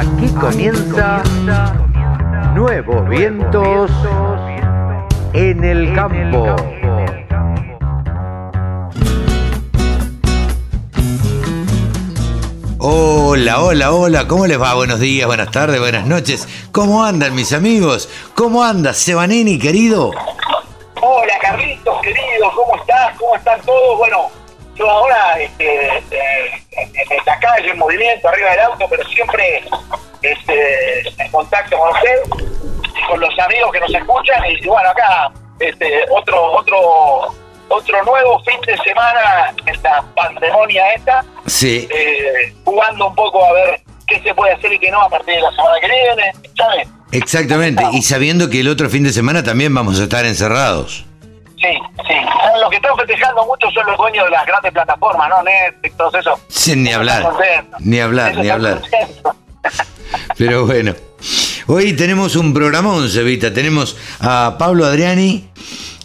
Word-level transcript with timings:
Aquí 0.00 0.28
comienza 0.40 1.22
Nuevos 2.54 3.06
Vientos 3.10 3.90
en 5.34 5.62
el 5.62 5.94
Campo. 5.94 6.56
Hola, 12.78 13.60
hola, 13.60 13.92
hola, 13.92 14.26
¿cómo 14.26 14.46
les 14.46 14.58
va? 14.58 14.72
Buenos 14.72 15.00
días, 15.00 15.26
buenas 15.26 15.50
tardes, 15.50 15.78
buenas 15.78 16.06
noches. 16.06 16.48
¿Cómo 16.72 17.04
andan 17.04 17.34
mis 17.34 17.52
amigos? 17.52 18.08
¿Cómo 18.34 18.64
anda 18.64 18.94
Sebanini, 18.94 19.58
querido? 19.58 20.12
Hola 21.02 21.34
Carlitos, 21.42 22.00
querido, 22.00 22.50
¿cómo 22.56 22.80
estás? 22.80 23.18
¿Cómo 23.18 23.36
están 23.36 23.60
todos? 23.66 23.98
Bueno, 23.98 24.30
yo 24.76 24.90
ahora 24.90 25.38
este, 25.38 25.98
eh, 26.10 26.59
en, 26.82 26.96
en 26.96 27.24
la 27.26 27.38
calle, 27.38 27.70
en 27.70 27.78
movimiento, 27.78 28.28
arriba 28.28 28.50
del 28.50 28.60
auto, 28.60 28.86
pero 28.88 29.04
siempre 29.08 29.62
este, 30.22 31.08
en 31.18 31.30
contacto 31.30 31.78
con 31.78 31.90
usted 31.90 32.46
y 32.96 33.06
con 33.06 33.20
los 33.20 33.38
amigos 33.38 33.72
que 33.72 33.80
nos 33.80 33.94
escuchan. 33.94 34.42
Y 34.46 34.66
bueno, 34.66 34.90
acá 34.90 35.32
este, 35.58 36.04
otro, 36.10 36.52
otro, 36.52 37.34
otro 37.68 38.04
nuevo 38.04 38.42
fin 38.44 38.60
de 38.66 38.76
semana, 38.78 39.54
esta 39.66 40.04
pandemonia 40.14 40.92
esta, 40.94 41.24
Sí, 41.46 41.88
eh, 41.90 42.54
jugando 42.64 43.08
un 43.08 43.14
poco 43.14 43.44
a 43.44 43.52
ver 43.52 43.80
qué 44.06 44.20
se 44.20 44.34
puede 44.34 44.52
hacer 44.52 44.72
y 44.72 44.78
qué 44.78 44.90
no 44.90 45.02
a 45.02 45.08
partir 45.08 45.34
de 45.34 45.40
la 45.40 45.50
semana 45.50 45.80
que 45.80 45.88
viene, 45.88 46.32
¿sabes? 46.56 46.88
exactamente. 47.12 47.82
Y 47.92 48.02
sabiendo 48.02 48.48
que 48.48 48.60
el 48.60 48.68
otro 48.68 48.88
fin 48.88 49.02
de 49.04 49.12
semana 49.12 49.42
también 49.42 49.74
vamos 49.74 49.98
a 50.00 50.04
estar 50.04 50.24
encerrados. 50.24 51.04
Sí, 51.60 51.68
sí. 52.08 52.14
Los 52.60 52.70
que 52.70 52.76
están 52.76 52.96
festejando 52.96 53.44
mucho 53.44 53.70
son 53.70 53.86
los 53.86 53.96
dueños 53.98 54.24
de 54.24 54.30
las 54.30 54.46
grandes 54.46 54.72
plataformas, 54.72 55.28
¿no? 55.28 55.42
Netflix, 55.42 55.96
todo 55.96 56.18
eso. 56.18 56.40
Sí, 56.48 56.74
ni 56.74 56.90
hablar, 56.90 57.28
ni 57.80 58.00
hablar, 58.00 58.36
ni 58.36 58.48
hablar. 58.48 58.80
Pero 60.38 60.66
bueno, 60.66 60.94
hoy 61.66 61.92
tenemos 61.92 62.34
un 62.36 62.54
programón, 62.54 63.08
Cevita. 63.10 63.52
Tenemos 63.52 63.96
a 64.20 64.56
Pablo 64.58 64.86
Adriani, 64.86 65.50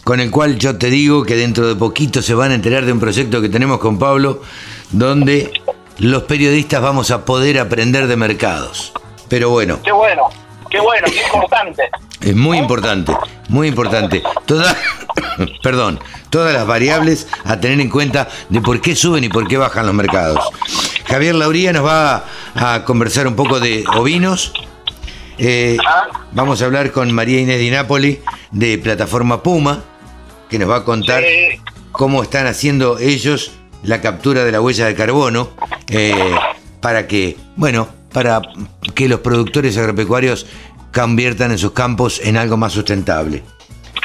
con 0.04 0.20
el 0.20 0.30
cual 0.30 0.58
yo 0.58 0.76
te 0.76 0.90
digo 0.90 1.24
que 1.24 1.36
dentro 1.36 1.66
de 1.66 1.74
poquito 1.74 2.20
se 2.20 2.34
van 2.34 2.50
a 2.50 2.54
enterar 2.54 2.84
de 2.84 2.92
un 2.92 3.00
proyecto 3.00 3.40
que 3.40 3.48
tenemos 3.48 3.78
con 3.78 3.98
Pablo, 3.98 4.42
donde 4.90 5.52
los 5.98 6.24
periodistas 6.24 6.82
vamos 6.82 7.10
a 7.10 7.24
poder 7.24 7.58
aprender 7.58 8.06
de 8.08 8.16
mercados. 8.16 8.92
Pero 9.28 9.48
bueno, 9.48 9.80
Qué 9.82 9.92
bueno, 9.92 10.28
qué 10.70 10.80
bueno, 10.80 11.06
qué 11.06 11.22
importante. 11.34 11.90
es 12.20 12.34
muy 12.34 12.58
importante, 12.58 13.12
muy 13.48 13.68
importante. 13.68 14.22
Toda, 14.46 14.76
perdón, 15.62 16.00
todas 16.30 16.52
las 16.52 16.66
variables 16.66 17.28
a 17.44 17.58
tener 17.60 17.80
en 17.80 17.90
cuenta 17.90 18.28
de 18.48 18.60
por 18.60 18.80
qué 18.80 18.94
suben 18.96 19.24
y 19.24 19.28
por 19.28 19.46
qué 19.48 19.56
bajan 19.56 19.86
los 19.86 19.94
mercados. 19.94 20.38
Javier 21.06 21.34
Lauría 21.34 21.72
nos 21.72 21.84
va 21.86 22.24
a 22.54 22.84
conversar 22.84 23.26
un 23.26 23.36
poco 23.36 23.60
de 23.60 23.84
ovinos. 23.94 24.52
Eh, 25.38 25.76
vamos 26.32 26.62
a 26.62 26.64
hablar 26.64 26.92
con 26.92 27.12
María 27.12 27.40
Inés 27.40 27.58
Di 27.60 27.70
Napoli 27.70 28.20
de 28.50 28.78
Plataforma 28.78 29.42
Puma, 29.42 29.82
que 30.48 30.58
nos 30.58 30.68
va 30.70 30.76
a 30.76 30.84
contar 30.84 31.22
Sí. 31.22 31.60
cómo 31.92 32.22
están 32.22 32.46
haciendo 32.46 32.98
ellos 32.98 33.52
la 33.82 34.00
captura 34.00 34.44
de 34.44 34.52
la 34.52 34.60
huella 34.60 34.86
de 34.86 34.94
carbono 34.94 35.50
eh, 35.88 36.14
para 36.80 37.06
que, 37.06 37.36
bueno, 37.56 37.88
para 38.16 38.40
que 38.94 39.10
los 39.10 39.20
productores 39.20 39.76
agropecuarios 39.76 40.46
conviertan 40.90 41.50
en 41.50 41.58
sus 41.58 41.72
campos 41.72 42.18
en 42.24 42.38
algo 42.38 42.56
más 42.56 42.72
sustentable. 42.72 43.42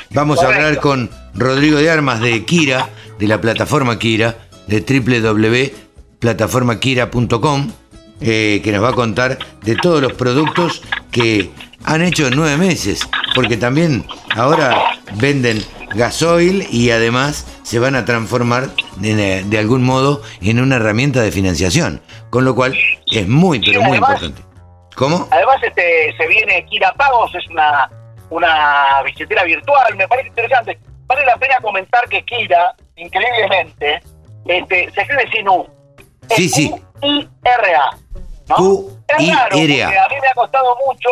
Vamos 0.09 0.43
a 0.43 0.47
hablar 0.47 0.81
con 0.81 1.09
Rodrigo 1.33 1.77
de 1.77 1.89
Armas 1.89 2.19
de 2.19 2.43
Kira, 2.43 2.89
de 3.19 3.27
la 3.27 3.39
plataforma 3.39 3.97
Kira, 3.99 4.49
de 4.67 4.81
www.plataformaquira.com, 4.81 7.71
eh, 8.19 8.59
que 8.61 8.71
nos 8.73 8.83
va 8.83 8.89
a 8.89 8.95
contar 8.95 9.39
de 9.63 9.77
todos 9.77 10.01
los 10.01 10.11
productos 10.11 10.81
que 11.09 11.49
han 11.85 12.01
hecho 12.01 12.27
en 12.27 12.35
nueve 12.35 12.57
meses, 12.57 13.01
porque 13.35 13.57
también 13.57 14.05
ahora 14.35 14.75
venden 15.15 15.63
gasoil 15.95 16.67
y 16.71 16.91
además 16.91 17.45
se 17.63 17.79
van 17.79 17.95
a 17.95 18.05
transformar 18.05 18.69
de, 18.97 19.43
de 19.43 19.57
algún 19.59 19.83
modo 19.83 20.21
en 20.41 20.59
una 20.61 20.77
herramienta 20.77 21.21
de 21.21 21.31
financiación, 21.31 22.01
con 22.29 22.45
lo 22.45 22.55
cual 22.55 22.77
es 23.11 23.27
muy, 23.27 23.59
pero 23.59 23.81
muy 23.81 23.91
además- 23.91 24.21
importante. 24.21 24.41
¿Cómo? 24.95 25.27
Además, 25.31 25.55
este, 25.63 26.13
se 26.17 26.27
viene 26.27 26.65
Kira 26.65 26.93
Pagos, 26.93 27.33
es 27.33 27.47
una, 27.49 27.89
una 28.29 29.01
billetera 29.05 29.43
virtual, 29.45 29.95
me 29.95 30.07
parece 30.07 30.27
interesante. 30.27 30.77
Vale 31.07 31.25
la 31.25 31.35
pena 31.37 31.55
comentar 31.61 32.07
que 32.09 32.23
Kira, 32.25 32.75
increíblemente, 32.97 34.01
este, 34.45 34.91
se 34.93 35.01
escribe 35.01 35.29
sin 35.31 35.47
U. 35.49 35.65
Es 36.29 36.35
Sí, 36.35 36.49
sí. 36.49 36.69
Q-I-R-A. 36.99 37.97
¿no? 38.49 38.55
Q-I-R-A. 38.57 40.05
A 40.05 40.09
mí 40.09 40.15
me 40.21 40.27
ha 40.27 40.33
costado 40.35 40.77
mucho 40.85 41.09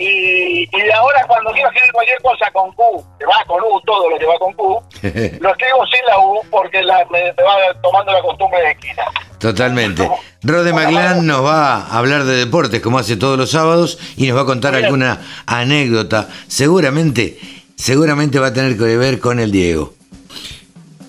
y, 0.00 0.62
y 0.62 0.80
de 0.82 0.92
ahora 0.94 1.26
cuando 1.28 1.50
quiero 1.52 1.68
escribir 1.68 1.92
cualquier 1.92 2.18
cosa 2.22 2.50
con 2.52 2.72
Q, 2.72 2.82
que 3.18 3.26
va 3.26 3.44
con 3.46 3.62
U, 3.62 3.80
todo 3.84 4.08
lo 4.08 4.18
que 4.18 4.24
va 4.24 4.38
con 4.38 4.52
Q, 4.54 4.82
lo 5.02 5.50
escribo 5.50 5.86
sin 5.86 6.04
la 6.08 6.18
U 6.18 6.40
porque 6.50 6.82
la, 6.82 7.04
me, 7.10 7.24
me 7.24 7.42
va 7.42 7.54
tomando 7.82 8.10
la 8.12 8.22
costumbre 8.22 8.60
de 8.66 8.76
Kira. 8.76 9.04
Totalmente. 9.38 10.08
Rode 10.42 10.72
Maglán 10.72 11.26
nos 11.26 11.44
va 11.44 11.76
a 11.82 11.98
hablar 11.98 12.24
de 12.24 12.36
deportes 12.36 12.80
como 12.80 12.98
hace 12.98 13.16
todos 13.16 13.36
los 13.36 13.50
sábados 13.50 13.98
y 14.16 14.26
nos 14.26 14.38
va 14.38 14.42
a 14.42 14.46
contar 14.46 14.72
bien. 14.72 14.86
alguna 14.86 15.20
anécdota. 15.44 16.28
Seguramente, 16.48 17.38
seguramente 17.76 18.38
va 18.38 18.48
a 18.48 18.52
tener 18.54 18.78
que 18.78 18.96
ver 18.96 19.20
con 19.20 19.38
el 19.38 19.52
Diego. 19.52 19.92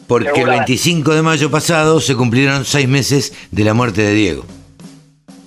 Porque 0.08 0.28
el 0.29 0.35
Seguramente. 0.35 0.72
25 0.72 1.16
de 1.16 1.22
mayo 1.22 1.50
pasado 1.50 2.02
se 2.02 2.16
cumplieron 2.16 2.66
seis 2.66 2.90
meses 2.90 3.34
de 3.52 3.63
la 3.63 3.73
muerte 3.73 4.02
de 4.02 4.13
Diego. 4.13 4.46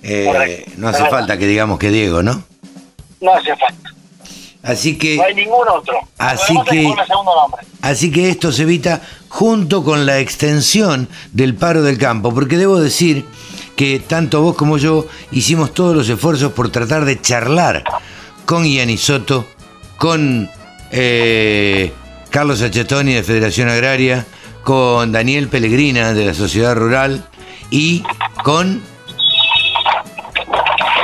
Eh, 0.01 0.65
no 0.77 0.87
hace 0.87 1.05
falta 1.05 1.37
que 1.37 1.45
digamos 1.45 1.77
que 1.77 1.89
Diego, 1.89 2.23
¿no? 2.23 2.43
No 3.21 3.33
hace 3.33 3.55
falta. 3.55 3.93
Así 4.63 4.97
que... 4.97 5.17
No 5.17 5.23
hay 5.23 5.35
ningún 5.35 5.67
otro. 5.69 5.95
Así 6.17 6.55
que-. 6.69 6.93
Así 7.81 8.11
que 8.11 8.29
esto 8.29 8.51
se 8.51 8.63
evita 8.63 9.01
junto 9.29 9.83
con 9.83 10.05
la 10.05 10.19
extensión 10.19 11.07
del 11.33 11.53
paro 11.53 11.83
del 11.83 11.99
campo, 11.99 12.33
porque 12.33 12.57
debo 12.57 12.79
decir 12.79 13.25
que 13.75 13.99
tanto 13.99 14.41
vos 14.41 14.55
como 14.55 14.77
yo 14.77 15.05
hicimos 15.31 15.73
todos 15.73 15.95
los 15.95 16.09
esfuerzos 16.09 16.53
por 16.53 16.71
tratar 16.71 17.05
de 17.05 17.21
charlar 17.21 17.83
con 18.45 18.63
Gianni 18.63 18.97
Soto, 18.97 19.45
con 19.97 20.49
eh, 20.91 21.91
Carlos 22.29 22.61
Achetoni 22.61 23.13
de 23.13 23.23
Federación 23.23 23.69
Agraria, 23.69 24.25
con 24.63 25.11
Daniel 25.11 25.47
Pellegrina 25.47 26.13
de 26.13 26.25
la 26.25 26.33
Sociedad 26.33 26.75
Rural 26.75 27.25
y 27.69 28.03
con... 28.43 28.81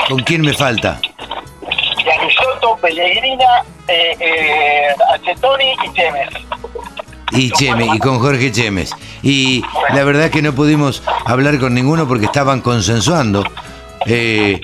¿Con 0.09 0.23
quién 0.23 0.41
me 0.41 0.53
falta? 0.53 0.99
Pellegrina, 2.81 3.46
eh, 3.88 4.16
eh, 4.19 4.88
Achetoni 5.14 5.74
y 5.86 5.94
Chemes. 5.94 6.30
Y 7.34 7.52
Cheme, 7.52 7.88
y 7.94 8.00
con 8.00 8.19
Jorge 8.19 8.52
Chemes. 8.52 8.94
Y 9.24 9.64
la 9.94 10.03
verdad 10.03 10.25
es 10.25 10.31
que 10.31 10.42
no 10.42 10.53
pudimos 10.53 11.02
hablar 11.25 11.59
con 11.59 11.74
ninguno 11.74 12.06
porque 12.08 12.25
estaban 12.25 12.59
consensuando 12.59 13.44
eh, 14.06 14.59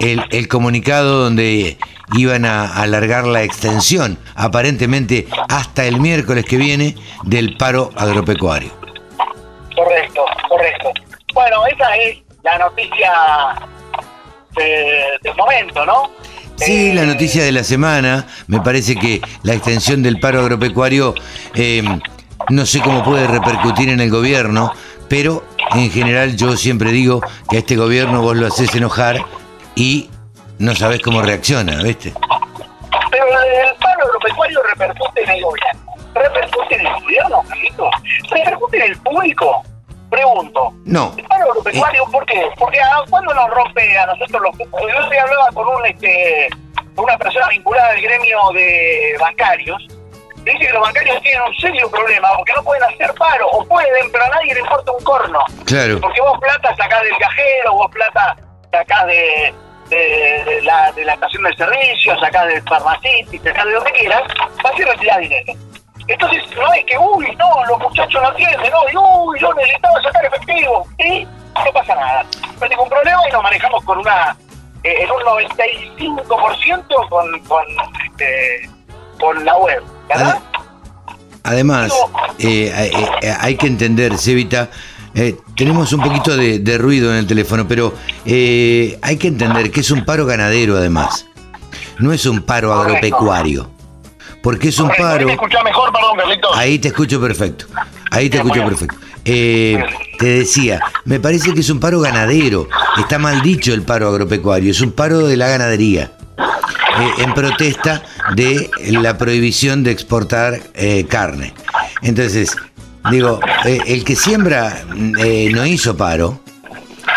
el, 0.00 0.24
el 0.30 0.48
comunicado 0.48 1.24
donde 1.24 1.76
iban 2.16 2.46
a 2.46 2.64
alargar 2.80 3.26
la 3.26 3.42
extensión, 3.42 4.18
aparentemente 4.34 5.26
hasta 5.50 5.84
el 5.84 6.00
miércoles 6.00 6.46
que 6.46 6.56
viene, 6.56 6.94
del 7.24 7.56
paro 7.58 7.90
agropecuario. 7.94 8.70
Correcto, 9.76 10.24
correcto. 10.48 10.90
Bueno, 11.34 11.66
esa 11.66 11.94
es 11.96 12.16
la 12.42 12.56
noticia 12.58 13.12
de- 14.56 15.18
del 15.22 15.36
momento, 15.36 15.84
¿no? 15.84 16.10
Sí, 16.58 16.92
la 16.92 17.06
noticia 17.06 17.44
de 17.44 17.52
la 17.52 17.62
semana, 17.64 18.26
me 18.48 18.60
parece 18.60 18.96
que 18.96 19.20
la 19.42 19.54
extensión 19.54 20.02
del 20.02 20.18
paro 20.18 20.40
agropecuario 20.40 21.14
eh, 21.54 21.82
no 22.50 22.66
sé 22.66 22.80
cómo 22.80 23.04
puede 23.04 23.26
repercutir 23.26 23.88
en 23.88 24.00
el 24.00 24.10
gobierno, 24.10 24.72
pero 25.08 25.44
en 25.74 25.90
general 25.90 26.36
yo 26.36 26.56
siempre 26.56 26.90
digo 26.90 27.20
que 27.48 27.56
a 27.56 27.58
este 27.60 27.76
gobierno 27.76 28.22
vos 28.22 28.36
lo 28.36 28.46
haces 28.46 28.74
enojar 28.74 29.24
y 29.74 30.10
no 30.58 30.74
sabés 30.74 31.00
cómo 31.00 31.22
reacciona, 31.22 31.82
¿viste? 31.82 32.12
Pero 33.10 33.24
el 33.26 33.76
paro 33.76 34.04
agropecuario 34.04 34.60
repercute 34.62 35.22
en 35.22 35.30
el 35.30 35.42
gobierno. 35.42 35.80
¿Repercute 36.14 36.74
en 36.74 36.86
el 36.86 36.92
gobierno, 37.00 37.42
Carlitos? 37.48 37.90
¿Repercute 38.30 38.76
en 38.78 38.82
el 38.82 38.98
público? 38.98 39.62
Pregunto. 40.10 40.72
No. 40.84 41.12
El 41.16 41.24
paro 41.24 41.50
agropecuario, 41.50 42.04
¿por 42.06 42.24
qué? 42.26 42.48
Porque 42.58 42.80
a, 42.80 43.02
cuando 43.10 43.34
nos 43.34 43.50
rompe 43.50 43.98
a 43.98 44.06
nosotros 44.06 44.42
los... 44.42 44.68
Otro 44.72 45.10
día 45.10 45.22
hablaba 45.22 45.48
con 45.52 45.68
un, 45.68 45.86
este, 45.86 46.48
una 46.96 47.16
persona 47.18 47.48
vinculada 47.48 47.90
al 47.90 48.00
gremio 48.00 48.38
de 48.54 49.16
bancarios. 49.20 49.86
Dice 50.44 50.58
que 50.58 50.72
los 50.72 50.80
bancarios 50.80 51.20
tienen 51.20 51.42
un 51.42 51.54
serio 51.56 51.90
problema 51.90 52.28
porque 52.36 52.52
no 52.54 52.62
pueden 52.62 52.82
hacer 52.84 53.12
paro, 53.14 53.48
o 53.48 53.64
pueden, 53.66 54.10
pero 54.10 54.24
a 54.24 54.28
nadie 54.28 54.54
le 54.54 54.60
importa 54.60 54.92
un 54.92 55.04
corno. 55.04 55.40
Claro, 55.66 56.00
Porque 56.00 56.20
vos 56.20 56.38
plata 56.40 56.74
sacás 56.76 57.02
del 57.02 57.18
cajero, 57.18 57.72
vos 57.72 57.90
plata 57.90 58.36
sacás 58.72 59.06
de, 59.06 59.54
de, 59.90 60.44
de 60.46 60.62
la, 60.62 60.90
de 60.92 61.04
la 61.04 61.14
estación 61.14 61.42
de 61.42 61.54
servicio, 61.54 62.18
sacás 62.18 62.46
del 62.46 62.62
farmacéutico, 62.62 63.44
sacás 63.44 63.66
de 63.66 63.72
donde 63.72 63.92
quieras, 63.92 64.22
vas 64.62 64.78
y 64.78 64.82
retirás 64.84 65.18
dinero. 65.18 65.52
Entonces, 66.08 66.42
no 66.56 66.72
es 66.72 66.84
que, 66.86 66.98
uy, 66.98 67.36
no, 67.36 67.64
los 67.66 67.78
muchachos 67.80 68.20
no 68.22 68.28
atienden, 68.28 68.72
no, 68.72 68.90
y, 68.90 68.96
uy, 68.96 69.40
yo 69.40 69.52
necesitaba 69.54 70.02
sacar 70.02 70.24
efectivo. 70.24 70.86
Y 70.98 71.24
no 71.24 71.72
pasa 71.72 71.94
nada. 71.94 72.26
No 72.42 72.62
hay 72.64 72.68
ningún 72.70 72.88
problema 72.88 73.20
y 73.28 73.32
nos 73.32 73.42
manejamos 73.42 73.84
con 73.84 73.98
una 73.98 74.36
eh, 74.84 74.94
en 75.02 75.10
un 75.10 75.20
95% 75.22 77.08
con, 77.08 77.40
con, 77.40 77.64
este, 78.06 78.70
con 79.18 79.44
la 79.44 79.56
web, 79.56 79.82
¿verdad? 80.08 80.38
Además, 81.42 81.92
eh, 82.38 82.92
eh, 83.22 83.34
hay 83.40 83.56
que 83.56 83.66
entender, 83.66 84.16
Cevita, 84.18 84.70
tenemos 85.56 85.92
un 85.92 86.02
poquito 86.02 86.36
de, 86.36 86.60
de, 86.60 86.78
ruido 86.78 87.10
en 87.10 87.18
el 87.18 87.26
teléfono, 87.26 87.66
pero 87.66 87.92
hay 88.24 89.16
que 89.18 89.28
entender 89.28 89.70
que 89.70 89.80
es 89.80 89.90
un 89.90 90.04
paro 90.04 90.26
ganadero 90.26 90.76
además. 90.76 91.26
No 91.98 92.12
es 92.12 92.26
un 92.26 92.42
paro 92.42 92.72
agropecuario. 92.72 93.68
Porque 94.42 94.68
es 94.68 94.78
un 94.78 94.88
paro. 94.88 95.28
Ahí 95.28 95.36
te 95.36 95.64
mejor, 95.64 95.92
perdón, 95.92 96.16
Carlitos. 96.16 96.56
Ahí 96.56 96.78
te 96.78 96.88
escucho 96.88 97.20
perfecto. 97.20 97.66
Ahí 98.10 98.30
te 98.30 98.38
escucho 98.38 98.64
perfecto. 98.64 98.96
Eh, 99.24 99.84
te 100.18 100.26
decía, 100.26 100.80
me 101.04 101.20
parece 101.20 101.52
que 101.52 101.60
es 101.60 101.70
un 101.70 101.80
paro 101.80 102.00
ganadero. 102.00 102.68
Está 102.96 103.18
mal 103.18 103.42
dicho 103.42 103.74
el 103.74 103.82
paro 103.82 104.08
agropecuario, 104.08 104.70
es 104.70 104.80
un 104.80 104.92
paro 104.92 105.26
de 105.26 105.36
la 105.36 105.48
ganadería. 105.48 106.12
Eh, 106.38 107.22
en 107.22 107.34
protesta 107.34 108.02
de 108.34 108.70
la 108.86 109.18
prohibición 109.18 109.84
de 109.84 109.90
exportar 109.90 110.60
eh, 110.74 111.06
carne. 111.08 111.52
Entonces, 112.02 112.56
digo, 113.10 113.40
el 113.64 114.04
que 114.04 114.16
siembra 114.16 114.82
no 114.88 115.66
hizo 115.66 115.96
paro, 115.96 116.40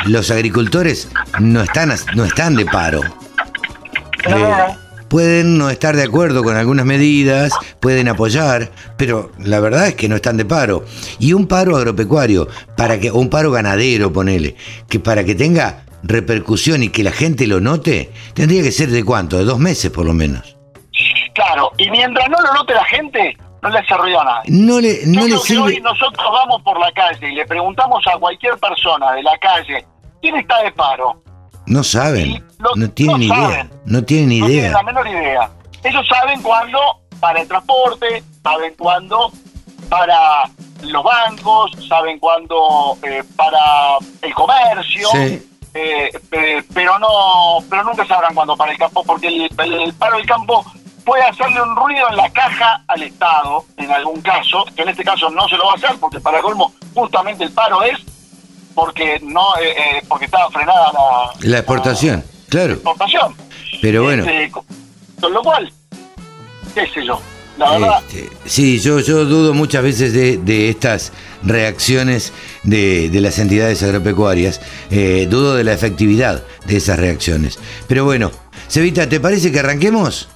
los 0.05 0.31
agricultores 0.31 1.07
no 1.39 1.61
están, 1.61 1.93
no 2.13 2.25
están 2.25 2.55
de 2.55 2.65
paro. 2.65 3.01
Pueden 5.11 5.57
no 5.57 5.69
estar 5.69 5.97
de 5.97 6.03
acuerdo 6.03 6.41
con 6.41 6.55
algunas 6.55 6.85
medidas, 6.85 7.51
pueden 7.81 8.07
apoyar, 8.07 8.71
pero 8.95 9.29
la 9.39 9.59
verdad 9.59 9.87
es 9.87 9.95
que 9.95 10.07
no 10.07 10.15
están 10.15 10.37
de 10.37 10.45
paro. 10.45 10.85
Y 11.19 11.33
un 11.33 11.47
paro 11.47 11.75
agropecuario, 11.75 12.47
para 12.77 12.97
que, 12.97 13.11
o 13.11 13.17
un 13.17 13.29
paro 13.29 13.51
ganadero, 13.51 14.13
ponele, 14.13 14.55
que 14.87 15.01
para 15.01 15.25
que 15.25 15.35
tenga 15.35 15.83
repercusión 16.01 16.81
y 16.81 16.89
que 16.89 17.03
la 17.03 17.11
gente 17.11 17.45
lo 17.45 17.59
note, 17.59 18.09
tendría 18.33 18.63
que 18.63 18.71
ser 18.71 18.89
de 18.89 19.03
cuánto, 19.03 19.37
de 19.37 19.43
dos 19.43 19.59
meses 19.59 19.91
por 19.91 20.05
lo 20.05 20.13
menos. 20.13 20.55
Claro, 21.33 21.73
y 21.77 21.91
mientras 21.91 22.29
no 22.29 22.37
lo 22.39 22.53
note 22.53 22.73
la 22.73 22.85
gente, 22.85 23.35
no 23.61 23.69
le 23.69 23.79
hace 23.79 23.93
ruido 23.97 24.21
a 24.21 24.23
nadie. 24.23 24.49
No 24.49 24.79
le, 24.79 25.01
no 25.07 25.27
le 25.27 25.37
sirve... 25.39 25.61
hoy 25.61 25.81
nosotros 25.81 26.25
vamos 26.31 26.61
por 26.61 26.79
la 26.79 26.91
calle 26.93 27.29
y 27.29 27.35
le 27.35 27.45
preguntamos 27.45 28.01
a 28.07 28.17
cualquier 28.17 28.57
persona 28.59 29.11
de 29.11 29.23
la 29.23 29.37
calle, 29.39 29.85
¿quién 30.21 30.37
está 30.37 30.63
de 30.63 30.71
paro? 30.71 31.21
No 31.65 31.83
saben, 31.83 32.43
no, 32.75 32.89
tienen 32.91 33.23
idea, 33.23 33.69
no 33.85 34.03
tienen 34.03 34.31
idea. 34.31 34.41
No 34.41 34.47
tienen 34.47 34.73
la 34.73 34.83
menor 34.83 35.07
idea. 35.07 35.49
Ellos 35.83 36.07
saben 36.07 36.41
cuándo 36.41 36.79
para 37.19 37.41
el 37.41 37.47
transporte, 37.47 38.23
saben 38.43 38.73
cuándo 38.77 39.31
para 39.89 40.49
los 40.81 41.03
bancos, 41.03 41.71
saben 41.87 42.19
cuándo 42.19 42.97
eh, 43.03 43.23
para 43.35 43.59
el 44.21 44.33
comercio, 44.33 45.07
eh, 45.15 45.43
eh, 45.73 46.63
pero 46.73 46.99
no, 46.99 47.59
pero 47.69 47.83
nunca 47.83 48.05
sabrán 48.05 48.33
cuándo 48.33 48.57
para 48.57 48.71
el 48.71 48.77
campo, 48.77 49.03
porque 49.03 49.27
el, 49.27 49.49
el, 49.57 49.93
paro 49.93 50.17
del 50.17 50.25
campo 50.25 50.65
puede 51.05 51.23
hacerle 51.23 51.61
un 51.61 51.75
ruido 51.75 52.09
en 52.09 52.17
la 52.17 52.29
caja 52.31 52.83
al 52.87 53.03
Estado, 53.03 53.63
en 53.77 53.91
algún 53.91 54.21
caso, 54.21 54.65
que 54.75 54.81
en 54.81 54.89
este 54.89 55.03
caso 55.03 55.29
no 55.29 55.47
se 55.47 55.57
lo 55.57 55.65
va 55.65 55.73
a 55.73 55.75
hacer, 55.75 55.95
porque 55.99 56.19
para 56.19 56.41
colmo 56.41 56.73
justamente 56.93 57.43
el 57.43 57.51
paro 57.51 57.83
es 57.83 57.99
porque 58.73 59.19
no 59.23 59.45
porque 60.07 60.25
estaba 60.25 60.49
frenada 60.49 60.91
la, 60.93 61.49
la 61.49 61.57
exportación, 61.57 62.23
claro. 62.49 62.73
exportación. 62.73 63.35
Pero 63.81 64.03
bueno. 64.03 64.23
Este, 64.23 64.51
con 64.51 65.33
lo 65.33 65.41
cual, 65.41 65.71
qué 66.73 66.87
sé 66.87 67.05
yo. 67.05 67.19
La 67.57 67.71
verdad. 67.71 68.03
Este, 68.07 68.29
sí, 68.45 68.79
yo, 68.79 68.99
yo 68.99 69.25
dudo 69.25 69.53
muchas 69.53 69.83
veces 69.83 70.13
de, 70.13 70.69
estas 70.69 71.11
reacciones 71.43 72.33
de, 72.63 73.09
las 73.13 73.37
entidades 73.39 73.83
agropecuarias. 73.83 74.61
Eh, 74.89 75.27
dudo 75.29 75.55
de 75.55 75.63
la 75.63 75.73
efectividad 75.73 76.43
de 76.65 76.77
esas 76.77 76.97
reacciones. 76.97 77.59
Pero 77.87 78.05
bueno, 78.05 78.31
Cevita, 78.67 79.07
¿te 79.07 79.19
parece 79.19 79.51
que 79.51 79.59
arranquemos? 79.59 80.29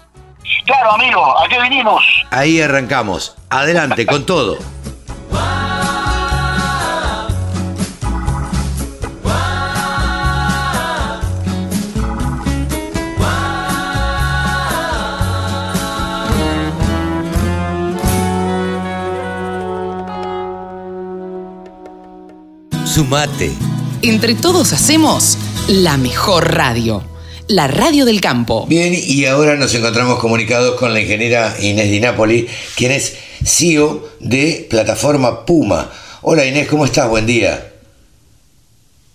Claro, 0.66 0.94
amigo, 0.94 1.40
¿a 1.40 1.48
qué 1.48 1.60
vinimos? 1.62 2.04
Ahí 2.32 2.62
arrancamos. 2.62 3.36
Adelante, 3.50 4.06
con 4.06 4.26
todo. 4.26 4.58
Sumate. 22.96 23.52
Entre 24.04 24.36
todos 24.36 24.72
hacemos 24.72 25.38
la 25.68 25.98
mejor 25.98 26.56
radio. 26.56 27.04
La 27.50 27.68
radio 27.68 28.06
del 28.06 28.22
campo. 28.22 28.66
Bien, 28.68 28.94
y 28.96 29.26
ahora 29.26 29.58
nos 29.58 29.76
encontramos 29.76 30.18
comunicados 30.18 30.80
con 30.80 30.94
la 30.94 31.02
ingeniera 31.02 31.54
Inés 31.60 31.92
Di 31.92 32.00
Napoli, 32.00 32.48
quien 32.78 32.94
es 32.94 33.18
CEO 33.44 34.02
de 34.22 34.66
Plataforma 34.70 35.46
Puma. 35.46 35.92
Hola 36.22 36.46
Inés, 36.46 36.70
¿cómo 36.70 36.86
estás? 36.86 37.10
Buen 37.10 37.26
día. 37.26 37.70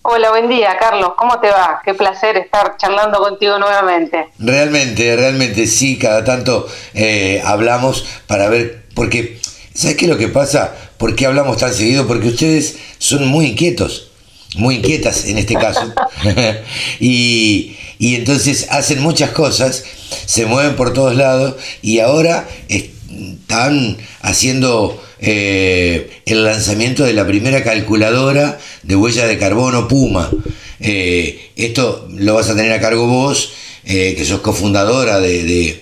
Hola, 0.02 0.28
buen 0.28 0.50
día, 0.50 0.76
Carlos. 0.78 1.12
¿Cómo 1.16 1.40
te 1.40 1.48
va? 1.48 1.80
Qué 1.82 1.94
placer 1.94 2.36
estar 2.36 2.76
charlando 2.76 3.18
contigo 3.18 3.58
nuevamente. 3.58 4.28
Realmente, 4.38 5.16
realmente 5.16 5.66
sí, 5.66 5.98
cada 5.98 6.22
tanto 6.22 6.68
eh, 6.92 7.40
hablamos 7.46 8.04
para 8.26 8.50
ver, 8.50 8.82
porque, 8.94 9.40
¿sabes 9.72 9.96
qué 9.96 10.04
es 10.04 10.10
lo 10.10 10.18
que 10.18 10.28
pasa? 10.28 10.74
¿Por 11.00 11.16
qué 11.16 11.24
hablamos 11.24 11.56
tan 11.56 11.72
seguido? 11.72 12.06
Porque 12.06 12.28
ustedes 12.28 12.76
son 12.98 13.26
muy 13.26 13.46
inquietos, 13.46 14.08
muy 14.56 14.74
inquietas 14.74 15.24
en 15.24 15.38
este 15.38 15.54
caso. 15.54 15.94
y, 17.00 17.74
entonces 17.98 18.66
hacen 18.68 19.00
muchas 19.00 19.30
cosas, 19.30 19.82
se 20.26 20.44
mueven 20.44 20.76
por 20.76 20.92
todos 20.92 21.16
lados 21.16 21.54
y 21.80 22.00
ahora 22.00 22.46
están 22.68 23.96
haciendo 24.20 25.02
eh, 25.20 26.20
el 26.26 26.44
lanzamiento 26.44 27.04
de 27.04 27.14
la 27.14 27.26
primera 27.26 27.64
calculadora 27.64 28.58
de 28.82 28.94
huella 28.94 29.26
de 29.26 29.38
carbono 29.38 29.88
Puma. 29.88 30.30
Eh, 30.80 31.50
esto 31.56 32.10
lo 32.14 32.34
vas 32.34 32.50
a 32.50 32.56
tener 32.56 32.72
a 32.72 32.80
cargo 32.80 33.06
vos, 33.06 33.54
eh, 33.86 34.14
que 34.18 34.26
sos 34.26 34.40
cofundadora 34.40 35.18
de, 35.18 35.80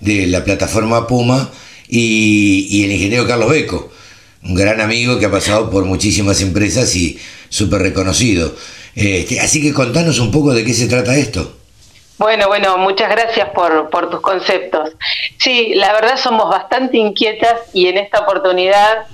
la 0.00 0.42
plataforma 0.42 1.06
Puma, 1.06 1.52
y, 1.86 2.66
y 2.70 2.84
el 2.84 2.92
ingeniero 2.92 3.26
Carlos 3.26 3.50
Beco 3.50 3.93
un 4.44 4.54
gran 4.54 4.80
amigo 4.80 5.18
que 5.18 5.26
ha 5.26 5.30
pasado 5.30 5.70
por 5.70 5.84
muchísimas 5.84 6.40
empresas 6.40 6.94
y 6.96 7.18
súper 7.48 7.82
reconocido. 7.82 8.54
Este, 8.94 9.40
así 9.40 9.62
que 9.62 9.72
contanos 9.72 10.18
un 10.18 10.30
poco 10.30 10.52
de 10.52 10.64
qué 10.64 10.74
se 10.74 10.86
trata 10.86 11.16
esto. 11.16 11.56
Bueno, 12.18 12.46
bueno, 12.46 12.78
muchas 12.78 13.10
gracias 13.10 13.48
por, 13.50 13.90
por 13.90 14.08
tus 14.08 14.20
conceptos. 14.20 14.90
Sí, 15.38 15.74
la 15.74 15.92
verdad 15.92 16.16
somos 16.16 16.48
bastante 16.48 16.96
inquietas 16.96 17.60
y 17.72 17.88
en 17.88 17.98
esta 17.98 18.20
oportunidad, 18.20 19.06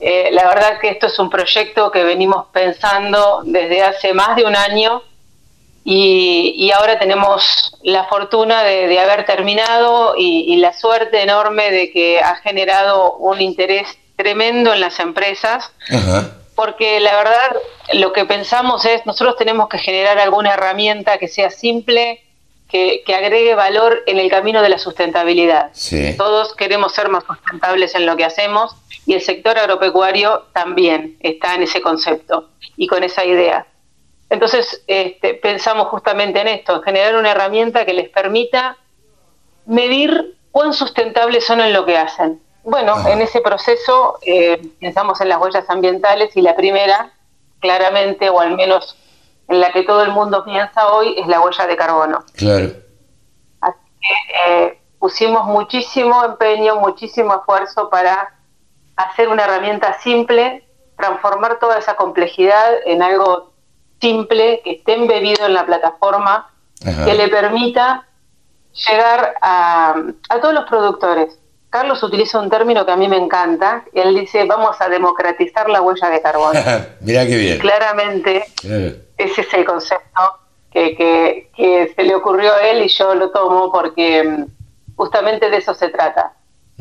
eh, 0.00 0.30
la 0.32 0.48
verdad 0.48 0.78
que 0.80 0.88
esto 0.88 1.08
es 1.08 1.18
un 1.18 1.28
proyecto 1.28 1.90
que 1.90 2.02
venimos 2.02 2.46
pensando 2.52 3.42
desde 3.44 3.82
hace 3.82 4.14
más 4.14 4.36
de 4.36 4.44
un 4.44 4.56
año 4.56 5.02
y, 5.84 6.70
ahora 6.72 6.98
tenemos 6.98 7.76
la 7.84 8.04
fortuna 8.04 8.64
de, 8.64 8.98
haber 8.98 9.24
terminado 9.24 10.14
y, 10.18 10.52
y, 10.52 10.56
la 10.56 10.72
suerte 10.72 11.22
enorme 11.22 11.70
de 11.70 11.92
que 11.92 12.18
ha 12.20 12.36
generado 12.36 13.12
un 13.18 13.40
interés 13.40 13.86
tremendo 14.16 14.72
en 14.72 14.80
las 14.80 14.98
empresas, 14.98 15.70
porque 16.54 17.00
la 17.00 17.16
verdad 17.16 17.56
lo 17.92 18.12
que 18.12 18.24
pensamos 18.24 18.84
es, 18.84 19.04
nosotros 19.06 19.36
tenemos 19.36 19.68
que 19.68 19.78
generar 19.78 20.18
alguna 20.18 20.54
herramienta 20.54 21.18
que 21.18 21.28
sea 21.28 21.50
simple, 21.50 22.22
que, 22.68 23.02
agregue 23.14 23.54
valor 23.54 24.02
en 24.06 24.18
el 24.18 24.28
camino 24.28 24.62
de 24.62 24.68
la 24.68 24.78
sustentabilidad. 24.78 25.70
Todos 26.16 26.54
queremos 26.54 26.92
ser 26.92 27.08
más 27.08 27.24
sustentables 27.24 27.94
en 27.94 28.06
lo 28.06 28.16
que 28.16 28.24
hacemos 28.24 28.74
y 29.06 29.14
el 29.14 29.20
sector 29.20 29.56
agropecuario 29.58 30.46
también 30.52 31.16
está 31.20 31.54
en 31.54 31.62
ese 31.62 31.80
concepto 31.80 32.48
y 32.76 32.86
con 32.86 33.04
esa 33.04 33.24
idea. 33.24 33.66
Entonces, 34.28 34.82
este, 34.88 35.34
pensamos 35.34 35.88
justamente 35.88 36.40
en 36.40 36.48
esto, 36.48 36.82
generar 36.82 37.14
una 37.16 37.30
herramienta 37.30 37.86
que 37.86 37.92
les 37.92 38.08
permita 38.08 38.76
medir 39.66 40.36
cuán 40.50 40.72
sustentables 40.72 41.44
son 41.44 41.60
en 41.60 41.72
lo 41.72 41.84
que 41.84 41.96
hacen. 41.96 42.40
Bueno, 42.66 42.96
en 43.06 43.22
ese 43.22 43.40
proceso 43.42 44.18
eh, 44.22 44.60
pensamos 44.80 45.20
en 45.20 45.28
las 45.28 45.40
huellas 45.40 45.70
ambientales 45.70 46.36
y 46.36 46.42
la 46.42 46.56
primera, 46.56 47.12
claramente, 47.60 48.28
o 48.28 48.40
al 48.40 48.56
menos 48.56 48.98
en 49.46 49.60
la 49.60 49.70
que 49.70 49.84
todo 49.84 50.02
el 50.02 50.10
mundo 50.10 50.44
piensa 50.44 50.88
hoy, 50.88 51.14
es 51.16 51.28
la 51.28 51.40
huella 51.40 51.64
de 51.64 51.76
carbono. 51.76 52.24
Claro. 52.34 52.72
Así 53.60 53.78
que 54.00 54.64
eh, 54.64 54.80
pusimos 54.98 55.46
muchísimo 55.46 56.24
empeño, 56.24 56.74
muchísimo 56.80 57.36
esfuerzo 57.36 57.88
para 57.88 58.34
hacer 58.96 59.28
una 59.28 59.44
herramienta 59.44 60.00
simple, 60.00 60.66
transformar 60.96 61.60
toda 61.60 61.78
esa 61.78 61.94
complejidad 61.94 62.78
en 62.84 63.00
algo 63.00 63.52
simple, 64.00 64.60
que 64.64 64.72
esté 64.72 64.94
embebido 64.94 65.46
en 65.46 65.54
la 65.54 65.64
plataforma, 65.66 66.50
que 66.80 67.14
le 67.14 67.28
permita 67.28 68.08
llegar 68.72 69.36
a, 69.40 69.94
a 70.28 70.40
todos 70.40 70.52
los 70.52 70.64
productores 70.64 71.38
Carlos 71.76 72.02
utiliza 72.02 72.40
un 72.40 72.48
término 72.48 72.86
que 72.86 72.92
a 72.92 72.96
mí 72.96 73.06
me 73.06 73.18
encanta. 73.18 73.84
Él 73.92 74.14
dice, 74.14 74.46
vamos 74.46 74.80
a 74.80 74.88
democratizar 74.88 75.68
la 75.68 75.82
huella 75.82 76.08
de 76.08 76.22
carbono. 76.22 76.58
Mira 77.02 77.26
qué 77.26 77.36
bien. 77.36 77.58
Claramente, 77.58 78.46
ese 79.18 79.40
es 79.42 79.52
el 79.52 79.66
concepto 79.66 80.22
que, 80.70 80.96
que, 80.96 81.50
que, 81.54 81.92
se 81.94 82.02
le 82.02 82.14
ocurrió 82.14 82.54
a 82.54 82.62
él 82.62 82.82
y 82.82 82.88
yo 82.88 83.14
lo 83.14 83.30
tomo 83.30 83.70
porque 83.70 84.24
mm, 84.24 84.46
justamente 84.96 85.50
de 85.50 85.58
eso 85.58 85.74
se 85.74 85.90
trata. 85.90 86.32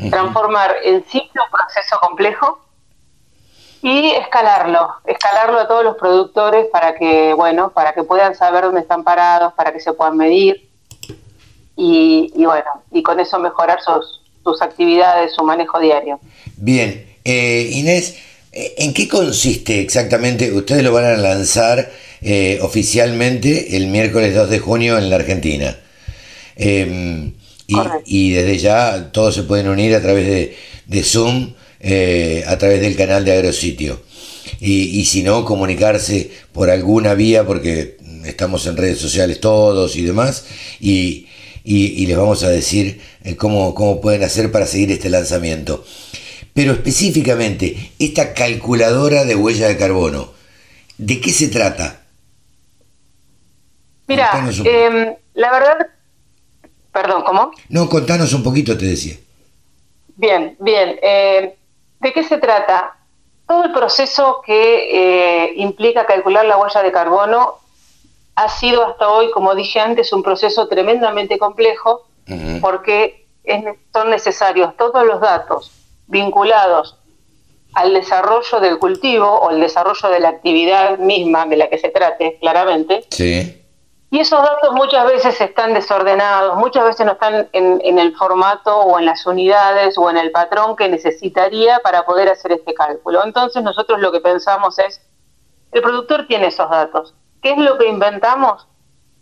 Transformar 0.09 0.77
en 0.81 1.03
simple 1.03 1.41
un 1.41 1.51
proceso 1.51 1.99
complejo 1.99 2.61
y 3.81 4.11
escalarlo, 4.11 4.95
escalarlo 5.03 5.59
a 5.59 5.67
todos 5.67 5.83
los 5.83 5.97
productores 5.97 6.67
para 6.67 6.95
que, 6.95 7.33
bueno, 7.33 7.71
para 7.71 7.91
que 7.91 8.03
puedan 8.03 8.33
saber 8.33 8.63
dónde 8.63 8.79
están 8.79 9.03
parados, 9.03 9.51
para 9.55 9.73
que 9.73 9.81
se 9.81 9.91
puedan 9.91 10.15
medir 10.15 10.69
y, 11.75 12.31
y 12.33 12.45
bueno, 12.45 12.83
y 12.91 13.03
con 13.03 13.19
eso 13.19 13.37
mejorar 13.39 13.81
sus, 13.81 14.21
sus 14.45 14.61
actividades, 14.61 15.33
su 15.35 15.43
manejo 15.43 15.79
diario. 15.79 16.19
Bien, 16.55 17.05
eh, 17.25 17.69
Inés, 17.73 18.15
¿en 18.51 18.93
qué 18.93 19.07
consiste 19.07 19.81
exactamente? 19.81 20.51
Ustedes 20.51 20.83
lo 20.83 20.93
van 20.93 21.05
a 21.05 21.17
lanzar 21.17 21.91
eh, 22.21 22.59
oficialmente 22.61 23.75
el 23.75 23.87
miércoles 23.87 24.35
2 24.35 24.49
de 24.49 24.59
junio 24.59 24.97
en 24.97 25.09
la 25.09 25.17
Argentina. 25.17 25.77
Em, 26.55 27.33
y, 28.05 28.31
desde 28.31 28.59
ya 28.59 29.11
todos 29.11 29.33
se 29.33 29.43
pueden 29.43 29.67
unir 29.67 29.95
a 29.95 30.01
través 30.01 30.55
de, 30.85 31.03
Zoom, 31.03 31.53
eh, 31.79 32.43
a 32.47 32.57
través 32.59 32.81
del 32.81 32.95
canal 32.95 33.25
de 33.25 33.33
Agrositio. 33.33 34.03
Y, 34.59 34.99
y 34.99 35.05
si 35.05 35.23
no, 35.23 35.43
comunicarse 35.43 36.29
por 36.53 36.69
alguna 36.69 37.15
vía, 37.15 37.45
porque 37.45 37.97
estamos 38.23 38.67
en 38.67 38.77
redes 38.77 38.99
sociales 38.99 39.39
todos 39.39 39.95
y 39.95 40.03
demás, 40.03 40.45
y, 40.79 41.25
y, 41.65 42.05
les 42.05 42.15
vamos 42.15 42.43
a 42.43 42.49
decir 42.49 43.01
eh, 43.23 43.35
cómo, 43.35 43.73
cómo 43.73 43.99
pueden 43.99 44.23
hacer 44.23 44.51
para 44.51 44.67
seguir 44.67 44.91
este 44.91 45.09
lanzamiento. 45.09 45.83
Pero 46.53 46.73
específicamente, 46.73 47.91
esta 47.97 48.33
calculadora 48.33 49.25
de 49.25 49.35
huella 49.35 49.67
de 49.67 49.75
carbono, 49.75 50.29
¿de 50.97 51.19
qué 51.19 51.31
se 51.31 51.47
trata? 51.47 52.01
Mira, 54.07 54.29
em, 54.63 55.15
la 55.33 55.51
verdad, 55.51 55.87
perdón, 56.93 57.23
¿cómo? 57.23 57.51
No, 57.69 57.89
contanos 57.89 58.31
un 58.33 58.43
poquito, 58.43 58.77
te 58.77 58.85
decía. 58.85 59.15
Bien, 60.15 60.55
bien. 60.59 60.99
Em, 61.01 61.51
¿De 61.99 62.13
qué 62.13 62.23
se 62.23 62.37
trata? 62.37 62.95
Todo 63.47 63.63
el 63.63 63.73
proceso 63.73 64.41
que 64.45 65.45
eh, 65.45 65.53
implica 65.55 66.05
calcular 66.05 66.45
la 66.45 66.57
huella 66.57 66.83
de 66.83 66.91
carbono 66.91 67.55
ha 68.35 68.49
sido 68.49 68.85
hasta 68.85 69.09
hoy, 69.09 69.31
como 69.31 69.55
dije 69.55 69.79
antes, 69.79 70.11
un 70.13 70.23
proceso 70.23 70.67
tremendamente 70.67 71.37
complejo 71.37 72.07
porque 72.61 73.27
son 73.93 74.09
necesarios 74.09 74.75
todos 74.77 75.05
los 75.05 75.21
datos 75.21 75.71
vinculados 76.07 76.97
al 77.73 77.93
desarrollo 77.93 78.59
del 78.59 78.79
cultivo 78.79 79.27
o 79.27 79.51
el 79.51 79.59
desarrollo 79.59 80.09
de 80.09 80.19
la 80.19 80.29
actividad 80.29 80.97
misma 80.97 81.45
de 81.45 81.57
la 81.57 81.69
que 81.69 81.77
se 81.77 81.89
trate, 81.89 82.37
claramente. 82.39 83.05
Sí. 83.09 83.61
Y 84.11 84.19
esos 84.19 84.41
datos 84.41 84.71
muchas 84.73 85.05
veces 85.07 85.39
están 85.41 85.73
desordenados, 85.73 86.55
muchas 86.55 86.85
veces 86.85 87.05
no 87.05 87.13
están 87.13 87.49
en, 87.51 87.81
en, 87.83 87.99
el 87.99 88.15
formato 88.15 88.79
o 88.79 88.97
en 88.97 89.05
las 89.05 89.25
unidades 89.25 89.97
o 89.97 90.09
en 90.09 90.15
el 90.15 90.31
patrón 90.31 90.77
que 90.77 90.87
necesitaría 90.87 91.79
para 91.79 92.05
poder 92.05 92.29
hacer 92.29 92.53
este 92.53 92.73
cálculo. 92.73 93.25
Entonces 93.25 93.61
nosotros 93.61 93.99
lo 93.99 94.13
que 94.13 94.21
pensamos 94.21 94.79
es, 94.79 95.01
el 95.73 95.81
productor 95.81 96.27
tiene 96.27 96.47
esos 96.47 96.69
datos, 96.69 97.13
¿Qué 97.41 97.51
es 97.51 97.57
lo 97.57 97.77
que 97.77 97.87
inventamos 97.87 98.67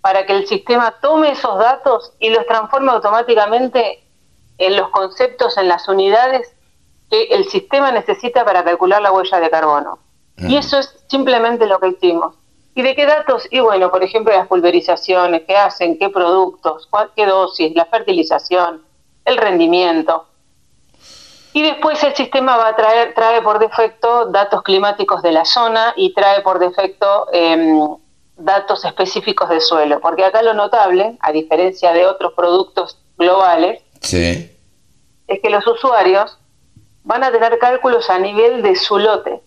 para 0.02 0.26
que 0.26 0.34
el 0.34 0.48
sistema 0.48 0.96
tome 1.02 1.32
esos 1.32 1.58
datos 1.60 2.14
y 2.20 2.30
los 2.30 2.46
transforme 2.46 2.92
automáticamente 2.92 4.04
en 4.58 4.76
los 4.76 4.90
conceptos, 4.90 5.58
en 5.58 5.68
las 5.68 5.88
unidades 5.88 6.56
que 7.10 7.24
el 7.26 7.46
sistema 7.46 7.92
necesita 7.92 8.46
para 8.46 8.64
calcular 8.64 9.02
la 9.02 9.12
huella 9.12 9.40
de 9.40 9.50
carbono? 9.50 10.00
Y 10.38 10.58
eso 10.58 10.80
es 10.80 11.04
simplemente 11.08 11.68
lo 11.68 11.80
que 11.80 11.90
hicimos. 11.90 12.36
¿Y 12.76 12.82
de 12.82 12.96
qué 12.96 13.06
datos? 13.06 13.48
Y 13.52 13.60
bueno, 13.60 13.92
por 13.92 14.04
ejemplo, 14.04 14.34
las 14.34 14.48
pulverizaciones, 14.48 15.44
qué 15.46 15.56
hacen, 15.56 15.98
qué 16.00 16.10
productos, 16.10 16.90
qué 17.16 17.26
dosis, 17.26 17.76
la 17.76 17.86
fertilización, 17.86 18.84
el 19.26 19.38
rendimiento. 19.38 20.28
Y 21.54 21.62
después 21.62 22.04
el 22.04 22.16
sistema 22.16 22.58
va 22.58 22.70
a 22.70 22.76
traer, 22.76 23.14
trae 23.14 23.42
por 23.44 23.60
defecto 23.60 24.26
datos 24.26 24.64
climáticos 24.64 25.22
de 25.22 25.32
la 25.32 25.46
zona 25.46 25.94
y 25.96 26.12
trae 26.14 26.42
por 26.42 26.58
defecto 26.58 27.28
eh, 27.32 27.78
datos 28.38 28.84
específicos 28.86 29.50
de 29.50 29.62
suelo, 29.62 30.00
porque 30.00 30.26
acá 30.26 30.42
lo 30.42 30.54
notable, 30.54 31.18
a 31.20 31.32
diferencia 31.32 31.94
de 31.94 32.06
otros 32.06 32.34
productos 32.34 32.98
globales, 33.18 33.82
sí. 34.02 34.52
es 35.28 35.40
que 35.42 35.50
los 35.50 35.66
usuarios 35.68 36.38
van 37.04 37.24
a 37.24 37.32
tener 37.32 37.60
cálculos 37.60 38.10
a 38.10 38.20
nivel 38.20 38.62
de 38.62 38.76
su 38.76 38.98
lote. 38.98 39.42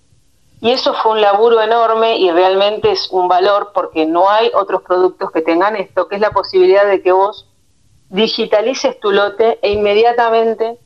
Y 0.61 0.71
eso 0.71 0.95
fue 0.95 1.13
un 1.13 1.21
laburo 1.21 1.61
enorme 1.61 2.17
y 2.17 2.31
realmente 2.31 2.91
es 2.91 3.11
un 3.11 3.29
valor 3.29 3.73
porque 3.75 4.07
no 4.07 4.31
hay 4.31 4.51
otros 4.55 4.83
productos 4.83 5.31
que 5.31 5.43
tengan 5.43 5.77
esto, 5.77 6.09
que 6.09 6.17
es 6.17 6.21
la 6.21 6.31
posibilidad 6.31 6.87
de 6.87 7.03
que 7.03 7.13
vos 7.13 7.47
digitalices 8.09 8.99
tu 9.01 9.11
lote 9.11 9.59
e 9.63 9.73
inmediatamente 9.73 10.79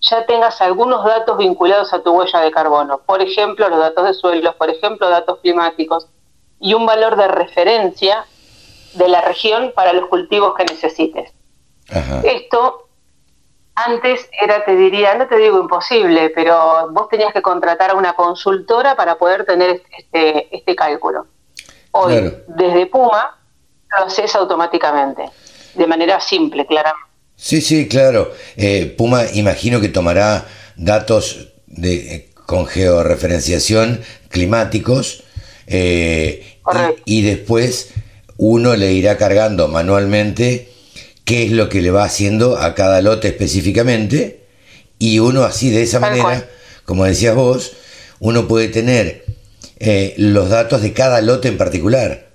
ya 0.00 0.26
tengas 0.26 0.60
algunos 0.60 1.04
datos 1.04 1.38
vinculados 1.38 1.92
a 1.92 2.02
tu 2.02 2.12
huella 2.12 2.40
de 2.40 2.50
carbono. 2.50 2.98
Por 2.98 3.20
ejemplo, 3.22 3.68
los 3.68 3.78
datos 3.78 4.04
de 4.04 4.14
suelos, 4.14 4.54
por 4.54 4.70
ejemplo, 4.70 5.08
datos 5.08 5.40
climáticos, 5.40 6.06
y 6.60 6.74
un 6.74 6.86
valor 6.86 7.16
de 7.16 7.28
referencia 7.28 8.24
de 8.94 9.08
la 9.08 9.20
región 9.20 9.72
para 9.74 9.92
los 9.92 10.06
cultivos 10.06 10.54
que 10.56 10.64
necesites. 10.64 11.32
Esto 12.24 12.88
antes 13.74 14.28
era, 14.42 14.64
te 14.64 14.74
diría, 14.74 15.14
no 15.14 15.28
te 15.28 15.36
digo 15.36 15.60
imposible, 15.60 16.30
pero 16.30 16.88
vos 16.92 17.08
tenías 17.08 17.32
que 17.32 17.42
contratar 17.42 17.90
a 17.90 17.94
una 17.94 18.14
consultora 18.14 18.96
para 18.96 19.18
poder 19.18 19.44
tener 19.44 19.82
este, 19.96 20.56
este 20.56 20.74
cálculo. 20.74 21.26
Hoy, 21.92 22.32
desde 22.48 22.86
Puma, 22.86 23.38
lo 23.90 24.06
haces 24.06 24.34
automáticamente, 24.34 25.24
de 25.74 25.86
manera 25.86 26.20
simple, 26.20 26.66
claramente. 26.66 27.06
Sí, 27.36 27.60
sí, 27.60 27.86
claro. 27.86 28.30
Eh, 28.56 28.94
Puma 28.96 29.24
imagino 29.34 29.80
que 29.80 29.88
tomará 29.88 30.46
datos 30.76 31.52
de, 31.66 32.32
con 32.46 32.66
georreferenciación 32.66 34.00
climáticos 34.30 35.22
eh, 35.66 36.60
y, 37.04 37.22
después 37.22 37.90
uno 38.36 38.76
le 38.76 38.92
irá 38.92 39.16
cargando 39.16 39.68
manualmente 39.68 40.72
qué 41.24 41.44
es 41.44 41.52
lo 41.52 41.68
que 41.68 41.82
le 41.82 41.90
va 41.90 42.04
haciendo 42.04 42.58
a 42.58 42.74
cada 42.74 43.00
lote 43.00 43.28
específicamente 43.28 44.46
y 44.98 45.18
uno 45.18 45.44
así 45.44 45.70
de 45.70 45.82
esa 45.82 46.00
manera, 46.00 46.48
como 46.84 47.04
decías 47.04 47.34
vos, 47.34 47.72
uno 48.20 48.48
puede 48.48 48.68
tener 48.68 49.24
eh, 49.78 50.14
los 50.16 50.48
datos 50.48 50.82
de 50.82 50.92
cada 50.92 51.20
lote 51.20 51.48
en 51.48 51.58
particular. 51.58 52.26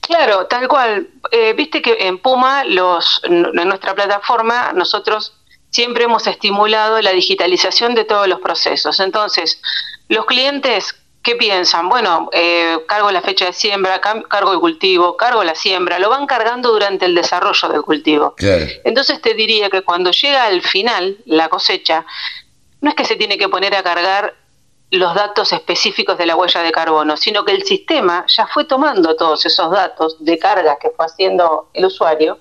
Claro, 0.00 0.46
tal 0.46 0.68
cual. 0.68 1.08
Eh, 1.30 1.52
viste 1.52 1.82
que 1.82 1.96
en 2.00 2.18
Puma, 2.18 2.64
los, 2.64 3.20
en 3.24 3.42
nuestra 3.42 3.94
plataforma, 3.94 4.72
nosotros 4.72 5.34
siempre 5.70 6.04
hemos 6.04 6.26
estimulado 6.26 7.00
la 7.02 7.12
digitalización 7.12 7.94
de 7.94 8.04
todos 8.04 8.26
los 8.26 8.40
procesos. 8.40 9.00
Entonces, 9.00 9.60
los 10.08 10.24
clientes 10.26 10.94
¿Qué 11.22 11.36
piensan? 11.36 11.88
Bueno, 11.88 12.30
eh, 12.32 12.78
cargo 12.86 13.10
la 13.10 13.20
fecha 13.20 13.46
de 13.46 13.52
siembra, 13.52 14.00
cargo 14.00 14.52
el 14.52 14.60
cultivo, 14.60 15.16
cargo 15.16 15.44
la 15.44 15.54
siembra, 15.54 15.98
lo 15.98 16.08
van 16.08 16.26
cargando 16.26 16.70
durante 16.72 17.04
el 17.04 17.14
desarrollo 17.14 17.68
del 17.68 17.82
cultivo. 17.82 18.34
Entonces 18.84 19.20
te 19.20 19.34
diría 19.34 19.68
que 19.68 19.82
cuando 19.82 20.10
llega 20.10 20.44
al 20.44 20.62
final, 20.62 21.18
la 21.26 21.48
cosecha, 21.48 22.06
no 22.80 22.90
es 22.90 22.96
que 22.96 23.04
se 23.04 23.16
tiene 23.16 23.36
que 23.36 23.48
poner 23.48 23.74
a 23.74 23.82
cargar 23.82 24.34
los 24.90 25.14
datos 25.14 25.52
específicos 25.52 26.16
de 26.16 26.24
la 26.24 26.34
huella 26.34 26.62
de 26.62 26.72
carbono, 26.72 27.16
sino 27.16 27.44
que 27.44 27.52
el 27.52 27.62
sistema 27.64 28.24
ya 28.26 28.46
fue 28.46 28.64
tomando 28.64 29.16
todos 29.16 29.44
esos 29.44 29.70
datos 29.70 30.16
de 30.24 30.38
carga 30.38 30.78
que 30.80 30.90
fue 30.90 31.04
haciendo 31.04 31.68
el 31.74 31.84
usuario 31.84 32.38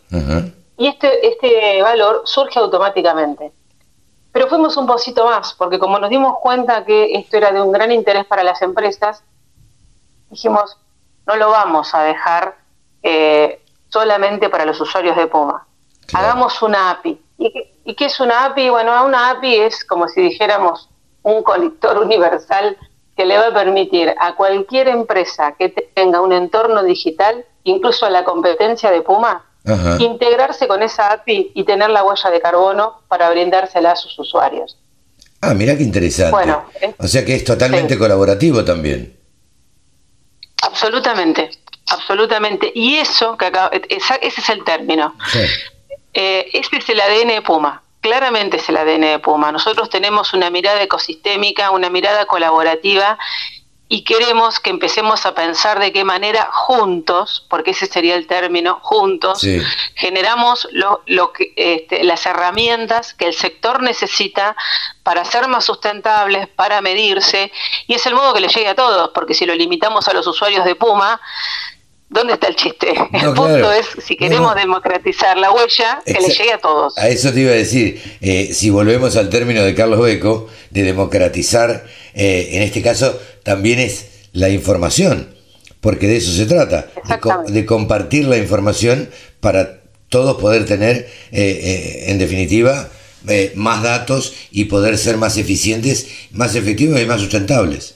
y 0.78 0.88
este, 0.88 1.28
este 1.28 1.82
valor 1.82 2.22
surge 2.26 2.60
automáticamente. 2.60 3.52
Pero 4.32 4.48
fuimos 4.48 4.78
un 4.78 4.86
poquito 4.86 5.26
más, 5.26 5.54
porque 5.54 5.80
como 5.80 6.00
nos 6.00 6.10
dimos 6.10 6.40
cuenta 6.40 6.86
que 6.86 7.14
esto 7.14 7.38
era 7.38 7.52
de 7.52 7.62
un 7.62 7.72
gran 7.72 7.92
interés 7.92 8.26
para 8.26 8.44
las 8.44 8.62
empresas, 8.62 9.24
dijimos, 10.30 10.78
no 11.26 11.36
lo 11.36 11.50
vamos 11.50 11.94
a 11.94 12.04
dejar 12.04 12.58
eh, 13.04 13.62
solamente 13.90 14.50
para 14.50 14.66
los 14.66 14.80
usuarios 14.80 15.16
de 15.16 15.28
Puma. 15.28 15.66
Hagamos 16.14 16.62
una 16.62 16.92
API. 16.92 17.20
¿Y 17.38 17.96
qué, 17.96 18.06
es 18.06 18.20
una 18.20 18.46
API? 18.46 18.70
Bueno, 18.70 19.06
una 19.06 19.32
API 19.32 19.56
es 19.56 19.86
como 19.86 20.08
si 20.08 20.22
dijéramos 20.22 20.90
un 21.24 21.44
conector 21.44 21.98
universal 22.04 22.78
que 23.16 23.26
le 23.26 23.38
va 23.38 23.48
a 23.48 23.54
permitir 23.54 24.14
a 24.20 24.36
cualquier 24.36 24.88
empresa 24.88 25.54
que 25.54 25.70
tenga 25.70 26.22
un 26.22 26.32
entorno 26.32 26.84
digital, 26.84 27.46
incluso 27.64 28.06
a 28.06 28.10
la 28.10 28.24
competencia 28.24 28.92
de 28.92 29.02
Puma, 29.02 29.44
integrarse 30.00 30.68
con 30.68 30.82
esa 30.82 31.12
API 31.12 31.52
y 31.54 31.64
tener 31.64 31.90
la 31.90 32.04
huella 32.04 32.30
de 32.30 32.42
carbono 32.42 33.02
para 33.08 33.30
brindársela 33.30 33.92
a 33.92 33.96
sus 33.96 34.18
usuarios. 34.20 34.78
Ah, 35.42 35.54
mira 35.54 35.78
qué 35.78 35.84
interesante. 35.84 36.32
Bueno, 36.32 36.66
o 36.98 37.08
sea 37.08 37.24
que 37.24 37.36
es 37.36 37.44
totalmente 37.44 37.98
colaborativo 37.98 38.64
también. 38.64 39.18
Absolutamente, 40.64 41.52
absolutamente. 41.88 42.72
Y 42.74 42.96
eso, 42.96 43.38
que 43.38 43.46
acá, 43.46 43.70
ese 43.72 44.20
es 44.22 44.50
el 44.50 44.64
término. 44.64 45.16
Eh, 46.14 46.50
ese 46.54 46.78
es 46.78 46.90
el 46.90 47.00
ADN 47.00 47.28
de 47.28 47.42
Puma. 47.42 47.84
Claramente 48.02 48.58
es 48.58 48.68
el 48.70 48.78
ADN 48.78 49.02
de 49.02 49.20
Puma. 49.20 49.52
Nosotros 49.52 49.90
tenemos 49.90 50.34
una 50.34 50.50
mirada 50.50 50.82
ecosistémica, 50.82 51.72
una 51.72 51.90
mirada 51.90 52.26
colaborativa 52.26 53.18
y 53.90 54.04
queremos 54.04 54.60
que 54.60 54.70
empecemos 54.70 55.26
a 55.26 55.34
pensar 55.34 55.80
de 55.80 55.94
qué 55.94 56.04
manera 56.04 56.50
juntos, 56.52 57.46
porque 57.50 57.72
ese 57.72 57.86
sería 57.86 58.16
el 58.16 58.28
término, 58.28 58.80
juntos, 58.82 59.46
generamos 59.96 60.68
lo, 60.72 61.04
lo 61.06 61.32
que, 61.32 61.54
este, 61.56 62.04
las 62.04 62.26
herramientas 62.26 63.14
que 63.14 63.28
el 63.28 63.34
sector 63.34 63.82
necesita 63.82 64.58
para 65.04 65.24
ser 65.24 65.48
más 65.48 65.64
sustentables, 65.64 66.50
para 66.50 66.82
medirse, 66.82 67.52
y 67.88 67.94
es 67.94 68.06
el 68.06 68.16
modo 68.16 68.34
que 68.34 68.42
le 68.42 68.50
llegue 68.50 68.68
a 68.68 68.76
todos, 68.76 69.12
porque 69.14 69.34
si 69.34 69.46
lo 69.46 69.56
limitamos 69.56 70.08
a 70.10 70.14
los 70.14 70.28
usuarios 70.28 70.66
de 70.66 70.76
Puma, 70.76 71.22
¿Dónde 72.10 72.34
está 72.34 72.48
el 72.48 72.56
chiste? 72.56 72.94
el 73.14 73.34
punto 73.34 73.72
es, 73.72 73.86
si 74.06 74.16
queremos 74.16 74.56
democratizar 74.56 75.38
la 75.38 75.52
huella, 75.52 76.02
que 76.06 76.14
le 76.14 76.30
llegue 76.30 76.54
a 76.54 76.58
todos. 76.58 76.98
A 76.98 77.10
eso 77.10 77.34
te 77.34 77.42
iba 77.42 77.52
a 77.52 77.56
decir, 77.56 78.02
eh, 78.22 78.54
si 78.54 78.70
volvemos 78.70 79.18
al 79.18 79.30
término 79.30 79.62
de 79.64 79.76
Carlos 79.76 80.00
Beco, 80.00 80.48
de 80.70 80.84
democratizar, 80.84 81.86
eh, 82.14 82.50
en 82.54 82.62
este 82.64 82.82
caso 82.82 83.20
también 83.48 83.80
es 83.80 84.28
la 84.34 84.50
información, 84.50 85.34
porque 85.80 86.06
de 86.06 86.18
eso 86.18 86.32
se 86.34 86.46
trata, 86.46 86.88
de, 87.48 87.66
compartir 87.66 88.28
la 88.28 88.36
información 88.36 89.10
para 89.40 89.80
todos 90.10 90.36
poder 90.36 90.66
tener, 90.66 91.08
eh, 91.32 92.08
en 92.08 92.20
definitiva, 92.20 92.90
más 93.56 93.84
datos 93.84 94.34
y 94.52 94.66
poder 94.66 94.98
ser 94.98 95.16
más 95.16 95.38
eficientes, 95.38 96.28
más 96.32 96.56
efectivos 96.56 97.00
y 97.00 97.06
más 97.06 97.22
sustentables. 97.22 97.96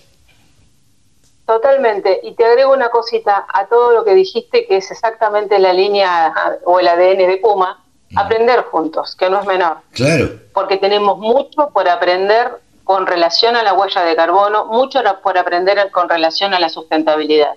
Totalmente. 1.45 2.21
Y 2.23 2.33
te 2.35 2.45
agrego 2.45 2.71
una 2.71 2.87
cosita 2.87 3.45
a 3.53 3.67
todo 3.67 3.91
lo 3.91 4.05
que 4.05 4.15
dijiste, 4.15 4.65
que 4.67 4.77
es 4.77 4.89
exactamente 4.89 5.59
la 5.59 5.73
línea 5.73 6.33
o 6.63 6.79
el 6.79 6.87
ADN 6.87 7.27
de 7.27 7.39
Puma, 7.41 7.83
aprender 8.15 8.61
juntos, 8.71 9.17
que 9.17 9.29
no 9.29 9.41
es 9.41 9.45
menor. 9.45 9.79
Claro. 9.91 10.29
Porque 10.53 10.77
tenemos 10.77 11.17
mucho 11.17 11.69
por 11.73 11.89
aprender 11.89 12.60
con 12.83 13.05
relación 13.07 13.55
a 13.55 13.63
la 13.63 13.73
huella 13.73 14.01
de 14.03 14.15
carbono, 14.15 14.65
mucho 14.65 15.01
por 15.23 15.37
aprender 15.37 15.91
con 15.91 16.09
relación 16.09 16.53
a 16.53 16.59
la 16.59 16.69
sustentabilidad. 16.69 17.55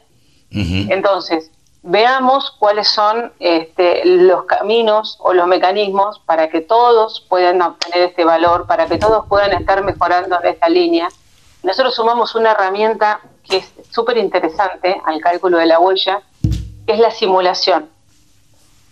Entonces, 0.50 1.50
veamos 1.82 2.52
cuáles 2.58 2.88
son 2.88 3.32
este, 3.40 4.04
los 4.04 4.44
caminos 4.44 5.18
o 5.20 5.34
los 5.34 5.46
mecanismos 5.46 6.20
para 6.20 6.48
que 6.48 6.60
todos 6.60 7.20
puedan 7.28 7.60
obtener 7.60 8.08
este 8.08 8.24
valor, 8.24 8.66
para 8.66 8.86
que 8.86 8.98
todos 8.98 9.26
puedan 9.28 9.52
estar 9.52 9.82
mejorando 9.82 10.38
en 10.42 10.48
esta 10.48 10.68
línea. 10.68 11.08
Nosotros 11.62 11.94
sumamos 11.94 12.34
una 12.34 12.52
herramienta 12.52 13.20
que 13.42 13.58
es 13.58 13.72
súper 13.90 14.16
interesante 14.16 15.00
al 15.04 15.20
cálculo 15.20 15.58
de 15.58 15.66
la 15.66 15.78
huella, 15.78 16.22
que 16.86 16.92
es 16.92 16.98
la 16.98 17.10
simulación. 17.10 17.90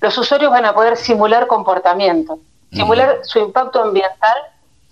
Los 0.00 0.18
usuarios 0.18 0.50
van 0.50 0.66
a 0.66 0.74
poder 0.74 0.96
simular 0.96 1.46
comportamiento, 1.46 2.40
simular 2.72 3.20
su 3.22 3.38
impacto 3.38 3.82
ambiental 3.82 4.36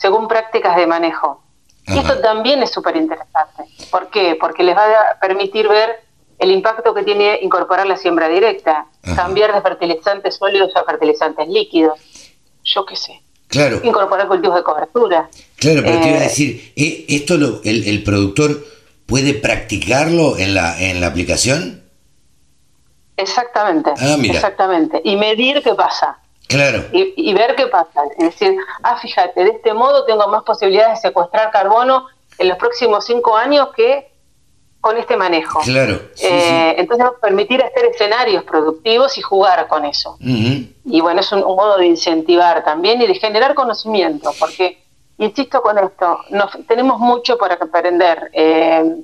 según 0.00 0.28
prácticas 0.28 0.76
de 0.76 0.86
manejo. 0.86 1.42
Y 1.86 1.98
esto 1.98 2.20
también 2.20 2.62
es 2.62 2.70
súper 2.70 2.96
interesante. 2.96 3.64
¿Por 3.90 4.10
qué? 4.10 4.36
Porque 4.40 4.62
les 4.62 4.76
va 4.76 4.84
a 4.84 5.18
permitir 5.20 5.68
ver 5.68 6.00
el 6.38 6.50
impacto 6.52 6.94
que 6.94 7.02
tiene 7.02 7.38
incorporar 7.42 7.86
la 7.86 7.96
siembra 7.96 8.28
directa, 8.28 8.86
cambiar 9.16 9.52
de 9.52 9.60
fertilizantes 9.60 10.36
sólidos 10.36 10.74
a 10.76 10.84
fertilizantes 10.84 11.48
líquidos, 11.48 11.98
yo 12.64 12.86
qué 12.86 12.96
sé. 12.96 13.20
Claro. 13.48 13.80
Incorporar 13.82 14.28
cultivos 14.28 14.56
de 14.56 14.62
cobertura. 14.62 15.28
Claro, 15.56 15.82
pero 15.82 16.00
te 16.00 16.08
iba 16.08 16.18
a 16.18 16.20
eh, 16.20 16.24
decir, 16.24 16.72
¿eh, 16.76 17.04
¿esto 17.08 17.36
lo, 17.36 17.60
el, 17.64 17.86
el 17.88 18.04
productor 18.04 18.64
puede 19.06 19.34
practicarlo 19.34 20.38
en 20.38 20.54
la, 20.54 20.80
en 20.80 21.00
la 21.00 21.08
aplicación? 21.08 21.82
Exactamente. 23.16 23.90
Ah, 23.98 24.16
exactamente. 24.22 25.02
Y 25.04 25.16
medir 25.16 25.62
qué 25.62 25.74
pasa. 25.74 26.20
Claro. 26.50 26.84
Y, 26.92 27.32
ver 27.32 27.54
qué 27.54 27.66
pasa. 27.68 28.02
Es 28.18 28.24
decir, 28.24 28.56
ah, 28.82 28.98
fíjate, 29.00 29.44
de 29.44 29.50
este 29.50 29.72
modo 29.72 30.04
tengo 30.04 30.26
más 30.26 30.42
posibilidades 30.42 31.00
de 31.00 31.08
secuestrar 31.08 31.50
carbono 31.52 32.06
en 32.38 32.48
los 32.48 32.58
próximos 32.58 33.04
cinco 33.04 33.36
años 33.36 33.68
que 33.76 34.10
con 34.80 34.96
este 34.96 35.16
manejo. 35.16 35.60
Claro. 35.60 36.00
Eh, 36.20 36.74
entonces, 36.76 37.06
permitir 37.20 37.62
hacer 37.62 37.84
escenarios 37.84 38.42
productivos 38.44 39.16
y 39.16 39.22
jugar 39.22 39.68
con 39.68 39.84
eso. 39.84 40.16
Y 40.20 41.00
bueno, 41.00 41.20
es 41.20 41.30
un, 41.30 41.40
modo 41.40 41.78
de 41.78 41.86
incentivar 41.86 42.64
también 42.64 43.00
y 43.00 43.06
de 43.06 43.14
generar 43.14 43.54
conocimiento, 43.54 44.32
porque 44.40 44.82
insisto 45.18 45.62
con 45.62 45.78
esto, 45.78 46.18
nos, 46.30 46.50
tenemos 46.66 46.98
mucho 46.98 47.38
para 47.38 47.54
aprender. 47.54 48.30
Eh, 48.32 49.02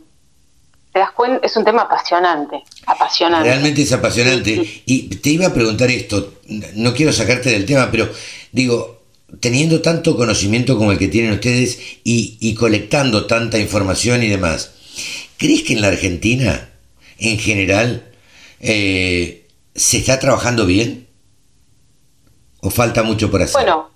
te 0.97 1.01
das 1.01 1.13
cuenta, 1.13 1.47
es 1.47 1.55
un 1.59 1.63
tema 1.63 1.83
apasionante, 1.83 2.65
apasionante. 2.87 3.47
Realmente 3.47 3.83
es 3.83 3.93
apasionante. 3.93 4.83
Y 4.87 5.15
te 5.17 5.29
iba 5.29 5.47
a 5.47 5.53
preguntar 5.53 5.91
esto, 5.91 6.33
no 6.75 6.95
quiero 6.95 7.13
sacarte 7.13 7.51
del 7.51 7.67
tema, 7.67 7.91
pero 7.91 8.09
digo, 8.51 9.03
teniendo 9.41 9.83
tanto 9.83 10.17
conocimiento 10.17 10.79
como 10.79 10.93
el 10.93 10.99
que 10.99 11.09
tienen 11.09 11.33
ustedes 11.33 11.79
y, 12.03 12.55
colectando 12.55 13.27
tanta 13.27 13.59
información 13.59 14.23
y 14.23 14.29
demás, 14.29 14.73
¿crees 15.37 15.65
que 15.65 15.75
en 15.75 15.83
la 15.83 15.89
Argentina, 15.89 16.71
en 17.19 17.39
general, 17.39 18.11
eh, 18.61 19.47
se 19.75 19.99
está 19.99 20.19
trabajando 20.19 20.65
bien? 20.65 21.09
¿O 22.63 22.71
falta 22.71 23.03
mucho 23.03 23.31
por 23.31 23.43
hacer? 23.43 23.53
Bueno, 23.53 23.91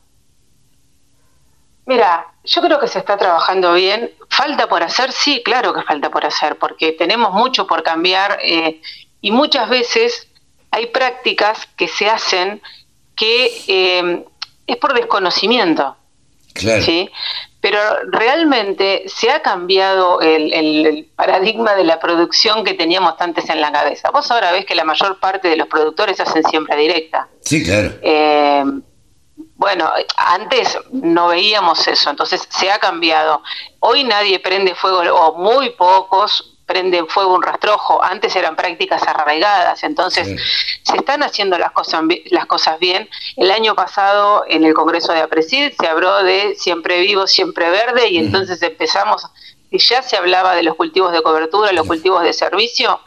Mira, 1.87 2.27
yo 2.45 2.63
creo 2.63 2.81
que 2.81 2.89
se 2.89 2.99
está 2.99 3.17
trabajando 3.17 3.73
bien. 3.75 4.13
¿Falta 4.29 4.69
por 4.69 4.83
hacer? 4.83 5.13
Sí, 5.13 5.43
claro 5.45 5.75
que 5.75 5.83
falta 5.83 6.11
por 6.11 6.25
hacer, 6.25 6.57
porque 6.57 6.93
tenemos 6.93 7.33
mucho 7.33 7.67
por 7.67 7.83
cambiar 7.83 8.39
eh, 8.43 8.81
y 9.21 9.31
muchas 9.31 9.69
veces 9.69 10.29
hay 10.71 10.87
prácticas 10.87 11.69
que 11.77 11.89
se 11.89 12.09
hacen 12.09 12.63
que 13.15 13.63
eh, 13.67 14.25
es 14.67 14.77
por 14.77 14.95
desconocimiento. 14.95 15.97
Claro. 16.55 16.83
¿sí? 16.83 17.11
Pero 17.61 17.79
realmente 18.11 19.05
se 19.07 19.31
ha 19.31 19.43
cambiado 19.43 20.21
el, 20.21 21.09
paradigma 21.15 21.75
de 21.75 21.85
la 21.85 22.01
producción 22.01 22.65
que 22.65 22.75
teníamos 22.75 23.15
antes 23.19 23.49
en 23.51 23.61
la 23.61 23.71
cabeza. 23.71 24.11
Vos 24.11 24.31
ahora 24.31 24.51
ves 24.51 24.65
que 24.65 24.75
la 24.75 24.85
mayor 24.85 25.21
parte 25.21 25.49
de 25.49 25.57
los 25.57 25.69
productores 25.69 26.19
hacen 26.21 26.43
siembra 26.45 26.77
directa. 26.77 27.29
Sí, 27.43 27.63
claro. 27.63 27.93
Eh, 28.03 28.65
bueno, 29.61 29.93
antes 30.17 30.79
no 30.91 31.29
veíamos 31.29 31.87
eso, 31.87 32.09
entonces 32.09 32.49
se 32.49 32.71
ha 32.71 32.79
cambiado. 32.79 33.43
Hoy 33.81 34.05
nadie 34.05 34.39
prende 34.41 34.75
fuego, 34.75 35.01
o 35.15 35.37
muy 35.37 35.69
pocos 35.69 36.57
prenden 36.65 37.07
fuego 37.07 37.35
un 37.35 37.43
rastrojo. 37.43 38.03
Antes 38.03 38.35
eran 38.37 38.57
prácticas 38.57 39.03
arraigadas, 39.03 39.85
entonces 39.85 40.41
se 40.83 40.97
están 40.97 41.23
haciendo 41.23 41.59
las 41.59 41.73
cosas, 41.73 42.03
las 42.31 42.47
cosas 42.47 42.79
bien. 42.79 43.11
El 43.37 43.51
año 43.51 43.75
pasado 43.75 44.45
en 44.49 44.65
el 44.65 44.73
Congreso 44.73 45.13
de 45.13 45.21
Apresid 45.21 45.73
se 45.79 45.87
habló 45.87 46.23
de 46.23 46.55
siempre 46.55 46.99
vivo, 47.01 47.27
siempre 47.27 47.69
verde, 47.69 48.09
y 48.09 48.17
entonces 48.17 48.63
empezamos, 48.63 49.27
y 49.71 49.77
ya 49.77 50.01
se 50.01 50.17
hablaba 50.17 50.55
de 50.55 50.63
los 50.63 50.75
cultivos 50.75 51.13
de 51.13 51.23
cobertura, 51.23 51.71
los 51.73 51.87
cultivos 51.87 52.23
de 52.23 52.33
servicio, 52.33 52.99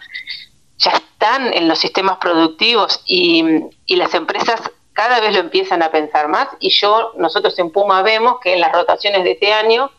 ya 0.77 0.91
están 0.91 1.51
en 1.51 1.67
los 1.67 1.79
sistemas 1.79 2.17
productivos 2.17 3.01
y, 3.07 3.43
y 3.87 3.95
las 3.95 4.13
empresas 4.13 4.61
cada 4.93 5.19
vez 5.19 5.33
lo 5.33 5.39
empiezan 5.39 5.81
a 5.81 5.91
pensar 5.91 6.27
más 6.27 6.47
y 6.59 6.69
yo, 6.69 7.13
nosotros 7.17 7.57
en 7.59 7.71
Puma 7.71 8.01
vemos 8.03 8.39
que 8.41 8.53
en 8.53 8.61
las 8.61 8.71
rotaciones 8.71 9.23
de 9.23 9.31
este 9.31 9.51
año 9.51 9.91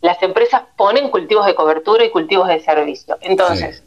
las 0.00 0.22
empresas 0.22 0.62
ponen 0.76 1.10
cultivos 1.10 1.46
de 1.46 1.54
cobertura 1.54 2.04
y 2.04 2.10
cultivos 2.10 2.48
de 2.48 2.60
servicio. 2.60 3.16
Entonces, 3.20 3.82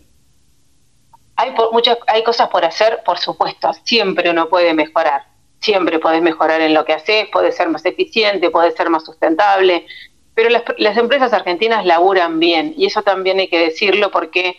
hay 1.36 1.54
muchas 1.71 1.97
hay 2.08 2.23
cosas 2.23 2.49
por 2.49 2.65
hacer, 2.65 3.02
por 3.06 3.19
supuesto, 3.19 3.71
siempre 3.84 4.30
uno 4.30 4.49
puede 4.49 4.73
mejorar, 4.73 5.25
siempre 5.60 5.99
podés 5.99 6.21
mejorar 6.21 6.62
en 6.62 6.73
lo 6.73 6.86
que 6.86 6.93
haces, 6.93 7.28
puede 7.32 7.52
ser 7.52 7.69
más 7.69 7.86
eficiente, 7.86 8.49
puede 8.49 8.71
ser 8.71 8.89
más 8.89 9.06
sustentable, 9.06 9.86
pero 10.34 10.49
las, 10.49 10.63
las 10.78 10.97
empresas 10.97 11.34
argentinas 11.34 11.86
laburan 11.86 12.39
bien 12.39 12.73
y 12.78 12.86
eso 12.86 13.04
también 13.04 13.39
hay 13.39 13.49
que 13.49 13.60
decirlo 13.60 14.10
porque, 14.10 14.58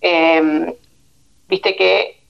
eh, 0.00 0.74
viste 1.48 1.76
que 1.76 2.21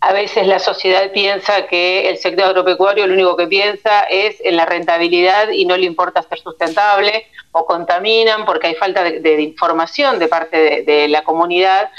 a 0.00 0.12
veces 0.12 0.46
la 0.46 0.58
sociedad 0.58 1.10
piensa 1.12 1.66
que 1.66 2.08
el 2.10 2.18
sector 2.18 2.46
agropecuario 2.46 3.06
lo 3.06 3.14
único 3.14 3.36
que 3.36 3.46
piensa 3.46 4.02
es 4.10 4.36
en 4.44 4.56
la 4.56 4.66
rentabilidad 4.66 5.50
y 5.50 5.64
no 5.64 5.76
le 5.76 5.86
importa 5.86 6.22
ser 6.22 6.38
sustentable 6.38 7.26
o 7.52 7.66
contaminan 7.66 8.44
porque 8.44 8.68
hay 8.68 8.74
falta 8.74 9.02
de, 9.02 9.42
información 9.42 10.18
de 10.18 10.28
parte 10.28 10.84
de, 10.86 11.08
la 11.08 11.24
comunidad 11.24 11.90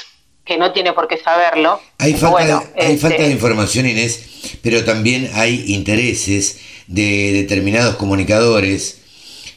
que 0.46 0.58
no 0.58 0.72
tiene 0.72 0.94
por 0.94 1.08
qué 1.08 1.18
saberlo. 1.18 1.82
Hay, 1.98 2.14
falta, 2.14 2.64
hay 2.78 2.98
falta 2.98 3.18
de 3.18 3.24
este, 3.24 3.34
información, 3.34 3.88
Inés, 3.88 4.60
pero 4.62 4.86
también 4.86 5.30
hay 5.34 5.66
intereses 5.74 6.62
de 6.88 7.34
determinados 7.34 7.96
comunicadores 7.96 9.02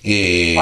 eh, 0.03 0.57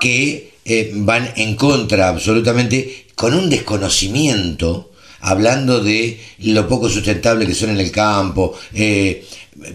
que 0.00 0.52
eh, 0.64 0.90
van 0.92 1.32
en 1.36 1.56
contra 1.56 2.08
absolutamente 2.08 3.06
con 3.14 3.32
un 3.32 3.48
desconocimiento 3.48 4.87
hablando 5.20 5.80
de 5.80 6.20
lo 6.38 6.68
poco 6.68 6.88
sustentable 6.88 7.46
que 7.46 7.54
son 7.54 7.70
en 7.70 7.80
el 7.80 7.90
campo. 7.90 8.58
Eh, 8.72 9.24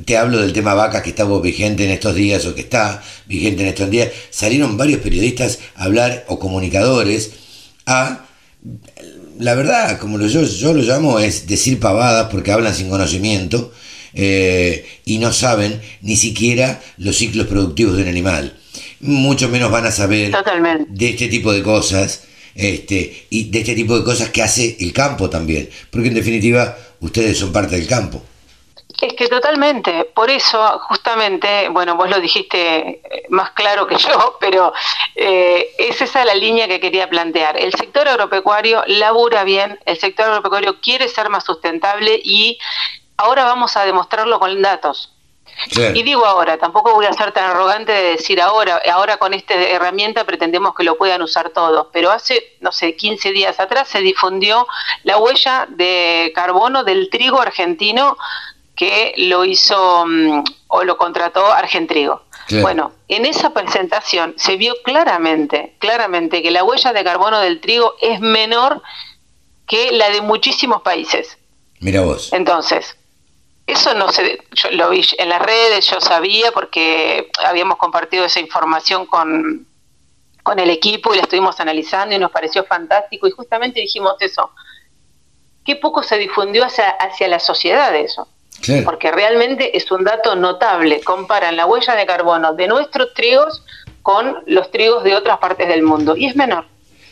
te 0.05 0.17
hablo 0.17 0.39
del 0.39 0.53
tema 0.53 0.73
vacas 0.73 1.03
que 1.03 1.09
estaba 1.09 1.39
vigente 1.41 1.83
en 1.85 1.91
estos 1.91 2.15
días 2.15 2.45
o 2.45 2.55
que 2.55 2.61
está 2.61 3.03
vigente 3.27 3.63
en 3.63 3.69
estos 3.69 3.89
días. 3.89 4.09
Salieron 4.29 4.77
varios 4.77 5.01
periodistas 5.01 5.59
a 5.75 5.85
hablar 5.85 6.25
o 6.27 6.39
comunicadores 6.39 7.31
a, 7.85 8.25
la 9.39 9.55
verdad, 9.55 9.99
como 9.99 10.19
yo, 10.19 10.43
yo 10.43 10.73
lo 10.73 10.81
llamo, 10.81 11.19
es 11.19 11.47
decir 11.47 11.79
pavadas 11.79 12.29
porque 12.31 12.51
hablan 12.51 12.73
sin 12.73 12.89
conocimiento 12.89 13.73
eh, 14.13 14.85
y 15.05 15.17
no 15.17 15.33
saben 15.33 15.81
ni 16.01 16.15
siquiera 16.15 16.81
los 16.97 17.17
ciclos 17.17 17.47
productivos 17.47 17.97
de 17.97 18.03
un 18.03 18.09
animal. 18.09 18.57
Mucho 19.01 19.49
menos 19.49 19.69
van 19.69 19.85
a 19.85 19.91
saber 19.91 20.31
de 20.87 21.09
este 21.09 21.27
tipo 21.27 21.51
de 21.51 21.61
cosas 21.61 22.23
este, 22.55 23.27
y 23.29 23.49
de 23.49 23.59
este 23.59 23.75
tipo 23.75 23.97
de 23.97 24.03
cosas 24.03 24.29
que 24.29 24.41
hace 24.41 24.77
el 24.79 24.93
campo 24.93 25.29
también, 25.29 25.69
porque 25.89 26.09
en 26.09 26.15
definitiva 26.15 26.75
ustedes 26.99 27.37
son 27.37 27.51
parte 27.51 27.75
del 27.75 27.87
campo. 27.87 28.21
Es 29.01 29.13
que 29.15 29.27
totalmente, 29.27 30.05
por 30.13 30.29
eso 30.29 30.79
justamente, 30.87 31.67
bueno, 31.69 31.95
vos 31.95 32.09
lo 32.09 32.21
dijiste 32.21 32.77
eh, 32.77 33.01
más 33.29 33.51
claro 33.51 33.87
que 33.87 33.95
yo, 33.97 34.37
pero 34.39 34.73
eh, 35.15 35.71
es 35.77 36.01
esa 36.01 36.23
la 36.23 36.35
línea 36.35 36.67
que 36.67 36.79
quería 36.79 37.09
plantear. 37.09 37.59
El 37.59 37.73
sector 37.73 38.07
agropecuario 38.07 38.83
labura 38.87 39.43
bien, 39.43 39.79
el 39.85 39.97
sector 39.99 40.27
agropecuario 40.27 40.79
quiere 40.79 41.09
ser 41.09 41.29
más 41.29 41.43
sustentable 41.43 42.19
y 42.23 42.59
ahora 43.17 43.43
vamos 43.43 43.75
a 43.75 43.85
demostrarlo 43.85 44.39
con 44.39 44.61
datos. 44.61 45.12
Y 45.93 46.03
digo 46.03 46.25
ahora, 46.25 46.57
tampoco 46.57 46.93
voy 46.93 47.05
a 47.05 47.13
ser 47.13 47.31
tan 47.31 47.51
arrogante 47.51 47.91
de 47.91 48.03
decir 48.11 48.41
ahora, 48.41 48.81
ahora 48.91 49.17
con 49.17 49.33
esta 49.33 49.53
herramienta 49.53 50.23
pretendemos 50.25 50.75
que 50.75 50.83
lo 50.83 50.97
puedan 50.97 51.21
usar 51.21 51.49
todos, 51.49 51.87
pero 51.91 52.11
hace, 52.11 52.55
no 52.59 52.71
sé, 52.71 52.95
15 52.95 53.31
días 53.31 53.59
atrás 53.59 53.87
se 53.87 53.99
difundió 54.01 54.67
la 55.03 55.17
huella 55.17 55.67
de 55.69 56.31
carbono 56.35 56.83
del 56.83 57.09
trigo 57.09 57.41
argentino 57.41 58.17
que 58.75 59.13
lo 59.17 59.45
hizo 59.45 60.05
mm, 60.05 60.43
o 60.67 60.83
lo 60.83 60.97
contrató 60.97 61.45
Argentrigo. 61.45 62.23
Bueno, 62.61 62.91
en 63.07 63.25
esa 63.25 63.51
presentación 63.51 64.35
se 64.37 64.57
vio 64.57 64.75
claramente, 64.83 65.75
claramente 65.79 66.43
que 66.43 66.51
la 66.51 66.63
huella 66.63 66.91
de 66.93 67.03
carbono 67.03 67.39
del 67.39 67.61
trigo 67.61 67.95
es 68.01 68.19
menor 68.19 68.81
que 69.65 69.91
la 69.91 70.09
de 70.09 70.21
muchísimos 70.21 70.81
países. 70.81 71.37
Mira 71.79 72.01
vos. 72.01 72.31
Entonces, 72.33 72.97
eso 73.65 73.93
no 73.93 74.09
se, 74.09 74.39
yo 74.51 74.71
lo 74.71 74.89
vi 74.89 75.05
en 75.17 75.29
las 75.29 75.41
redes, 75.41 75.89
yo 75.89 76.01
sabía 76.01 76.51
porque 76.51 77.29
habíamos 77.45 77.77
compartido 77.77 78.25
esa 78.25 78.39
información 78.39 79.05
con, 79.05 79.65
con 80.43 80.59
el 80.59 80.69
equipo 80.69 81.13
y 81.13 81.17
la 81.17 81.23
estuvimos 81.23 81.59
analizando 81.59 82.13
y 82.13 82.19
nos 82.19 82.31
pareció 82.31 82.65
fantástico 82.65 83.27
y 83.27 83.31
justamente 83.31 83.79
dijimos 83.79 84.15
eso. 84.19 84.51
Qué 85.65 85.77
poco 85.77 86.03
se 86.03 86.17
difundió 86.17 86.65
hacia, 86.65 86.89
hacia 86.89 87.27
la 87.29 87.39
sociedad 87.39 87.95
eso. 87.95 88.27
Porque 88.85 89.11
realmente 89.11 89.75
es 89.75 89.91
un 89.91 90.05
dato 90.05 90.35
notable. 90.35 91.01
Comparan 91.01 91.57
la 91.57 91.65
huella 91.65 91.95
de 91.95 92.05
carbono 92.05 92.53
de 92.53 92.67
nuestros 92.67 93.13
trigos 93.13 93.63
con 94.01 94.41
los 94.45 94.71
trigos 94.71 95.03
de 95.03 95.15
otras 95.15 95.39
partes 95.39 95.67
del 95.67 95.83
mundo 95.83 96.15
y 96.15 96.27
es 96.27 96.35
menor. 96.35 96.65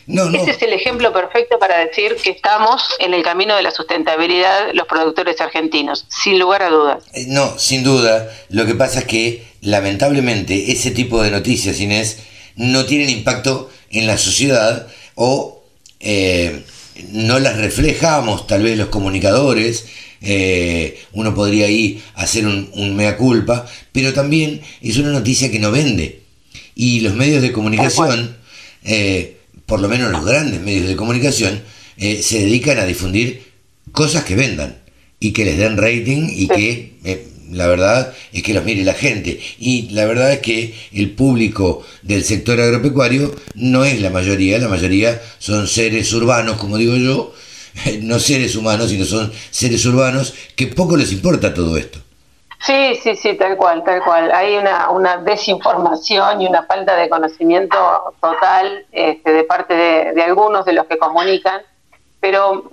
No, 0.06 0.28
Ese 0.30 0.50
es 0.50 0.62
el 0.62 0.72
ejemplo 0.72 1.12
perfecto 1.12 1.58
para 1.58 1.78
decir 1.78 2.16
que 2.22 2.30
estamos 2.30 2.82
en 2.98 3.14
el 3.14 3.22
camino 3.22 3.54
de 3.56 3.62
la 3.62 3.70
sustentabilidad 3.70 4.72
los 4.74 4.86
productores 4.86 5.40
argentinos, 5.40 6.06
sin 6.08 6.38
lugar 6.38 6.62
a 6.62 6.70
dudas. 6.70 7.04
Eh, 7.12 7.26
no, 7.28 7.58
sin 7.58 7.84
duda. 7.84 8.28
Lo 8.48 8.66
que 8.66 8.74
pasa 8.74 9.00
es 9.00 9.04
que 9.06 9.44
lamentablemente 9.60 10.72
ese 10.72 10.90
tipo 10.90 11.22
de 11.22 11.30
noticias, 11.30 11.80
Inés, 11.80 12.18
no 12.56 12.84
tienen 12.84 13.10
impacto 13.10 13.70
en 13.90 14.06
la 14.06 14.18
sociedad 14.18 14.88
o 15.14 15.62
eh, 16.00 16.64
no 17.10 17.38
las 17.38 17.56
reflejamos 17.56 18.46
tal 18.46 18.64
vez 18.64 18.76
los 18.76 18.88
comunicadores. 18.88 19.86
Eh, 20.20 21.00
uno 21.12 21.34
podría 21.34 21.66
ahí 21.66 22.02
hacer 22.14 22.46
un, 22.46 22.96
mea 22.96 23.16
culpa, 23.16 23.66
pero 23.92 24.12
también 24.12 24.62
es 24.80 24.96
una 24.96 25.10
noticia 25.10 25.50
que 25.50 25.58
no 25.58 25.70
vende. 25.70 26.22
Y 26.74 27.00
los 27.00 27.14
medios 27.14 27.42
de 27.42 27.52
comunicación 27.52 28.36
por 29.72 29.80
lo 29.80 29.88
menos 29.88 30.12
los 30.12 30.26
grandes 30.26 30.60
medios 30.60 30.86
de 30.86 30.96
comunicación, 30.96 31.62
eh, 31.96 32.20
se 32.22 32.40
dedican 32.40 32.78
a 32.78 32.84
difundir 32.84 33.42
cosas 33.90 34.22
que 34.22 34.36
vendan 34.36 34.76
y 35.18 35.32
que 35.32 35.46
les 35.46 35.56
den 35.56 35.78
rating 35.78 36.28
y 36.28 36.46
que 36.46 36.98
eh, 37.04 37.26
la 37.50 37.68
verdad 37.68 38.12
es 38.34 38.42
que 38.42 38.52
los 38.52 38.66
mire 38.66 38.84
la 38.84 38.92
gente. 38.92 39.40
Y 39.58 39.88
la 39.92 40.04
verdad 40.04 40.30
es 40.30 40.40
que 40.40 40.74
el 40.92 41.12
público 41.12 41.82
del 42.02 42.22
sector 42.22 42.60
agropecuario 42.60 43.34
no 43.54 43.86
es 43.86 43.98
la 44.02 44.10
mayoría, 44.10 44.58
la 44.58 44.68
mayoría 44.68 45.22
son 45.38 45.66
seres 45.66 46.12
urbanos, 46.12 46.58
como 46.58 46.76
digo 46.76 46.98
yo, 46.98 47.34
no 48.02 48.18
seres 48.18 48.56
humanos, 48.56 48.90
sino 48.90 49.06
son 49.06 49.32
seres 49.50 49.86
urbanos 49.86 50.34
que 50.54 50.66
poco 50.66 50.98
les 50.98 51.12
importa 51.12 51.54
todo 51.54 51.78
esto. 51.78 51.98
Sí, 52.64 52.94
sí, 53.02 53.16
sí, 53.16 53.34
tal 53.34 53.56
cual, 53.56 53.82
tal 53.82 54.02
cual. 54.04 54.30
Hay 54.30 54.56
una, 54.56 54.90
una 54.90 55.16
desinformación 55.16 56.42
y 56.42 56.46
una 56.46 56.62
falta 56.62 56.94
de 56.94 57.08
conocimiento 57.08 57.76
total 58.20 58.86
este, 58.92 59.32
de 59.32 59.44
parte 59.44 59.74
de, 59.74 60.22
algunos 60.22 60.64
de 60.64 60.72
los 60.72 60.86
que 60.86 60.96
comunican, 60.96 61.60
pero 62.20 62.70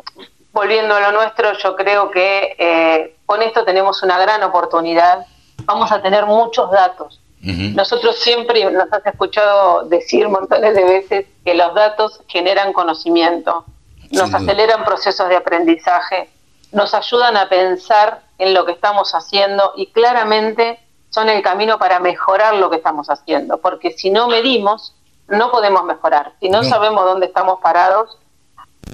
volviendo 0.51 0.93
a 0.93 0.99
lo 0.99 1.11
nuestro, 1.13 1.53
yo 1.53 1.75
creo 1.75 2.11
que 2.11 2.55
eh, 2.59 3.15
con 3.25 3.41
esto 3.41 3.65
tenemos 3.65 4.03
una 4.03 4.19
gran 4.19 4.43
oportunidad. 4.43 5.25
Vamos 5.65 5.91
a 5.91 6.01
tener 6.01 6.25
muchos 6.27 6.69
datos. 6.69 7.19
Nosotros 7.41 8.19
siempre 8.19 8.69
nos 8.69 8.91
has 8.91 9.05
escuchado 9.05 9.83
decir 9.85 10.27
montones 10.27 10.75
de 10.75 10.83
veces 10.83 11.25
que 11.45 11.53
los 11.53 11.73
datos 11.73 12.21
generan 12.27 12.73
conocimiento, 12.73 13.63
nos 14.11 14.33
aceleran 14.33 14.83
procesos 14.83 15.29
de 15.29 15.37
aprendizaje, 15.37 16.29
nos 16.71 16.93
ayudan 16.93 17.37
a 17.37 17.49
pensar 17.49 18.21
en 18.37 18.53
lo 18.53 18.65
que 18.65 18.73
estamos 18.73 19.13
haciendo 19.13 19.73
y 19.75 19.87
claramente 19.87 20.79
son 21.09 21.29
el 21.29 21.41
camino 21.41 21.79
para 21.79 21.99
mejorar 21.99 22.55
lo 22.55 22.69
que 22.69 22.77
estamos 22.77 23.09
haciendo, 23.09 23.59
porque 23.59 23.91
si 23.91 24.09
no 24.09 24.27
medimos, 24.27 24.95
no 25.27 25.51
podemos 25.51 25.83
mejorar. 25.83 26.33
Si 26.39 26.49
no, 26.49 26.63
sabemos 26.63 27.03
dónde 27.05 27.27
estamos 27.27 27.59
parados, 27.61 28.17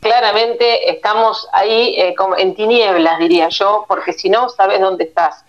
claramente 0.01 0.89
estamos 0.89 1.47
ahí 1.51 1.95
eh, 1.97 2.15
en 2.37 2.55
tinieblas, 2.55 3.19
diría 3.19 3.49
yo, 3.49 3.85
porque 3.87 4.13
si 4.13 4.29
no 4.29 4.49
sabes 4.49 4.79
dónde 4.79 5.05
estás, 5.05 5.43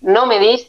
no 0.00 0.26
medís, 0.26 0.68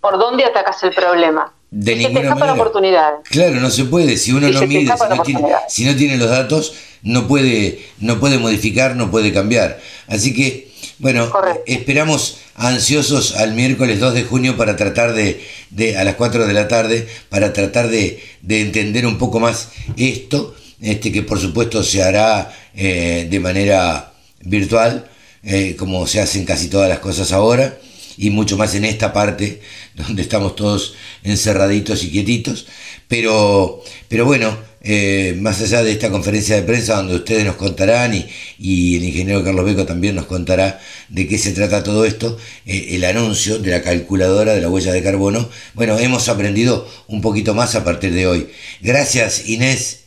¿por 0.00 0.18
dónde 0.18 0.44
atacas 0.44 0.82
el 0.82 0.92
problema? 0.92 1.52
De 1.70 2.02
se 2.02 2.08
te 2.08 2.20
escapa 2.20 2.46
la 2.46 2.54
oportunidad. 2.54 3.14
Claro, 3.24 3.54
no 3.56 3.70
se 3.70 3.84
puede. 3.84 4.16
Si 4.16 4.32
uno 4.32 4.48
no 4.48 4.60
mide, 4.62 4.96
si 4.96 5.08
no, 5.08 5.22
tiene, 5.22 5.56
si 5.68 5.84
no, 5.84 5.96
tiene, 5.96 6.16
los 6.16 6.28
datos, 6.28 6.74
no 7.02 7.26
puede, 7.26 7.80
no 7.98 8.20
puede 8.20 8.38
modificar, 8.38 8.96
no 8.96 9.10
puede 9.10 9.32
cambiar. 9.32 9.80
Así 10.06 10.34
que 10.34 10.70
bueno, 11.00 11.32
esperamos 11.66 12.36
ansiosos 12.54 13.34
al 13.36 13.54
miércoles 13.54 14.00
2 14.00 14.12
de 14.12 14.24
junio 14.24 14.58
para 14.58 14.76
tratar 14.76 15.14
de, 15.14 15.42
de 15.70 15.96
a 15.96 16.04
las 16.04 16.16
4 16.16 16.46
de 16.46 16.52
la 16.52 16.68
tarde, 16.68 17.08
para 17.30 17.54
tratar 17.54 17.88
de, 17.88 18.22
de, 18.42 18.60
entender 18.60 19.06
un 19.06 19.16
poco 19.16 19.40
más 19.40 19.70
esto, 19.96 20.54
este 20.80 21.10
que 21.10 21.22
por 21.22 21.40
supuesto 21.40 21.82
se 21.82 22.02
hará 22.02 22.54
eh, 22.74 23.26
de 23.30 23.40
manera 23.40 24.12
virtual, 24.42 25.08
eh, 25.42 25.74
como 25.78 26.06
se 26.06 26.20
hacen 26.20 26.44
casi 26.44 26.68
todas 26.68 26.90
las 26.90 26.98
cosas 26.98 27.32
ahora, 27.32 27.78
y 28.18 28.28
mucho 28.28 28.58
más 28.58 28.74
en 28.74 28.84
esta 28.84 29.12
parte 29.14 29.62
donde 29.94 30.20
estamos 30.20 30.54
todos 30.54 30.94
encerraditos 31.22 32.04
y 32.04 32.10
quietitos. 32.10 32.66
Pero, 33.08 33.82
pero 34.08 34.26
bueno, 34.26 34.56
eh, 34.82 35.36
más 35.38 35.60
allá 35.60 35.82
de 35.82 35.92
esta 35.92 36.10
conferencia 36.10 36.56
de 36.56 36.62
prensa 36.62 36.96
donde 36.96 37.16
ustedes 37.16 37.44
nos 37.44 37.56
contarán 37.56 38.14
y, 38.14 38.96
el 38.96 39.04
ingeniero 39.04 39.44
Carlos 39.44 39.66
Beco 39.66 39.84
también 39.84 40.14
nos 40.14 40.24
contará 40.24 40.80
de 41.08 41.28
qué 41.28 41.36
se 41.36 41.52
trata 41.52 41.82
todo 41.82 42.06
esto, 42.06 42.38
eh, 42.64 42.88
el 42.90 43.04
anuncio 43.04 43.58
de 43.58 43.70
la 43.70 43.82
calculadora 43.82 44.54
de 44.54 44.60
la 44.62 44.70
huella 44.70 44.92
de 44.92 45.02
carbono, 45.02 45.50
bueno, 45.74 45.98
hemos 45.98 46.28
aprendido 46.28 46.88
un 47.08 47.20
poquito 47.20 47.54
más 47.54 47.74
a 47.74 47.84
partir 47.84 48.14
de 48.14 48.26
hoy. 48.26 48.50
Gracias 48.80 49.48
Inés. 49.48 49.98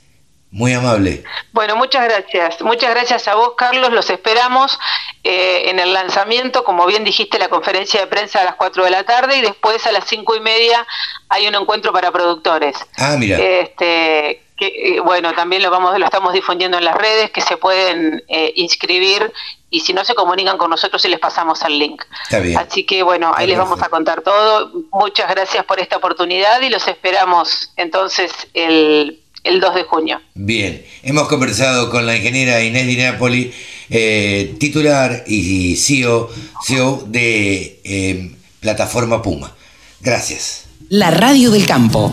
Muy 0.54 0.72
amable. 0.72 1.24
Bueno, 1.52 1.76
muchas 1.76 2.04
gracias. 2.04 2.62
Muchas 2.62 2.92
gracias 2.92 3.28
a 3.28 3.34
vos, 3.34 3.54
Carlos. 3.58 3.92
Los 3.92 4.12
esperamos 4.12 4.78
eh, 5.24 5.68
en 5.72 5.80
el 5.80 5.94
lanzamiento, 5.94 6.64
como 6.64 6.86
bien 6.86 7.04
dijiste, 7.04 7.40
la 7.40 7.50
conferencia 7.50 8.02
de 8.02 8.06
prensa 8.06 8.42
a 8.42 8.44
las 8.44 8.56
4 8.56 8.84
de 8.84 8.92
la 8.92 9.04
tarde 9.04 9.38
y 9.38 9.42
después 9.42 9.84
a 9.88 9.92
las 9.92 10.06
cinco 10.08 10.36
y 10.36 10.42
media 10.42 10.86
hay 11.28 11.48
un 11.48 11.56
encuentro 11.56 11.92
para 11.92 12.12
productores. 12.12 12.78
Ah, 12.98 13.16
mira. 13.18 13.40
Este, 13.40 14.44
que, 14.58 14.68
eh, 14.68 15.00
bueno, 15.00 15.34
también 15.34 15.62
lo 15.62 15.72
vamos 15.72 15.98
lo 15.98 16.06
estamos 16.06 16.34
difundiendo 16.34 16.78
en 16.78 16.86
las 16.86 16.96
redes, 16.96 17.32
que 17.32 17.42
se 17.42 17.58
pueden 17.58 18.24
eh, 18.28 18.52
inscribir 18.56 19.32
y 19.70 19.80
si 19.80 19.94
no 19.94 20.06
se 20.06 20.14
comunican 20.14 20.58
con 20.58 20.70
nosotros 20.70 21.04
y 21.06 21.10
les 21.10 21.20
pasamos 21.20 21.62
el 21.64 21.80
link. 21.80 22.04
Está 22.24 22.40
bien. 22.40 22.58
Así 22.58 22.86
que 22.86 23.04
bueno, 23.04 23.32
ahí 23.36 23.48
les 23.48 23.58
vamos 23.58 23.82
a 23.82 23.90
contar 23.90 24.22
todo. 24.22 24.72
Muchas 24.92 25.30
gracias 25.30 25.66
por 25.66 25.80
esta 25.80 25.98
oportunidad 25.98 26.62
y 26.62 26.70
los 26.70 26.88
esperamos 26.88 27.72
entonces 27.76 28.32
el, 28.54 29.20
el 29.44 29.60
2 29.60 29.76
de 29.76 29.84
junio. 29.84 30.22
Bien, 30.36 30.86
hemos 31.02 31.28
conversado 31.28 31.90
con 31.90 32.06
la 32.06 32.16
ingeniera 32.16 32.64
Inés 32.64 32.86
Di 32.86 32.98
Napoli, 32.98 33.54
eh, 33.90 34.56
titular 34.60 35.24
y 35.26 35.76
CEO, 35.78 36.30
CEO 36.64 37.04
de 37.08 38.36
Plataforma 38.60 39.22
Puma. 39.22 39.56
Gracias. 40.02 40.66
La 40.90 41.10
radio 41.10 41.50
del 41.50 41.66
campo 41.66 42.12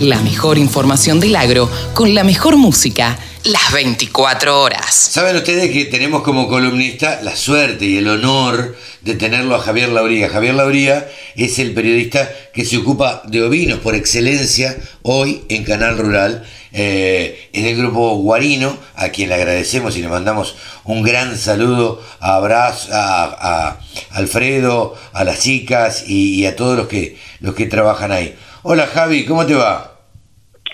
la 0.00 0.20
mejor 0.22 0.56
información 0.56 1.20
del 1.20 1.36
agro 1.36 1.70
con 1.92 2.14
la 2.14 2.24
mejor 2.24 2.56
música 2.56 3.18
las 3.44 3.72
24 3.72 4.60
horas. 4.60 4.94
Saben 4.94 5.36
ustedes 5.36 5.70
que 5.70 5.84
tenemos 5.86 6.22
como 6.22 6.48
columnista 6.48 7.20
la 7.22 7.36
suerte 7.36 7.86
y 7.86 7.98
el 7.98 8.08
honor 8.08 8.76
de 9.02 9.14
tenerlo 9.14 9.54
a 9.54 9.60
Javier 9.60 9.90
Lauría. 9.90 10.28
Javier 10.28 10.54
Lauría 10.54 11.08
es 11.36 11.58
el 11.58 11.72
periodista 11.72 12.30
que 12.52 12.64
se 12.64 12.78
ocupa 12.78 13.22
de 13.26 13.42
ovinos 13.42 13.80
por 13.80 13.94
excelencia 13.94 14.76
hoy 15.02 15.44
en 15.48 15.64
Canal 15.64 15.98
Rural. 15.98 16.44
Eh, 16.72 17.50
es 17.52 17.64
del 17.64 17.76
grupo 17.76 18.16
Guarino, 18.16 18.76
a 18.94 19.08
quien 19.08 19.28
le 19.28 19.34
agradecemos 19.34 19.96
y 19.96 20.02
le 20.02 20.08
mandamos 20.08 20.56
un 20.84 21.02
gran 21.02 21.36
saludo 21.36 22.02
a, 22.20 22.38
a, 22.38 23.80
Alfredo, 24.10 24.96
a 25.12 25.24
las 25.24 25.40
chicas 25.40 26.04
y, 26.06 26.34
y, 26.34 26.46
a 26.46 26.56
todos 26.56 26.76
los 26.76 26.88
que, 26.88 27.16
los 27.40 27.54
que 27.54 27.66
trabajan 27.66 28.12
ahí. 28.12 28.34
Hola 28.62 28.86
Javi, 28.86 29.24
¿cómo 29.24 29.46
te 29.46 29.54
va? 29.54 30.00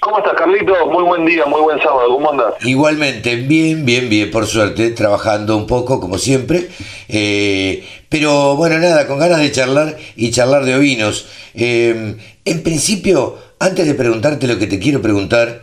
¿Cómo 0.01 0.19
estás, 0.19 0.35
Carlito? 0.35 0.75
Muy 0.87 1.05
buen 1.05 1.25
día, 1.25 1.47
muy 1.47 1.61
buen 1.61 1.79
sábado. 1.79 2.09
¿Cómo 2.09 2.33
andas? 2.33 2.55
Igualmente, 2.65 3.37
bien, 3.37 3.85
bien, 3.87 4.09
bien, 4.09 4.29
por 4.33 4.45
suerte, 4.47 4.91
trabajando 4.91 5.57
un 5.57 5.69
poco, 5.69 6.01
como 6.01 6.19
siempre. 6.19 6.69
Eh, 7.09 7.87
pero 8.09 8.57
bueno, 8.57 8.79
nada, 8.79 9.07
con 9.07 9.21
ganas 9.21 9.39
de 9.39 9.53
charlar 9.53 9.97
y 10.17 10.33
charlar 10.33 10.65
de 10.65 10.75
ovinos. 10.75 11.29
Eh, 11.55 12.17
en 12.45 12.63
principio, 12.65 13.39
antes 13.61 13.87
de 13.87 13.95
preguntarte 13.95 14.49
lo 14.49 14.59
que 14.59 14.67
te 14.67 14.81
quiero 14.81 15.01
preguntar 15.01 15.63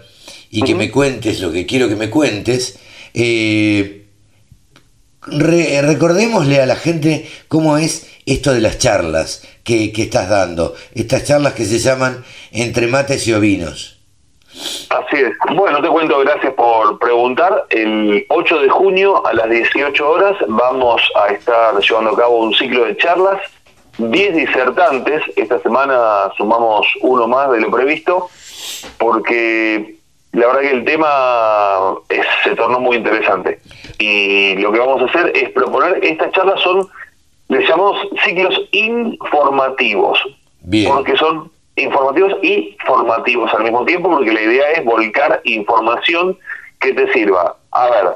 y 0.49 0.61
que 0.61 0.75
me 0.75 0.91
cuentes 0.91 1.41
lo 1.41 1.51
que 1.51 1.65
quiero 1.65 1.89
que 1.89 1.97
me 1.97 2.09
cuentes, 2.09 2.79
eh, 3.13 4.02
recordémosle 5.27 6.61
a 6.61 6.65
la 6.65 6.75
gente 6.75 7.29
cómo 7.47 7.77
es 7.77 8.09
esto 8.25 8.53
de 8.53 8.61
las 8.61 8.77
charlas 8.77 9.47
que, 9.63 9.91
que 9.91 10.03
estás 10.03 10.29
dando, 10.29 10.75
estas 10.93 11.25
charlas 11.25 11.53
que 11.53 11.65
se 11.65 11.79
llaman 11.79 12.23
entre 12.51 12.87
mates 12.87 13.27
y 13.27 13.33
ovinos. 13.33 13.99
Así 14.89 15.17
es. 15.17 15.33
Bueno, 15.55 15.81
te 15.81 15.87
cuento, 15.87 16.19
gracias 16.19 16.53
por 16.53 16.99
preguntar. 16.99 17.65
El 17.69 18.25
8 18.29 18.59
de 18.61 18.69
junio 18.69 19.25
a 19.25 19.33
las 19.33 19.49
18 19.49 20.09
horas 20.09 20.35
vamos 20.47 21.01
a 21.15 21.33
estar 21.33 21.79
llevando 21.79 22.11
a 22.11 22.17
cabo 22.17 22.39
un 22.39 22.53
ciclo 22.53 22.85
de 22.85 22.95
charlas. 22.97 23.41
10 23.97 24.35
disertantes, 24.35 25.21
esta 25.35 25.59
semana 25.59 26.31
sumamos 26.35 26.85
uno 27.01 27.27
más 27.27 27.51
de 27.51 27.61
lo 27.61 27.69
previsto, 27.69 28.29
porque 28.97 29.97
la 30.33 30.47
verdad 30.47 30.61
que 30.61 30.71
el 30.71 30.85
tema 30.85 31.95
se 32.43 32.55
tornó 32.55 32.79
muy 32.79 32.97
interesante. 32.97 33.59
Y 33.99 34.55
lo 34.55 34.71
que 34.71 34.79
vamos 34.79 35.01
a 35.01 35.05
hacer 35.05 35.31
es 35.35 35.49
proponer, 35.51 36.03
estas 36.03 36.31
charlas 36.31 36.59
son, 36.59 36.87
les 37.49 37.67
llamamos 37.69 38.07
ciclos 38.25 38.59
informativos, 38.71 40.19
Bien. 40.61 40.91
porque 40.91 41.15
son 41.17 41.51
informativos 41.75 42.33
y 42.41 42.75
formativos 42.85 43.53
al 43.53 43.63
mismo 43.63 43.85
tiempo, 43.85 44.09
porque 44.09 44.33
la 44.33 44.41
idea 44.41 44.71
es 44.71 44.83
volcar 44.83 45.39
información 45.43 46.37
que 46.79 46.93
te 46.93 47.13
sirva. 47.13 47.55
A 47.71 47.89
ver, 47.89 48.07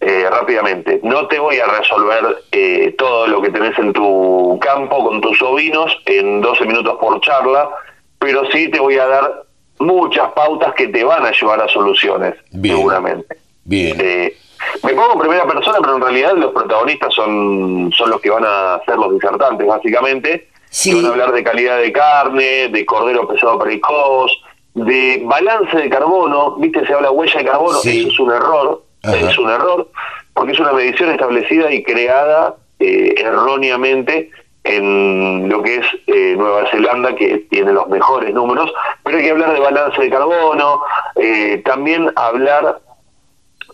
eh, 0.00 0.26
rápidamente, 0.28 0.98
no 1.04 1.28
te 1.28 1.38
voy 1.38 1.60
a 1.60 1.66
resolver 1.66 2.42
eh, 2.50 2.92
todo 2.98 3.28
lo 3.28 3.40
que 3.40 3.50
tenés 3.50 3.78
en 3.78 3.92
tu 3.92 4.58
campo 4.60 5.04
con 5.04 5.20
tus 5.20 5.40
ovinos 5.42 5.96
en 6.06 6.40
12 6.40 6.66
minutos 6.66 6.98
por 7.00 7.20
charla, 7.20 7.70
pero 8.18 8.50
sí 8.50 8.68
te 8.68 8.80
voy 8.80 8.98
a 8.98 9.06
dar 9.06 9.44
muchas 9.78 10.30
pautas 10.32 10.74
que 10.74 10.88
te 10.88 11.04
van 11.04 11.24
a 11.24 11.32
llevar 11.32 11.60
a 11.60 11.68
soluciones, 11.68 12.34
seguramente. 12.50 13.36
Bien. 13.64 13.96
Eh, 14.00 14.36
me 14.84 14.94
pongo 14.94 15.14
en 15.14 15.18
primera 15.20 15.46
persona, 15.46 15.78
pero 15.80 15.96
en 15.96 16.02
realidad 16.02 16.34
los 16.36 16.52
protagonistas 16.52 17.12
son, 17.12 17.92
son 17.96 18.10
los 18.10 18.20
que 18.20 18.30
van 18.30 18.44
a 18.46 18.80
ser 18.86 18.96
los 18.96 19.12
disertantes, 19.12 19.66
básicamente 19.66 20.52
Sí. 20.72 20.94
Van 20.94 21.04
a 21.04 21.08
hablar 21.10 21.32
de 21.32 21.44
calidad 21.44 21.78
de 21.78 21.92
carne, 21.92 22.68
de 22.70 22.86
cordero 22.86 23.28
pesado 23.28 23.58
precoz, 23.58 24.32
de 24.72 25.20
balance 25.22 25.76
de 25.76 25.90
carbono. 25.90 26.56
¿Viste? 26.56 26.86
Se 26.86 26.94
habla 26.94 27.10
huella 27.10 27.40
de 27.40 27.44
carbono. 27.44 27.78
Eso 27.78 28.08
es 28.08 28.18
un 28.18 28.32
error. 28.32 28.82
Es 29.02 29.36
un 29.36 29.50
error 29.50 29.90
porque 30.32 30.52
es 30.52 30.60
una 30.60 30.72
medición 30.72 31.10
establecida 31.10 31.70
y 31.70 31.82
creada 31.82 32.56
eh, 32.78 33.14
erróneamente 33.18 34.30
en 34.64 35.48
lo 35.48 35.62
que 35.62 35.76
es 35.76 35.86
eh, 36.06 36.34
Nueva 36.36 36.70
Zelanda, 36.70 37.14
que 37.14 37.38
tiene 37.50 37.72
los 37.72 37.88
mejores 37.88 38.32
números, 38.32 38.72
pero 39.02 39.18
hay 39.18 39.24
que 39.24 39.30
hablar 39.30 39.52
de 39.52 39.60
balance 39.60 40.00
de 40.00 40.10
carbono, 40.10 40.82
eh, 41.16 41.62
también 41.64 42.10
hablar 42.14 42.80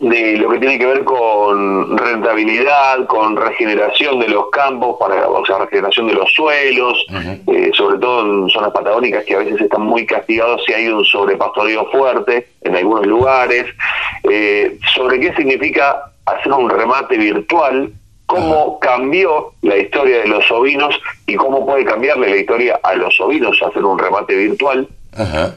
de 0.00 0.36
lo 0.36 0.50
que 0.50 0.58
tiene 0.58 0.78
que 0.78 0.86
ver 0.86 1.04
con 1.04 1.96
rentabilidad, 1.96 3.06
con 3.06 3.36
regeneración 3.36 4.20
de 4.20 4.28
los 4.28 4.48
campos, 4.50 4.96
para, 5.00 5.28
o 5.28 5.44
sea, 5.44 5.58
regeneración 5.58 6.06
de 6.06 6.14
los 6.14 6.30
suelos, 6.32 7.04
eh, 7.46 7.70
sobre 7.74 7.98
todo 7.98 8.22
en 8.22 8.48
zonas 8.50 8.70
patagónicas 8.70 9.24
que 9.24 9.34
a 9.34 9.38
veces 9.38 9.60
están 9.60 9.82
muy 9.82 10.06
castigados 10.06 10.62
si 10.64 10.72
hay 10.72 10.88
un 10.88 11.04
sobrepastoreo 11.04 11.90
fuerte 11.90 12.48
en 12.62 12.76
algunos 12.76 13.06
lugares, 13.06 13.66
eh, 14.30 14.78
sobre 14.94 15.18
qué 15.18 15.34
significa 15.34 16.12
hacer 16.26 16.52
un 16.52 16.70
remate 16.70 17.16
virtual, 17.16 17.90
cómo 18.28 18.78
cambió 18.78 19.52
la 19.62 19.76
historia 19.76 20.18
de 20.18 20.28
los 20.28 20.48
ovinos 20.52 21.00
y 21.26 21.34
cómo 21.34 21.66
puede 21.66 21.84
cambiarle 21.84 22.28
la 22.28 22.36
historia 22.36 22.78
a 22.82 22.94
los 22.94 23.18
ovinos 23.20 23.60
hacer 23.62 23.84
un 23.84 23.98
remate 23.98 24.36
virtual, 24.36 24.86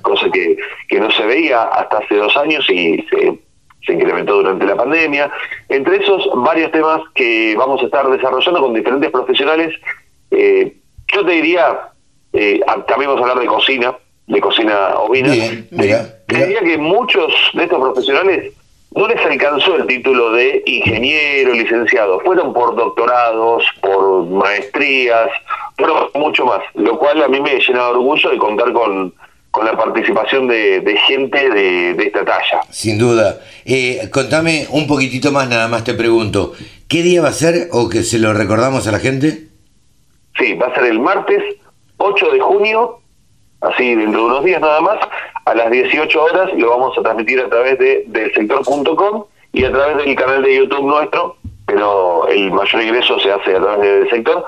cosa 0.01 0.25
que, 0.31 0.57
que 0.87 0.99
no 0.99 1.11
se 1.11 1.23
veía 1.25 1.63
hasta 1.63 1.99
hace 1.99 2.15
dos 2.15 2.35
años 2.37 2.67
y 2.69 3.05
se 3.09 3.37
se 3.85 3.93
incrementó 3.93 4.35
durante 4.35 4.65
la 4.65 4.75
pandemia. 4.75 5.31
Entre 5.69 5.97
esos, 5.97 6.27
varios 6.35 6.71
temas 6.71 7.01
que 7.15 7.55
vamos 7.57 7.81
a 7.81 7.85
estar 7.85 8.07
desarrollando 8.09 8.61
con 8.61 8.73
diferentes 8.73 9.09
profesionales. 9.11 9.73
Eh, 10.29 10.75
yo 11.13 11.25
te 11.25 11.31
diría, 11.31 11.79
eh, 12.33 12.59
también 12.87 13.09
vamos 13.09 13.17
a 13.17 13.29
hablar 13.29 13.39
de 13.39 13.47
cocina, 13.47 13.95
de 14.27 14.41
cocina 14.41 14.95
ovina. 14.99 15.29
te, 15.29 16.05
diría 16.27 16.59
que 16.61 16.77
muchos 16.77 17.33
de 17.53 17.63
estos 17.63 17.79
profesionales 17.79 18.53
no 18.91 19.07
les 19.07 19.25
alcanzó 19.25 19.75
el 19.77 19.87
título 19.87 20.31
de 20.31 20.63
ingeniero, 20.65 21.53
licenciado. 21.53 22.19
Fueron 22.21 22.53
por 22.53 22.75
doctorados, 22.75 23.63
por 23.81 24.25
maestrías, 24.25 25.29
pero 25.77 26.11
mucho 26.15 26.45
más. 26.45 26.61
Lo 26.75 26.97
cual 26.97 27.23
a 27.23 27.27
mí 27.27 27.39
me 27.39 27.59
llena 27.59 27.85
de 27.85 27.91
orgullo 27.91 28.29
de 28.29 28.37
contar 28.37 28.73
con 28.73 29.13
con 29.51 29.65
la 29.65 29.75
participación 29.75 30.47
de, 30.47 30.97
gente 31.07 31.49
de, 31.49 31.91
esta 31.91 32.23
talla. 32.23 32.61
Sin 32.69 32.97
duda. 32.97 33.41
Eh, 33.65 34.09
contame 34.11 34.65
un 34.71 34.87
poquitito 34.87 35.31
más, 35.31 35.49
nada 35.49 35.67
más 35.67 35.83
te 35.83 35.93
pregunto. 35.93 36.53
¿Qué 36.87 37.03
día 37.03 37.21
va 37.21 37.27
a 37.27 37.33
ser 37.33 37.67
o 37.71 37.89
que 37.89 38.03
se 38.03 38.17
lo 38.17 38.33
recordamos 38.33 38.87
a 38.87 38.91
la 38.91 38.99
gente? 38.99 39.49
Sí, 40.39 40.53
va 40.53 40.67
a 40.67 40.73
ser 40.73 40.85
el 40.85 40.99
martes 40.99 41.43
8 41.97 42.31
de 42.31 42.39
junio, 42.39 43.00
así 43.61 43.95
dentro 43.95 44.21
de 44.21 44.25
unos 44.27 44.43
días 44.43 44.61
nada 44.61 44.81
más, 44.81 44.97
a 45.45 45.55
las 45.55 45.71
18 45.71 46.23
horas 46.23 46.49
lo 46.57 46.69
vamos 46.69 46.97
a 46.97 47.01
transmitir 47.01 47.39
a 47.39 47.49
través 47.49 47.79
de 47.79 48.03
delsector.com 48.07 49.25
y 49.53 49.63
a 49.63 49.71
través 49.71 49.97
del 50.05 50.15
canal 50.15 50.43
de 50.43 50.55
YouTube 50.55 50.85
nuestro, 50.85 51.37
pero 51.65 52.27
el 52.27 52.51
mayor 52.51 52.81
ingreso 52.81 53.19
se 53.19 53.31
hace 53.31 53.55
a 53.55 53.61
través 53.61 53.81
del 53.81 54.09
sector. 54.09 54.45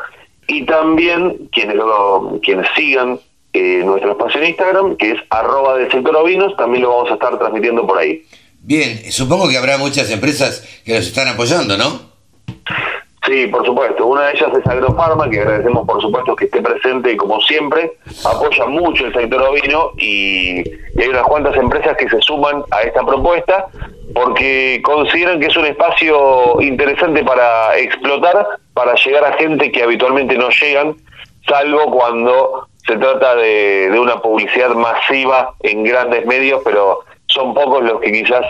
Y 0.48 0.66
también 0.66 1.50
quienes, 1.52 1.76
lo, 1.76 2.40
quienes 2.44 2.68
sigan 2.76 3.20
eh, 3.54 3.82
nuestro 3.86 4.12
espacio 4.12 4.42
en 4.42 4.50
Instagram, 4.50 4.96
que 4.98 5.12
es 5.12 5.20
arroba 5.30 5.78
del 5.78 5.92
sector 5.92 6.16
ovinos, 6.16 6.56
también 6.58 6.84
lo 6.84 6.90
vamos 6.90 7.12
a 7.12 7.14
estar 7.16 7.38
transmitiendo 7.38 7.86
por 7.86 7.98
ahí. 7.98 8.24
Bien, 8.60 9.12
supongo 9.12 9.50
que 9.50 9.58
habrá 9.58 9.78
muchas 9.78 10.10
empresas 10.10 10.82
que 10.86 10.94
nos 10.94 11.06
están 11.06 11.28
apoyando, 11.28 11.78
¿no? 11.78 12.13
Sí, 13.26 13.48
por 13.48 13.66
supuesto. 13.66 14.06
Una 14.06 14.24
de 14.24 14.34
ellas 14.34 14.52
es 14.58 14.68
Agrofarma, 14.68 15.30
que 15.30 15.40
agradecemos 15.40 15.88
por 15.88 16.02
supuesto 16.02 16.36
que 16.36 16.46
esté 16.46 16.62
presente 16.62 17.16
como 17.16 17.40
siempre. 17.42 17.94
Apoya 18.26 18.66
mucho 18.66 19.06
el 19.06 19.14
sector 19.14 19.42
ovino 19.42 19.92
y, 19.98 20.60
hay 21.00 21.08
unas 21.10 21.24
cuantas 21.24 21.56
empresas 21.56 21.96
que 21.98 22.10
se 22.10 22.22
suman 22.22 22.64
a 22.72 22.82
esta 22.82 23.06
propuesta 23.06 23.68
porque 24.14 24.82
consideran 24.84 25.40
que 25.40 25.48
es 25.48 25.58
un 25.58 25.66
espacio 25.66 26.62
interesante 26.62 27.24
para 27.24 27.78
explotar, 27.78 28.46
para 28.74 28.94
llegar 28.96 29.26
a 29.26 29.34
gente 29.38 29.72
que 29.72 29.84
habitualmente 29.84 30.38
no 30.38 30.50
llegan, 30.50 30.96
salvo 31.48 31.92
cuando 31.92 32.68
se 32.86 32.98
trata 32.98 33.36
de, 33.36 33.98
una 34.00 34.22
publicidad 34.22 34.72
masiva 34.72 35.56
en 35.62 35.84
grandes 35.84 36.26
medios, 36.26 36.62
pero 36.64 37.00
son 37.28 37.54
pocos 37.54 37.84
los 37.84 38.00
que 38.02 38.12
quizás 38.12 38.46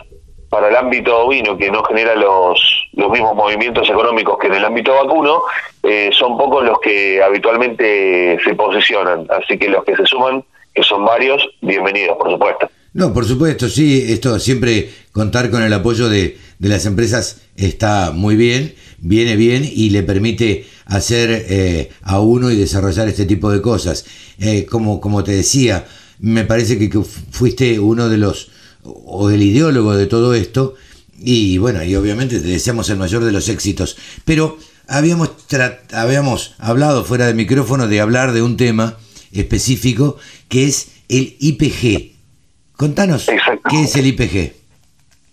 para 0.53 0.69
el 0.69 0.75
ámbito 0.75 1.25
ovino, 1.25 1.57
que 1.57 1.71
no 1.71 1.83
genera 1.83 2.13
los, 2.13 2.59
los 2.93 3.09
mismos 3.09 3.35
movimientos 3.35 3.89
económicos 3.89 4.37
que 4.39 4.45
en 4.45 4.53
el 4.53 4.63
ámbito 4.63 4.93
vacuno, 4.93 5.41
eh, 5.81 6.11
son 6.13 6.37
pocos 6.37 6.63
los 6.63 6.79
que 6.79 7.23
habitualmente 7.23 8.37
se 8.43 8.53
posicionan. 8.53 9.25
Así 9.31 9.57
que 9.57 9.67
los 9.67 9.83
que 9.83 9.95
se 9.95 10.05
suman, 10.05 10.43
que 10.75 10.83
son 10.83 11.03
varios, 11.05 11.43
bienvenidos, 11.61 12.15
por 12.17 12.29
supuesto. 12.29 12.69
No, 12.93 13.11
por 13.11 13.25
supuesto, 13.25 13.67
sí, 13.67 14.05
esto 14.13 14.37
siempre 14.37 14.91
contar 15.11 15.49
con 15.49 15.63
el 15.63 15.73
apoyo 15.73 16.07
de, 16.07 16.37
de 16.59 16.69
las 16.69 16.85
empresas 16.85 17.41
está 17.57 18.11
muy 18.13 18.35
bien, 18.35 18.75
viene 18.99 19.35
bien 19.35 19.63
y 19.65 19.89
le 19.89 20.03
permite 20.03 20.67
hacer 20.85 21.47
eh, 21.49 21.89
a 22.03 22.19
uno 22.19 22.51
y 22.51 22.55
desarrollar 22.55 23.07
este 23.07 23.25
tipo 23.25 23.49
de 23.49 23.59
cosas. 23.59 24.05
Eh, 24.37 24.67
como, 24.67 25.01
como 25.01 25.23
te 25.23 25.31
decía, 25.31 25.87
me 26.19 26.43
parece 26.43 26.77
que, 26.77 26.91
fuiste 27.31 27.79
uno 27.79 28.07
de 28.07 28.17
los, 28.19 28.51
o 28.83 29.29
del 29.29 29.41
ideólogo 29.41 29.95
de 29.95 30.05
todo 30.05 30.33
esto, 30.33 30.75
y 31.17 31.57
bueno, 31.57 31.83
y 31.83 31.95
obviamente 31.95 32.39
te 32.39 32.47
deseamos 32.47 32.89
el 32.89 32.97
mayor 32.97 33.23
de 33.23 33.31
los 33.31 33.49
éxitos. 33.49 33.97
Pero 34.25 34.57
habíamos, 34.87 35.31
habíamos 35.93 36.55
hablado 36.59 37.03
fuera 37.05 37.27
de 37.27 37.33
micrófono 37.33 37.87
de 37.87 38.01
hablar 38.01 38.33
de 38.33 38.41
un 38.41 38.57
tema 38.57 38.97
específico 39.31 40.17
que 40.49 40.65
es 40.65 41.01
el 41.09 41.35
IPG. 41.39 42.13
Contanos, 42.75 43.27
¿qué 43.69 43.83
es 43.83 43.95
el 43.95 44.07
IPG? 44.07 44.53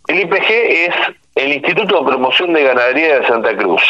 El 0.08 0.20
IPG 0.20 0.50
es 0.50 0.94
el 1.34 1.52
Instituto 1.52 2.00
de 2.00 2.04
Promoción 2.04 2.52
de 2.52 2.62
Ganadería 2.64 3.20
de 3.20 3.26
Santa 3.26 3.56
Cruz. 3.56 3.82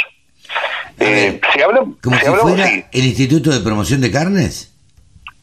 Eh, 0.99 1.41
si 1.53 1.63
habla, 1.63 1.83
como 2.03 2.19
si, 2.19 2.27
fuera 2.27 2.69
el 2.93 3.05
Instituto 3.05 3.51
de 3.51 3.61
Promoción 3.61 4.01
de 4.01 4.11
Carnes. 4.11 4.70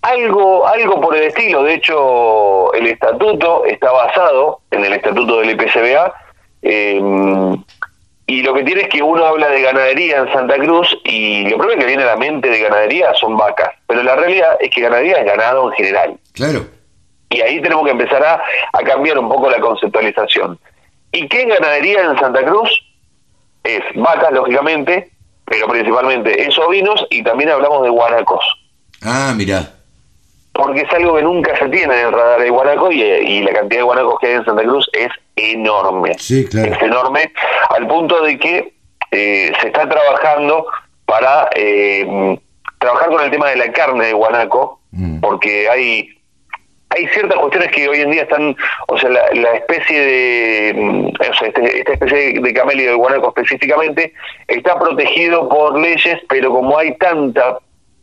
Algo, 0.01 0.67
algo 0.67 1.01
por 1.01 1.15
el 1.15 1.23
estilo. 1.23 1.63
De 1.63 1.73
hecho, 1.73 2.73
el 2.73 2.87
estatuto 2.87 3.65
está 3.65 3.91
basado 3.91 4.61
en 4.71 4.85
el 4.85 4.93
estatuto 4.93 5.39
del 5.39 5.51
IPCBA. 5.51 6.13
Eh, 6.61 7.01
y 8.29 8.43
lo 8.43 8.53
que 8.53 8.63
tiene 8.63 8.81
es 8.81 8.89
que 8.89 9.01
uno 9.01 9.25
habla 9.25 9.47
de 9.47 9.61
ganadería 9.61 10.17
en 10.17 10.33
Santa 10.33 10.57
Cruz 10.57 10.97
y 11.05 11.47
lo 11.47 11.57
primero 11.57 11.79
que 11.79 11.85
viene 11.85 12.03
a 12.03 12.07
la 12.07 12.17
mente 12.17 12.49
de 12.49 12.59
ganadería 12.59 13.13
son 13.15 13.37
vacas. 13.37 13.69
Pero 13.87 14.03
la 14.03 14.17
realidad 14.17 14.57
es 14.59 14.69
que 14.69 14.81
ganadería 14.81 15.19
es 15.19 15.25
ganado 15.25 15.69
en 15.69 15.77
general. 15.77 16.19
Claro. 16.33 16.65
Y 17.29 17.39
ahí 17.41 17.61
tenemos 17.61 17.85
que 17.85 17.91
empezar 17.91 18.23
a, 18.23 18.41
a 18.73 18.83
cambiar 18.83 19.17
un 19.17 19.29
poco 19.29 19.49
la 19.49 19.59
conceptualización. 19.59 20.59
¿Y 21.13 21.27
qué 21.29 21.45
ganadería 21.45 22.03
en 22.03 22.19
Santa 22.19 22.43
Cruz? 22.43 22.69
Es 23.63 23.81
vacas, 23.95 24.31
lógicamente, 24.33 25.09
pero 25.45 25.67
principalmente 25.67 26.45
es 26.45 26.57
ovinos 26.59 27.05
y 27.09 27.23
también 27.23 27.49
hablamos 27.49 27.83
de 27.83 27.89
guanacos. 27.89 28.43
Ah, 29.01 29.33
mira. 29.35 29.76
Porque 30.57 30.81
es 30.81 30.93
algo 30.93 31.15
que 31.15 31.21
nunca 31.21 31.55
se 31.57 31.69
tiene 31.69 31.99
en 31.99 32.07
el 32.07 32.11
radar 32.11 32.41
de 32.41 32.49
guanaco 32.49 32.91
y, 32.91 33.41
la 33.41 33.53
cantidad 33.53 33.79
de 33.79 33.85
guanacos 33.85 34.19
que 34.19 34.27
hay 34.27 34.33
en 34.33 34.45
Santa 34.45 34.63
Cruz 34.63 34.89
es 34.93 35.09
enorme. 35.35 36.13
Sí, 36.17 36.45
claro. 36.47 36.73
Es 36.73 36.81
enorme 36.81 37.31
al 37.69 37.87
punto 37.87 38.21
de 38.21 38.37
que 38.39 38.73
eh, 39.11 39.51
se 39.61 39.67
está 39.67 39.87
trabajando 39.87 40.65
para 41.05 41.49
eh, 41.55 42.39
trabajar 42.79 43.09
con 43.09 43.23
el 43.23 43.31
tema 43.31 43.49
de 43.49 43.57
la 43.57 43.71
carne 43.71 44.07
de 44.07 44.13
guanaco, 44.13 44.81
mm. 44.91 45.19
porque 45.21 45.69
hay 45.69 46.17
hay 46.89 47.05
ciertas 47.07 47.37
cuestiones 47.37 47.69
que 47.71 47.87
hoy 47.87 47.99
en 47.99 48.11
día 48.11 48.23
están, 48.23 48.55
o 48.87 48.97
sea, 48.97 49.09
la, 49.09 49.53
especie 49.55 49.99
de, 49.99 50.73
mm, 50.75 51.07
o 51.07 51.33
sea, 51.33 51.47
este, 51.47 51.79
esta 51.79 51.93
especie 51.93 52.39
de 52.39 52.53
camelio 52.53 52.91
de 52.91 52.95
guanaco 52.95 53.27
específicamente 53.29 54.13
está 54.47 54.79
protegido 54.79 55.49
por 55.49 55.79
leyes, 55.79 56.19
pero 56.29 56.51
como 56.51 56.77
hay 56.77 56.95
tanta 56.97 57.59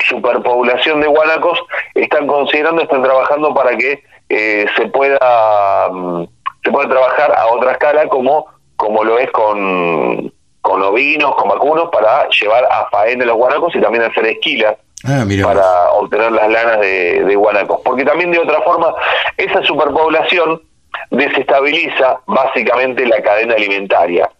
superpoblación 0.08 1.00
de 1.00 1.06
guanacos, 1.06 1.60
están 1.94 2.26
considerando, 2.26 2.82
están 2.82 3.02
trabajando 3.02 3.54
para 3.54 3.76
que 3.76 4.02
eh, 4.28 4.66
se 4.76 4.86
pueda 4.86 5.88
mm, 5.90 6.24
se 6.62 6.70
pueda 6.70 6.88
trabajar 6.88 7.34
a 7.36 7.46
otra 7.48 7.72
escala 7.72 8.08
como 8.08 8.46
como 8.76 9.04
lo 9.04 9.18
es 9.18 9.30
con 9.30 10.32
con 10.60 10.82
ovinos, 10.82 11.34
con 11.34 11.48
vacunos, 11.48 11.90
para 11.92 12.26
llevar 12.30 12.64
a 12.70 12.88
faena 12.90 13.26
los 13.26 13.36
guanacos 13.36 13.76
y 13.76 13.80
también 13.82 14.04
hacer 14.04 14.26
esquilas 14.26 14.76
ah, 15.04 15.24
para 15.42 15.90
obtener 15.92 16.32
las 16.32 16.50
lanas 16.50 16.80
de, 16.80 17.22
de 17.22 17.36
guanacos. 17.36 17.80
Porque 17.84 18.02
también 18.02 18.30
de 18.30 18.38
otra 18.38 18.62
forma, 18.62 18.94
esa 19.36 19.62
superpoblación 19.62 20.62
desestabiliza 21.10 22.20
básicamente 22.26 23.06
la 23.06 23.20
cadena 23.22 23.54
alimentaria. 23.54 24.30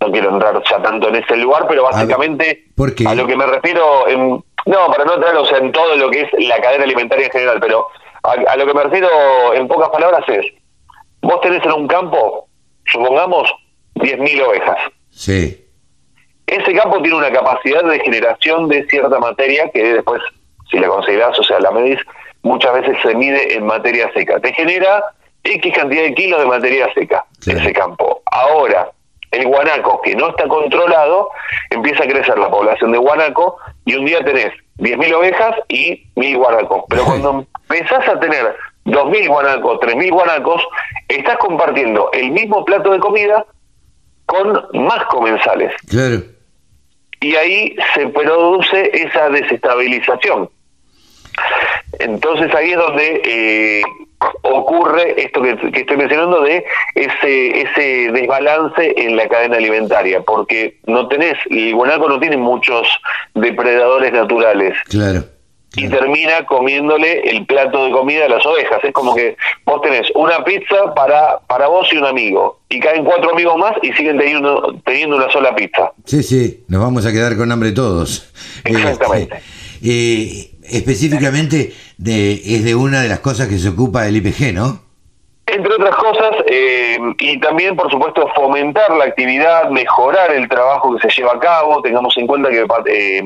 No 0.00 0.12
quiero 0.12 0.30
entrar 0.30 0.62
ya 0.70 0.82
tanto 0.82 1.08
en 1.08 1.16
ese 1.16 1.36
lugar, 1.36 1.66
pero 1.68 1.82
básicamente 1.84 2.66
a, 3.06 3.14
lo 3.14 3.26
que 3.26 3.36
me 3.36 3.46
refiero, 3.46 4.06
en, 4.08 4.44
no, 4.66 4.86
para 4.88 5.04
no 5.04 5.14
entrar 5.14 5.36
o 5.36 5.46
sea, 5.46 5.58
en 5.58 5.72
todo 5.72 5.96
lo 5.96 6.10
que 6.10 6.22
es 6.22 6.28
la 6.46 6.60
cadena 6.60 6.84
alimentaria 6.84 7.26
en 7.26 7.32
general, 7.32 7.58
pero 7.60 7.88
a, 8.22 8.32
a 8.32 8.56
lo 8.56 8.66
que 8.66 8.74
me 8.74 8.82
refiero 8.84 9.08
en 9.54 9.68
pocas 9.68 9.88
palabras 9.90 10.28
es, 10.28 10.44
vos 11.22 11.40
tenés 11.40 11.64
en 11.64 11.72
un 11.72 11.88
campo, 11.88 12.48
supongamos, 12.84 13.52
10.000 13.94 14.42
ovejas. 14.42 14.76
Sí. 15.10 15.64
Ese 16.46 16.74
campo 16.74 17.00
tiene 17.02 17.16
una 17.16 17.32
capacidad 17.32 17.82
de 17.82 17.98
generación 18.00 18.68
de 18.68 18.86
cierta 18.86 19.18
materia 19.18 19.70
que 19.70 19.94
después, 19.94 20.22
si 20.70 20.78
la 20.78 20.88
considerás, 20.88 21.38
o 21.38 21.42
sea, 21.42 21.58
la 21.58 21.70
medís, 21.70 21.98
muchas 22.42 22.74
veces 22.74 22.96
se 23.02 23.14
mide 23.14 23.54
en 23.54 23.66
materia 23.66 24.10
seca. 24.14 24.38
Te 24.40 24.52
genera 24.52 25.02
X 25.42 25.74
cantidad 25.74 26.02
de 26.02 26.14
kilos 26.14 26.40
de 26.40 26.46
materia 26.46 26.92
seca 26.94 27.24
ese 27.44 27.72
campo. 27.72 28.22
Ahora, 28.30 28.90
el 29.30 29.46
guanaco 29.46 30.00
que 30.02 30.14
no 30.14 30.30
está 30.30 30.46
controlado, 30.48 31.30
empieza 31.70 32.04
a 32.04 32.06
crecer 32.06 32.38
la 32.38 32.50
población 32.50 32.92
de 32.92 32.98
guanaco 32.98 33.58
y 33.84 33.94
un 33.94 34.04
día 34.06 34.24
tenés 34.24 34.52
10.000 34.78 35.14
ovejas 35.14 35.56
y 35.68 36.06
1.000 36.14 36.36
guanacos. 36.36 36.84
Pero 36.88 37.04
cuando 37.04 37.46
empezás 37.68 38.08
a 38.08 38.20
tener 38.20 38.56
2.000 38.84 39.28
guanacos, 39.28 39.80
3.000 39.80 40.10
guanacos, 40.12 40.62
estás 41.08 41.36
compartiendo 41.38 42.10
el 42.12 42.30
mismo 42.30 42.64
plato 42.64 42.92
de 42.92 42.98
comida 42.98 43.44
con 44.26 44.66
más 44.72 45.04
comensales. 45.06 45.72
Claro. 45.88 46.22
Y 47.20 47.34
ahí 47.36 47.76
se 47.94 48.08
produce 48.08 48.90
esa 48.92 49.30
desestabilización. 49.30 50.50
Entonces 51.98 52.54
ahí 52.54 52.72
es 52.72 52.78
donde 52.78 53.22
eh, 53.24 53.82
ocurre 54.42 55.20
esto 55.22 55.42
que, 55.42 55.80
estoy 55.80 55.96
mencionando 55.96 56.40
de 56.42 56.64
ese 56.94 57.60
ese 57.60 58.10
desbalance 58.12 58.94
en 58.96 59.16
la 59.16 59.28
cadena 59.28 59.56
alimentaria, 59.56 60.22
porque 60.22 60.78
no 60.86 61.08
tenés, 61.08 61.36
el 61.50 61.74
guanaco 61.74 62.08
no 62.08 62.18
tiene 62.18 62.36
muchos 62.36 62.88
depredadores 63.34 64.12
naturales. 64.12 64.76
Claro 64.88 65.24
y 65.76 65.88
termina 65.88 66.44
comiéndole 66.46 67.20
el 67.20 67.46
plato 67.46 67.84
de 67.84 67.92
comida 67.92 68.24
a 68.24 68.28
las 68.28 68.44
ovejas. 68.46 68.82
Es 68.82 68.92
como 68.92 69.14
que 69.14 69.36
vos 69.64 69.80
tenés 69.82 70.10
una 70.14 70.42
pizza 70.44 70.94
para, 70.94 71.38
para 71.46 71.68
vos 71.68 71.88
y 71.92 71.98
un 71.98 72.06
amigo, 72.06 72.60
y 72.68 72.80
caen 72.80 73.04
cuatro 73.04 73.32
amigos 73.32 73.56
más 73.58 73.72
y 73.82 73.92
siguen 73.92 74.18
teniendo, 74.18 74.74
teniendo 74.84 75.16
una 75.16 75.30
sola 75.30 75.54
pizza. 75.54 75.92
Sí, 76.04 76.22
sí, 76.22 76.64
nos 76.68 76.80
vamos 76.80 77.06
a 77.06 77.12
quedar 77.12 77.36
con 77.36 77.52
hambre 77.52 77.72
todos. 77.72 78.32
Exactamente. 78.64 79.36
Eh, 79.82 80.50
específicamente 80.64 81.72
de, 81.98 82.32
es 82.32 82.64
de 82.64 82.74
una 82.74 83.02
de 83.02 83.08
las 83.08 83.20
cosas 83.20 83.48
que 83.48 83.58
se 83.58 83.68
ocupa 83.68 84.06
el 84.06 84.16
IPG, 84.16 84.54
¿no? 84.54 84.86
Entre 85.46 85.72
otras 85.72 85.94
cosas, 85.94 86.32
eh, 86.46 86.98
y 87.20 87.38
también, 87.38 87.76
por 87.76 87.88
supuesto, 87.88 88.28
fomentar 88.34 88.90
la 88.96 89.04
actividad, 89.04 89.70
mejorar 89.70 90.32
el 90.32 90.48
trabajo 90.48 90.96
que 90.96 91.08
se 91.08 91.20
lleva 91.20 91.34
a 91.34 91.38
cabo. 91.38 91.80
Tengamos 91.82 92.16
en 92.18 92.26
cuenta 92.26 92.50
que 92.50 92.66
eh, 92.86 93.22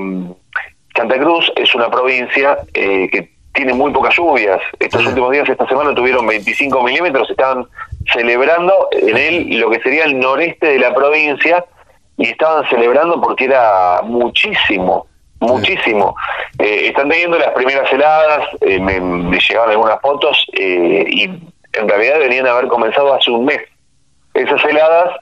Santa 0.95 1.19
Cruz 1.19 1.51
es 1.57 1.75
una 1.75 1.91
provincia 1.91 2.59
eh, 2.75 3.09
que 3.11 3.31
tiene 3.55 3.73
muy 3.73 3.91
pocas 3.91 4.15
lluvias. 4.15 4.61
Estos 4.79 5.07
últimos 5.07 5.33
días, 5.33 5.49
esta 5.49 5.67
semana, 5.67 5.95
tuvieron 5.95 6.27
25 6.27 6.83
milímetros, 6.83 7.31
estaban 7.31 7.67
celebrando 8.13 8.89
en 8.93 9.17
él 9.17 9.59
lo 9.59 9.71
que 9.71 9.81
sería 9.81 10.05
el 10.05 10.21
noreste 10.21 10.67
de 10.67 10.79
la 10.79 10.95
provincia 10.95 11.65
y 12.19 12.25
estaban 12.25 12.69
celebrando 12.69 13.19
porque 13.19 13.47
era 13.47 14.03
muchísimo, 14.03 15.07
muchísimo. 15.41 16.15
Eh, 16.59 16.89
están 16.89 17.09
teniendo 17.09 17.39
las 17.39 17.51
primeras 17.51 17.93
heladas, 17.93 18.49
eh, 18.61 18.79
me, 18.79 19.01
me, 19.01 19.39
llegaron 19.39 19.71
algunas 19.71 20.01
fotos 20.01 20.47
y 20.53 21.25
en 21.73 21.89
realidad 21.89 22.15
deberían 22.15 22.47
haber 22.47 22.69
comenzado 22.69 23.15
hace 23.15 23.31
un 23.31 23.45
mes. 23.45 23.61
Esas 24.35 24.65
heladas, 24.65 25.17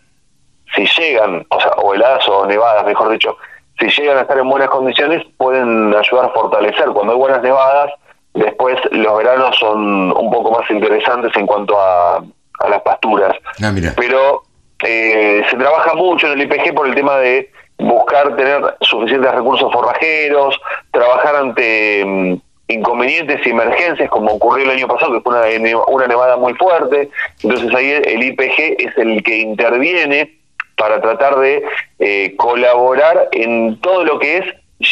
si 0.74 0.86
llegan, 0.86 1.46
o 1.48 1.60
sea, 1.60 1.70
o 1.72 1.94
heladas 1.94 2.28
o 2.28 2.46
nevadas, 2.46 2.84
mejor 2.84 3.10
dicho, 3.10 3.36
si 3.78 3.88
llegan 3.88 4.18
a 4.18 4.22
estar 4.22 4.38
en 4.38 4.48
buenas 4.48 4.68
condiciones, 4.68 5.24
pueden 5.36 5.94
ayudar 5.94 6.26
a 6.26 6.30
fortalecer. 6.30 6.86
Cuando 6.88 7.12
hay 7.12 7.18
buenas 7.18 7.42
nevadas, 7.42 7.92
después 8.34 8.76
los 8.90 9.18
veranos 9.18 9.56
son 9.58 10.12
un 10.12 10.30
poco 10.30 10.50
más 10.50 10.68
interesantes 10.70 11.34
en 11.36 11.46
cuanto 11.46 11.78
a, 11.78 12.16
a 12.16 12.68
las 12.68 12.82
pasturas. 12.82 13.36
Ah, 13.62 13.72
Pero 13.96 14.42
eh, 14.84 15.42
se 15.48 15.56
trabaja 15.56 15.94
mucho 15.94 16.26
en 16.26 16.40
el 16.40 16.42
IPG 16.42 16.74
por 16.74 16.88
el 16.88 16.94
tema 16.94 17.16
de 17.18 17.50
buscar 17.78 18.36
tener 18.36 18.76
suficientes 18.80 19.32
recursos 19.32 19.72
forrajeros, 19.72 20.58
trabajar 20.90 21.36
ante 21.36 22.04
mm, 22.04 22.34
inconvenientes 22.68 23.46
y 23.46 23.50
emergencias 23.50 24.10
como 24.10 24.32
ocurrió 24.32 24.64
el 24.64 24.70
año 24.70 24.88
pasado, 24.88 25.12
que 25.12 25.20
fue 25.20 25.58
una, 25.58 25.84
una 25.86 26.06
nevada 26.06 26.36
muy 26.36 26.54
fuerte. 26.54 27.10
Entonces 27.42 27.74
ahí 27.74 27.90
el 27.90 28.22
IPG 28.22 28.76
es 28.78 28.98
el 28.98 29.22
que 29.22 29.38
interviene 29.38 30.38
para 30.76 31.00
tratar 31.00 31.38
de 31.38 31.64
eh, 31.98 32.34
colaborar 32.36 33.28
en 33.32 33.80
todo 33.80 34.04
lo 34.04 34.18
que 34.18 34.38
es 34.38 34.44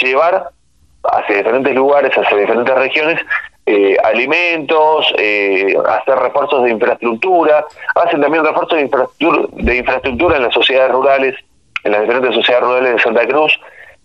llevar 0.03 0.51
hacia 1.05 1.37
diferentes 1.37 1.75
lugares, 1.75 2.11
hacia 2.17 2.37
diferentes 2.37 2.75
regiones, 2.75 3.21
eh, 3.67 3.97
alimentos, 4.03 5.13
eh, 5.19 5.77
hacer 5.89 6.19
refuerzos 6.19 6.65
de 6.65 6.71
infraestructura, 6.71 7.65
hacen 7.95 8.21
también 8.21 8.45
refuerzos 8.45 8.77
de 8.77 8.85
infraestructura, 8.85 9.49
de 9.53 9.77
infraestructura 9.77 10.37
en 10.37 10.43
las 10.43 10.55
sociedades 10.55 10.93
rurales, 10.93 11.35
en 11.87 11.93
las 11.93 12.03
diferentes 12.03 12.35
sociedades 12.35 12.67
rurales 12.67 12.93
de 12.95 13.03
Santa 13.03 13.27
Cruz, 13.27 13.59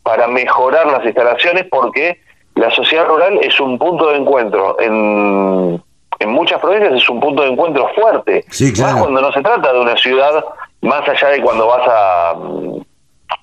para 0.03 0.27
mejorar 0.27 0.87
las 0.87 1.05
instalaciones, 1.05 1.65
porque 1.69 2.19
la 2.55 2.71
sociedad 2.71 3.05
rural 3.05 3.39
es 3.41 3.59
un 3.59 3.77
punto 3.77 4.09
de 4.09 4.17
encuentro. 4.17 4.79
En, 4.79 5.81
en 6.19 6.29
muchas 6.29 6.59
provincias, 6.59 6.93
es 6.93 7.09
un 7.09 7.19
punto 7.19 7.43
de 7.43 7.49
encuentro 7.49 7.89
fuerte, 7.95 8.45
más 8.79 8.95
cuando 8.95 9.21
no 9.21 9.31
se 9.31 9.41
trata 9.41 9.73
de 9.73 9.79
una 9.79 9.97
ciudad 9.97 10.43
más 10.81 11.07
allá 11.07 11.29
de 11.29 11.41
cuando 11.41 11.67
vas 11.67 11.87
a, 11.87 12.31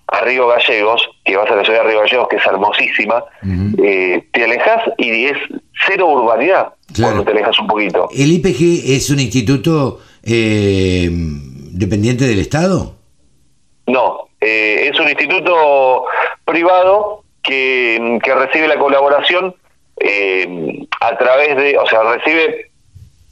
a 0.08 0.20
Río 0.22 0.48
Gallegos, 0.48 1.08
que 1.24 1.36
vas 1.36 1.50
a 1.50 1.56
la 1.56 1.64
ciudad 1.64 1.82
de 1.82 1.88
Río 1.90 2.00
Gallegos, 2.00 2.28
que 2.28 2.36
es 2.36 2.46
hermosísima, 2.46 3.24
eh, 3.82 4.24
te 4.32 4.44
alejas 4.44 4.82
y 4.96 5.26
es 5.26 5.38
cero 5.86 6.08
urbanidad 6.08 6.74
cuando 6.96 7.24
te 7.24 7.30
alejas 7.32 7.58
un 7.60 7.66
poquito. 7.66 8.08
¿El 8.16 8.32
IPG 8.32 8.92
es 8.96 9.10
un 9.10 9.20
instituto 9.20 10.00
eh, 10.22 11.08
dependiente 11.10 12.26
del 12.26 12.40
Estado? 12.40 12.94
No, 13.86 14.27
eh, 14.40 14.90
es 14.92 14.98
un 14.98 15.08
instituto 15.08 16.04
privado 16.44 17.22
que, 17.42 18.18
que 18.22 18.34
recibe 18.34 18.68
la 18.68 18.78
colaboración 18.78 19.54
a 21.00 21.18
través 21.18 21.56
de, 21.56 21.76
o 21.76 21.86
sea, 21.86 22.02
recibe 22.04 22.70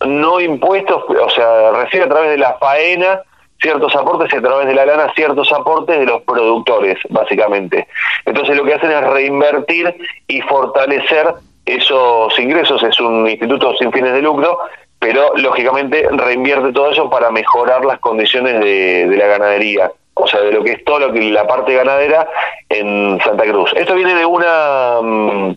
no 0.04 0.40
impuestos, 0.40 1.04
o 1.08 1.30
sea, 1.30 1.70
recibe 1.72 2.04
a 2.04 2.08
través 2.08 2.30
de 2.30 2.38
la 2.38 2.54
faena 2.58 3.22
ciertos 3.60 3.94
aportes 3.96 4.32
y 4.32 4.36
a 4.36 4.42
través 4.42 4.66
de 4.66 4.74
la 4.74 4.86
lana 4.86 5.12
ciertos 5.14 5.50
aportes 5.52 5.98
de 5.98 6.06
los 6.06 6.22
productores, 6.22 6.98
básicamente. 7.08 7.88
Entonces 8.24 8.56
lo 8.56 8.64
que 8.64 8.74
hacen 8.74 8.90
es 8.90 9.02
reinvertir 9.02 9.96
y 10.26 10.40
fortalecer 10.42 11.34
esos 11.64 12.38
ingresos. 12.38 12.82
Es 12.82 13.00
un 13.00 13.28
instituto 13.28 13.74
sin 13.76 13.92
fines 13.92 14.12
de 14.12 14.22
lucro, 14.22 14.58
pero 14.98 15.34
lógicamente 15.36 16.06
reinvierte 16.10 16.72
todo 16.72 16.90
eso 16.90 17.08
para 17.10 17.30
mejorar 17.30 17.84
las 17.84 17.98
condiciones 17.98 18.60
de, 18.60 19.14
la 19.16 19.26
ganadería. 19.26 19.90
O 20.18 20.26
sea, 20.26 20.40
de 20.40 20.52
lo 20.52 20.64
que 20.64 20.72
es 20.72 20.84
todo 20.84 21.00
lo 21.00 21.12
que 21.12 21.20
la 21.30 21.46
parte 21.46 21.74
ganadera 21.74 22.28
en 22.68 23.20
Santa 23.22 23.44
Cruz. 23.44 23.70
Esto 23.76 23.94
viene 23.94 24.14
de 24.14 24.24
una, 24.24 24.98
mm, 25.02 25.56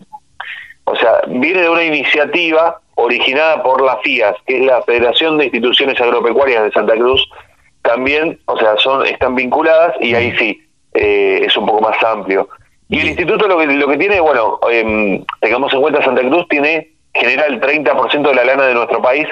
o 0.84 0.96
sea, 0.96 1.22
viene 1.28 1.62
de 1.62 1.68
una 1.68 1.84
iniciativa 1.84 2.80
originada 2.94 3.62
por 3.62 3.82
la 3.82 3.96
FIAS, 3.98 4.36
que 4.46 4.58
es 4.58 4.66
la 4.66 4.82
Federación 4.82 5.38
de 5.38 5.44
Instituciones 5.46 5.98
Agropecuarias 6.00 6.64
de 6.64 6.72
Santa 6.72 6.94
Cruz, 6.94 7.26
también, 7.82 8.38
o 8.44 8.58
sea, 8.58 8.76
son 8.76 9.06
están 9.06 9.34
vinculadas 9.34 9.94
y 10.00 10.14
ahí 10.14 10.36
sí, 10.36 10.62
eh, 10.92 11.40
es 11.46 11.56
un 11.56 11.66
poco 11.66 11.80
más 11.80 12.02
amplio. 12.04 12.48
Y 12.90 13.00
el 13.00 13.08
instituto 13.08 13.48
lo 13.48 13.56
que, 13.56 13.66
lo 13.66 13.88
que 13.88 13.96
tiene, 13.96 14.20
bueno, 14.20 14.58
eh, 14.70 15.24
tengamos 15.40 15.72
en 15.72 15.80
cuenta 15.80 16.04
Santa 16.04 16.20
Cruz 16.22 16.46
tiene 16.48 16.90
genera 17.14 17.46
el 17.46 17.60
30% 17.60 18.28
de 18.28 18.34
la 18.34 18.44
lana 18.44 18.66
de 18.66 18.74
nuestro 18.74 19.00
país, 19.02 19.26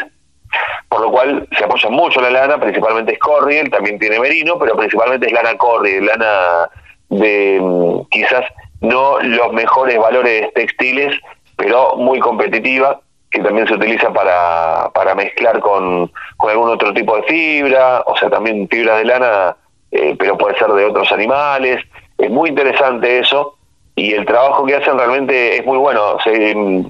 por 0.89 1.01
lo 1.01 1.11
cual 1.11 1.47
se 1.57 1.65
apoya 1.65 1.91
mucho 1.91 2.21
la 2.21 2.31
lana, 2.31 2.59
principalmente 2.59 3.13
es 3.13 3.19
Corriel, 3.19 3.71
también 3.71 3.99
tiene 3.99 4.19
Merino, 4.19 4.59
pero 4.59 4.77
principalmente 4.77 5.27
es 5.27 5.33
lana 5.33 5.57
Corriel, 5.57 6.07
lana 6.07 6.71
de 7.11 7.59
mm, 7.61 8.09
quizás 8.11 8.45
no 8.81 9.19
los 9.21 9.53
mejores 9.53 9.99
valores 9.99 10.53
textiles, 10.55 11.15
pero 11.57 11.97
muy 11.97 12.19
competitiva, 12.21 13.01
que 13.31 13.41
también 13.41 13.67
se 13.67 13.75
utiliza 13.75 14.11
para, 14.13 14.91
para 14.95 15.15
mezclar 15.15 15.61
con, 15.61 16.11
con 16.37 16.51
algún 16.51 16.71
otro 16.71 16.95
tipo 16.95 17.17
de 17.17 17.23
fibra, 17.25 18.03
o 18.07 18.17
sea, 18.17 18.31
también 18.31 18.69
fibra 18.69 18.97
de 18.97 19.05
lana, 19.05 19.57
eh, 19.91 20.17
pero 20.19 20.39
puede 20.39 20.59
ser 20.59 20.69
de 20.69 20.87
otros 20.87 21.11
animales. 21.13 21.85
Es 22.17 22.31
muy 22.31 22.49
interesante 22.49 23.19
eso 23.19 23.57
y 23.95 24.13
el 24.13 24.25
trabajo 24.25 24.65
que 24.65 24.77
hacen 24.77 24.97
realmente 24.97 25.59
es 25.59 25.67
muy 25.67 25.77
bueno. 25.77 26.19
Se, 26.25 26.55
mm, 26.55 26.87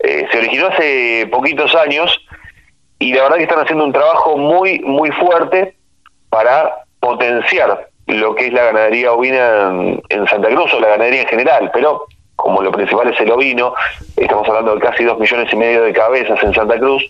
eh, 0.00 0.26
se 0.30 0.38
originó 0.38 0.68
hace 0.68 1.28
poquitos 1.30 1.74
años 1.74 2.18
y 2.98 3.12
la 3.12 3.22
verdad 3.24 3.36
que 3.36 3.42
están 3.44 3.60
haciendo 3.60 3.84
un 3.84 3.92
trabajo 3.92 4.36
muy, 4.36 4.80
muy 4.80 5.10
fuerte 5.12 5.74
para 6.30 6.84
potenciar 7.00 7.88
lo 8.06 8.34
que 8.34 8.46
es 8.46 8.52
la 8.52 8.64
ganadería 8.64 9.12
ovina 9.12 9.70
en, 10.08 10.26
Santa 10.28 10.48
Cruz 10.48 10.72
o 10.74 10.80
la 10.80 10.88
ganadería 10.88 11.22
en 11.22 11.28
general, 11.28 11.70
pero 11.72 12.06
como 12.36 12.62
lo 12.62 12.72
principal 12.72 13.12
es 13.12 13.20
el 13.20 13.30
ovino, 13.30 13.74
estamos 14.16 14.48
hablando 14.48 14.74
de 14.74 14.80
casi 14.80 15.04
dos 15.04 15.18
millones 15.18 15.52
y 15.52 15.56
medio 15.56 15.82
de 15.82 15.92
cabezas 15.92 16.42
en 16.42 16.54
Santa 16.54 16.78
Cruz, 16.78 17.04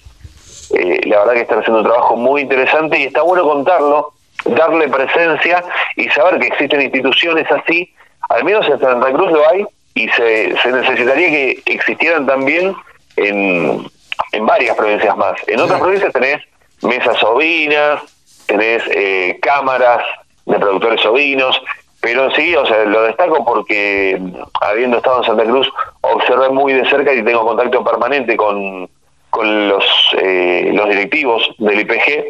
eh, 0.74 1.00
la 1.06 1.20
verdad 1.20 1.34
que 1.34 1.40
están 1.40 1.60
haciendo 1.60 1.80
un 1.80 1.86
trabajo 1.86 2.16
muy 2.16 2.42
interesante 2.42 2.98
y 2.98 3.04
está 3.04 3.22
bueno 3.22 3.44
contarlo, 3.44 4.12
darle 4.44 4.88
presencia 4.88 5.64
y 5.96 6.08
saber 6.10 6.38
que 6.40 6.48
existen 6.48 6.82
instituciones 6.82 7.50
así, 7.50 7.92
al 8.28 8.44
menos 8.44 8.68
en 8.68 8.80
Santa 8.80 9.12
Cruz 9.12 9.30
lo 9.32 9.48
hay 9.48 9.64
y 9.94 10.08
se, 10.10 10.56
se 10.58 10.72
necesitaría 10.72 11.30
que 11.30 11.62
existieran 11.66 12.26
también 12.26 12.74
en, 13.16 13.86
en 14.32 14.46
varias 14.46 14.76
provincias 14.76 15.16
más. 15.16 15.34
En 15.46 15.60
otras 15.60 15.80
provincias 15.80 16.12
tenés 16.12 16.42
mesas 16.82 17.22
ovinas, 17.22 18.02
tenés 18.46 18.82
eh, 18.90 19.38
cámaras 19.40 20.04
de 20.46 20.58
productores 20.58 21.04
ovinos, 21.04 21.60
pero 22.00 22.30
sí, 22.34 22.54
o 22.54 22.64
sea, 22.64 22.84
lo 22.84 23.02
destaco 23.02 23.44
porque 23.44 24.20
habiendo 24.60 24.98
estado 24.98 25.18
en 25.18 25.26
Santa 25.26 25.44
Cruz, 25.44 25.68
observé 26.00 26.48
muy 26.50 26.72
de 26.72 26.88
cerca 26.88 27.12
y 27.12 27.24
tengo 27.24 27.44
contacto 27.44 27.84
permanente 27.84 28.36
con, 28.36 28.88
con 29.30 29.68
los, 29.68 29.84
eh, 30.20 30.70
los 30.72 30.88
directivos 30.88 31.42
del 31.58 31.80
IPG 31.80 32.24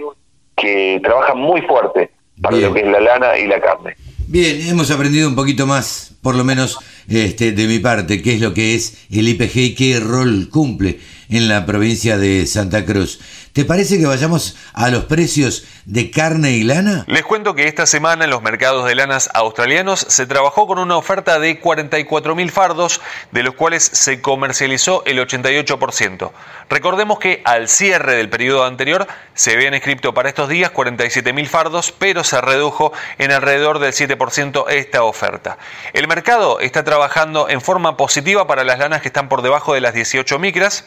que 0.56 1.00
trabajan 1.02 1.38
muy 1.38 1.60
fuerte 1.62 2.10
para 2.40 2.56
lo 2.56 2.72
que 2.72 2.80
es 2.80 2.86
la 2.86 3.00
lana 3.00 3.38
y 3.38 3.46
la 3.46 3.60
carne. 3.60 3.94
Bien, 4.26 4.68
hemos 4.68 4.90
aprendido 4.90 5.28
un 5.28 5.34
poquito 5.34 5.66
más, 5.66 6.14
por 6.22 6.34
lo 6.34 6.44
menos 6.44 6.78
este, 7.08 7.52
de 7.52 7.66
mi 7.66 7.78
parte, 7.78 8.20
qué 8.22 8.34
es 8.34 8.40
lo 8.40 8.52
que 8.52 8.74
es 8.74 9.06
el 9.10 9.28
IPG 9.28 9.56
y 9.56 9.74
qué 9.74 10.00
rol 10.00 10.48
cumple 10.50 10.98
en 11.28 11.48
la 11.48 11.66
provincia 11.66 12.18
de 12.18 12.46
Santa 12.46 12.84
Cruz. 12.84 13.18
¿Te 13.58 13.64
parece 13.64 13.98
que 13.98 14.06
vayamos 14.06 14.56
a 14.72 14.88
los 14.88 15.06
precios 15.06 15.64
de 15.84 16.12
carne 16.12 16.52
y 16.52 16.62
lana? 16.62 17.02
Les 17.08 17.24
cuento 17.24 17.56
que 17.56 17.66
esta 17.66 17.86
semana 17.86 18.24
en 18.24 18.30
los 18.30 18.40
mercados 18.40 18.86
de 18.86 18.94
lanas 18.94 19.30
australianos 19.34 19.98
se 19.98 20.28
trabajó 20.28 20.68
con 20.68 20.78
una 20.78 20.96
oferta 20.96 21.40
de 21.40 21.60
44.000 21.60 22.50
fardos, 22.50 23.00
de 23.32 23.42
los 23.42 23.54
cuales 23.54 23.82
se 23.82 24.20
comercializó 24.20 25.02
el 25.06 25.18
88%. 25.18 26.30
Recordemos 26.70 27.18
que 27.18 27.42
al 27.44 27.68
cierre 27.68 28.14
del 28.14 28.30
periodo 28.30 28.64
anterior 28.64 29.08
se 29.34 29.54
habían 29.54 29.74
escrito 29.74 30.14
para 30.14 30.28
estos 30.28 30.48
días 30.48 30.72
47.000 30.72 31.46
fardos, 31.48 31.92
pero 31.98 32.22
se 32.22 32.40
redujo 32.40 32.92
en 33.18 33.32
alrededor 33.32 33.80
del 33.80 33.92
7% 33.92 34.66
esta 34.68 35.02
oferta. 35.02 35.58
El 35.94 36.06
mercado 36.06 36.60
está 36.60 36.84
trabajando 36.84 37.48
en 37.48 37.60
forma 37.60 37.96
positiva 37.96 38.46
para 38.46 38.62
las 38.62 38.78
lanas 38.78 39.02
que 39.02 39.08
están 39.08 39.28
por 39.28 39.42
debajo 39.42 39.74
de 39.74 39.80
las 39.80 39.94
18 39.94 40.38
micras 40.38 40.84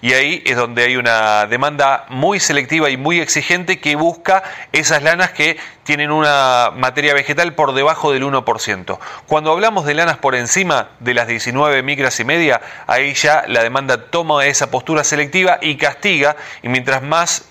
y 0.00 0.12
ahí 0.12 0.42
es 0.46 0.56
donde 0.56 0.84
hay 0.84 0.96
una 0.96 1.46
demanda 1.46 2.06
muy 2.12 2.40
selectiva 2.40 2.90
y 2.90 2.96
muy 2.96 3.20
exigente 3.20 3.80
que 3.80 3.96
busca 3.96 4.42
esas 4.70 5.02
lanas 5.02 5.32
que 5.32 5.58
tienen 5.82 6.12
una 6.12 6.70
materia 6.76 7.14
vegetal 7.14 7.54
por 7.54 7.72
debajo 7.72 8.12
del 8.12 8.22
1%. 8.22 8.98
Cuando 9.26 9.50
hablamos 9.50 9.86
de 9.86 9.94
lanas 9.94 10.18
por 10.18 10.34
encima 10.34 10.90
de 11.00 11.14
las 11.14 11.26
19 11.26 11.82
micras 11.82 12.20
y 12.20 12.24
media, 12.24 12.60
ahí 12.86 13.14
ya 13.14 13.44
la 13.48 13.62
demanda 13.62 14.10
toma 14.10 14.44
esa 14.44 14.70
postura 14.70 15.04
selectiva 15.04 15.58
y 15.62 15.76
castiga, 15.76 16.36
y 16.62 16.68
mientras 16.68 17.02
más 17.02 17.46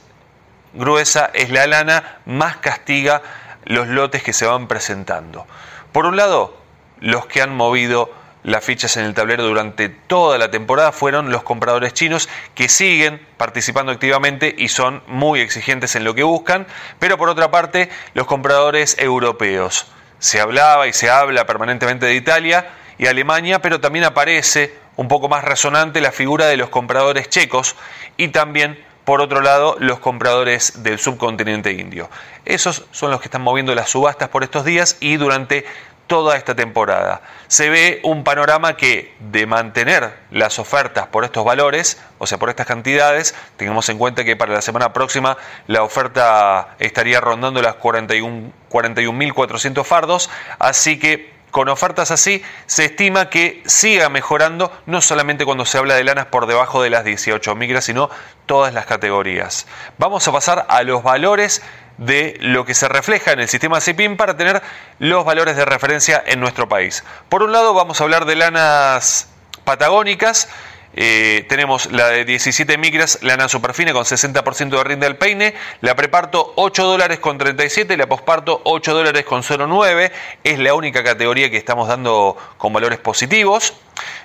gruesa 0.73 1.31
es 1.33 1.49
la 1.49 1.65
lana, 1.67 2.19
más 2.25 2.57
castiga 2.57 3.21
los 3.65 3.87
lotes 3.87 4.21
que 4.23 4.31
se 4.31 4.45
van 4.45 4.67
presentando. 4.67 5.47
Por 5.91 6.05
un 6.05 6.15
lado, 6.15 6.55
los 6.99 7.25
que 7.25 7.41
han 7.41 7.55
movido 7.55 8.20
las 8.43 8.63
fichas 8.63 8.97
en 8.97 9.05
el 9.05 9.13
tablero 9.13 9.43
durante 9.43 9.89
toda 9.89 10.37
la 10.37 10.49
temporada 10.49 10.91
fueron 10.91 11.31
los 11.31 11.43
compradores 11.43 11.93
chinos 11.93 12.29
que 12.55 12.69
siguen 12.69 13.25
participando 13.37 13.91
activamente 13.91 14.53
y 14.57 14.67
son 14.69 15.03
muy 15.07 15.41
exigentes 15.41 15.95
en 15.95 16.03
lo 16.03 16.15
que 16.15 16.23
buscan, 16.23 16.65
pero 16.99 17.17
por 17.17 17.29
otra 17.29 17.51
parte 17.51 17.89
los 18.13 18.25
compradores 18.25 18.97
europeos. 18.99 19.87
Se 20.19 20.39
hablaba 20.39 20.87
y 20.87 20.93
se 20.93 21.09
habla 21.09 21.45
permanentemente 21.45 22.05
de 22.05 22.15
Italia 22.15 22.69
y 22.97 23.07
Alemania, 23.07 23.61
pero 23.61 23.79
también 23.79 24.05
aparece 24.05 24.75
un 24.95 25.07
poco 25.07 25.29
más 25.29 25.43
resonante 25.43 26.01
la 26.01 26.11
figura 26.11 26.47
de 26.47 26.57
los 26.57 26.69
compradores 26.69 27.29
checos 27.29 27.75
y 28.17 28.29
también 28.29 28.77
por 29.05 29.19
otro 29.21 29.41
lado, 29.41 29.75
los 29.79 29.99
compradores 29.99 30.83
del 30.83 30.99
subcontinente 30.99 31.71
indio. 31.71 32.09
Esos 32.45 32.85
son 32.91 33.09
los 33.09 33.19
que 33.19 33.27
están 33.27 33.41
moviendo 33.41 33.73
las 33.73 33.89
subastas 33.89 34.29
por 34.29 34.43
estos 34.43 34.63
días 34.63 34.97
y 34.99 35.17
durante 35.17 35.65
toda 36.11 36.35
esta 36.35 36.55
temporada. 36.55 37.21
Se 37.47 37.69
ve 37.69 38.01
un 38.03 38.25
panorama 38.25 38.75
que 38.75 39.15
de 39.31 39.45
mantener 39.45 40.13
las 40.29 40.59
ofertas 40.59 41.07
por 41.07 41.23
estos 41.23 41.45
valores, 41.45 42.01
o 42.17 42.27
sea, 42.27 42.37
por 42.37 42.49
estas 42.49 42.67
cantidades, 42.67 43.33
tengamos 43.55 43.87
en 43.87 43.97
cuenta 43.97 44.25
que 44.25 44.35
para 44.35 44.51
la 44.51 44.61
semana 44.61 44.91
próxima 44.91 45.37
la 45.67 45.83
oferta 45.83 46.75
estaría 46.79 47.21
rondando 47.21 47.61
las 47.61 47.75
41.400 47.77 48.51
41, 48.67 49.83
fardos, 49.85 50.29
así 50.59 50.99
que 50.99 51.31
con 51.51 51.69
ofertas 51.69 52.11
así 52.11 52.41
se 52.65 52.85
estima 52.85 53.29
que 53.29 53.61
siga 53.65 54.09
mejorando, 54.09 54.71
no 54.85 55.01
solamente 55.01 55.45
cuando 55.45 55.65
se 55.65 55.77
habla 55.77 55.95
de 55.95 56.03
lanas 56.03 56.27
por 56.27 56.47
debajo 56.47 56.81
de 56.81 56.89
las 56.89 57.03
18 57.03 57.55
micras, 57.55 57.85
sino 57.85 58.09
todas 58.45 58.73
las 58.73 58.85
categorías. 58.85 59.67
Vamos 59.97 60.27
a 60.27 60.31
pasar 60.31 60.65
a 60.69 60.83
los 60.83 61.03
valores 61.03 61.61
de 61.97 62.37
lo 62.39 62.65
que 62.65 62.73
se 62.73 62.87
refleja 62.87 63.31
en 63.33 63.41
el 63.41 63.47
sistema 63.47 63.79
CIPIM 63.79 64.17
para 64.17 64.35
tener 64.35 64.61
los 64.97 65.23
valores 65.23 65.55
de 65.55 65.65
referencia 65.65 66.23
en 66.25 66.39
nuestro 66.39 66.67
país. 66.67 67.03
Por 67.29 67.43
un 67.43 67.51
lado 67.51 67.73
vamos 67.73 68.01
a 68.01 68.05
hablar 68.05 68.25
de 68.25 68.35
lanas 68.35 69.27
patagónicas, 69.63 70.49
eh, 70.93 71.45
tenemos 71.47 71.91
la 71.91 72.09
de 72.09 72.25
17 72.25 72.77
micras, 72.77 73.19
lana 73.21 73.47
superfina 73.47 73.93
con 73.93 74.03
60% 74.03 74.69
de 74.69 74.83
rinde 74.83 75.05
al 75.05 75.17
peine, 75.17 75.53
la 75.79 75.95
preparto 75.95 76.53
8 76.55 76.83
dólares 76.83 77.19
con 77.19 77.37
37, 77.37 77.95
la 77.95 78.07
posparto 78.07 78.61
8 78.65 78.93
dólares 78.93 79.23
con 79.23 79.43
0,9, 79.43 80.11
es 80.43 80.59
la 80.59 80.73
única 80.73 81.03
categoría 81.03 81.49
que 81.49 81.57
estamos 81.57 81.87
dando 81.87 82.35
con 82.57 82.73
valores 82.73 82.99
positivos. 82.99 83.73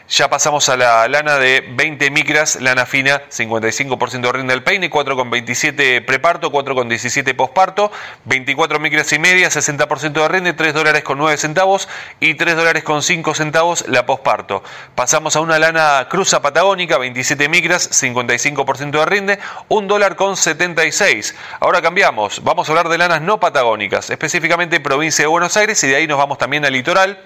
Ya 0.08 0.30
pasamos 0.30 0.68
a 0.68 0.76
la 0.76 1.08
lana 1.08 1.36
de 1.36 1.64
20 1.68 2.12
micras, 2.12 2.60
lana 2.60 2.86
fina, 2.86 3.22
55% 3.28 4.20
de 4.20 4.32
rinde 4.32 4.54
del 4.54 4.62
peine, 4.62 4.88
4,27 4.88 6.04
preparto, 6.04 6.52
4,17 6.52 7.34
posparto, 7.34 7.90
24 8.24 8.78
micras 8.78 9.12
y 9.12 9.18
media, 9.18 9.48
60% 9.48 10.12
de 10.12 10.28
rinde, 10.28 10.52
3 10.52 10.74
dólares 10.74 11.02
con 11.02 11.18
9 11.18 11.36
centavos 11.38 11.88
y 12.20 12.34
3 12.34 12.54
dólares 12.54 12.84
con 12.84 13.02
5 13.02 13.34
centavos 13.34 13.84
la 13.88 14.06
posparto. 14.06 14.62
Pasamos 14.94 15.34
a 15.34 15.40
una 15.40 15.58
lana 15.58 16.06
cruza 16.08 16.40
patagónica, 16.40 16.98
27 16.98 17.48
micras, 17.48 17.90
55% 17.90 18.92
de 18.92 19.06
rinde, 19.06 19.38
1 19.68 19.88
dólar 19.88 20.14
con 20.14 20.36
76. 20.36 21.34
Ahora 21.58 21.82
cambiamos, 21.82 22.44
vamos 22.44 22.68
a 22.68 22.72
hablar 22.72 22.88
de 22.90 22.98
lanas 22.98 23.22
no 23.22 23.40
patagónicas, 23.40 24.10
específicamente 24.10 24.78
provincia 24.78 25.24
de 25.24 25.26
Buenos 25.26 25.56
Aires 25.56 25.82
y 25.82 25.88
de 25.88 25.96
ahí 25.96 26.06
nos 26.06 26.18
vamos 26.18 26.38
también 26.38 26.64
al 26.64 26.72
litoral. 26.72 27.18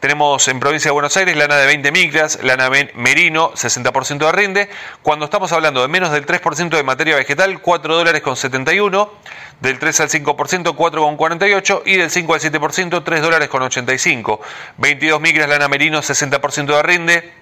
Tenemos 0.00 0.46
en 0.48 0.60
provincia 0.60 0.90
de 0.90 0.92
Buenos 0.92 1.16
Aires 1.16 1.36
lana 1.36 1.56
de 1.56 1.66
20 1.66 1.90
micras, 1.90 2.38
lana 2.42 2.70
merino, 2.94 3.52
60% 3.52 4.18
de 4.18 4.32
rinde. 4.32 4.68
Cuando 5.02 5.24
estamos 5.24 5.52
hablando 5.52 5.80
de 5.80 5.88
menos 5.88 6.12
del 6.12 6.26
3% 6.26 6.76
de 6.76 6.82
materia 6.82 7.16
vegetal, 7.16 7.60
4 7.60 7.96
dólares 7.96 8.22
con 8.22 8.36
71. 8.36 9.10
Del 9.60 9.78
3 9.78 10.00
al 10.00 10.10
5%, 10.10 10.74
4 10.76 11.02
con 11.02 11.16
48. 11.16 11.82
Y 11.86 11.96
del 11.96 12.10
5 12.10 12.34
al 12.34 12.40
7%, 12.40 13.04
3 13.04 13.22
dólares 13.22 13.48
con 13.48 13.62
85. 13.62 14.40
22 14.76 15.20
micras, 15.20 15.48
lana 15.48 15.68
merino, 15.68 16.02
60% 16.02 16.76
de 16.76 16.82
rinde. 16.82 17.32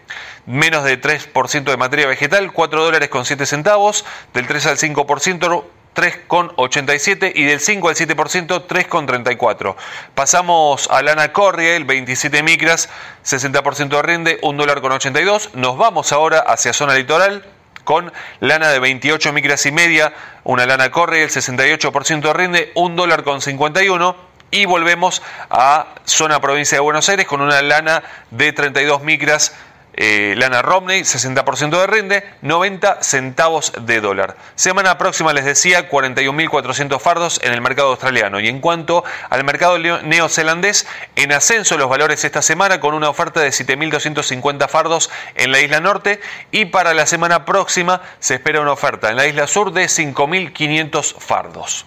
Menos 0.47 0.85
de 0.85 1.01
3% 1.01 1.65
de 1.65 1.77
materia 1.77 2.07
vegetal, 2.07 2.53
4 2.53 2.85
dólares 2.85 3.09
con 3.09 3.25
7 3.25 3.47
centavos. 3.47 4.05
Del 4.33 4.47
3 4.47 4.67
al 4.67 4.79
5%, 4.79 5.65
3,87 5.95 7.33
y 7.35 7.45
del 7.45 7.61
5 7.61 7.89
al 7.89 7.95
7% 7.95 8.67
3,34. 8.67 9.77
Pasamos 10.15 10.89
a 10.91 11.03
lana 11.03 11.33
el 11.57 11.85
27 11.85 12.43
micras, 12.43 12.89
60% 13.25 13.89
de 13.89 14.03
rinde, 14.03 14.39
1 14.43 14.59
dólar 14.59 14.81
con 14.81 14.93
82. 14.93 15.55
Nos 15.55 15.79
vamos 15.79 16.13
ahora 16.13 16.41
hacia 16.41 16.73
zona 16.73 16.95
litoral, 16.95 17.45
con 17.85 18.13
lana 18.41 18.71
de 18.71 18.79
28 18.79 19.33
micras 19.33 19.65
y 19.67 19.73
media, 19.73 20.15
una 20.43 20.67
lana 20.67 20.91
corre, 20.91 21.23
el 21.23 21.31
68% 21.31 22.33
rinde, 22.35 22.73
un 22.75 22.97
dólar 22.97 23.25
con 23.25 23.41
51 23.41 24.17
y 24.51 24.67
volvemos 24.67 25.23
a 25.51 25.89
zona 26.05 26.41
provincia 26.41 26.77
de 26.77 26.81
Buenos 26.81 27.09
Aires 27.09 27.27
con 27.27 27.41
una 27.41 27.61
lana 27.61 28.03
de 28.31 28.53
32 28.53 29.03
micras 29.03 29.55
eh, 29.97 30.35
lana 30.37 30.63
Romney, 30.63 31.03
60% 31.03 31.71
de 31.71 31.87
rinde, 31.87 32.25
90 32.43 33.03
centavos 33.03 33.73
de 33.81 34.01
dólar. 34.01 34.37
Semana 34.57 34.99
próxima 34.99 35.33
les 35.33 35.45
decía 35.45 35.89
41.400 35.89 37.01
fardos 37.01 37.41
en 37.43 37.53
el 37.53 37.61
mercado 37.61 37.89
australiano. 37.91 38.41
Y 38.41 38.49
en 38.49 38.61
cuanto 38.61 39.05
al 39.31 39.45
mercado 39.45 39.79
neozelandés, 39.79 40.87
en 41.17 41.33
ascenso 41.33 41.79
los 41.79 41.89
valores 41.89 42.25
esta 42.25 42.43
semana 42.43 42.81
con 42.81 42.95
una 42.95 43.09
oferta 43.09 43.41
de 43.41 43.51
7.250 43.51 44.69
fardos 44.69 45.11
en 45.35 45.53
la 45.53 45.61
isla 45.61 45.81
norte 45.81 46.21
y 46.51 46.67
para 46.67 46.95
la 46.95 47.07
semana 47.07 47.45
próxima 47.45 48.03
se 48.19 48.35
espera 48.35 48.61
una 48.61 48.73
oferta 48.73 49.11
en 49.11 49.17
la 49.17 49.27
isla 49.27 49.47
sur 49.47 49.73
de 49.73 49.85
5.500 49.85 51.15
fardos. 51.19 51.87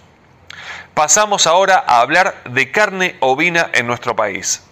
Pasamos 0.94 1.46
ahora 1.46 1.84
a 1.86 2.00
hablar 2.00 2.42
de 2.44 2.70
carne 2.72 3.16
ovina 3.20 3.70
en 3.72 3.86
nuestro 3.86 4.16
país. 4.16 4.67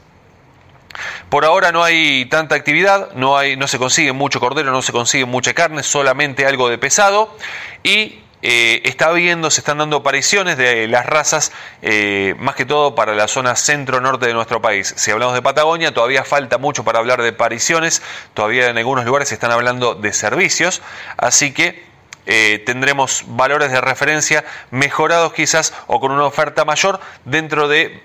Por 1.29 1.45
ahora 1.45 1.73
no 1.73 1.85
hay 1.85 2.27
tanta 2.27 2.55
actividad, 2.55 3.13
no, 3.15 3.37
hay, 3.37 3.57
no 3.57 3.69
se 3.69 3.79
consigue 3.79 4.13
mucho 4.13 4.41
cordero, 4.41 4.71
no 4.71 4.83
se 4.83 4.93
consigue 4.93 5.25
mucha 5.25 5.55
carne, 5.55 5.83
solamente 5.83 6.47
algo 6.47 6.69
de 6.69 6.79
pesado. 6.79 7.37
Y 7.83 8.21
eh, 8.49 8.83
está 8.85 9.07
habiendo, 9.07 9.51
se 9.51 9.61
están 9.61 9.79
dando 9.79 9.97
apariciones 9.97 10.57
de 10.57 10.87
las 10.87 11.05
razas, 11.05 11.51
eh, 11.83 12.35
más 12.39 12.55
que 12.55 12.65
todo 12.65 12.95
para 12.95 13.15
la 13.15 13.27
zona 13.27 13.57
centro-norte 13.57 14.27
de 14.27 14.35
nuestro 14.35 14.61
país. 14.61 14.95
Si 14.97 15.11
hablamos 15.11 15.35
de 15.35 15.43
Patagonia, 15.43 15.93
todavía 15.93 16.23
falta 16.23 16.57
mucho 16.57 16.85
para 16.85 17.01
hablar 17.01 17.23
de 17.23 17.31
apariciones, 17.31 18.03
todavía 18.35 18.69
en 18.69 18.79
algunos 18.79 19.05
lugares 19.05 19.31
se 19.31 19.35
están 19.35 19.51
hablando 19.51 19.95
de 19.97 20.13
servicios, 20.13 20.83
así 21.17 21.53
que 21.53 21.85
eh, 22.27 22.63
tendremos 22.65 23.25
valores 23.27 23.73
de 23.73 23.81
referencia 23.81 24.45
mejorados 24.71 25.33
quizás 25.33 25.73
o 25.87 25.99
con 25.99 26.13
una 26.13 26.25
oferta 26.25 26.65
mayor 26.65 27.01
dentro 27.25 27.67
de 27.67 28.03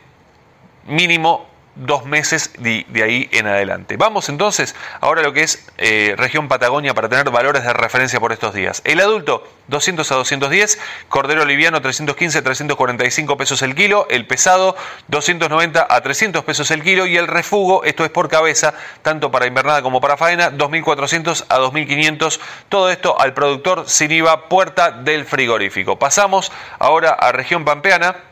mínimo 0.86 1.51
dos 1.82 2.06
meses 2.06 2.52
de, 2.60 2.86
ahí 3.04 3.30
en 3.32 3.48
adelante. 3.48 3.98
Vamos 3.98 4.30
entonces 4.30 4.76
ahora 5.00 5.22
a 5.22 5.24
lo 5.24 5.34
que 5.34 5.44
es 5.44 5.68
eh, 5.78 6.16
región 6.18 6.48
Patagonia 6.48 6.94
para 6.94 7.10
tener 7.10 7.30
valores 7.30 7.64
de 7.64 7.74
referencia 7.74 8.20
por 8.20 8.32
estos 8.32 8.54
días. 8.54 8.82
El 8.86 9.00
adulto 9.00 9.48
200 9.68 10.12
a 10.12 10.16
210, 10.16 10.80
cordero 11.10 11.46
liviano 11.46 11.82
315 11.82 12.42
345 12.42 13.38
pesos 13.38 13.62
el 13.62 13.76
kilo, 13.76 14.06
el 14.10 14.28
pesado 14.28 14.76
290 15.08 15.88
a 15.90 16.02
300 16.02 16.44
pesos 16.44 16.70
el 16.72 16.84
kilo 16.84 17.06
y 17.06 17.18
el 17.18 17.28
refugo, 17.28 17.84
esto 17.84 18.06
es 18.06 18.12
por 18.12 18.30
cabeza, 18.30 18.74
tanto 19.02 19.32
para 19.32 19.48
invernada 19.48 19.82
como 19.82 20.02
para 20.02 20.18
faena, 20.18 20.50
2400 20.50 21.46
a 21.50 21.58
2500, 21.58 22.40
todo 22.70 22.90
esto 22.90 23.20
al 23.20 23.34
productor 23.34 23.86
sin 23.88 24.12
IVA 24.12 24.50
puerta 24.50 24.92
del 24.92 25.26
frigorífico. 25.26 25.98
Pasamos 25.98 26.52
ahora 26.80 27.12
a 27.12 27.32
región 27.32 27.66
pampeana 27.66 28.31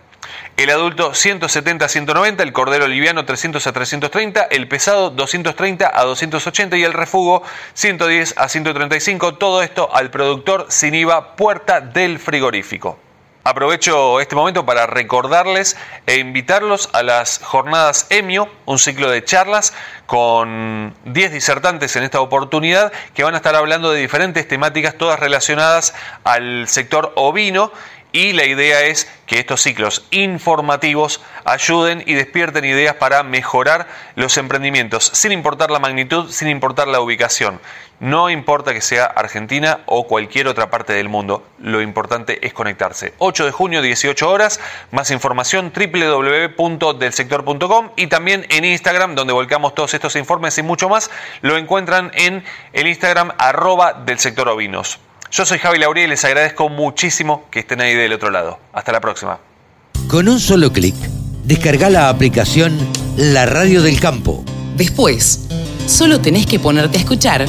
el 0.58 0.70
adulto 0.70 1.14
170 1.14 1.86
a 1.86 1.90
190, 1.90 2.44
el 2.44 2.54
cordero 2.54 2.88
liviano 2.88 3.26
300 3.26 3.66
a 3.66 3.72
330, 3.72 4.44
el 4.44 4.68
pesado 4.68 5.10
230 5.10 5.92
a 5.94 6.04
280 6.04 6.78
y 6.78 6.84
el 6.84 6.94
refugo 6.94 7.44
110 7.74 8.36
a 8.38 8.50
135. 8.50 9.36
Todo 9.36 9.62
esto 9.62 9.94
al 9.94 10.12
productor 10.12 10.66
sin 10.70 10.96
IVA 10.96 11.36
puerta 11.36 11.82
del 11.82 12.20
frigorífico. 12.20 13.00
Aprovecho 13.46 14.20
este 14.20 14.36
momento 14.36 14.66
para 14.66 14.86
recordarles 14.86 15.78
e 16.06 16.18
invitarlos 16.18 16.90
a 16.92 17.04
las 17.04 17.40
jornadas 17.40 18.06
EMIO, 18.10 18.50
un 18.66 18.78
ciclo 18.78 19.10
de 19.10 19.24
charlas 19.24 19.74
con 20.06 20.94
10 21.06 21.32
disertantes 21.32 21.96
en 21.96 22.04
esta 22.04 22.20
oportunidad 22.20 22.92
que 23.14 23.24
van 23.24 23.36
a 23.36 23.38
estar 23.38 23.56
hablando 23.56 23.92
de 23.92 24.02
diferentes 24.02 24.46
temáticas, 24.46 24.98
todas 24.98 25.20
relacionadas 25.20 25.96
al 26.26 26.68
sector 26.68 27.14
ovino 27.16 27.72
y 28.12 28.34
la 28.34 28.46
idea 28.46 28.82
es 28.82 29.10
que 29.26 29.40
estos 29.40 29.62
ciclos 29.62 30.06
informativos 30.12 31.22
ayuden 31.46 32.04
y 32.06 32.16
despierten 32.16 32.66
ideas 32.66 32.96
para 32.96 33.24
mejorar 33.24 33.88
los 34.16 34.38
emprendimientos, 34.38 35.12
sin 35.14 35.32
importar 35.32 35.70
la 35.70 35.80
magnitud, 35.80 36.32
sin 36.32 36.48
importar 36.48 36.88
la 36.88 37.02
ubicación. 37.02 37.60
No 38.00 38.30
importa 38.30 38.74
que 38.74 38.82
sea 38.82 39.06
Argentina 39.06 39.82
o 39.86 40.08
cualquier 40.08 40.48
otra 40.48 40.70
parte 40.70 40.94
del 40.94 41.10
mundo, 41.10 41.46
lo 41.60 41.82
importante 41.82 42.48
es 42.48 42.54
conectarse. 42.54 43.14
8 43.18 43.46
de 43.46 43.52
junio, 43.52 43.82
18 43.82 44.30
horas, 44.30 44.62
más 44.92 45.12
información 45.12 45.74
www.delsector.com 45.76 47.90
y 47.98 48.08
también 48.08 48.46
en 48.50 48.64
Instagram, 48.64 49.16
donde 49.16 49.34
volcamos 49.34 49.76
todos 49.76 49.94
estos 49.94 50.16
informes 50.16 50.58
y 50.58 50.64
mucho 50.64 50.88
más, 50.88 51.12
lo 51.42 51.58
encuentran 51.58 52.12
en 52.14 52.46
el 52.72 52.88
Instagram 52.88 53.34
arroba 53.38 53.92
del 53.94 54.18
sector 54.18 54.48
ovinos. 54.48 55.02
Yo 55.32 55.46
soy 55.46 55.60
Javi 55.60 55.78
Lauría 55.78 56.06
y 56.06 56.08
les 56.08 56.26
agradezco 56.26 56.70
muchísimo 56.70 57.48
que 57.52 57.60
estén 57.60 57.82
ahí 57.82 57.94
del 57.94 58.14
otro 58.14 58.32
lado. 58.32 58.60
Hasta 58.74 58.92
la 58.92 59.00
próxima. 59.00 59.40
Con 60.08 60.28
un 60.28 60.40
solo 60.40 60.74
clic, 60.74 60.96
descarga 61.44 61.90
la 61.92 62.10
aplicación 62.10 62.76
La 63.16 63.46
Radio 63.46 63.84
del 63.84 64.00
Campo. 64.00 64.44
Después, 64.76 65.48
solo 65.86 66.20
tenés 66.20 66.48
que 66.48 66.58
ponerte 66.58 66.98
a 66.98 67.02
escuchar 67.02 67.46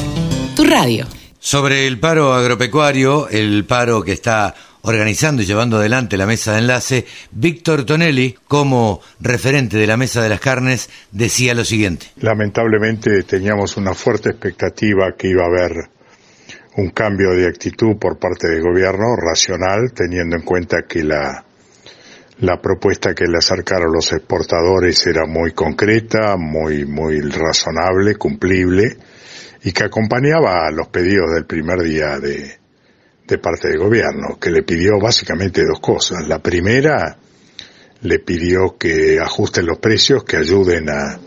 tu 0.55 0.63
radio. 0.63 1.07
Sobre 1.39 1.87
el 1.87 1.99
paro 1.99 2.35
agropecuario, 2.35 3.27
el 3.29 3.65
paro 3.65 4.03
que 4.03 4.11
está 4.11 4.53
organizando 4.83 5.41
y 5.41 5.45
llevando 5.45 5.77
adelante 5.77 6.17
la 6.17 6.27
mesa 6.27 6.53
de 6.53 6.59
enlace, 6.59 7.07
Víctor 7.31 7.83
Tonelli, 7.83 8.35
como 8.47 9.01
referente 9.19 9.77
de 9.77 9.87
la 9.87 9.97
mesa 9.97 10.21
de 10.21 10.29
las 10.29 10.39
carnes, 10.39 10.91
decía 11.11 11.55
lo 11.55 11.65
siguiente. 11.65 12.07
Lamentablemente 12.17 13.23
teníamos 13.23 13.75
una 13.75 13.95
fuerte 13.95 14.29
expectativa 14.29 15.15
que 15.17 15.29
iba 15.29 15.43
a 15.43 15.47
haber 15.47 15.89
un 16.77 16.89
cambio 16.91 17.31
de 17.31 17.47
actitud 17.47 17.97
por 17.97 18.17
parte 18.17 18.47
del 18.47 18.61
gobierno 18.61 19.15
racional, 19.15 19.91
teniendo 19.93 20.37
en 20.37 20.43
cuenta 20.43 20.83
que 20.87 21.03
la, 21.03 21.43
la 22.39 22.61
propuesta 22.61 23.13
que 23.13 23.25
le 23.25 23.37
acercaron 23.37 23.91
los 23.91 24.11
exportadores 24.13 25.05
era 25.05 25.25
muy 25.25 25.51
concreta, 25.51 26.37
muy, 26.37 26.85
muy 26.85 27.19
razonable, 27.19 28.15
cumplible, 28.15 28.97
y 29.63 29.71
que 29.73 29.83
acompañaba 29.83 30.65
a 30.67 30.71
los 30.71 30.87
pedidos 30.87 31.31
del 31.33 31.45
primer 31.45 31.81
día 31.81 32.19
de, 32.19 32.57
de 33.27 33.37
parte 33.37 33.67
del 33.67 33.79
gobierno, 33.79 34.39
que 34.39 34.49
le 34.49 34.63
pidió 34.63 34.99
básicamente 34.99 35.65
dos 35.65 35.79
cosas. 35.79 36.27
La 36.27 36.39
primera, 36.39 37.17
le 38.01 38.19
pidió 38.19 38.77
que 38.79 39.19
ajusten 39.19 39.65
los 39.65 39.77
precios, 39.77 40.23
que 40.23 40.37
ayuden 40.37 40.89
a, 40.89 41.19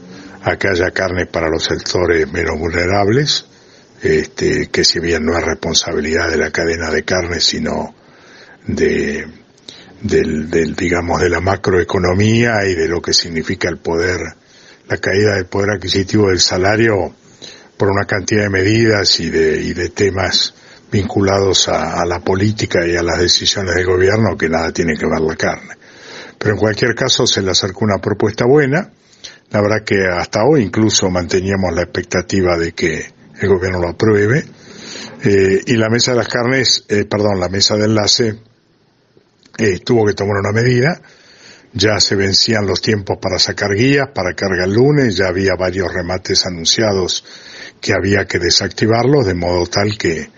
a 0.43 0.57
que 0.57 0.69
haya 0.69 0.91
carne 0.91 1.27
para 1.27 1.49
los 1.49 1.65
sectores 1.65 2.31
menos 2.33 2.59
vulnerables, 2.59 3.47
este, 4.05 4.69
que 4.69 4.85
si 4.85 5.01
bien 5.01 5.25
no 5.25 5.37
es 5.37 5.45
responsabilidad 5.45 6.31
de 6.31 6.37
la 6.37 6.51
cadena 6.51 6.91
de 6.91 7.05
carne, 7.05 7.41
sino 7.41 7.95
de, 8.67 9.27
del, 10.03 10.77
digamos, 10.77 11.21
de 11.21 11.31
la 11.31 11.41
macroeconomía 11.41 12.67
y 12.67 12.75
de 12.75 12.89
lo 12.89 13.01
que 13.01 13.13
significa 13.13 13.69
el 13.69 13.79
poder, 13.79 14.21
la 14.89 14.99
caída 14.99 15.37
del 15.37 15.47
poder 15.47 15.71
adquisitivo 15.71 16.29
del 16.29 16.41
salario 16.41 17.15
por 17.77 17.91
una 17.91 18.05
cantidad 18.05 18.43
de 18.43 18.51
medidas 18.51 19.19
y 19.21 19.31
de, 19.31 19.61
y 19.63 19.73
de 19.73 19.89
temas 19.89 20.55
vinculados 20.93 21.69
a, 21.69 22.01
a 22.01 22.07
la 22.07 22.21
política 22.21 22.87
y 22.87 22.97
a 22.97 23.03
las 23.03 23.19
decisiones 23.19 23.75
del 23.75 23.87
gobierno 23.87 24.37
que 24.37 24.49
nada 24.49 24.71
tiene 24.73 24.97
que 24.97 25.07
ver 25.07 25.21
la 25.21 25.37
carne. 25.37 25.75
Pero 26.39 26.55
en 26.55 26.61
cualquier 26.61 26.95
caso 26.95 27.27
se 27.27 27.41
le 27.41 27.51
acercó 27.51 27.85
una 27.85 27.99
propuesta 27.99 28.45
buena. 28.45 28.93
La 29.51 29.61
verdad 29.63 29.85
que 29.85 29.97
hasta 30.07 30.45
hoy 30.45 30.63
incluso 30.63 31.09
manteníamos 31.09 31.73
la 31.75 31.83
expectativa 31.83 32.59
de 32.59 32.73
que 32.73 33.07
el 33.45 33.51
gobierno 33.51 33.81
lo 33.81 33.89
apruebe. 33.89 34.45
Eh, 35.23 35.63
y 35.67 35.77
la 35.77 35.89
mesa 35.89 36.11
de 36.11 36.19
las 36.19 36.29
carnes, 36.29 36.85
eh, 36.89 37.05
perdón, 37.05 37.41
la 37.41 37.49
mesa 37.49 37.77
de 37.77 37.85
enlace 37.85 38.39
eh, 39.59 39.79
tuvo 39.79 40.05
que 40.07 40.15
tomar 40.15 40.37
una 40.37 40.53
medida. 40.53 41.01
Ya 41.73 41.99
se 41.99 42.15
vencían 42.15 42.67
los 42.67 42.81
tiempos 42.81 43.19
para 43.21 43.39
sacar 43.39 43.75
guías, 43.75 44.09
para 44.15 44.35
carga 44.35 44.65
el 44.65 44.75
lunes, 44.75 45.17
ya 45.17 45.29
había 45.29 45.55
varios 45.59 45.93
remates 45.93 46.47
anunciados 46.47 47.25
que 47.81 47.93
había 47.93 48.27
que 48.27 48.39
desactivarlos, 48.39 49.27
de 49.27 49.35
modo 49.35 49.67
tal 49.67 49.99
que, 49.99 50.31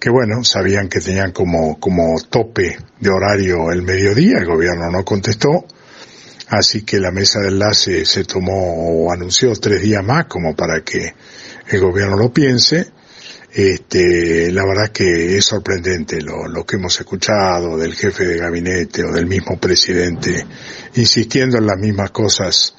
que 0.00 0.10
bueno, 0.10 0.42
sabían 0.42 0.88
que 0.88 1.00
tenían 1.00 1.32
como, 1.32 1.78
como 1.78 2.18
tope 2.30 2.78
de 2.98 3.10
horario 3.10 3.70
el 3.70 3.82
mediodía, 3.82 4.38
el 4.38 4.46
gobierno 4.46 4.90
no 4.90 5.04
contestó, 5.04 5.66
así 6.48 6.82
que 6.82 6.98
la 6.98 7.10
mesa 7.10 7.40
de 7.40 7.48
enlace 7.48 8.06
se 8.06 8.24
tomó 8.24 9.04
o 9.04 9.12
anunció 9.12 9.52
tres 9.52 9.82
días 9.82 10.02
más 10.02 10.24
como 10.24 10.56
para 10.56 10.80
que 10.82 11.14
el 11.70 11.80
gobierno 11.80 12.16
lo 12.16 12.32
piense. 12.32 12.92
Este, 13.52 14.52
la 14.52 14.64
verdad 14.64 14.92
que 14.92 15.36
es 15.36 15.44
sorprendente 15.44 16.20
lo, 16.22 16.64
que 16.64 16.76
hemos 16.76 16.98
escuchado 17.00 17.76
del 17.76 17.94
jefe 17.94 18.24
de 18.24 18.38
gabinete 18.38 19.02
o 19.02 19.12
del 19.12 19.26
mismo 19.26 19.58
presidente 19.58 20.46
insistiendo 20.94 21.58
en 21.58 21.66
las 21.66 21.76
mismas 21.76 22.12
cosas, 22.12 22.74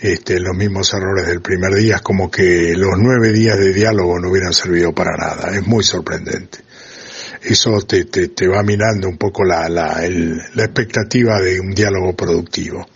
este, 0.00 0.40
los 0.40 0.56
mismos 0.56 0.92
errores 0.94 1.28
del 1.28 1.42
primer 1.42 1.74
día, 1.74 2.00
como 2.00 2.28
que 2.28 2.74
los 2.76 2.98
nueve 2.98 3.32
días 3.32 3.56
de 3.58 3.72
diálogo 3.72 4.18
no 4.18 4.30
hubieran 4.30 4.52
servido 4.52 4.92
para 4.92 5.16
nada. 5.16 5.56
Es 5.56 5.64
muy 5.64 5.84
sorprendente. 5.84 6.58
Eso 7.42 7.80
te, 7.82 8.06
te, 8.06 8.28
te 8.28 8.48
va 8.48 8.62
minando 8.64 9.08
un 9.08 9.16
poco 9.16 9.44
la, 9.44 9.68
la, 9.68 10.02
la 10.54 10.64
expectativa 10.64 11.40
de 11.40 11.60
un 11.60 11.72
diálogo 11.72 12.14
productivo. 12.14 12.86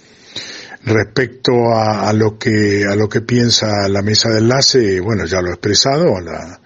Respecto 0.86 1.72
a, 1.72 2.08
a, 2.08 2.12
lo 2.12 2.38
que 2.38 2.84
a 2.84 2.94
lo 2.94 3.08
que 3.08 3.22
piensa 3.22 3.88
la 3.88 4.02
mesa 4.02 4.28
de 4.30 4.38
enlace, 4.38 5.00
bueno, 5.00 5.24
ya 5.24 5.40
lo 5.40 5.48
he 5.48 5.52
expresado, 5.52 6.20
la, 6.20 6.60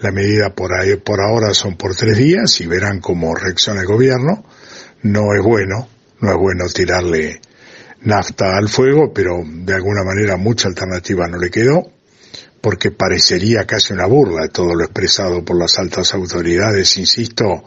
La 0.00 0.10
medida 0.10 0.50
por, 0.54 0.74
ahí, 0.74 0.96
por 0.96 1.20
ahora 1.20 1.54
son 1.54 1.76
por 1.76 1.94
tres 1.94 2.18
días 2.18 2.60
y 2.60 2.66
verán 2.66 3.00
cómo 3.00 3.34
reacciona 3.34 3.80
el 3.80 3.86
gobierno. 3.86 4.44
No 5.02 5.34
es 5.34 5.42
bueno, 5.42 5.88
no 6.20 6.30
es 6.30 6.36
bueno 6.36 6.64
tirarle 6.68 7.40
nafta 8.02 8.56
al 8.56 8.68
fuego, 8.68 9.12
pero 9.14 9.42
de 9.44 9.72
alguna 9.72 10.04
manera 10.04 10.36
mucha 10.36 10.68
alternativa 10.68 11.26
no 11.26 11.38
le 11.38 11.50
quedó, 11.50 11.90
porque 12.60 12.90
parecería 12.90 13.66
casi 13.66 13.92
una 13.92 14.06
burla 14.06 14.48
todo 14.48 14.74
lo 14.74 14.84
expresado 14.84 15.44
por 15.44 15.58
las 15.58 15.78
altas 15.78 16.12
autoridades, 16.12 16.98
insisto, 16.98 17.64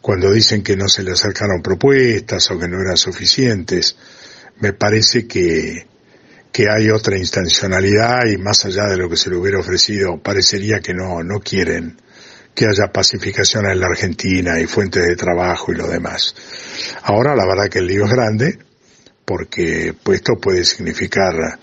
cuando 0.00 0.32
dicen 0.32 0.62
que 0.62 0.76
no 0.76 0.88
se 0.88 1.02
le 1.02 1.12
acercaron 1.12 1.62
propuestas 1.62 2.50
o 2.50 2.58
que 2.58 2.68
no 2.68 2.80
eran 2.80 2.96
suficientes. 2.96 3.96
Me 4.60 4.72
parece 4.72 5.26
que, 5.26 5.86
que 6.52 6.66
hay 6.70 6.90
otra 6.90 7.16
intencionalidad 7.16 8.26
y 8.26 8.36
más 8.38 8.64
allá 8.64 8.86
de 8.86 8.96
lo 8.96 9.08
que 9.08 9.16
se 9.16 9.30
le 9.30 9.36
hubiera 9.36 9.58
ofrecido, 9.58 10.20
parecería 10.22 10.80
que 10.80 10.94
no, 10.94 11.22
no 11.22 11.40
quieren 11.40 11.96
que 12.54 12.66
haya 12.66 12.92
pacificación 12.92 13.66
en 13.66 13.80
la 13.80 13.86
Argentina 13.86 14.60
y 14.60 14.66
fuentes 14.66 15.06
de 15.06 15.16
trabajo 15.16 15.72
y 15.72 15.76
lo 15.76 15.86
demás. 15.86 16.34
Ahora 17.02 17.34
la 17.34 17.46
verdad 17.46 17.70
que 17.70 17.78
el 17.78 17.86
lío 17.86 18.04
es 18.04 18.10
grande, 18.10 18.58
porque 19.24 19.94
pues, 20.02 20.18
esto 20.18 20.34
puede 20.40 20.64
significar 20.64 21.58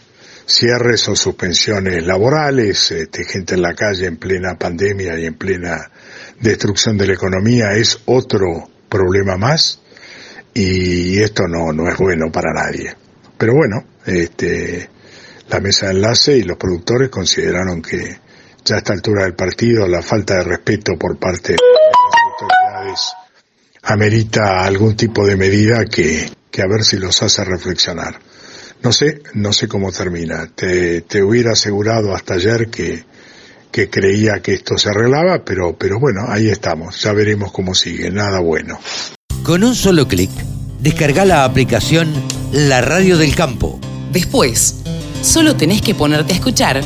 cierres 0.48 1.08
o 1.10 1.16
suspensiones 1.16 2.06
laborales, 2.06 2.91
este, 2.91 3.26
gente 3.26 3.56
en 3.56 3.62
la 3.62 3.74
calle 3.74 4.08
en 4.08 4.18
plena 4.18 4.58
pandemia 4.58 5.20
y 5.20 5.26
en 5.26 5.36
plena 5.36 5.91
destrucción 6.39 6.98
de 6.98 7.08
la 7.08 7.14
economía 7.14 7.74
es 7.74 8.00
otro 8.06 8.70
problema 8.89 9.36
más 9.36 9.82
y 10.60 11.20
esto 11.20 11.43
no, 11.47 11.72
no 11.72 11.88
es 11.88 11.97
bueno 11.97 12.32
para 12.32 12.51
nadie. 12.51 12.95
Pero 13.38 13.53
bueno, 13.53 13.84
este, 14.05 14.89
la 15.49 15.60
mesa 15.60 15.88
de 15.88 15.93
enlace 15.93 16.38
y 16.38 16.43
los 16.43 16.58
productores 16.58 17.10
consideraron 17.10 17.82
que 17.82 18.18
ya 18.66 18.76
a 18.76 18.78
esta 18.80 18.93
altura 18.93 19.24
del 19.24 19.36
partido 19.36 19.88
la 19.88 20.01
falta 20.01 20.36
de 20.36 20.43
respeto 20.43 20.93
por 20.97 21.18
parte 21.18 21.53
de 21.53 21.58
las 21.58 22.22
autoridades 22.32 23.14
amerita 23.84 24.66
algún 24.66 24.95
tipo 24.95 25.26
de 25.26 25.38
medida 25.38 25.86
que, 25.86 26.30
que 26.51 26.62
a 26.62 26.68
ver 26.68 26.84
si 26.84 26.97
los 26.97 27.22
hace 27.22 27.43
reflexionar. 27.45 28.20
No 28.82 28.91
sé, 28.91 29.22
no 29.34 29.53
sé 29.53 29.68
cómo 29.68 29.91
termina. 29.91 30.47
Te, 30.53 31.01
te 31.01 31.24
hubiera 31.24 31.51
asegurado 31.53 32.14
hasta 32.14 32.34
ayer 32.34 32.70
que, 32.70 33.05
que 33.72 33.89
creía 33.89 34.41
que 34.41 34.55
esto 34.55 34.78
se 34.78 34.89
arreglaba, 34.89 35.43
pero, 35.45 35.78
pero 35.78 35.99
bueno, 35.99 36.26
ahí 36.28 36.49
estamos. 36.49 37.01
Ya 37.01 37.14
veremos 37.14 37.51
cómo 37.51 37.74
sigue. 37.74 38.12
Nada 38.12 38.39
bueno. 38.39 38.80
Con 39.43 39.64
un 39.64 39.76
solo 39.76 40.08
clic, 40.08 40.30
descarga 40.80 41.25
la 41.25 41.43
aplicación 41.43 42.13
La 42.51 42.82
Radio 42.82 43.17
del 43.17 43.34
Campo. 43.36 43.80
Después, 44.11 44.84
solo 45.21 45.55
tenés 45.55 45.82
que 45.82 45.95
ponerte 45.95 46.34
a 46.34 46.36
escuchar 46.36 46.84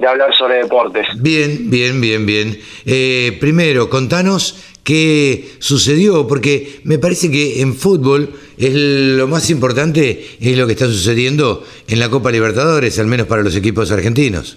de 0.00 0.06
hablar 0.06 0.34
sobre 0.34 0.56
deportes. 0.56 1.06
Bien, 1.16 1.70
bien, 1.70 2.00
bien, 2.00 2.24
bien. 2.24 2.58
Eh, 2.86 3.36
primero, 3.38 3.90
contanos 3.90 4.72
qué 4.82 5.50
sucedió, 5.58 6.26
porque 6.26 6.80
me 6.84 6.98
parece 6.98 7.30
que 7.30 7.60
en 7.60 7.74
fútbol 7.74 8.30
es 8.58 8.72
lo 8.74 9.28
más 9.28 9.50
importante 9.50 10.24
es 10.40 10.56
lo 10.56 10.66
que 10.66 10.72
está 10.72 10.86
sucediendo 10.86 11.62
en 11.86 12.00
la 12.00 12.08
Copa 12.08 12.30
Libertadores, 12.30 12.98
al 12.98 13.06
menos 13.06 13.26
para 13.26 13.42
los 13.42 13.54
equipos 13.54 13.92
argentinos. 13.92 14.56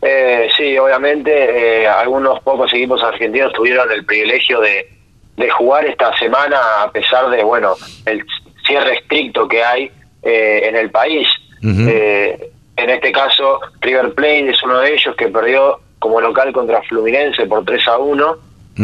Eh, 0.00 0.48
sí, 0.56 0.78
obviamente 0.78 1.82
eh, 1.82 1.88
algunos 1.88 2.40
pocos 2.40 2.72
equipos 2.72 3.02
argentinos 3.02 3.52
tuvieron 3.52 3.90
el 3.90 4.04
privilegio 4.04 4.60
de, 4.60 4.86
de, 5.38 5.50
jugar 5.50 5.86
esta 5.86 6.16
semana 6.18 6.82
a 6.82 6.90
pesar 6.90 7.30
de, 7.30 7.42
bueno, 7.42 7.74
el 8.06 8.24
cierre 8.66 8.96
estricto 8.96 9.48
que 9.48 9.64
hay 9.64 9.90
en 10.22 10.76
el 10.76 10.90
país. 10.90 11.26
En 12.78 12.90
este 12.90 13.10
caso, 13.10 13.60
River 13.80 14.14
Plate 14.14 14.50
es 14.50 14.62
uno 14.62 14.78
de 14.78 14.94
ellos 14.94 15.14
que 15.16 15.26
perdió 15.26 15.80
como 15.98 16.20
local 16.20 16.52
contra 16.52 16.80
Fluminense 16.82 17.44
por 17.46 17.64
3 17.64 17.88
a 17.88 17.98
1. 17.98 18.36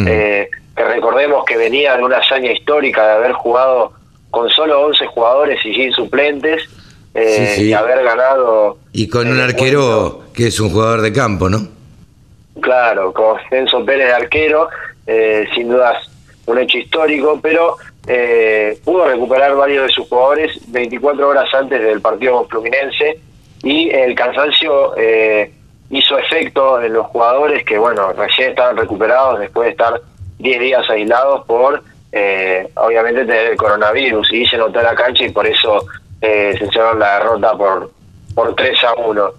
Eh, 0.09 0.49
que 0.77 0.85
recordemos 0.85 1.45
que 1.45 1.57
venía 1.57 1.97
de 1.97 2.03
una 2.03 2.17
hazaña 2.17 2.51
histórica 2.51 3.07
de 3.07 3.13
haber 3.13 3.33
jugado 3.33 3.93
con 4.31 4.51
solo 4.51 4.81
11 4.87 5.07
jugadores 5.07 5.65
y 5.65 5.73
sin 5.73 5.93
suplentes 5.93 6.69
eh, 7.15 7.57
y 7.61 7.73
haber 7.73 8.03
ganado. 8.03 8.79
Y 8.93 9.09
con 9.09 9.29
un 9.29 9.39
arquero 9.39 10.25
que 10.35 10.49
es 10.49 10.59
un 10.59 10.71
jugador 10.71 11.01
de 11.01 11.13
campo, 11.13 11.49
¿no? 11.49 11.69
Claro, 12.61 13.13
con 13.13 13.39
Censo 13.49 13.85
Pérez 13.85 14.09
de 14.09 14.15
arquero, 14.15 14.69
eh, 15.07 15.47
sin 15.55 15.69
dudas 15.69 16.11
un 16.47 16.59
hecho 16.59 16.79
histórico, 16.79 17.39
pero 17.43 17.77
pudo 18.85 19.07
recuperar 19.07 19.55
varios 19.57 19.87
de 19.87 19.89
sus 19.89 20.07
jugadores 20.09 20.53
24 20.71 21.27
horas 21.27 21.49
antes 21.55 21.83
del 21.83 22.03
partido 22.03 22.47
Fluminense 22.51 23.19
y 23.65 23.89
el 23.91 24.15
cansancio 24.15 24.95
eh, 24.97 25.51
hizo 25.89 26.19
efecto 26.19 26.83
en 26.83 26.93
los 26.93 27.07
jugadores 27.07 27.65
que, 27.65 27.79
bueno, 27.79 28.13
recién 28.13 28.51
estaban 28.51 28.77
recuperados 28.77 29.41
después 29.41 29.67
de 29.67 29.71
estar 29.73 30.01
10 30.39 30.61
días 30.61 30.91
aislados 30.91 31.47
por, 31.47 31.83
eh, 32.13 32.69
obviamente, 32.77 33.25
tener 33.25 33.53
el 33.53 33.57
coronavirus 33.57 34.31
y 34.33 34.47
se 34.47 34.59
notó 34.59 34.83
la 34.83 34.95
cancha 34.95 35.25
y 35.25 35.31
por 35.31 35.47
eso 35.47 35.87
eh, 36.21 36.55
se 36.59 36.67
hicieron 36.67 36.99
la 36.99 37.19
derrota 37.19 37.57
por, 37.57 37.91
por 38.35 38.55
3 38.55 38.85
a 38.85 38.95
1. 38.95 39.33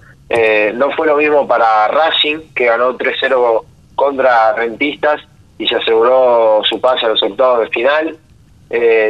no 0.74 0.92
fue 0.94 1.06
lo 1.06 1.18
mismo 1.18 1.48
para 1.48 1.88
Racing, 1.88 2.52
que 2.56 2.66
ganó 2.66 2.98
3-0 2.98 3.64
contra 3.94 4.54
Rentistas 4.54 5.22
y 5.58 5.68
se 5.68 5.76
aseguró 5.76 6.62
su 6.64 6.80
pase 6.80 7.06
a 7.06 7.10
los 7.10 7.24
octavos 7.24 7.62
de 7.62 7.70
final. 7.70 8.18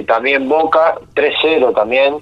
también 0.07 0.47
Boca, 0.47 0.95
3-0 1.15 1.73
también, 1.73 2.21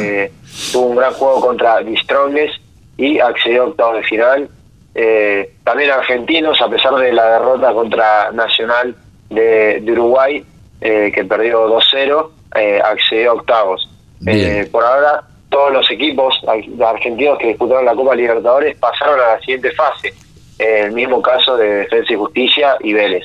eh, 0.00 0.32
tuvo 0.72 0.86
un 0.86 0.96
gran 0.96 1.12
juego 1.14 1.40
contra 1.40 1.78
The 1.78 2.50
y 2.96 3.18
accedió 3.18 3.62
a 3.62 3.66
octavos 3.66 3.96
de 3.96 4.02
final. 4.04 4.48
Eh, 4.94 5.54
también 5.64 5.90
argentinos, 5.90 6.60
a 6.62 6.68
pesar 6.68 6.94
de 6.94 7.12
la 7.12 7.38
derrota 7.38 7.72
contra 7.72 8.30
Nacional 8.32 8.94
de, 9.28 9.82
Uruguay, 9.90 10.44
eh, 10.80 11.12
que 11.14 11.24
perdió 11.24 11.68
2-0, 11.68 12.30
accedió 12.84 13.32
a 13.32 13.34
octavos. 13.34 13.88
por 14.70 14.84
ahora, 14.84 15.22
todos 15.50 15.72
los 15.72 15.90
equipos 15.90 16.40
argentinos 16.82 17.38
que 17.38 17.48
disputaron 17.48 17.84
la 17.84 17.94
Copa 17.94 18.14
Libertadores 18.14 18.76
pasaron 18.78 19.20
a 19.20 19.34
la 19.34 19.40
siguiente 19.40 19.72
fase. 19.72 20.14
el 20.58 20.92
mismo 20.92 21.20
caso 21.20 21.56
de 21.56 21.68
Defensa 21.68 22.12
y 22.12 22.16
Justicia 22.16 22.76
y 22.80 22.94
Vélez. 22.94 23.24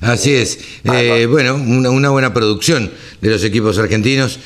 Así 0.00 0.34
es. 0.34 0.80
bueno, 0.82 1.54
una, 1.56 1.90
una, 1.90 2.10
buena 2.10 2.32
producción 2.32 2.90
de 3.20 3.30
los 3.30 3.44
equipos 3.44 3.78
argentinos. 3.78 4.40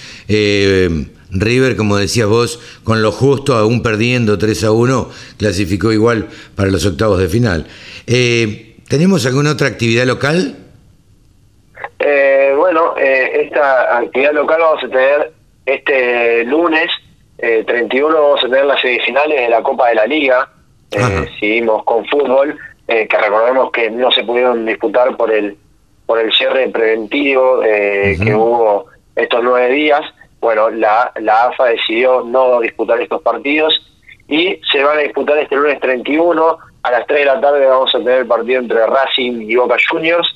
River, 1.34 1.76
como 1.76 1.96
decías 1.96 2.28
vos, 2.28 2.60
con 2.84 3.02
lo 3.02 3.12
justo, 3.12 3.56
aún 3.56 3.82
perdiendo 3.82 4.38
3 4.38 4.64
a 4.64 4.70
1, 4.70 5.10
clasificó 5.36 5.92
igual 5.92 6.28
para 6.54 6.70
los 6.70 6.86
octavos 6.86 7.18
de 7.18 7.28
final. 7.28 7.66
Eh, 8.06 8.76
¿Tenemos 8.88 9.26
alguna 9.26 9.52
otra 9.52 9.66
actividad 9.66 10.04
local? 10.04 10.56
Eh, 11.98 12.54
bueno, 12.56 12.94
eh, 12.96 13.42
esta 13.44 13.98
actividad 13.98 14.32
local 14.32 14.60
vamos 14.60 14.84
a 14.84 14.88
tener 14.88 15.32
este 15.66 16.44
lunes 16.44 16.90
31, 17.36 18.08
vamos 18.08 18.44
a 18.44 18.48
tener 18.48 18.64
las 18.64 18.80
semifinales 18.80 19.38
de 19.38 19.48
la 19.50 19.62
Copa 19.62 19.88
de 19.88 19.94
la 19.96 20.06
Liga. 20.06 20.48
seguimos 21.40 21.84
con 21.84 22.06
fútbol, 22.06 22.56
que 22.86 23.18
recordemos 23.18 23.70
que 23.72 23.90
no 23.90 24.10
se 24.10 24.24
pudieron 24.24 24.66
disputar 24.66 25.16
por 25.16 25.32
el 25.32 25.56
por 26.06 26.18
el 26.18 26.32
cierre 26.32 26.68
preventivo 26.68 27.60
que 27.60 28.34
hubo 28.34 28.86
estos 29.16 29.42
nueve 29.42 29.72
días. 29.72 30.02
Bueno, 30.40 30.68
la, 30.68 31.10
la 31.16 31.44
AFA 31.44 31.66
decidió 31.66 32.22
no 32.22 32.60
disputar 32.60 33.00
estos 33.00 33.22
partidos 33.22 33.80
y 34.28 34.60
se 34.70 34.82
van 34.82 34.98
a 34.98 35.02
disputar 35.02 35.38
este 35.38 35.56
lunes 35.56 35.80
31. 35.80 36.58
A 36.82 36.90
las 36.90 37.06
3 37.06 37.20
de 37.20 37.24
la 37.24 37.40
tarde 37.40 37.66
vamos 37.66 37.94
a 37.94 37.98
tener 37.98 38.20
el 38.20 38.26
partido 38.26 38.60
entre 38.60 38.86
Racing 38.86 39.42
y 39.42 39.54
Boca 39.54 39.76
Juniors. 39.88 40.28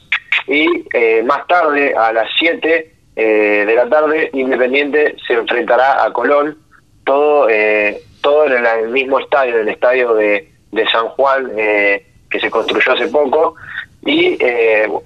Y 0.47 0.67
eh, 0.95 1.23
más 1.25 1.47
tarde, 1.47 1.95
a 1.95 2.13
las 2.13 2.29
7 2.39 2.95
eh, 3.17 3.65
de 3.67 3.75
la 3.75 3.89
tarde, 3.89 4.31
Independiente 4.33 5.17
se 5.27 5.35
enfrentará 5.35 6.05
a 6.05 6.13
Colón, 6.13 6.57
todo, 7.05 7.49
eh, 7.51 8.01
todo 8.23 8.47
en 8.47 8.65
el 8.65 8.89
mismo 8.89 9.19
estadio, 9.19 9.57
en 9.57 9.61
el 9.63 9.69
estadio 9.69 10.15
de, 10.15 10.51
de 10.73 10.89
San 10.89 11.09
Juan, 11.09 11.51
que 12.31 12.41
se 12.41 12.51
construyó 12.51 12.93
hace 12.93 13.09
poco, 13.09 13.55
y 14.05 14.39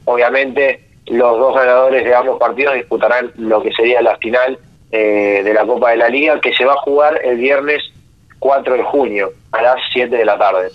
obviamente 0.05 0.81
los 1.07 1.39
dos 1.39 1.55
ganadores 1.55 2.05
de 2.05 2.15
ambos 2.15 2.39
partidos 2.39 2.75
disputarán 2.75 3.33
lo 3.37 3.63
que 3.63 3.73
sería 3.73 4.01
la 4.03 4.17
final 4.19 4.59
eh, 4.91 5.43
de 5.43 5.55
la 5.55 5.67
Copa 5.67 5.91
de 5.91 5.97
la 5.97 6.09
Liga 6.09 6.41
que 6.41 6.55
se 6.55 6.65
va 6.65 6.75
a 6.75 6.79
jugar 6.79 7.21
el 7.25 7.39
viernes 7.39 7.83
4 8.39 8.75
de 8.75 8.83
junio 8.85 9.33
a 9.51 9.63
las 9.63 9.77
7 9.93 10.15
de 10.15 10.25
la 10.25 10.39
tarde. 10.39 10.69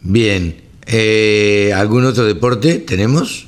Bien. 0.00 0.56
Eh, 0.86 1.72
¿Algún 1.74 2.06
otro 2.06 2.24
deporte 2.24 2.78
tenemos? 2.78 3.46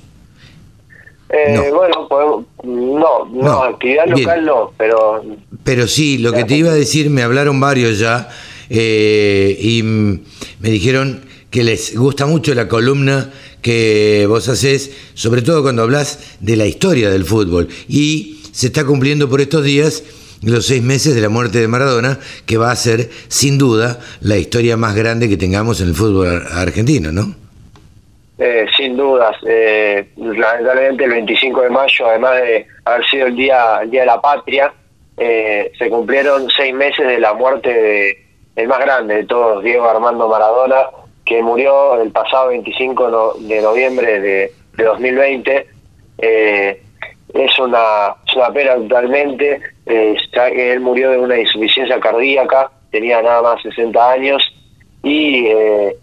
Eh, 1.30 1.70
Bueno, 1.72 2.44
no, 2.64 3.24
no, 3.26 3.62
actividad 3.62 4.06
local 4.06 4.44
no, 4.44 4.72
pero... 4.76 5.24
Pero 5.64 5.86
sí, 5.86 6.18
lo 6.18 6.32
que 6.32 6.44
te 6.44 6.56
iba 6.56 6.70
a 6.70 6.74
decir, 6.74 7.08
me 7.08 7.22
hablaron 7.22 7.60
varios 7.60 7.98
ya 7.98 8.28
eh, 8.68 9.56
y 9.58 9.82
me 9.82 10.68
dijeron 10.68 11.29
que 11.50 11.64
les 11.64 11.96
gusta 11.96 12.26
mucho 12.26 12.54
la 12.54 12.68
columna 12.68 13.30
que 13.60 14.24
vos 14.28 14.48
haces, 14.48 15.12
sobre 15.14 15.42
todo 15.42 15.62
cuando 15.62 15.82
hablas 15.82 16.36
de 16.40 16.56
la 16.56 16.66
historia 16.66 17.10
del 17.10 17.24
fútbol. 17.24 17.68
Y 17.88 18.40
se 18.52 18.68
está 18.68 18.84
cumpliendo 18.84 19.28
por 19.28 19.40
estos 19.40 19.64
días 19.64 20.04
los 20.42 20.66
seis 20.66 20.82
meses 20.82 21.14
de 21.14 21.20
la 21.20 21.28
muerte 21.28 21.58
de 21.58 21.68
Maradona, 21.68 22.18
que 22.46 22.56
va 22.56 22.70
a 22.70 22.76
ser 22.76 23.10
sin 23.28 23.58
duda 23.58 23.98
la 24.20 24.36
historia 24.38 24.76
más 24.76 24.94
grande 24.94 25.28
que 25.28 25.36
tengamos 25.36 25.80
en 25.80 25.88
el 25.88 25.94
fútbol 25.94 26.42
argentino, 26.52 27.12
¿no? 27.12 27.34
Eh, 28.38 28.66
sin 28.74 28.96
dudas. 28.96 29.36
Eh, 29.46 30.08
lamentablemente 30.16 31.04
el 31.04 31.10
25 31.10 31.60
de 31.60 31.70
mayo, 31.70 32.06
además 32.06 32.36
de 32.36 32.66
haber 32.86 33.06
sido 33.06 33.26
el 33.26 33.36
día, 33.36 33.80
el 33.82 33.90
día 33.90 34.00
de 34.00 34.06
la 34.06 34.20
patria, 34.20 34.72
eh, 35.18 35.70
se 35.78 35.90
cumplieron 35.90 36.48
seis 36.56 36.72
meses 36.72 37.06
de 37.06 37.18
la 37.18 37.34
muerte 37.34 37.68
de, 37.68 38.26
el 38.56 38.66
más 38.66 38.80
grande 38.80 39.16
de 39.16 39.24
todos, 39.24 39.62
Diego 39.62 39.84
Armando 39.84 40.26
Maradona, 40.26 40.86
que 41.30 41.44
murió 41.44 42.02
el 42.02 42.10
pasado 42.10 42.48
25 42.48 43.36
de 43.38 43.62
noviembre 43.62 44.20
de, 44.20 44.52
2020. 44.76 45.66
Eh, 46.18 46.82
es 47.32 47.58
una, 47.60 48.16
es 48.26 48.34
una 48.34 48.52
pena 48.52 48.74
totalmente, 48.74 49.60
eh, 49.86 50.16
él 50.56 50.80
murió 50.80 51.12
de 51.12 51.18
una 51.18 51.38
insuficiencia 51.38 52.00
cardíaca, 52.00 52.72
tenía 52.90 53.22
nada 53.22 53.42
más 53.42 53.62
60 53.62 54.10
años, 54.10 54.42
y 55.04 55.46
eh, 55.46 55.96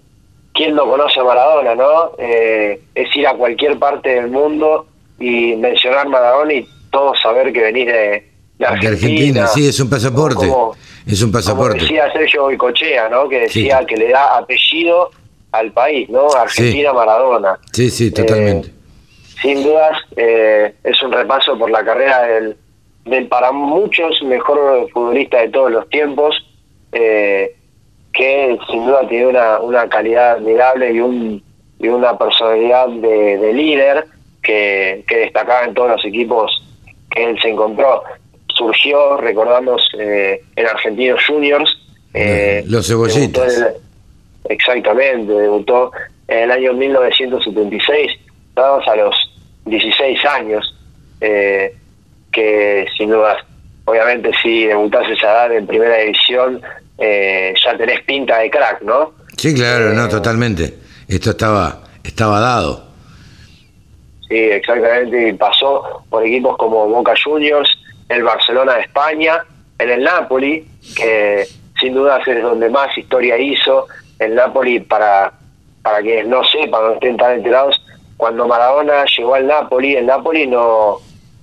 ¿quién 0.54 0.74
no 0.76 0.86
conoce 0.86 1.20
a 1.20 1.26
Maradona, 1.26 1.76
no? 1.76 2.12
Eh, 2.18 2.80
es 2.96 3.14
ir 3.14 3.28
a 3.28 3.34
cualquier 3.34 3.78
parte 3.78 4.16
del 4.16 4.30
mundo 4.30 4.88
y 5.20 5.58
mencionar 5.58 6.08
Maradona 6.08 6.54
y 6.54 6.66
todos 6.90 7.20
saber 7.20 7.52
que 7.52 7.64
venís 7.64 7.88
de, 7.88 8.26
Argentina. 8.66 9.46
sí, 9.48 9.68
es 9.68 9.78
un 9.82 9.90
pasaporte. 9.90 10.50
Es 11.08 11.22
un 11.22 11.32
pasaporte. 11.32 11.80
Como 11.80 11.82
decía 11.82 12.12
Sergio 12.12 12.44
Boicochea, 12.44 13.10
¿no? 13.10 13.30
Que 13.30 13.42
decía 13.42 13.86
que 13.86 13.96
le 13.96 14.10
da 14.10 14.38
apellido 14.38 15.10
al 15.52 15.72
país, 15.72 16.10
¿no? 16.10 16.28
Argentina 16.32 16.94
Maradona. 16.94 17.58
Sí, 17.72 17.90
sí, 17.90 18.12
totalmente. 18.12 18.68
Eh, 18.68 18.74
sin 19.42 19.64
dudas, 19.64 19.98
eh, 20.16 20.74
es 20.84 21.02
un 21.02 21.12
repaso 21.12 21.58
por 21.58 21.70
la 21.70 21.84
carrera 21.84 22.24
del, 22.24 22.58
del 23.06 23.28
para 23.28 23.52
muchos 23.52 24.22
mejor 24.24 24.90
futbolista 24.92 25.40
de 25.40 25.50
todos 25.50 25.72
los 25.72 25.88
tiempos, 25.90 26.36
eh, 26.92 27.56
que 28.14 28.58
sin 28.70 28.86
duda 28.86 29.08
tiene 29.08 29.28
una, 29.28 29.60
una 29.60 29.88
calidad 29.88 30.38
admirable 30.38 30.92
y, 30.92 31.00
un, 31.00 31.44
y 31.80 31.88
una 31.88 32.18
personalidad 32.18 32.88
de, 32.90 33.54
líder 33.54 34.06
que, 34.42 35.04
que 35.08 35.18
destacaba 35.18 35.66
en 35.66 35.74
todos 35.74 35.92
los 35.92 36.06
equipos 36.06 36.52
que 37.12 37.24
él 37.24 37.40
se 37.42 37.50
encontró. 37.50 38.04
Surgió, 38.58 39.18
recordamos, 39.18 39.82
en 39.94 40.68
Argentinos 40.68 41.22
Juniors. 41.28 41.78
los 42.66 42.88
cebollitas. 42.88 43.76
Exactamente, 44.50 45.32
debutó 45.34 45.92
en 46.28 46.44
el 46.44 46.52
año 46.52 46.74
1976, 46.74 48.12
dados 48.56 48.88
a 48.88 48.96
los 48.96 49.16
16 49.66 50.26
años, 50.26 50.76
eh, 51.22 51.76
que 52.32 52.86
sin 52.98 53.10
duda, 53.10 53.38
obviamente 53.86 54.32
si 54.42 54.66
debutás 54.66 55.10
esa 55.10 55.28
edad 55.28 55.56
en 55.56 55.68
primera 55.68 55.98
división, 55.98 56.62
eh, 56.98 57.54
ya 57.64 57.78
tenés 57.78 58.02
pinta 58.04 58.40
de 58.40 58.50
crack, 58.50 58.82
¿no? 58.82 59.14
Sí, 59.38 59.54
claro, 59.54 59.94
no, 59.94 60.06
eh, 60.06 60.10
totalmente. 60.10 60.74
Esto 61.08 61.32
estaba, 61.32 61.84
estaba 62.04 62.40
dado. 62.40 62.88
Sí, 64.28 64.36
exactamente, 64.36 65.30
y 65.30 65.34
pasó 65.34 66.04
por 66.10 66.26
equipos 66.26 66.58
como 66.58 66.88
Boca 66.88 67.14
Juniors, 67.24 67.70
el 68.10 68.24
Barcelona 68.24 68.76
de 68.76 68.82
España, 68.82 69.44
en 69.80 69.90
el 69.90 70.04
Napoli, 70.04 70.66
que 70.96 71.46
sin 71.80 71.94
duda 71.94 72.22
es 72.26 72.42
donde 72.42 72.70
más 72.70 72.98
historia 72.98 73.38
hizo, 73.38 73.88
el 74.20 74.36
Napoli, 74.36 74.80
para, 74.80 75.32
para 75.82 76.02
quienes 76.02 76.28
no 76.28 76.44
sepan, 76.44 76.84
no 76.84 76.94
estén 76.94 77.18
tan 77.18 77.34
enterados, 77.34 77.82
cuando 78.18 78.48
Maradona 78.48 79.06
llegó 79.06 79.36
al 79.36 79.46
Napoli, 79.46 79.96
el 79.96 80.08
Napoli 80.08 80.48
no, 80.48 80.98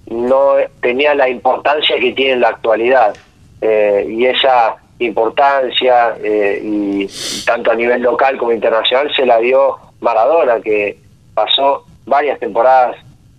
no 0.06 0.54
tenía 0.80 1.14
la 1.14 1.28
importancia 1.28 1.96
que 1.98 2.12
tiene 2.12 2.32
en 2.32 2.40
la 2.40 2.48
actualidad. 2.48 3.14
Eh, 3.60 4.06
y 4.10 4.26
esa 4.26 4.76
importancia, 4.98 6.16
eh, 6.22 6.60
y 6.62 7.08
tanto 7.46 7.70
a 7.70 7.74
nivel 7.74 8.02
local 8.02 8.36
como 8.36 8.52
internacional, 8.52 9.10
se 9.14 9.24
la 9.24 9.38
dio 9.38 9.76
Maradona, 10.00 10.60
que 10.60 10.98
pasó 11.32 11.84
varias 12.06 12.38
temporadas 12.40 12.96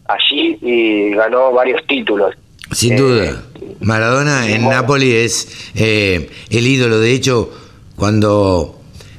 allí 0.07 0.57
y 0.61 1.11
ganó 1.11 1.51
varios 1.51 1.85
títulos. 1.87 2.35
Sin 2.71 2.93
eh, 2.93 2.97
duda. 2.97 3.43
Maradona 3.79 4.49
en 4.49 4.67
Napoli 4.67 5.13
es 5.13 5.47
el 5.75 6.67
ídolo. 6.67 6.99
De 6.99 7.11
hecho, 7.11 7.51
cuando 7.95 8.75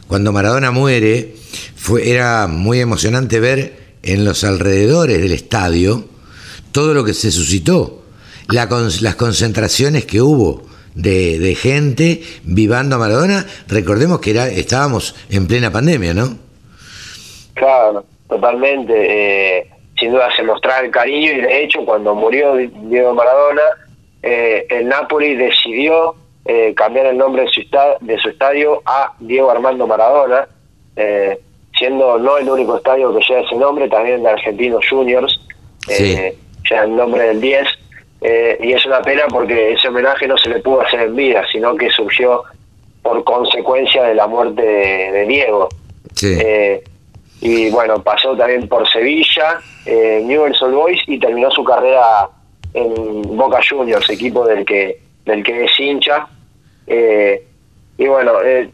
cuando 0.06 0.32
Maradona 0.32 0.70
muere, 0.70 1.34
fue, 1.74 2.10
era 2.10 2.46
muy 2.46 2.80
emocionante 2.80 3.40
ver 3.40 3.86
en 4.02 4.24
los 4.24 4.44
alrededores 4.44 5.20
del 5.20 5.32
estadio 5.32 6.04
todo 6.70 6.94
lo 6.94 7.04
que 7.04 7.14
se 7.14 7.32
suscitó, 7.32 8.02
las 8.48 9.16
concentraciones 9.16 10.04
que 10.04 10.22
hubo 10.22 10.62
de, 10.94 11.56
gente 11.60 12.22
vivando 12.44 12.96
a 12.96 12.98
Maradona. 12.98 13.46
Recordemos 13.66 14.20
que 14.20 14.30
era, 14.30 14.48
estábamos 14.48 15.16
en 15.28 15.46
plena 15.46 15.72
pandemia, 15.72 16.14
¿no? 16.14 16.38
Claro, 17.54 18.04
totalmente. 18.28 18.92
Eh, 19.58 19.70
sin 19.98 20.12
duda 20.12 20.28
se 20.34 20.42
mostraba 20.42 20.80
el 20.80 20.90
cariño 20.90 21.32
y 21.32 21.40
de 21.40 21.62
hecho 21.62 21.84
cuando 21.84 22.14
murió 22.14 22.54
Diego 22.54 23.14
Maradona, 23.14 23.62
eh, 24.22 24.66
el 24.70 24.88
Napoli 24.88 25.34
decidió 25.34 26.14
eh, 26.44 26.74
cambiar 26.74 27.06
el 27.06 27.18
nombre 27.18 27.42
de 27.42 27.48
su, 27.48 27.62
de 28.00 28.18
su 28.18 28.28
estadio 28.28 28.82
a 28.84 29.14
Diego 29.18 29.50
Armando 29.50 29.86
Maradona, 29.86 30.46
eh, 30.94 31.38
siendo 31.76 32.18
no 32.18 32.38
el 32.38 32.48
único 32.48 32.76
estadio 32.76 33.12
que 33.16 33.24
lleva 33.26 33.40
ese 33.42 33.56
nombre, 33.56 33.88
también 33.88 34.22
de 34.22 34.30
Argentinos 34.30 34.84
Juniors, 34.88 35.40
eh, 35.88 36.36
ya 36.68 36.84
el 36.84 36.96
nombre 36.96 37.24
del 37.24 37.40
10, 37.40 37.66
eh, 38.22 38.58
y 38.62 38.72
es 38.72 38.84
una 38.86 39.02
pena 39.02 39.24
porque 39.28 39.72
ese 39.72 39.88
homenaje 39.88 40.26
no 40.26 40.38
se 40.38 40.48
le 40.48 40.60
pudo 40.60 40.80
hacer 40.80 41.00
en 41.00 41.16
vida, 41.16 41.44
sino 41.52 41.76
que 41.76 41.90
surgió 41.90 42.44
por 43.02 43.22
consecuencia 43.24 44.04
de 44.04 44.14
la 44.14 44.26
muerte 44.26 44.62
de, 44.62 45.26
Diego. 45.26 45.68
Y 47.40 47.70
bueno, 47.70 48.02
pasó 48.02 48.36
también 48.36 48.68
por 48.68 48.88
Sevilla, 48.88 49.60
Newell's 49.86 50.60
Old 50.62 50.74
Boys 50.74 51.00
y 51.06 51.18
terminó 51.18 51.50
su 51.50 51.62
carrera 51.62 52.28
en 52.74 53.22
Boca 53.36 53.60
Juniors, 53.68 54.08
equipo 54.10 54.46
del 54.46 54.64
que 54.64 55.06
del 55.26 55.42
que 55.42 55.64
es 55.64 55.78
hincha. 55.78 56.26
Eh, 56.86 57.44
y 57.98 58.06
bueno, 58.06 58.40
eh, 58.42 58.70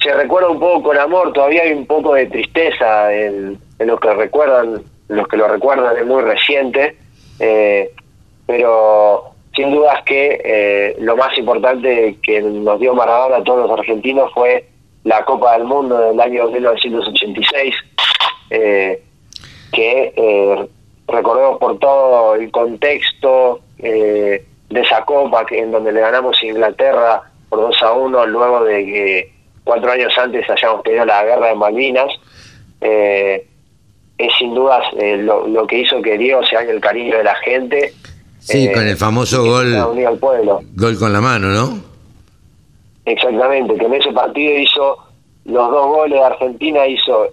se 0.00 0.12
recuerda 0.12 0.50
un 0.50 0.60
poco 0.60 0.82
con 0.82 0.98
amor, 0.98 1.32
todavía 1.32 1.62
hay 1.62 1.72
un 1.72 1.86
poco 1.86 2.14
de 2.14 2.26
tristeza 2.26 3.14
en, 3.14 3.58
los 3.78 4.00
que 4.00 4.12
recuerdan, 4.12 4.82
los 5.08 5.28
que 5.28 5.36
lo 5.36 5.48
recuerdan 5.48 5.96
es 5.96 6.06
muy 6.06 6.22
reciente, 6.22 6.96
eh, 7.38 7.90
pero 8.46 9.30
sin 9.54 9.70
dudas 9.70 10.02
que 10.04 10.96
lo 10.98 11.16
más 11.16 11.36
importante 11.38 12.16
que 12.22 12.40
nos 12.40 12.80
dio 12.80 12.94
Maradona 12.94 13.36
a 13.36 13.44
todos 13.44 13.68
los 13.68 13.78
argentinos 13.78 14.32
fue 14.32 14.66
la 15.04 15.24
Copa 15.24 15.52
del 15.52 15.64
Mundo 15.64 15.98
del 15.98 16.20
año 16.20 16.48
1986, 16.48 17.74
que 19.72 20.68
recordemos 21.08 21.58
por 21.58 21.78
todo 21.78 22.34
el 22.34 22.50
contexto 22.50 23.60
de 24.72 24.80
esa 24.80 25.04
Copa 25.04 25.44
que 25.46 25.58
en 25.58 25.70
donde 25.70 25.92
le 25.92 26.00
ganamos 26.00 26.36
a 26.40 26.46
Inglaterra 26.46 27.22
por 27.48 27.60
2 27.60 27.82
a 27.82 27.92
1 27.92 28.26
luego 28.26 28.64
de 28.64 28.84
que 28.84 29.32
cuatro 29.64 29.92
años 29.92 30.12
antes 30.16 30.48
hayamos 30.48 30.82
tenido 30.82 31.04
la 31.04 31.24
guerra 31.24 31.48
de 31.48 31.54
Malvinas. 31.54 32.10
Eh, 32.80 33.46
es 34.18 34.32
sin 34.38 34.54
dudas 34.54 34.82
eh, 34.98 35.18
lo, 35.18 35.66
que 35.66 35.80
hizo 35.80 36.00
que 36.00 36.16
Dios 36.18 36.48
se 36.48 36.56
el 36.56 36.80
cariño 36.80 37.18
de 37.18 37.24
la 37.24 37.34
gente. 37.36 37.92
Sí, 38.38 38.70
con 38.72 38.86
el 38.86 38.96
famoso 38.96 39.44
gol. 39.44 39.72
Gol 40.74 40.98
con 40.98 41.12
la 41.12 41.20
mano, 41.20 41.48
¿no? 41.48 41.80
Exactamente, 43.04 43.74
que 43.76 43.84
en 43.84 43.94
ese 43.94 44.12
partido 44.12 44.58
hizo 44.58 44.98
los 45.44 45.70
dos 45.70 45.86
goles 45.86 46.18
de 46.18 46.24
Argentina, 46.24 46.86
hizo 46.86 47.26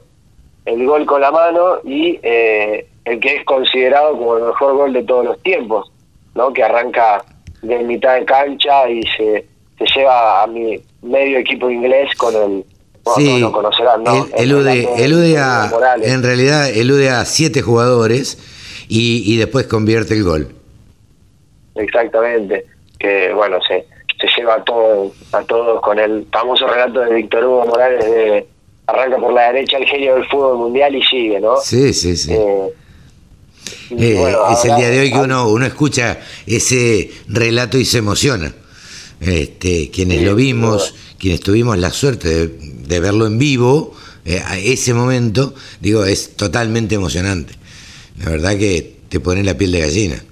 el 0.69 0.85
gol 0.85 1.05
con 1.05 1.21
la 1.21 1.31
mano 1.31 1.79
y 1.83 2.19
eh, 2.21 2.87
el 3.05 3.19
que 3.19 3.37
es 3.37 3.45
considerado 3.45 4.17
como 4.17 4.37
el 4.37 4.43
mejor 4.43 4.75
gol 4.75 4.93
de 4.93 5.03
todos 5.03 5.25
los 5.25 5.41
tiempos, 5.41 5.91
¿no? 6.35 6.53
Que 6.53 6.63
arranca 6.63 7.23
de 7.61 7.79
mitad 7.79 8.15
de 8.15 8.25
cancha 8.25 8.89
y 8.89 9.01
se 9.17 9.45
se 9.79 9.85
lleva 9.95 10.43
a 10.43 10.47
mi 10.47 10.79
medio 11.01 11.39
equipo 11.39 11.69
inglés 11.69 12.13
con 12.15 12.35
el 12.35 12.65
sí, 13.15 13.39
lo 13.39 13.51
conocerán, 13.51 14.03
¿no? 14.03 14.27
elude, 14.35 15.37
a, 15.37 15.71
en 16.01 16.21
realidad 16.21 16.69
elude 16.69 17.09
a 17.09 17.25
siete 17.25 17.61
jugadores 17.61 18.37
y, 18.87 19.23
y 19.33 19.37
después 19.37 19.67
convierte 19.67 20.13
el 20.13 20.23
gol. 20.23 20.49
Exactamente, 21.75 22.65
que 22.99 23.31
bueno, 23.33 23.57
se, 23.65 23.85
se 24.19 24.27
lleva 24.37 24.55
a, 24.55 24.63
todo, 24.63 25.13
a 25.31 25.41
todos 25.43 25.81
con 25.81 25.97
el 25.97 26.27
famoso 26.31 26.67
relato 26.67 26.99
de 26.99 27.15
Víctor 27.15 27.45
Hugo 27.45 27.65
Morales 27.67 28.05
de 28.05 28.47
arranca 28.89 29.17
por 29.17 29.33
la 29.33 29.51
derecha 29.51 29.77
el 29.77 29.85
genio 29.85 30.15
del 30.15 30.25
fútbol 30.27 30.57
mundial 30.57 30.95
y 30.95 31.03
sigue, 31.03 31.39
¿no? 31.39 31.57
Sí, 31.57 31.93
sí, 31.93 32.15
sí. 32.15 32.33
Eh, 32.33 32.73
eh, 33.91 34.35
es 34.51 34.65
el 34.65 34.75
día 34.75 34.89
de 34.89 34.99
hoy 34.99 35.11
que 35.11 35.17
uno, 35.17 35.47
uno 35.49 35.65
escucha 35.65 36.19
ese 36.45 37.11
relato 37.27 37.77
y 37.77 37.85
se 37.85 37.99
emociona. 37.99 38.53
Este, 39.19 39.89
quienes 39.91 40.21
lo 40.23 40.35
vimos, 40.35 40.95
quienes 41.17 41.41
tuvimos 41.41 41.77
la 41.77 41.91
suerte 41.91 42.47
de, 42.47 42.99
verlo 42.99 43.25
en 43.25 43.37
vivo, 43.37 43.93
eh, 44.25 44.41
a 44.45 44.57
ese 44.57 44.93
momento, 44.93 45.53
digo, 45.81 46.05
es 46.05 46.35
totalmente 46.35 46.95
emocionante. 46.95 47.53
La 48.19 48.29
verdad 48.29 48.57
que 48.57 48.99
te 49.09 49.19
pone 49.19 49.43
la 49.43 49.57
piel 49.57 49.71
de 49.71 49.79
gallina. 49.81 50.23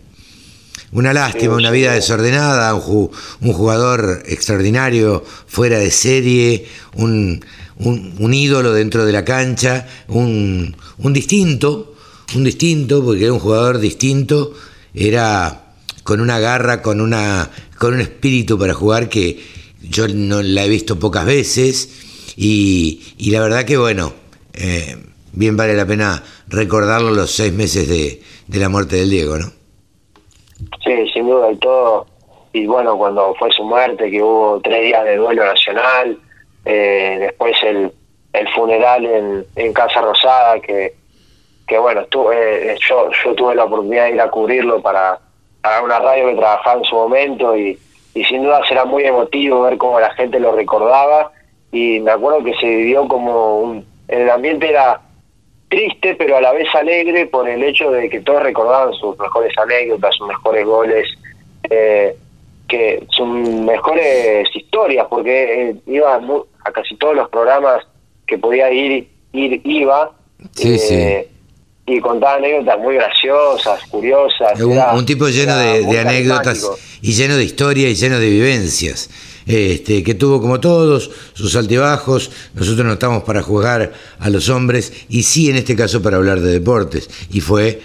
Una 0.91 1.11
lástima, 1.11 1.55
una 1.55 1.69
vida 1.69 1.93
desordenada, 1.93 2.73
un, 2.73 3.09
jugador 3.41 4.23
extraordinario, 4.25 5.23
fuera 5.45 5.79
de 5.79 5.91
serie, 5.91 6.65
un, 6.95 7.43
un, 7.79 8.33
ídolo 8.33 8.73
dentro 8.73 9.05
de 9.05 9.13
la 9.13 9.23
cancha, 9.23 9.87
un, 10.07 10.75
un 10.97 11.13
distinto, 11.13 11.93
un 12.35 12.43
distinto, 12.43 13.03
porque 13.03 13.23
era 13.23 13.33
un 13.33 13.39
jugador 13.39 13.79
distinto, 13.79 14.53
era 14.93 15.73
con 16.03 16.21
una 16.21 16.39
garra, 16.39 16.81
con, 16.81 17.01
una, 17.01 17.49
con 17.77 17.93
un 17.93 18.01
espíritu 18.01 18.57
para 18.57 18.73
jugar 18.73 19.09
que 19.09 19.39
yo 19.81 20.07
no 20.07 20.41
la 20.41 20.65
he 20.65 20.69
visto 20.69 20.99
pocas 20.99 21.25
veces 21.25 22.33
y, 22.35 23.13
y 23.17 23.31
la 23.31 23.41
verdad 23.41 23.65
que 23.65 23.77
bueno, 23.77 24.13
eh, 24.53 24.97
bien 25.33 25.55
vale 25.55 25.75
la 25.75 25.85
pena 25.85 26.23
recordarlo 26.47 27.11
los 27.11 27.31
seis 27.31 27.53
meses 27.53 27.87
de, 27.87 28.21
de 28.47 28.59
la 28.59 28.69
muerte 28.69 28.95
del 28.95 29.09
Diego, 29.09 29.37
¿no? 29.37 29.51
Sí, 30.83 31.07
sin 31.13 31.27
duda 31.27 31.51
y 31.51 31.57
todo. 31.57 32.07
Y 32.53 32.65
bueno, 32.65 32.97
cuando 32.97 33.35
fue 33.35 33.51
su 33.51 33.63
muerte, 33.63 34.09
que 34.09 34.21
hubo 34.21 34.59
tres 34.61 34.83
días 34.83 35.03
de 35.03 35.17
duelo 35.17 35.45
nacional, 35.45 36.17
eh, 36.67 37.17
después 37.19 37.55
el, 37.63 37.91
el 38.33 38.47
funeral 38.49 39.05
en, 39.05 39.45
en 39.55 39.73
Casa 39.73 40.01
Rosada, 40.01 40.59
que 40.59 40.93
que 41.67 41.77
bueno, 41.77 42.01
estuve, 42.01 42.71
eh, 42.71 42.77
yo, 42.87 43.09
yo 43.23 43.35
tuve 43.35 43.53
la 43.53 43.65
oportunidad 43.65 44.05
de 44.05 44.11
ir 44.13 44.21
a 44.21 44.29
cubrirlo 44.29 44.81
para, 44.81 45.19
para 45.61 45.81
una 45.81 45.99
radio 45.99 46.27
que 46.27 46.35
trabajaba 46.35 46.79
en 46.79 46.85
su 46.85 46.95
momento 46.95 47.57
y, 47.57 47.77
y 48.13 48.23
sin 48.23 48.43
duda 48.43 48.65
será 48.67 48.85
muy 48.85 49.03
emotivo 49.03 49.63
ver 49.63 49.77
cómo 49.77 49.99
la 49.99 50.13
gente 50.13 50.39
lo 50.39 50.55
recordaba. 50.55 51.31
Y 51.71 51.99
me 51.99 52.11
acuerdo 52.11 52.43
que 52.45 52.55
se 52.55 52.65
vivió 52.65 53.05
como 53.09 53.59
un, 53.59 53.85
el 54.07 54.29
ambiente 54.29 54.69
era 54.69 55.01
triste 55.67 56.15
pero 56.15 56.37
a 56.37 56.41
la 56.41 56.53
vez 56.53 56.73
alegre 56.73 57.25
por 57.25 57.49
el 57.49 57.61
hecho 57.61 57.91
de 57.91 58.09
que 58.09 58.21
todos 58.21 58.41
recordaban 58.41 58.93
sus 58.93 59.19
mejores 59.19 59.51
anécdotas, 59.57 60.15
sus 60.15 60.27
mejores 60.29 60.65
goles, 60.65 61.07
eh, 61.69 62.15
que 62.69 63.03
sus 63.09 63.27
mejores 63.27 64.47
historias, 64.55 65.07
porque 65.09 65.69
eh, 65.69 65.75
iba 65.87 66.17
a, 66.67 66.71
casi 66.71 66.95
todos 66.95 67.15
los 67.15 67.29
programas 67.29 67.85
que 68.25 68.37
podía 68.37 68.71
ir, 68.71 69.07
ir 69.33 69.61
iba. 69.63 70.11
Sí, 70.53 70.77
sí 70.77 71.27
y 71.87 72.01
contaba 72.01 72.35
anécdotas 72.35 72.77
muy 72.79 72.95
graciosas, 72.95 73.81
curiosas. 73.89 74.59
Un, 74.59 75.05
tipo 75.05 75.29
lleno 75.29 75.57
de, 75.57 75.99
anécdotas 75.99 76.69
y 77.01 77.13
lleno 77.13 77.37
de 77.37 77.45
historia 77.45 77.89
y 77.89 77.95
lleno 77.95 78.19
de 78.19 78.29
vivencias. 78.29 79.09
Este, 79.47 80.03
que 80.03 80.13
tuvo 80.13 80.41
como 80.41 80.59
todos 80.59 81.09
sus 81.31 81.55
altibajos, 81.55 82.29
nosotros 82.53 82.85
no 82.85 82.93
estamos 82.93 83.23
para 83.23 83.41
jugar 83.41 83.93
a 84.19 84.29
los 84.29 84.49
hombres 84.49 85.05
y 85.07 85.23
sí 85.23 85.49
en 85.49 85.55
este 85.55 85.77
caso 85.77 86.01
para 86.03 86.17
hablar 86.17 86.41
de 86.41 86.51
deportes 86.51 87.09
y 87.31 87.39
fue 87.39 87.79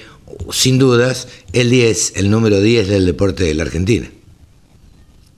sin 0.51 0.81
dudas 0.81 1.29
el 1.53 1.71
10, 1.71 2.17
el 2.17 2.33
número 2.33 2.61
10 2.61 2.89
del 2.89 3.07
deporte 3.07 3.45
de 3.45 3.55
la 3.55 3.63
Argentina. 3.63 4.11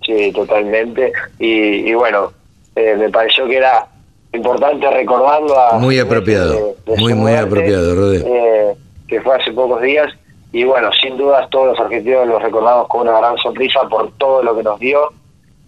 Sí, 0.07 0.33
totalmente 0.33 1.13
y, 1.39 1.93
bueno, 1.93 2.33
eh, 2.77 2.97
me 2.97 3.11
pareció 3.11 3.47
que 3.47 3.57
era 3.57 3.87
importante 4.33 4.91
recordarlo 4.91 5.59
a... 5.59 5.79
Muy 5.79 5.99
apropiado, 5.99 6.75
muy, 6.87 7.15
muy 7.15 7.33
apropiado, 7.35 7.95
Rodé. 7.95 8.25
Eh, 8.27 8.75
que 9.07 9.21
fue 9.21 9.37
hace 9.37 9.53
pocos 9.53 9.81
días. 9.83 10.13
Y 10.53 10.65
bueno, 10.65 10.91
sin 10.93 11.17
dudas 11.17 11.49
todos 11.51 11.69
los 11.69 11.81
argentinos 11.81 12.29
los 12.29 12.43
recordamos 12.43 12.89
con 12.89 13.09
una 13.09 13.19
gran 13.19 13.37
sonrisa 13.39 13.81
por 13.89 14.13
todo 14.19 14.43
lo 14.43 14.57
que 14.57 14.63
nos 14.63 14.79
dio. 14.79 15.13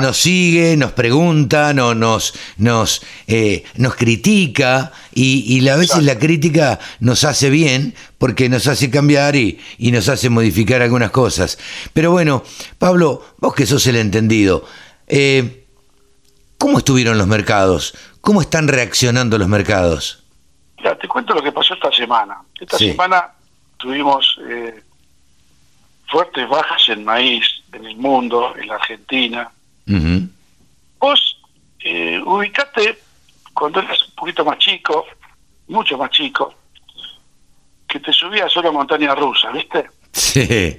nos 0.00 0.16
sigue, 0.16 0.76
nos 0.76 0.92
pregunta, 0.92 1.74
no, 1.74 1.92
nos, 1.92 2.34
nos, 2.56 3.04
eh, 3.26 3.64
nos 3.76 3.96
critica 3.96 4.92
y, 5.12 5.58
y 5.58 5.68
a 5.68 5.76
veces 5.76 6.04
la 6.04 6.18
crítica 6.18 6.78
nos 7.00 7.24
hace 7.24 7.50
bien 7.50 7.94
porque 8.18 8.48
nos 8.48 8.68
hace 8.68 8.90
cambiar 8.90 9.34
y, 9.34 9.58
y 9.76 9.90
nos 9.90 10.08
hace 10.08 10.30
modificar 10.30 10.82
algunas 10.82 11.10
cosas. 11.10 11.58
Pero 11.92 12.12
bueno, 12.12 12.44
Pablo, 12.78 13.24
vos 13.38 13.54
que 13.54 13.66
sos 13.66 13.84
el 13.88 13.96
entendido, 13.96 14.64
eh, 15.08 15.64
¿cómo 16.58 16.78
estuvieron 16.78 17.18
los 17.18 17.26
mercados? 17.26 17.94
¿Cómo 18.20 18.40
están 18.40 18.68
reaccionando 18.68 19.36
los 19.36 19.48
mercados? 19.48 20.22
Te 21.00 21.08
cuento 21.08 21.34
lo 21.34 21.42
que 21.42 21.50
pasó 21.50 21.74
esta 21.74 21.90
semana. 21.90 22.38
Esta 22.60 22.78
semana 22.78 23.32
tuvimos... 23.78 24.38
Eh, 24.48 24.82
fuertes 26.06 26.48
bajas 26.48 26.88
en 26.88 27.04
maíz 27.04 27.44
en 27.72 27.84
el 27.84 27.96
mundo, 27.96 28.54
en 28.56 28.68
la 28.68 28.76
Argentina. 28.76 29.50
Vos 30.98 31.40
eh, 31.80 32.20
ubicaste 32.24 32.98
cuando 33.52 33.80
eras 33.80 34.02
un 34.08 34.14
poquito 34.14 34.44
más 34.44 34.58
chico, 34.58 35.06
mucho 35.68 35.96
más 35.98 36.10
chico, 36.10 36.54
que 37.88 38.00
te 38.00 38.12
subías 38.12 38.54
a 38.56 38.70
montaña 38.70 39.14
rusa, 39.14 39.50
¿viste? 39.50 39.86
Sí. 40.12 40.78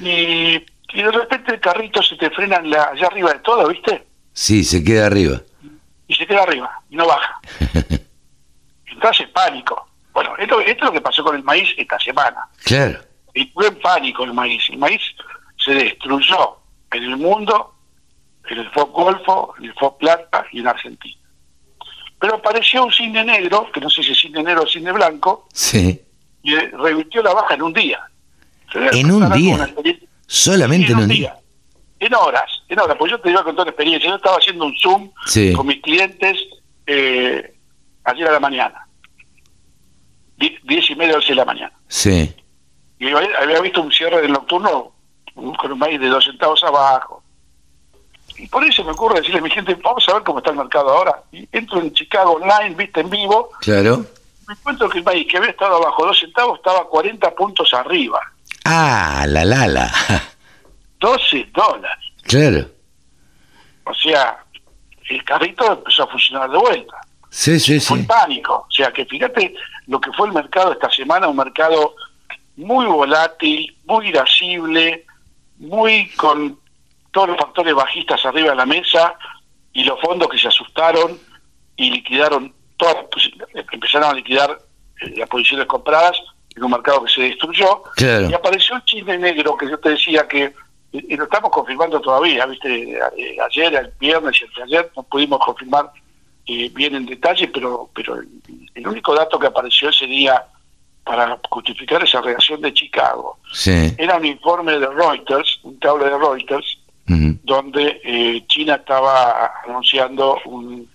Y, 0.00 0.58
de 0.94 1.10
repente 1.10 1.54
el 1.54 1.60
carrito 1.60 2.02
se 2.02 2.16
te 2.16 2.30
frena 2.30 2.58
allá 2.58 3.06
arriba 3.06 3.32
de 3.32 3.40
todo, 3.40 3.68
¿viste? 3.68 4.06
Sí, 4.32 4.62
se 4.64 4.82
queda 4.82 5.06
arriba. 5.06 5.40
Y 6.06 6.14
se 6.14 6.26
queda 6.26 6.42
arriba, 6.42 6.80
y 6.90 6.96
no 6.96 7.06
baja. 7.06 7.40
Entonces, 8.86 9.28
pánico. 9.28 9.88
Bueno, 10.12 10.36
esto, 10.38 10.60
esto 10.60 10.72
es 10.72 10.82
lo 10.84 10.92
que 10.92 11.00
pasó 11.00 11.24
con 11.24 11.34
el 11.34 11.42
maíz 11.42 11.68
esta 11.76 11.98
semana. 11.98 12.46
Claro 12.64 13.00
y 13.34 13.46
fue 13.46 13.66
en 13.66 13.78
pánico 13.80 14.24
el 14.24 14.32
maíz. 14.32 14.62
El 14.70 14.78
maíz 14.78 15.02
se 15.62 15.74
destruyó 15.74 16.58
en 16.92 17.02
el 17.02 17.16
mundo, 17.16 17.74
en 18.48 18.58
el 18.58 18.70
FOB 18.70 18.92
Golfo, 18.92 19.54
en 19.58 19.64
el 19.64 19.74
FOB 19.74 19.98
Plata 19.98 20.46
y 20.52 20.60
en 20.60 20.68
Argentina. 20.68 21.20
Pero 22.20 22.36
apareció 22.36 22.84
un 22.84 22.92
cine 22.92 23.24
negro, 23.24 23.70
que 23.72 23.80
no 23.80 23.90
sé 23.90 24.02
si 24.02 24.12
es 24.12 24.18
cine 24.18 24.42
negro 24.42 24.62
o 24.62 24.66
cine 24.66 24.92
blanco, 24.92 25.48
sí. 25.52 26.00
y 26.42 26.54
revirtió 26.54 27.22
la 27.22 27.34
baja 27.34 27.54
en 27.54 27.62
un 27.62 27.72
día. 27.72 28.00
¿En 28.72 29.10
un 29.10 29.30
día? 29.32 29.68
Solamente 30.26 30.92
en 30.92 30.98
un 30.98 31.08
día. 31.08 31.36
En 31.98 32.14
horas, 32.14 32.50
en 32.68 32.78
horas, 32.78 32.96
pues 32.98 33.10
yo 33.10 33.20
te 33.20 33.30
iba 33.30 33.40
a 33.40 33.44
contar 33.44 33.62
una 33.62 33.70
experiencia. 33.70 34.08
Yo 34.10 34.16
estaba 34.16 34.36
haciendo 34.36 34.64
un 34.64 34.74
Zoom 34.78 35.10
con 35.54 35.66
mis 35.66 35.80
clientes 35.80 36.38
eh, 36.86 37.54
ayer 38.04 38.28
a 38.28 38.32
la 38.32 38.40
mañana. 38.40 38.86
diez 40.36 40.90
y 40.90 40.94
media, 40.94 41.16
once 41.16 41.28
de 41.28 41.34
la 41.34 41.44
mañana. 41.44 41.72
Sí 41.88 42.34
y 43.04 43.12
había 43.12 43.60
visto 43.60 43.82
un 43.82 43.92
cierre 43.92 44.22
del 44.22 44.32
nocturno 44.32 44.92
con 45.34 45.72
un 45.72 45.78
maíz 45.78 46.00
de 46.00 46.08
dos 46.08 46.24
centavos 46.24 46.62
abajo. 46.64 47.22
Y 48.36 48.48
por 48.48 48.64
eso 48.64 48.82
me 48.84 48.92
ocurre 48.92 49.20
decirle 49.20 49.40
a 49.40 49.42
mi 49.42 49.50
gente, 49.50 49.74
vamos 49.74 50.08
a 50.08 50.14
ver 50.14 50.22
cómo 50.22 50.38
está 50.38 50.50
el 50.50 50.56
mercado 50.56 50.90
ahora. 50.90 51.22
Y 51.30 51.48
entro 51.52 51.80
en 51.80 51.92
Chicago 51.92 52.32
Online, 52.32 52.74
viste, 52.74 53.00
en 53.00 53.10
vivo. 53.10 53.50
Claro. 53.60 54.04
Me 54.48 54.54
encuentro 54.54 54.88
que 54.88 54.98
el 54.98 55.04
maíz 55.04 55.26
que 55.28 55.36
había 55.36 55.50
estado 55.50 55.76
abajo 55.76 56.06
dos 56.06 56.18
centavos 56.18 56.58
estaba 56.58 56.88
40 56.88 57.30
puntos 57.34 57.72
arriba. 57.74 58.20
Ah, 58.64 59.24
la 59.28 59.44
la 59.44 59.66
la. 59.66 59.92
12 60.98 61.50
dólares. 61.52 62.04
Claro. 62.22 62.66
O 63.84 63.94
sea, 63.94 64.42
el 65.10 65.22
carrito 65.24 65.70
empezó 65.72 66.04
a 66.04 66.06
funcionar 66.06 66.50
de 66.50 66.58
vuelta. 66.58 66.96
Sí, 67.30 67.60
sí, 67.60 67.80
fue 67.80 67.98
sí. 67.98 68.04
pánico. 68.04 68.66
O 68.68 68.70
sea, 68.70 68.92
que 68.92 69.04
fíjate 69.04 69.54
lo 69.86 70.00
que 70.00 70.12
fue 70.12 70.28
el 70.28 70.32
mercado 70.32 70.72
esta 70.72 70.90
semana, 70.90 71.28
un 71.28 71.36
mercado 71.36 71.94
muy 72.56 72.86
volátil, 72.86 73.76
muy 73.84 74.08
irascible, 74.08 75.04
muy 75.58 76.08
con 76.10 76.58
todos 77.10 77.28
los 77.28 77.38
factores 77.38 77.74
bajistas 77.74 78.24
arriba 78.26 78.50
de 78.50 78.56
la 78.56 78.66
mesa 78.66 79.16
y 79.72 79.84
los 79.84 80.00
fondos 80.00 80.28
que 80.28 80.38
se 80.38 80.48
asustaron 80.48 81.18
y 81.76 81.90
liquidaron, 81.90 82.52
todas, 82.76 82.96
pues, 83.10 83.30
empezaron 83.72 84.10
a 84.10 84.14
liquidar 84.14 84.58
eh, 85.00 85.14
las 85.16 85.28
posiciones 85.28 85.66
compradas 85.66 86.16
en 86.54 86.64
un 86.64 86.70
mercado 86.70 87.04
que 87.04 87.12
se 87.12 87.22
destruyó. 87.22 87.82
Y 87.98 88.34
apareció 88.34 88.76
el 88.76 88.84
chisme 88.84 89.18
negro 89.18 89.56
que 89.56 89.68
yo 89.68 89.78
te 89.78 89.90
decía 89.90 90.26
que, 90.28 90.54
y, 90.92 91.16
lo 91.16 91.24
estamos 91.24 91.50
confirmando 91.50 92.00
todavía, 92.00 92.46
viste, 92.46 92.92
eh, 92.92 93.36
ayer, 93.44 93.74
el 93.74 93.92
viernes 93.98 94.40
y 94.40 94.44
el 94.44 94.62
ayer 94.62 94.92
no 94.96 95.02
pudimos 95.02 95.40
confirmar 95.44 95.90
eh, 96.46 96.70
bien 96.74 96.94
en 96.94 97.06
detalle, 97.06 97.48
pero, 97.48 97.90
pero 97.94 98.16
el, 98.74 98.86
único 98.86 99.14
dato 99.14 99.38
que 99.38 99.46
apareció 99.46 99.88
ese 99.88 100.06
día 100.06 100.44
para 101.04 101.38
justificar 101.50 102.02
esa 102.02 102.20
reacción 102.20 102.60
de 102.60 102.72
Chicago 102.72 103.38
era 103.98 104.16
un 104.16 104.24
informe 104.24 104.78
de 104.78 104.86
Reuters, 104.86 105.60
un 105.62 105.76
cable 105.78 106.06
de 106.06 106.18
Reuters, 106.18 106.78
donde 107.06 108.00
eh, 108.02 108.44
China 108.48 108.76
estaba 108.76 109.52
anunciando 109.66 110.38
un, 110.46 110.88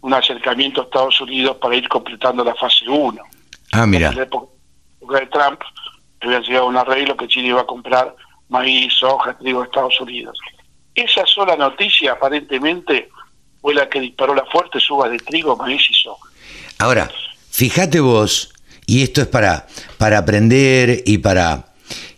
un 0.00 0.14
acercamiento 0.14 0.80
a 0.80 0.84
Estados 0.84 1.20
Unidos 1.20 1.58
para 1.60 1.76
ir 1.76 1.88
completando 1.88 2.42
la 2.42 2.54
fase 2.54 2.88
1. 2.88 3.22
Ah, 3.72 3.86
mira. 3.86 4.08
En 4.08 4.16
la 4.16 4.22
época 4.22 4.48
de 5.20 5.26
Trump 5.26 5.60
había 6.20 6.40
llegado 6.40 6.66
un 6.66 6.76
arreglo 6.76 7.16
que 7.16 7.28
China 7.28 7.48
iba 7.48 7.60
a 7.60 7.66
comprar 7.66 8.14
maíz, 8.48 8.94
soja, 8.94 9.36
trigo 9.38 9.60
de 9.60 9.66
Estados 9.66 10.00
Unidos. 10.00 10.38
Esa 10.94 11.24
sola 11.26 11.56
noticia 11.56 12.12
aparentemente 12.12 13.08
fue 13.60 13.74
la 13.74 13.88
que 13.88 14.00
disparó 14.00 14.34
la 14.34 14.44
fuerte 14.46 14.80
suba 14.80 15.08
de 15.08 15.18
trigo, 15.18 15.56
maíz 15.56 15.88
y 15.90 15.94
soja. 15.94 16.28
Ahora, 16.78 17.10
fíjate 17.50 18.00
vos, 18.00 18.52
y 18.90 19.04
esto 19.04 19.22
es 19.22 19.28
para, 19.28 19.68
para 19.98 20.18
aprender 20.18 21.04
y 21.06 21.18
para, 21.18 21.66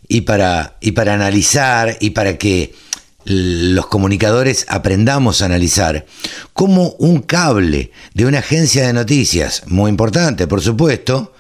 y, 0.09 0.23
para, 0.23 0.77
y 0.81 0.93
para 0.93 1.13
analizar 1.13 1.99
y 2.01 2.11
para 2.11 2.39
que 2.39 2.73
los 3.25 3.87
comunicadores 3.89 4.65
aprendamos 4.71 5.43
a 5.43 5.45
analizar 5.45 6.07
cómo 6.55 6.95
un 6.99 7.21
cable 7.21 7.93
de 8.15 8.25
una 8.25 8.39
agencia 8.39 8.87
de 8.87 8.95
noticias, 8.95 9.65
muy 9.67 9.91
importante 9.91 10.47
por 10.47 10.63
supuesto, 10.63 11.35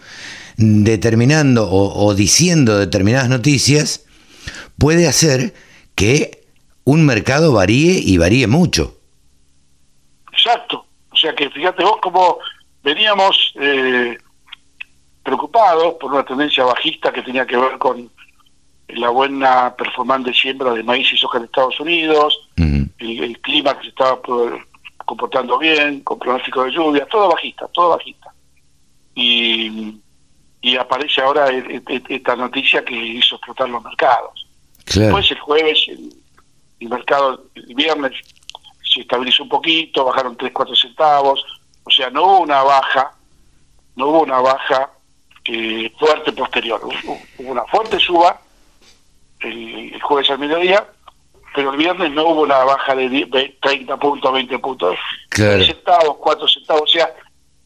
determinando 0.58 1.66
o, 1.66 2.14
diciendo 2.14 2.76
determinadas 2.76 3.30
noticias, 3.30 4.04
puede 4.76 5.08
hacer 5.08 5.54
que 5.94 6.44
un 6.84 7.06
mercado 7.06 7.54
varíe 7.54 7.98
y 8.04 8.18
varíe 8.18 8.46
mucho. 8.48 8.98
Exacto. 10.30 10.84
O 11.10 11.16
sea 11.16 11.34
que 11.34 11.48
fíjate 11.48 11.82
vos 11.82 11.96
cómo 12.02 12.36
veníamos 12.84 13.54
eh, 13.58 14.18
preocupados 15.22 15.94
por 15.94 16.12
una 16.12 16.24
tendencia 16.24 16.64
bajista 16.64 17.12
que 17.12 17.22
tenía 17.22 17.46
que 17.46 17.56
ver 17.56 17.78
con 17.78 18.10
la 18.88 19.08
buena 19.08 19.74
performance 19.76 20.26
de 20.26 20.34
siembra 20.34 20.72
de 20.72 20.82
maíz 20.82 21.12
y 21.12 21.16
soja 21.16 21.38
en 21.38 21.44
Estados 21.44 21.78
Unidos, 21.80 22.48
el, 22.56 23.38
clima 23.40 23.76
que 23.76 23.84
se 23.84 23.88
estaba 23.88 24.20
comportando 25.04 25.58
bien, 25.58 26.00
con 26.00 26.18
pronóstico 26.18 26.64
de 26.64 26.72
lluvia, 26.72 27.06
todo 27.06 27.30
bajista, 27.30 27.66
todo 27.68 27.90
bajista. 27.90 28.32
Y, 29.14 30.00
y 30.60 30.76
aparece 30.76 31.20
ahora 31.20 31.48
e, 31.50 31.58
e, 31.58 31.82
e, 31.88 32.02
esta 32.08 32.36
noticia 32.36 32.84
que 32.84 32.94
hizo 32.94 33.36
explotar 33.36 33.68
los 33.68 33.82
mercados. 33.82 34.46
Después 34.94 35.30
el 35.30 35.38
jueves, 35.40 35.84
el, 35.88 36.88
mercado, 36.88 37.46
el 37.54 37.74
viernes, 37.74 38.12
se 38.82 39.00
estabilizó 39.00 39.44
un 39.44 39.48
poquito, 39.48 40.04
bajaron 40.04 40.36
3, 40.36 40.52
4 40.52 40.76
centavos, 40.76 41.44
o 41.84 41.90
sea, 41.90 42.10
no 42.10 42.24
hubo 42.24 42.40
una 42.40 42.62
baja, 42.62 43.12
no 43.96 44.08
hubo 44.08 44.22
una 44.22 44.40
baja 44.40 44.90
eh, 45.44 45.92
fuerte 45.98 46.32
posterior, 46.32 46.80
hubo 46.84 47.18
una 47.38 47.64
fuerte 47.64 47.98
suba 47.98 48.40
el, 49.40 50.00
jueves 50.02 50.30
al 50.30 50.38
mediodía, 50.38 50.86
pero 51.54 51.72
el 51.72 51.76
viernes 51.76 52.10
no 52.12 52.26
hubo 52.28 52.42
una 52.42 52.58
baja 52.64 52.94
de 52.94 53.56
30 53.60 53.96
puntos, 53.96 54.32
20 54.32 54.58
puntos, 54.58 54.98
claro. 55.28 55.64
centavos, 55.64 56.16
4 56.18 56.48
centavos, 56.48 56.82
o 56.82 56.86
sea, 56.86 57.12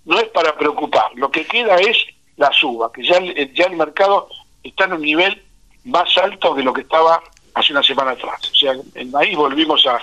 no 0.05 0.19
es 0.19 0.29
para 0.29 0.57
preocupar, 0.57 1.11
lo 1.15 1.31
que 1.31 1.45
queda 1.45 1.77
es 1.77 1.99
la 2.37 2.53
suba, 2.53 2.91
que 2.93 3.05
ya, 3.05 3.19
ya 3.55 3.67
el 3.67 3.77
mercado 3.77 4.29
está 4.63 4.85
en 4.85 4.95
un 4.95 5.03
nivel 5.03 5.43
más 5.85 6.17
alto 6.19 6.55
de 6.55 6.65
lo 6.65 6.73
que 6.73 6.83
estaba 6.83 7.23
hace 7.55 7.73
una 7.73 7.83
semana 7.83 8.13
atrás. 8.13 8.51
O 8.51 8.55
sea, 8.55 8.75
en 8.95 9.11
maíz 9.11 9.37
volvimos 9.37 9.87
a 9.87 9.99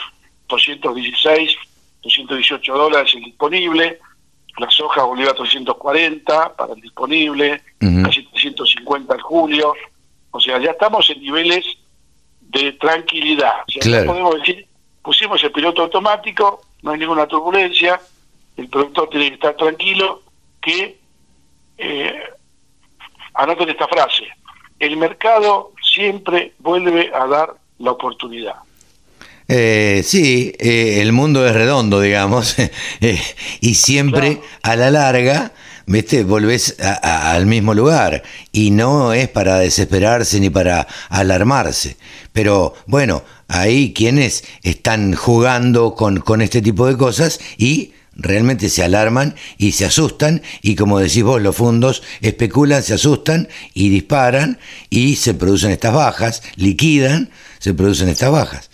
216, 0.48 1.56
218 2.02 2.74
dólares 2.74 3.14
el 3.16 3.24
disponible, 3.24 4.00
la 4.58 4.70
soja 4.70 5.04
volvió 5.04 5.30
a 5.30 5.34
340 5.34 6.56
para 6.56 6.74
el 6.74 6.82
disponible, 6.82 7.62
casi 7.80 8.24
350 8.24 9.16
en 9.16 9.20
julio, 9.20 9.74
o 10.32 10.40
sea, 10.40 10.60
ya 10.60 10.72
estamos 10.72 11.10
en 11.10 11.22
niveles 11.22 11.66
de 12.42 12.74
tranquilidad. 12.74 13.64
O 13.68 13.82
sea, 13.82 14.06
podemos 14.06 14.36
decir, 14.36 14.68
pusimos 15.02 15.44
el 15.44 15.52
piloto 15.52 15.84
automático, 15.84 16.62
no 16.84 16.92
hay 16.92 17.00
ninguna 17.00 17.28
turbulencia, 17.28 18.00
el 18.58 18.70
productor 18.70 19.10
tiene 19.10 19.30
que 19.30 19.34
estar 19.36 19.56
tranquilo, 19.56 20.22
que 20.62 20.98
eh, 21.78 22.24
anoten 23.34 23.70
esta 23.70 23.88
frase, 23.88 24.28
el 24.80 24.98
mercado 24.98 25.72
siempre 25.82 26.54
vuelve 26.60 27.12
a 27.14 27.26
dar 27.28 27.56
la 27.80 27.92
oportunidad. 27.92 28.56
Eh, 29.48 30.04
sí, 30.06 30.54
eh, 30.60 31.00
el 31.02 31.12
mundo 31.12 31.46
es 31.48 31.54
redondo, 31.54 32.00
digamos, 32.00 32.56
eh, 33.02 33.22
y 33.62 33.76
siempre 33.76 34.40
a 34.62 34.76
la 34.76 34.92
larga 34.92 35.54
¿viste? 35.86 36.24
Volvés 36.24 36.78
al 36.80 37.46
mismo 37.46 37.74
lugar 37.74 38.24
y 38.52 38.72
no 38.72 39.14
es 39.14 39.28
para 39.28 39.60
desesperarse 39.60 40.40
ni 40.40 40.50
para 40.50 40.88
alarmarse. 41.10 41.98
Pero 42.32 42.74
bueno, 42.88 43.24
hay 43.48 43.94
quienes 43.94 44.44
están 44.64 45.14
jugando 45.14 45.94
con, 45.96 46.20
con 46.20 46.42
este 46.42 46.62
tipo 46.62 46.88
de 46.88 46.98
cosas 46.98 47.40
y 47.58 47.94
realmente 48.16 48.70
se 48.70 48.84
alarman 48.84 49.36
y 49.58 49.72
se 49.74 49.86
asustan 49.86 50.42
y 50.62 50.76
como 50.76 51.00
decís 51.00 51.24
vos, 51.24 51.42
los 51.42 51.56
fondos 51.56 52.04
especulan, 52.22 52.84
se 52.84 52.94
asustan 52.94 53.48
y 53.74 53.90
disparan 53.90 54.60
y 54.90 55.16
se 55.16 55.34
producen 55.34 55.72
estas 55.72 55.94
bajas, 55.94 56.44
liquidan, 56.56 57.30
se 57.60 57.74
producen 57.74 58.10
estas 58.10 58.32
bajas. 58.32 58.70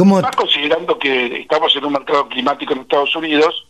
¿Cómo... 0.00 0.22
considerando 0.34 0.98
que 0.98 1.42
estamos 1.42 1.76
en 1.76 1.84
un 1.84 1.92
mercado 1.92 2.26
climático 2.26 2.72
en 2.72 2.80
Estados 2.80 3.14
Unidos, 3.14 3.66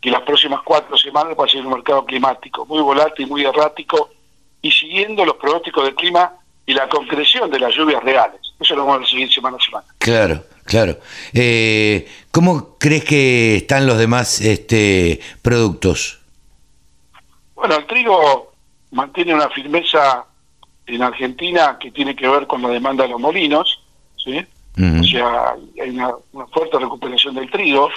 que 0.00 0.08
las 0.08 0.22
próximas 0.22 0.60
cuatro 0.64 0.96
semanas 0.96 1.36
va 1.36 1.46
a 1.46 1.48
ser 1.48 1.66
un 1.66 1.72
mercado 1.72 2.06
climático 2.06 2.64
muy 2.64 2.80
volátil, 2.80 3.26
muy 3.26 3.44
errático, 3.44 4.10
y 4.62 4.70
siguiendo 4.70 5.24
los 5.24 5.34
pronósticos 5.34 5.84
del 5.84 5.96
clima 5.96 6.32
y 6.64 6.74
la 6.74 6.88
concreción 6.88 7.50
de 7.50 7.58
las 7.58 7.74
lluvias 7.74 8.00
reales. 8.04 8.40
Eso 8.60 8.76
lo 8.76 8.86
vamos 8.86 9.08
a 9.08 9.10
seguir 9.10 9.32
semana 9.32 9.56
a 9.56 9.64
semana. 9.64 9.86
Claro, 9.98 10.44
claro. 10.64 10.98
Eh, 11.34 12.08
¿Cómo 12.30 12.76
crees 12.78 13.04
que 13.04 13.56
están 13.56 13.84
los 13.84 13.98
demás 13.98 14.40
este, 14.40 15.18
productos? 15.42 16.20
Bueno, 17.56 17.78
el 17.78 17.86
trigo 17.88 18.52
mantiene 18.92 19.34
una 19.34 19.48
firmeza 19.48 20.24
en 20.86 21.02
Argentina 21.02 21.76
que 21.80 21.90
tiene 21.90 22.14
que 22.14 22.28
ver 22.28 22.46
con 22.46 22.62
la 22.62 22.68
demanda 22.68 23.02
de 23.02 23.10
los 23.10 23.20
molinos, 23.20 23.82
¿sí? 24.16 24.46
O 24.78 25.04
sea, 25.04 25.54
hay 25.82 25.90
una, 25.90 26.12
una 26.32 26.46
fuerte 26.46 26.78
recuperación 26.78 27.34
del 27.34 27.50
trigo 27.50 27.90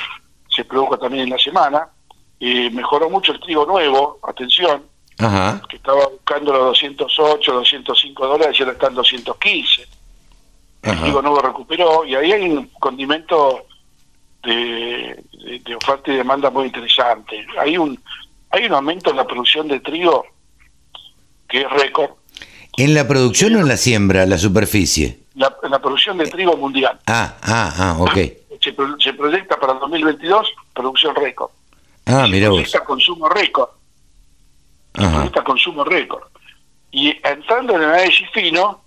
se 0.54 0.66
produjo 0.66 0.98
también 0.98 1.24
en 1.24 1.30
la 1.32 1.40
semana. 1.40 1.88
Eh, 2.40 2.70
mejoró 2.72 3.10
mucho 3.10 3.32
el 3.32 3.40
trigo 3.40 3.66
nuevo, 3.66 4.20
atención, 4.24 4.84
que 5.70 5.76
estaba 5.76 6.08
buscando 6.08 6.52
los 6.52 6.82
208, 6.82 7.54
205 7.54 8.28
dólares 8.28 8.60
y 8.60 8.64
ahora 8.64 8.74
está 8.74 8.88
en 8.88 8.96
215. 8.96 9.88
El 10.82 11.00
trigo 11.00 11.22
nuevo 11.22 11.40
recuperó 11.40 12.04
y 12.06 12.16
ahí 12.16 12.32
hay 12.32 12.50
un 12.50 12.66
condimento 12.80 13.68
de, 14.42 15.24
de, 15.64 15.76
oferta 15.76 16.12
y 16.12 16.16
demanda 16.16 16.50
muy 16.50 16.66
interesante. 16.66 17.46
Hay 17.60 17.78
un, 17.78 18.02
hay 18.50 18.66
un 18.66 18.74
aumento 18.74 19.12
en 19.12 19.18
la 19.18 19.28
producción 19.28 19.68
de 19.68 19.80
trigo 19.80 20.26
que 21.48 21.62
es 21.62 21.70
récord. 21.70 22.10
¿En 22.78 22.96
la 22.96 23.08
producción 23.08 23.56
o 23.56 23.60
en 23.60 23.68
la 23.68 23.78
siembra, 23.78 24.26
la 24.26 24.40
superficie? 24.40 25.21
La, 25.36 25.56
en 25.64 25.72
la 25.72 25.80
producción 25.80 26.18
de 26.18 26.26
trigo 26.26 26.58
mundial. 26.58 27.00
Ah, 27.08 27.36
ah, 27.44 27.74
ah, 27.78 27.96
ok 28.00 28.18
se, 28.62 29.14
proyecta 29.14 29.60
para 29.60 29.74
el 29.74 29.80
2022 29.80 30.48
producción 30.74 31.16
récord. 31.16 31.50
Ah, 32.06 32.28
mira 32.30 32.50
vos. 32.50 32.72
consumo 32.86 33.28
récord. 33.30 33.70
Se 34.94 35.08
proyecta 35.08 35.44
consumo 35.44 35.84
récord. 35.84 36.24
Y 36.92 37.16
entrando 37.24 37.76
en 37.76 37.84
el 37.84 37.90
análisis 37.90 38.30
fino, 38.32 38.82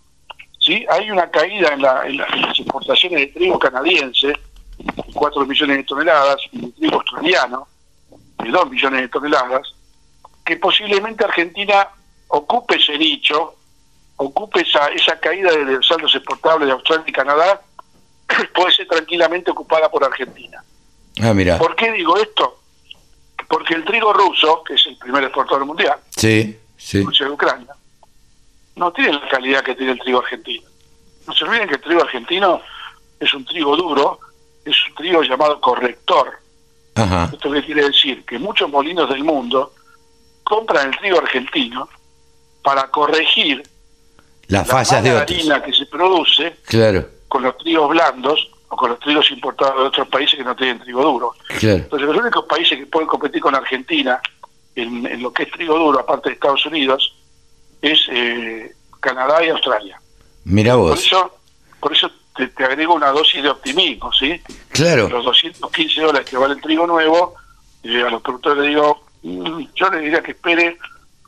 ¿sí? 0.58 0.84
hay 0.88 1.10
una 1.10 1.30
caída 1.30 1.72
en, 1.72 1.82
las 1.82 2.58
exportaciones 2.58 3.20
de 3.20 3.26
trigo 3.28 3.58
canadiense, 3.58 4.28
de 4.28 5.12
4 5.12 5.46
millones 5.46 5.76
de 5.78 5.84
toneladas, 5.84 6.36
y 6.52 6.60
de 6.60 6.68
trigo 6.72 6.96
australiano, 6.96 7.66
de 8.38 8.50
2 8.50 8.70
millones 8.70 9.00
de 9.00 9.08
toneladas, 9.08 9.74
que 10.44 10.56
posiblemente 10.56 11.24
Argentina 11.24 11.88
ocupe 12.28 12.76
ese 12.76 12.98
nicho, 12.98 13.54
ocupe 14.16 14.60
esa, 14.60 14.86
esa 14.88 15.18
caída 15.18 15.50
de 15.50 15.64
los 15.64 15.86
saldos 15.86 16.14
exportables 16.14 16.66
de 16.66 16.72
Australia 16.72 17.04
y 17.06 17.12
Canadá 17.12 17.62
puede 18.54 18.72
ser 18.72 18.86
tranquilamente 18.86 19.50
ocupada 19.50 19.90
por 19.90 20.04
Argentina. 20.04 20.62
Ah, 21.22 21.34
mira. 21.34 21.58
¿Por 21.58 21.76
qué 21.76 21.92
digo 21.92 22.16
esto? 22.16 22.60
Porque 23.48 23.74
el 23.74 23.84
trigo 23.84 24.12
ruso, 24.12 24.62
que 24.64 24.74
es 24.74 24.86
el 24.86 24.96
primer 24.96 25.24
exportador 25.24 25.64
mundial, 25.64 25.98
sí, 26.16 26.58
sí. 26.76 27.02
Rusia 27.02 27.26
y 27.26 27.30
Ucrania, 27.30 27.74
no 28.76 28.92
tiene 28.92 29.12
la 29.12 29.28
calidad 29.28 29.62
que 29.62 29.74
tiene 29.74 29.92
el 29.92 30.00
trigo 30.00 30.20
argentino. 30.20 30.68
No 31.26 31.32
se 31.32 31.44
olviden 31.44 31.68
que 31.68 31.74
el 31.74 31.80
trigo 31.80 32.02
argentino 32.02 32.60
es 33.20 33.32
un 33.34 33.44
trigo 33.44 33.76
duro, 33.76 34.18
es 34.64 34.76
un 34.88 34.94
trigo 34.94 35.22
llamado 35.22 35.60
corrector. 35.60 36.38
¿Esto 37.32 37.50
qué 37.50 37.64
quiere 37.64 37.86
decir? 37.86 38.24
Que 38.24 38.38
muchos 38.38 38.70
molinos 38.70 39.08
del 39.08 39.24
mundo 39.24 39.74
compran 40.44 40.88
el 40.88 40.98
trigo 40.98 41.18
argentino 41.18 41.88
para 42.62 42.88
corregir 42.88 43.62
las 44.54 44.68
fallas 44.68 45.02
de 45.02 45.10
harina 45.10 45.62
que 45.62 45.72
se 45.72 45.86
produce 45.86 46.56
claro. 46.66 47.08
con 47.28 47.42
los 47.42 47.56
trigos 47.58 47.90
blandos 47.90 48.50
o 48.68 48.76
con 48.76 48.90
los 48.90 49.00
trigos 49.00 49.30
importados 49.30 49.76
de 49.76 49.88
otros 49.88 50.08
países 50.08 50.38
que 50.38 50.44
no 50.44 50.54
tienen 50.54 50.80
trigo 50.80 51.02
duro. 51.02 51.32
Entonces 51.48 52.08
los 52.08 52.16
únicos 52.16 52.44
países 52.46 52.78
que 52.78 52.86
pueden 52.86 53.08
competir 53.08 53.40
con 53.40 53.54
Argentina 53.54 54.20
en, 54.74 55.22
lo 55.22 55.32
que 55.32 55.44
es 55.44 55.50
trigo 55.50 55.78
duro, 55.78 56.00
aparte 56.00 56.30
de 56.30 56.34
Estados 56.34 56.64
Unidos, 56.66 57.14
es 57.82 58.00
eh, 58.10 58.72
Canadá 59.00 59.44
y 59.44 59.50
Australia. 59.50 60.00
Mira 60.44 60.76
vos. 60.76 60.90
Por 60.90 60.98
eso, 60.98 61.38
por 61.80 61.92
eso 61.92 62.10
te, 62.36 62.64
agrego 62.64 62.94
una 62.94 63.10
dosis 63.10 63.42
de 63.42 63.50
optimismo, 63.50 64.12
¿sí? 64.12 64.40
Claro. 64.70 65.08
Los 65.08 65.24
215 65.24 66.00
dólares 66.00 66.28
que 66.28 66.36
vale 66.36 66.54
el 66.54 66.60
trigo 66.60 66.86
nuevo, 66.86 67.34
eh, 67.82 68.02
a 68.02 68.10
los 68.10 68.22
productores 68.22 68.62
les 68.62 68.70
digo, 68.70 69.04
mm, 69.22 69.64
yo 69.74 69.90
les 69.90 70.02
diría 70.02 70.22
que 70.22 70.32
espere, 70.32 70.78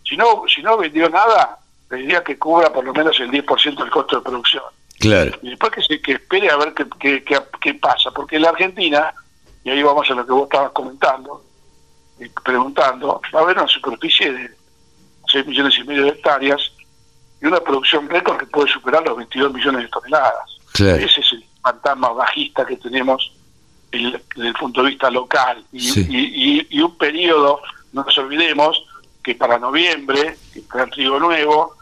si 0.04 0.16
no, 0.16 0.42
si 0.52 0.62
no 0.62 0.76
vendió 0.76 1.08
nada, 1.08 1.58
le 1.90 1.96
diría 1.98 2.24
que 2.24 2.38
cubra 2.38 2.72
por 2.72 2.84
lo 2.84 2.92
menos 2.92 3.18
el 3.20 3.30
10% 3.30 3.76
del 3.76 3.90
costo 3.90 4.16
de 4.16 4.22
producción. 4.22 4.64
Claro. 4.98 5.38
Y 5.42 5.50
después 5.50 5.72
que, 5.72 5.82
se, 5.82 6.00
que 6.00 6.12
espere 6.12 6.50
a 6.50 6.56
ver 6.56 6.74
qué, 6.74 6.86
qué, 6.98 7.42
qué, 7.60 7.74
pasa, 7.74 8.10
porque 8.10 8.36
en 8.36 8.42
la 8.42 8.50
Argentina, 8.50 9.12
y 9.62 9.70
ahí 9.70 9.82
vamos 9.82 10.10
a 10.10 10.14
lo 10.14 10.26
que 10.26 10.32
vos 10.32 10.44
estabas 10.44 10.72
comentando, 10.72 11.44
y 12.18 12.28
preguntando, 12.28 13.20
va 13.34 13.40
a 13.40 13.42
haber 13.42 13.58
una 13.58 13.68
superficie 13.68 14.32
de 14.32 14.50
6 15.30 15.46
millones 15.46 15.78
y 15.78 15.84
medio 15.84 16.04
de 16.04 16.08
hectáreas 16.10 16.72
y 17.42 17.46
una 17.46 17.60
producción 17.60 18.08
récord 18.08 18.38
que 18.38 18.46
puede 18.46 18.68
superar 18.68 19.04
los 19.06 19.16
22 19.16 19.52
millones 19.52 19.82
de 19.82 19.88
toneladas. 19.88 20.58
Ese 20.74 21.20
es 21.20 21.32
el 21.32 21.44
fantasma 21.62 22.10
bajista 22.10 22.66
que 22.66 22.76
tenemos 22.76 23.32
desde 23.90 24.48
el 24.48 24.54
punto 24.54 24.82
de 24.82 24.90
vista 24.90 25.10
local. 25.10 25.62
Y, 25.72 26.66
y, 26.70 26.80
un 26.80 26.96
periodo, 26.96 27.60
no 27.92 28.04
nos 28.04 28.18
olvidemos, 28.18 28.84
que 29.22 29.34
para 29.34 29.58
noviembre, 29.58 30.36
que 30.52 30.60
está 30.60 30.84
el 30.84 30.90
trigo 30.90 31.18
nuevo, 31.18 31.75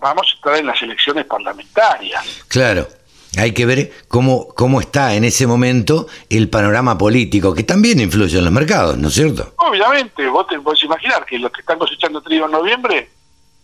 vamos 0.00 0.26
a 0.30 0.34
estar 0.34 0.56
en 0.56 0.66
las 0.66 0.80
elecciones 0.82 1.24
parlamentarias. 1.26 2.44
Claro. 2.48 2.88
Hay 3.36 3.52
que 3.52 3.66
ver 3.66 3.92
cómo, 4.08 4.48
cómo 4.48 4.80
está 4.80 5.14
en 5.14 5.24
ese 5.24 5.46
momento 5.46 6.06
el 6.30 6.48
panorama 6.48 6.96
político, 6.96 7.54
que 7.54 7.62
también 7.62 8.00
influye 8.00 8.38
en 8.38 8.44
los 8.44 8.52
mercados, 8.52 8.96
¿no 8.96 9.08
es 9.08 9.14
cierto? 9.14 9.52
Obviamente, 9.56 10.26
vos 10.28 10.46
te 10.46 10.58
podés 10.58 10.82
imaginar 10.84 11.26
que 11.26 11.38
los 11.38 11.52
que 11.52 11.60
están 11.60 11.78
cosechando 11.78 12.22
trigo 12.22 12.46
en 12.46 12.52
noviembre, 12.52 13.10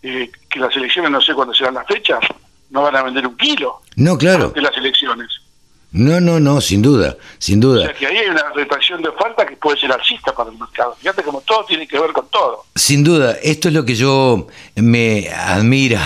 eh, 0.02 0.30
que 0.50 0.60
las 0.60 0.76
elecciones 0.76 1.10
no 1.10 1.20
sé 1.20 1.34
cuándo 1.34 1.54
serán 1.54 1.74
las 1.74 1.86
fechas, 1.86 2.20
no 2.70 2.82
van 2.82 2.96
a 2.96 3.02
vender 3.02 3.26
un 3.26 3.36
kilo. 3.36 3.80
No, 3.96 4.18
claro. 4.18 4.50
De 4.50 4.60
las 4.60 4.76
elecciones. 4.76 5.28
No, 5.94 6.20
no, 6.20 6.40
no, 6.40 6.60
sin 6.60 6.82
duda, 6.82 7.16
sin 7.38 7.60
duda. 7.60 7.82
O 7.82 7.84
sea 7.84 7.94
que 7.94 8.08
ahí 8.08 8.16
hay 8.16 8.28
una 8.28 8.50
retracción 8.52 9.00
de 9.00 9.10
oferta 9.10 9.46
que 9.46 9.54
puede 9.54 9.78
ser 9.78 9.92
alcista 9.92 10.34
para 10.34 10.50
el 10.50 10.58
mercado. 10.58 10.96
Fíjate 10.98 11.22
como 11.22 11.40
todo 11.42 11.64
tiene 11.66 11.86
que 11.86 11.96
ver 12.00 12.10
con 12.10 12.28
todo. 12.30 12.64
Sin 12.74 13.04
duda, 13.04 13.36
esto 13.40 13.68
es 13.68 13.74
lo 13.74 13.84
que 13.84 13.94
yo 13.94 14.48
me 14.74 15.28
admira, 15.30 16.02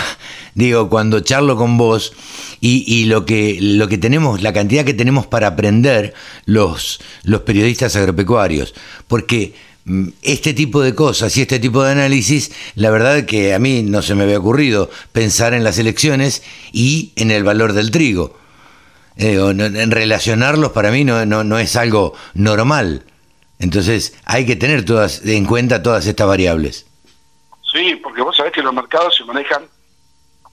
digo, 0.55 0.91
cuando 0.91 1.21
charlo 1.21 1.57
con 1.57 1.79
vos 1.79 2.13
y, 2.61 2.85
y 2.87 3.07
lo 3.07 3.25
que 3.25 3.57
lo 3.63 3.89
que 3.89 3.97
tenemos, 3.97 4.43
la 4.43 4.53
cantidad 4.53 4.85
que 4.85 4.93
tenemos 4.93 5.27
para 5.27 5.47
aprender 5.47 6.13
los, 6.45 7.01
los 7.23 7.41
periodistas 7.41 7.97
agropecuarios. 7.97 8.75
Porque 9.07 9.55
mm, 9.87 10.09
este 10.21 10.53
tipo 10.53 10.83
de 10.83 10.95
cosas 10.95 11.35
y 11.39 11.41
este 11.41 11.61
tipo 11.61 11.83
de 11.83 11.93
análisis, 11.93 12.53
la 12.75 12.91
verdad 12.91 13.25
que 13.25 13.55
a 13.55 13.59
mí 13.59 13.83
no 13.83 14.03
se 14.03 14.15
me 14.15 14.25
había 14.25 14.39
ocurrido 14.39 14.91
pensar 15.13 15.55
en 15.55 15.65
las 15.65 15.79
elecciones 15.79 16.43
y 16.73 17.13
en 17.17 17.31
el 17.31 17.43
valor 17.43 17.73
del 17.73 17.91
trigo 17.91 18.37
eh, 19.19 19.35
en 19.35 19.91
relacionarlos 19.91 20.71
para 20.71 20.93
mí 20.93 21.05
no, 21.05 21.27
no, 21.27 21.59
es 21.59 21.75
algo 21.77 22.15
normal. 22.35 23.03
Entonces 23.59 24.17
hay 24.25 24.47
que 24.47 24.55
tener 24.55 24.85
todas 24.85 25.25
en 25.27 25.45
cuenta 25.45 25.83
todas 25.83 26.07
estas 26.07 26.29
variables. 26.29 26.87
Sí, 27.73 27.97
porque 27.97 28.23
vos 28.23 28.37
sabés 28.37 28.53
que 28.53 28.63
los 28.63 28.73
mercados 28.73 29.17
se 29.17 29.25
manejan 29.25 29.65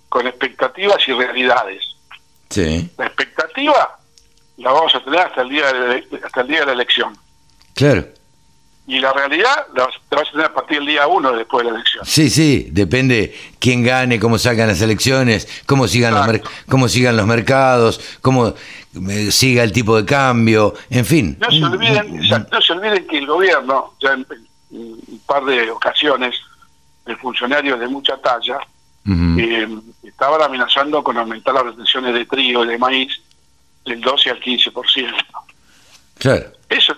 con 0.09 0.25
expectativas 0.25 0.97
y 1.07 1.13
realidades. 1.13 1.83
Sí. 2.49 2.89
La 2.97 3.05
expectativa 3.05 3.99
la 4.57 4.71
vamos 4.71 4.95
a 4.95 5.03
tener 5.03 5.19
hasta 5.19 5.43
el 5.43 5.49
día 5.49 5.71
de, 5.71 6.07
hasta 6.23 6.41
el 6.41 6.47
día 6.47 6.59
de 6.61 6.65
la 6.65 6.71
elección. 6.73 7.15
Claro. 7.75 8.07
Y 8.87 8.99
la 8.99 9.11
realidad 9.13 9.65
la 9.75 9.87
vas, 9.87 10.27
a 10.27 10.31
tener 10.31 10.45
a 10.45 10.53
partir 10.53 10.77
del 10.77 10.87
día 10.87 11.07
uno 11.07 11.31
después 11.31 11.65
de 11.65 11.71
la 11.71 11.77
elección. 11.77 12.05
Sí, 12.05 12.29
sí, 12.29 12.67
depende 12.71 13.35
quién 13.57 13.83
gane, 13.83 14.19
cómo 14.19 14.37
salgan 14.37 14.67
las 14.67 14.81
elecciones, 14.81 15.47
cómo 15.65 15.87
sigan, 15.87 16.13
los, 16.13 16.41
cómo 16.69 16.87
sigan 16.87 17.17
los 17.17 17.25
mercados, 17.25 17.99
cómo 18.21 18.53
eh, 19.09 19.31
siga 19.31 19.63
el 19.63 19.71
tipo 19.71 19.97
de 19.97 20.05
cambio, 20.05 20.75
en 20.91 21.03
fin. 21.03 21.37
No 21.39 21.49
se 21.49 21.63
olviden, 21.63 22.29
no 22.51 22.61
se 22.61 22.73
olviden 22.73 23.07
que 23.07 23.17
el 23.17 23.25
gobierno, 23.25 23.93
ya 23.99 24.13
en, 24.13 24.27
un 24.69 25.21
par 25.25 25.43
de 25.45 25.71
ocasiones, 25.71 26.35
de 27.05 27.15
funcionarios 27.15 27.79
de 27.79 27.87
mucha 27.87 28.17
talla, 28.17 28.59
eh, 29.07 29.67
estaban 30.03 30.41
amenazando 30.41 31.03
con 31.03 31.17
aumentar 31.17 31.53
las 31.53 31.65
retenciones 31.65 32.13
de 32.13 32.25
trigo 32.25 32.65
y 32.65 32.67
de 32.67 32.77
maíz 32.77 33.21
del 33.85 34.01
12 34.01 34.31
al 34.31 34.39
15%. 34.39 35.13
Claro. 36.17 36.54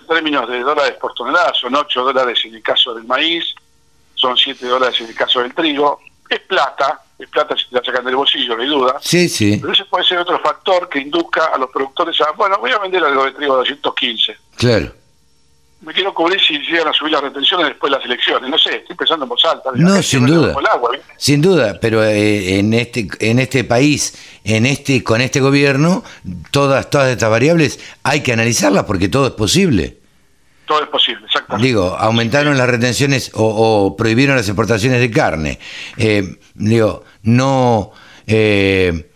Términos 0.08 0.48
de 0.48 0.60
dólares 0.60 0.96
por 1.00 1.12
tonelada 1.14 1.52
son 1.54 1.74
8 1.74 2.02
dólares 2.02 2.40
en 2.44 2.54
el 2.54 2.62
caso 2.62 2.94
del 2.94 3.04
maíz, 3.04 3.54
son 4.14 4.36
7 4.36 4.66
dólares 4.66 4.98
en 5.00 5.08
el 5.08 5.14
caso 5.14 5.40
del 5.40 5.54
trigo. 5.54 6.00
Es 6.28 6.40
plata, 6.40 7.02
es 7.18 7.28
plata 7.28 7.56
si 7.56 7.68
te 7.68 7.76
la 7.76 7.84
sacan 7.84 8.04
del 8.04 8.16
bolsillo, 8.16 8.56
no 8.56 8.62
hay 8.62 8.68
duda. 8.68 8.96
Sí, 9.00 9.28
sí. 9.28 9.58
Pero 9.60 9.72
ese 9.72 9.84
puede 9.84 10.04
ser 10.04 10.18
otro 10.18 10.38
factor 10.40 10.88
que 10.88 10.98
induzca 10.98 11.46
a 11.46 11.58
los 11.58 11.70
productores 11.70 12.18
a, 12.22 12.32
bueno, 12.32 12.58
voy 12.58 12.70
a 12.70 12.78
vender 12.78 13.04
algo 13.04 13.24
de 13.24 13.32
trigo 13.32 13.54
a 13.54 13.58
215. 13.58 14.36
Claro 14.56 14.92
me 15.80 15.92
quiero 15.92 16.12
cubrir 16.12 16.40
si 16.40 16.58
llegan 16.58 16.88
a 16.88 16.92
subir 16.92 17.12
las 17.12 17.22
retenciones 17.22 17.68
después 17.68 17.90
de 17.90 17.98
las 17.98 18.04
elecciones. 18.04 18.50
No 18.50 18.58
sé, 18.58 18.76
estoy 18.76 18.96
pensando 18.96 19.24
en 19.24 19.28
voz 19.28 19.44
alta. 19.44 19.70
No, 19.74 20.02
sin 20.02 20.26
duda. 20.26 20.54
sin 21.16 21.40
duda, 21.40 21.78
pero 21.80 22.02
eh, 22.02 22.58
en 22.58 22.74
este 22.74 23.08
en 23.20 23.38
este 23.38 23.62
país, 23.64 24.14
en 24.44 24.66
este 24.66 25.04
con 25.04 25.20
este 25.20 25.40
gobierno, 25.40 26.02
todas 26.50 26.90
todas 26.90 27.10
estas 27.10 27.30
variables 27.30 27.78
hay 28.02 28.22
que 28.22 28.32
analizarlas 28.32 28.84
porque 28.84 29.08
todo 29.08 29.28
es 29.28 29.34
posible. 29.34 29.97
Todo 30.68 30.82
es 30.82 30.88
posible, 30.88 31.24
exactamente. 31.26 31.66
Digo, 31.66 31.96
aumentaron 31.98 32.56
las 32.56 32.68
retenciones 32.68 33.32
o, 33.34 33.96
prohibieron 33.96 34.36
las 34.36 34.46
exportaciones 34.46 35.00
de 35.00 35.10
carne. 35.10 35.58
Eh, 35.96 36.38
digo, 36.54 37.04
no 37.22 37.92
eh, 38.26 39.08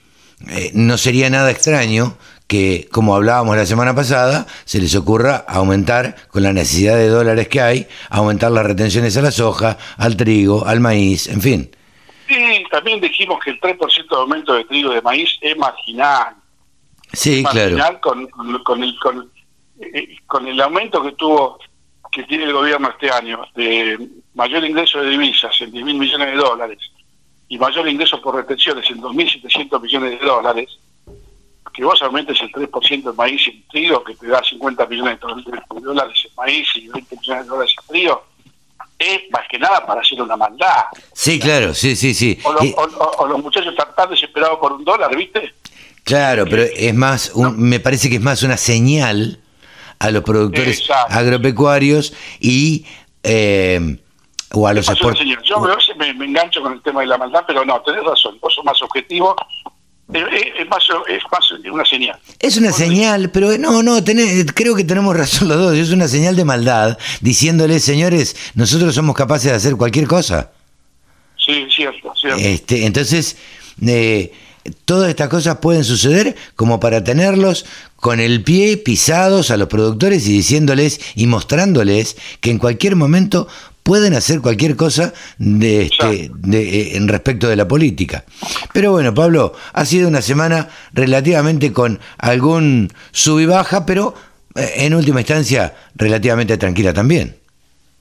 no 0.75 0.99
sería 0.99 1.31
nada 1.31 1.51
extraño 1.51 2.17
que, 2.47 2.89
como 2.91 3.15
hablábamos 3.15 3.57
la 3.57 3.67
semana 3.67 3.95
pasada, 3.95 4.47
se 4.65 4.81
les 4.81 4.95
ocurra 4.95 5.45
aumentar, 5.49 6.17
con 6.29 6.43
la 6.43 6.53
necesidad 6.53 6.97
de 6.97 7.09
dólares 7.09 7.49
que 7.49 7.61
hay, 7.61 7.87
aumentar 8.11 8.51
las 8.51 8.67
retenciones 8.67 9.17
a 9.17 9.23
la 9.23 9.31
soja, 9.31 9.79
al 9.97 10.17
trigo, 10.17 10.67
al 10.67 10.81
maíz, 10.81 11.29
en 11.29 11.41
fin. 11.41 11.71
Sí, 12.29 12.65
también 12.71 13.01
dijimos 13.01 13.39
que 13.45 13.51
el 13.51 13.61
3% 13.61 14.09
de 14.09 14.17
aumento 14.17 14.55
de 14.55 14.65
trigo 14.65 14.93
y 14.93 14.97
de 14.97 15.03
maíz 15.03 15.39
es 15.41 15.57
marginal. 15.57 16.35
Sí, 17.13 17.43
marginal 17.43 18.01
Con, 18.01 18.27
con, 18.65 18.83
el, 18.83 18.95
eh, 19.83 20.17
con, 20.27 20.47
el 20.47 20.61
aumento 20.61 21.03
que 21.03 21.13
tuvo, 21.13 21.59
que 22.11 22.23
tiene 22.25 22.45
el 22.45 22.53
gobierno 22.53 22.91
este 22.91 23.11
año, 23.11 23.45
de 23.55 24.09
mayor 24.35 24.65
ingreso 24.65 25.01
de 25.01 25.11
divisas 25.11 25.55
en 25.61 25.73
10 25.73 25.85
mil 25.85 25.99
millones 25.99 26.29
de 26.29 26.37
dólares 26.37 26.79
y 27.49 27.59
mayor 27.59 27.89
ingreso 27.89 28.21
por 28.21 28.35
retenciones 28.35 28.89
en 28.91 29.01
2.700 29.01 29.81
millones 29.81 30.19
de 30.19 30.27
dólares, 30.27 30.79
que 31.75 31.85
vos 31.85 32.01
aumentes 32.03 32.41
el 32.41 32.53
3% 32.53 33.11
en 33.11 33.17
maíz 33.17 33.47
y 33.47 33.51
en 33.51 33.69
trigo, 33.69 34.05
que 34.05 34.15
te 34.15 34.27
da 34.27 34.43
50 34.43 34.87
millones 34.87 35.19
de 35.21 35.81
dólares 35.81 36.19
en 36.25 36.35
maíz 36.37 36.69
y 36.75 36.89
20 36.89 37.17
millones 37.17 37.45
de 37.45 37.51
dólares 37.51 37.75
en 37.81 37.87
trigo, 37.89 38.25
es 38.99 39.21
más 39.31 39.43
que 39.51 39.59
nada 39.59 39.85
para 39.85 40.01
hacer 40.01 40.21
una 40.23 40.37
maldad. 40.37 40.85
Sí, 41.13 41.39
claro, 41.39 41.75
sí, 41.75 41.97
sí, 41.97 42.15
sí. 42.15 42.39
O, 42.45 43.27
los 43.27 43.43
muchachos 43.43 43.73
están 43.73 43.95
tan 43.95 44.11
desesperados 44.11 44.59
por 44.59 44.73
un 44.73 44.85
dólar, 44.85 45.15
¿viste? 45.17 45.55
Claro, 46.05 46.45
pero 46.49 46.63
es 46.63 46.95
más, 46.95 47.33
me 47.37 47.81
parece 47.81 48.09
que 48.09 48.17
es 48.17 48.23
más 48.23 48.43
una 48.43 48.57
señal 48.57 49.42
a 50.03 50.11
los 50.11 50.23
productores 50.23 50.89
agropecuarios 51.09 52.13
y... 52.41 52.85
Eh, 53.23 53.99
o 54.55 54.69
a 54.69 54.75
los 54.75 54.87
exportadores. 54.87 55.39
Yo 55.45 55.65
a 55.65 55.77
veces 55.77 55.97
me, 55.97 56.13
me, 56.13 56.27
engancho 56.27 56.61
con 56.61 56.75
el 56.75 56.83
tema 56.83 57.01
de 57.01 57.07
la 57.07 57.17
maldad, 57.17 57.43
pero 57.47 57.65
no, 57.65 57.81
tenés 57.81 58.05
razón, 58.05 58.37
vos 58.39 58.53
sos 58.53 58.63
más 58.63 58.83
objetivo 58.83 59.35
es 60.15 60.69
más, 60.69 60.85
es 61.09 61.23
más 61.31 61.53
una 61.71 61.85
señal. 61.85 62.19
Es 62.39 62.57
una 62.57 62.73
señal, 62.73 63.31
pero 63.31 63.57
no, 63.59 63.83
no, 63.83 63.99
creo 64.55 64.75
que 64.75 64.85
tenemos 64.85 65.17
razón 65.17 65.49
los 65.49 65.59
dos. 65.59 65.77
Es 65.77 65.91
una 65.91 66.09
señal 66.09 66.37
de 66.37 66.45
maldad, 66.45 66.99
diciéndole, 67.21 67.81
señores, 67.81 68.53
nosotros 68.55 68.95
somos 68.95 69.17
capaces 69.17 69.51
de 69.51 69.57
hacer 69.57 69.77
cualquier 69.77 70.07
cosa. 70.07 70.53
Sí, 71.39 71.67
cierto, 71.75 72.13
cierto. 72.15 72.39
Este, 72.39 72.87
entonces, 72.87 73.37
eh, 73.85 74.33
todas 74.85 75.09
estas 75.11 75.29
cosas 75.29 75.59
pueden 75.59 75.85
suceder 75.85 76.37
como 76.57 76.81
para 76.81 77.05
tenerlos 77.05 77.67
con 77.97 78.21
el 78.21 78.43
pie 78.43 78.77
pisados 78.77 79.51
a 79.51 79.57
los 79.57 79.69
productores 79.69 80.27
y 80.27 80.33
diciéndoles 80.33 81.01
y 81.15 81.27
mostrándoles 81.27 82.17
que 82.41 82.51
en 82.51 82.59
cualquier 82.59 82.97
momento 82.97 83.49
pueden 83.83 84.15
hacer 84.15 84.41
cualquier 84.41 84.77
cosa 84.77 85.13
de, 85.39 85.83
este, 85.83 86.31
de, 86.33 86.97
en 86.97 87.09
respecto 87.09 87.49
de 87.49 87.57
la 87.57 87.67
política. 87.67 88.25
Pero 88.73 88.93
bueno, 88.93 89.13
Pablo, 89.13 89.55
ha 89.73 89.85
sido 89.85 90.09
una 90.09 90.23
semana 90.23 90.69
relativamente 90.93 91.73
con 91.73 92.01
algún 92.19 92.93
sub 93.11 93.41
y 93.41 93.47
baja, 93.47 93.85
pero 93.87 94.15
en 94.55 94.95
última 94.95 95.21
instancia 95.21 95.75
relativamente 95.95 96.57
tranquila 96.59 96.93
también. 96.93 97.37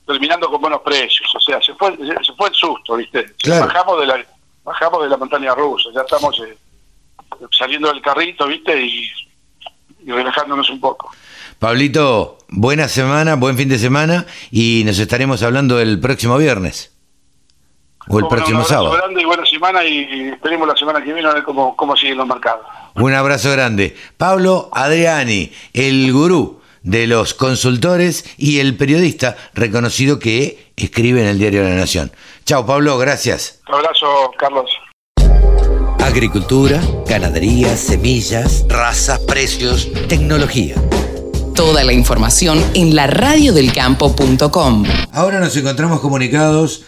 Terminando 0.06 0.50
con 0.50 0.60
buenos 0.60 0.82
precios, 0.82 1.32
o 1.34 1.40
sea, 1.40 1.60
se 1.62 1.74
fue, 1.74 1.96
se 1.96 2.32
fue 2.36 2.48
el 2.48 2.54
susto, 2.54 2.96
¿viste? 2.96 3.34
Bajamos 3.48 4.00
de 4.00 4.06
la 4.06 4.26
bajamos 4.64 5.02
de 5.02 5.08
la 5.08 5.16
montaña 5.16 5.54
rusa, 5.54 5.90
ya 5.94 6.02
estamos 6.02 6.38
eh, 6.40 6.56
saliendo 7.50 7.92
del 7.92 8.02
carrito, 8.02 8.46
¿viste? 8.46 8.80
Y, 8.80 9.10
relajándonos 10.04 10.68
un 10.70 10.80
poco. 10.80 11.12
Pablito, 11.60 12.38
buena 12.48 12.88
semana, 12.88 13.36
buen 13.36 13.56
fin 13.56 13.68
de 13.68 13.78
semana 13.78 14.26
y 14.50 14.82
nos 14.84 14.98
estaremos 14.98 15.44
hablando 15.44 15.80
el 15.80 16.00
próximo 16.00 16.36
viernes. 16.38 16.92
O 18.08 18.18
el 18.18 18.26
próximo 18.26 18.60
un 18.60 18.64
sábado. 18.64 18.90
grande 18.90 19.22
y 19.22 19.24
buena 19.24 19.46
semana 19.46 19.84
y 19.84 20.30
esperemos 20.30 20.66
la 20.66 20.74
semana 20.74 21.00
que 21.04 21.12
viene 21.12 21.28
a 21.28 21.34
ver 21.34 21.44
cómo, 21.44 21.76
cómo 21.76 21.96
siguen 21.96 22.18
los 22.18 22.26
mercados. 22.26 22.66
Un 22.96 23.14
abrazo 23.14 23.52
grande. 23.52 23.96
Pablo 24.16 24.70
Adriani, 24.72 25.52
el 25.72 26.12
gurú 26.12 26.61
de 26.82 27.06
los 27.06 27.34
consultores 27.34 28.24
y 28.36 28.58
el 28.58 28.76
periodista 28.76 29.36
reconocido 29.54 30.18
que 30.18 30.72
escribe 30.76 31.22
en 31.22 31.28
el 31.28 31.38
Diario 31.38 31.62
de 31.62 31.70
la 31.70 31.76
Nación. 31.76 32.12
Chao, 32.44 32.66
Pablo, 32.66 32.98
gracias. 32.98 33.60
Un 33.68 33.74
abrazo, 33.76 34.30
Carlos. 34.38 34.70
Agricultura, 36.00 36.80
ganadería, 37.06 37.76
semillas, 37.76 38.66
razas, 38.68 39.20
precios, 39.20 39.88
tecnología. 40.08 40.74
Toda 41.54 41.84
la 41.84 41.92
información 41.92 42.62
en 42.74 42.96
la 42.96 43.06
radiodelcampo.com. 43.06 44.84
Ahora 45.12 45.38
nos 45.38 45.56
encontramos 45.56 46.00
comunicados 46.00 46.84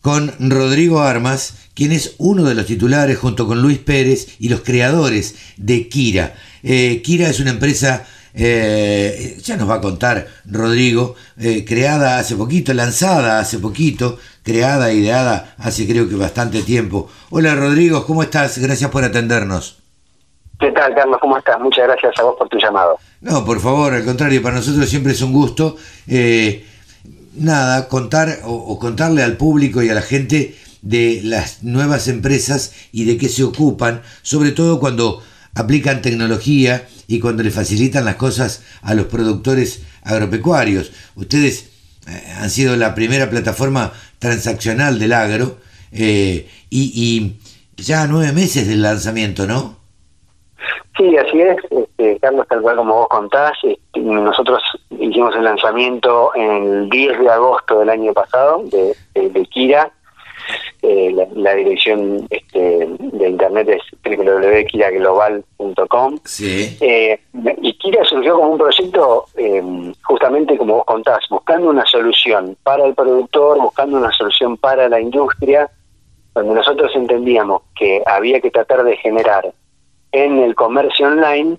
con 0.00 0.32
Rodrigo 0.38 1.00
Armas, 1.00 1.68
quien 1.74 1.92
es 1.92 2.14
uno 2.18 2.44
de 2.44 2.54
los 2.54 2.66
titulares 2.66 3.18
junto 3.18 3.46
con 3.46 3.60
Luis 3.60 3.78
Pérez 3.78 4.36
y 4.38 4.48
los 4.48 4.60
creadores 4.62 5.34
de 5.56 5.88
Kira. 5.88 6.34
Eh, 6.62 7.02
Kira 7.04 7.28
es 7.28 7.40
una 7.40 7.50
empresa 7.50 8.06
eh, 8.40 9.36
ya 9.42 9.56
nos 9.56 9.68
va 9.68 9.74
a 9.74 9.80
contar 9.80 10.28
Rodrigo, 10.44 11.16
eh, 11.38 11.64
creada 11.64 12.20
hace 12.20 12.36
poquito, 12.36 12.72
lanzada 12.72 13.40
hace 13.40 13.58
poquito, 13.58 14.16
creada, 14.44 14.92
ideada 14.92 15.56
hace 15.58 15.88
creo 15.88 16.08
que 16.08 16.14
bastante 16.14 16.62
tiempo. 16.62 17.10
Hola 17.30 17.56
Rodrigo, 17.56 18.06
¿cómo 18.06 18.22
estás? 18.22 18.58
Gracias 18.58 18.90
por 18.92 19.02
atendernos. 19.02 19.82
¿Qué 20.60 20.70
tal, 20.70 20.94
Carlos? 20.94 21.18
¿Cómo 21.20 21.36
estás? 21.36 21.58
Muchas 21.60 21.88
gracias 21.88 22.12
a 22.16 22.22
vos 22.22 22.36
por 22.38 22.48
tu 22.48 22.58
llamado. 22.58 22.98
No, 23.20 23.44
por 23.44 23.58
favor, 23.58 23.92
al 23.92 24.04
contrario, 24.04 24.40
para 24.40 24.54
nosotros 24.54 24.88
siempre 24.88 25.12
es 25.12 25.22
un 25.22 25.32
gusto. 25.32 25.76
Eh, 26.06 26.64
nada, 27.34 27.88
contar 27.88 28.38
o 28.44 28.78
contarle 28.78 29.24
al 29.24 29.36
público 29.36 29.82
y 29.82 29.88
a 29.88 29.94
la 29.94 30.02
gente 30.02 30.56
de 30.82 31.22
las 31.24 31.64
nuevas 31.64 32.06
empresas 32.06 32.72
y 32.92 33.04
de 33.04 33.18
qué 33.18 33.28
se 33.28 33.42
ocupan, 33.42 34.02
sobre 34.22 34.52
todo 34.52 34.78
cuando 34.78 35.22
aplican 35.58 36.02
tecnología 36.02 36.86
y 37.06 37.20
cuando 37.20 37.42
le 37.42 37.50
facilitan 37.50 38.04
las 38.04 38.16
cosas 38.16 38.64
a 38.82 38.94
los 38.94 39.06
productores 39.06 39.84
agropecuarios. 40.02 40.92
Ustedes 41.16 41.70
eh, 42.08 42.34
han 42.38 42.50
sido 42.50 42.76
la 42.76 42.94
primera 42.94 43.28
plataforma 43.28 43.92
transaccional 44.18 44.98
del 44.98 45.12
agro 45.12 45.56
eh, 45.92 46.48
y, 46.70 47.36
ya 47.76 48.06
nueve 48.08 48.32
meses 48.32 48.66
del 48.66 48.82
lanzamiento, 48.82 49.46
¿no? 49.46 49.76
Sí, 50.96 51.16
así 51.16 51.40
es, 51.40 51.56
este, 51.70 52.18
Carlos, 52.18 52.44
tal 52.48 52.60
cual 52.60 52.76
como 52.76 52.94
vos 52.94 53.08
contás. 53.08 53.52
Este, 53.62 54.00
nosotros 54.00 54.60
hicimos 54.90 55.34
el 55.36 55.44
lanzamiento 55.44 56.34
el 56.34 56.88
10 56.90 57.20
de 57.20 57.30
agosto 57.30 57.78
del 57.78 57.90
año 57.90 58.12
pasado 58.12 58.64
de, 58.64 58.96
de 59.28 59.46
Kira 59.46 59.92
eh, 60.82 61.26
la, 61.34 61.54
dirección 61.54 62.26
este, 62.30 62.88
de 62.98 63.28
internet 63.28 63.68
es 63.68 63.82
www.kiraglobal.com. 64.04 66.18
Eh, 66.40 67.20
y 67.60 67.72
Kira 67.74 68.04
surgió 68.04 68.36
como 68.36 68.50
un 68.50 68.58
proyecto, 68.58 69.26
eh, 69.36 69.92
justamente 70.04 70.56
como 70.56 70.76
vos 70.76 70.84
contás, 70.84 71.26
buscando 71.28 71.70
una 71.70 71.84
solución 71.84 72.56
para 72.62 72.84
el 72.84 72.94
productor, 72.94 73.60
buscando 73.60 73.98
una 73.98 74.12
solución 74.12 74.56
para 74.56 74.88
la 74.88 75.00
industria, 75.00 75.68
donde 76.34 76.54
nosotros 76.54 76.92
entendíamos 76.94 77.62
que 77.76 78.02
había 78.06 78.40
que 78.40 78.50
tratar 78.50 78.84
de 78.84 78.96
generar 78.96 79.52
en 80.12 80.38
el 80.38 80.54
comercio 80.54 81.08
online 81.08 81.58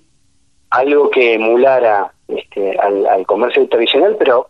algo 0.70 1.10
que 1.10 1.34
emulara 1.34 2.12
este, 2.28 2.78
al, 2.78 3.06
al 3.06 3.26
comercio 3.26 3.68
tradicional, 3.68 4.16
pero 4.18 4.48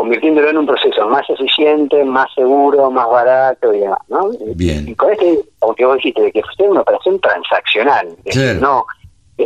convirtiéndolo 0.00 0.48
en 0.48 0.56
un 0.56 0.66
proceso 0.66 1.06
más 1.10 1.28
eficiente, 1.28 2.02
más 2.06 2.32
seguro, 2.34 2.90
más 2.90 3.06
barato 3.06 3.74
y 3.74 3.80
demás, 3.80 3.98
¿no? 4.08 4.30
Bien. 4.56 4.88
Y 4.88 4.94
con 4.94 5.12
este, 5.12 5.40
aunque 5.60 5.84
vos 5.84 5.96
dijiste, 5.96 6.22
de 6.22 6.32
que 6.32 6.40
fue 6.56 6.68
una 6.68 6.80
operación 6.80 7.20
transaccional, 7.20 8.08
no 8.58 8.86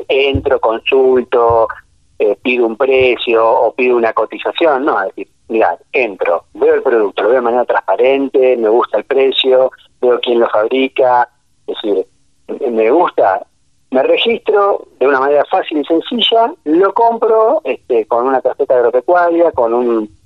entro, 0.09 0.61
consulto, 0.61 1.67
eh, 2.21 2.37
pido 2.41 2.67
un 2.67 2.77
precio 2.77 3.45
o 3.45 3.75
pido 3.75 3.97
una 3.97 4.13
cotización, 4.13 4.85
no, 4.85 5.01
es 5.03 5.09
decir, 5.09 5.29
mira, 5.49 5.77
entro, 5.93 6.45
veo 6.55 6.75
el 6.75 6.83
producto, 6.83 7.25
lo 7.25 7.31
veo 7.31 7.39
de 7.39 7.45
manera 7.45 7.65
transparente, 7.65 8.57
me 8.57 8.69
gusta 8.69 8.99
el 8.99 9.05
precio, 9.05 9.73
veo 10.01 10.21
quién 10.21 10.39
lo 10.39 10.49
fabrica, 10.51 11.29
es 11.67 11.75
decir, 11.83 12.07
me 12.71 12.91
gusta, 12.93 13.45
me 13.91 14.05
registro 14.05 14.87
de 15.01 15.09
una 15.09 15.19
manera 15.19 15.45
fácil 15.51 15.79
y 15.79 15.85
sencilla, 15.85 16.55
lo 16.63 16.95
compro 16.95 17.61
este, 17.65 18.07
con 18.07 18.29
una 18.29 18.41
tarjeta 18.41 18.77
agropecuaria, 18.77 19.51
con 19.51 19.75
un 19.75 20.24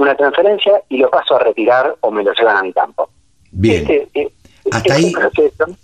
una 0.00 0.16
transferencia 0.16 0.82
y 0.88 0.98
lo 0.98 1.10
paso 1.10 1.36
a 1.36 1.40
retirar 1.40 1.96
o 2.00 2.10
me 2.10 2.24
lo 2.24 2.32
llevan 2.32 2.56
a 2.56 2.62
mi 2.62 2.72
campo. 2.72 3.10
Bien. 3.50 3.82
Este, 3.88 4.08
eh, 4.14 4.32
hasta 4.70 4.94
ahí, 4.94 5.12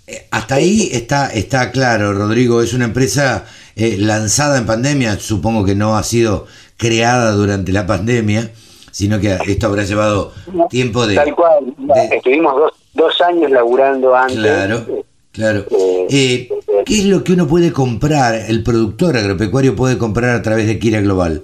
eh, 0.07 0.29
hasta 0.31 0.55
ahí 0.55 0.89
está, 0.93 1.29
está 1.29 1.71
claro, 1.73 2.13
Rodrigo. 2.13 2.63
Es 2.63 2.73
una 2.75 2.85
empresa 2.85 3.45
eh, 3.75 3.97
lanzada 3.99 4.59
en 4.59 4.67
pandemia. 4.67 5.19
Supongo 5.19 5.65
que 5.65 5.75
no 5.75 5.97
ha 5.97 6.03
sido 6.03 6.47
creada 6.77 7.33
durante 7.33 7.73
la 7.73 7.87
pandemia, 7.87 8.51
sino 8.91 9.19
que 9.19 9.39
esto 9.47 9.67
habrá 9.67 9.85
llevado 9.85 10.33
tiempo 10.71 11.07
de. 11.07 11.17
Tal 11.17 11.35
cual. 11.35 11.75
Estuvimos 12.13 12.55
dos, 12.57 12.73
dos 12.95 13.21
años 13.23 13.51
laburando 13.51 14.15
antes. 14.15 14.39
Claro. 14.39 14.87
Claro. 15.33 15.67
¿Qué 16.09 16.49
es 16.87 17.05
lo 17.05 17.23
que 17.23 17.33
uno 17.33 17.47
puede 17.47 17.71
comprar, 17.71 18.35
el 18.49 18.63
productor 18.63 19.19
agropecuario 19.19 19.77
puede 19.77 19.99
comprar 19.99 20.31
a 20.31 20.41
través 20.41 20.67
de 20.67 20.79
Kira 20.79 21.03
Global? 21.03 21.43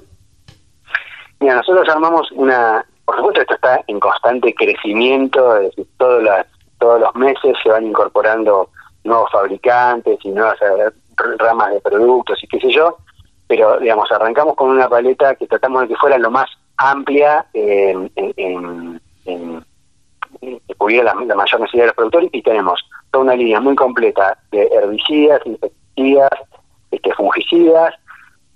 Mira, 1.43 1.57
nosotros 1.57 1.89
armamos 1.89 2.31
una, 2.33 2.87
por 3.05 3.17
supuesto 3.17 3.41
esto 3.41 3.55
está 3.55 3.81
en 3.89 3.99
constante 3.99 4.55
crecimiento, 4.55 5.57
es 5.57 5.71
decir, 5.71 5.87
todos, 5.99 6.23
las, 6.23 6.47
todos 6.79 7.01
los 7.01 7.13
meses 7.17 7.57
se 7.61 7.69
van 7.69 7.85
incorporando 7.85 8.71
nuevos 9.03 9.29
fabricantes 9.33 10.21
y 10.23 10.31
nuevas 10.31 10.57
eh, 10.63 10.91
ramas 11.39 11.73
de 11.73 11.81
productos 11.81 12.41
y 12.45 12.47
qué 12.47 12.61
sé 12.61 12.71
yo, 12.71 12.97
pero 13.49 13.81
digamos, 13.81 14.09
arrancamos 14.13 14.55
con 14.55 14.71
una 14.71 14.89
paleta 14.89 15.35
que 15.35 15.49
tratamos 15.49 15.83
de 15.83 15.89
que 15.89 15.97
fuera 15.97 16.17
lo 16.17 16.31
más 16.31 16.49
amplia 16.77 17.45
en, 17.55 18.09
en, 18.15 19.01
que 20.41 20.75
pudiera 20.79 21.13
la, 21.13 21.35
mayor 21.35 21.61
necesidad 21.61 21.83
de 21.83 21.87
los 21.89 21.97
productores 21.97 22.31
y 22.33 22.43
tenemos 22.43 22.81
toda 23.11 23.25
una 23.25 23.35
línea 23.35 23.59
muy 23.59 23.75
completa 23.75 24.39
de 24.53 24.69
herbicidas, 24.73 25.41
insecticidas, 25.45 26.31
este, 26.93 27.13
fungicidas, 27.15 27.95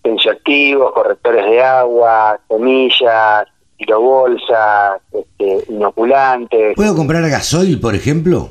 tensioactivos, 0.06 0.92
correctores 0.92 1.44
de 1.46 1.60
agua, 1.60 2.38
semillas, 2.46 3.48
bolsas, 3.88 5.00
este, 5.12 5.64
inoculantes. 5.68 6.76
¿Puedo 6.76 6.94
comprar 6.94 7.28
gasoil, 7.28 7.80
por 7.80 7.94
ejemplo? 7.94 8.50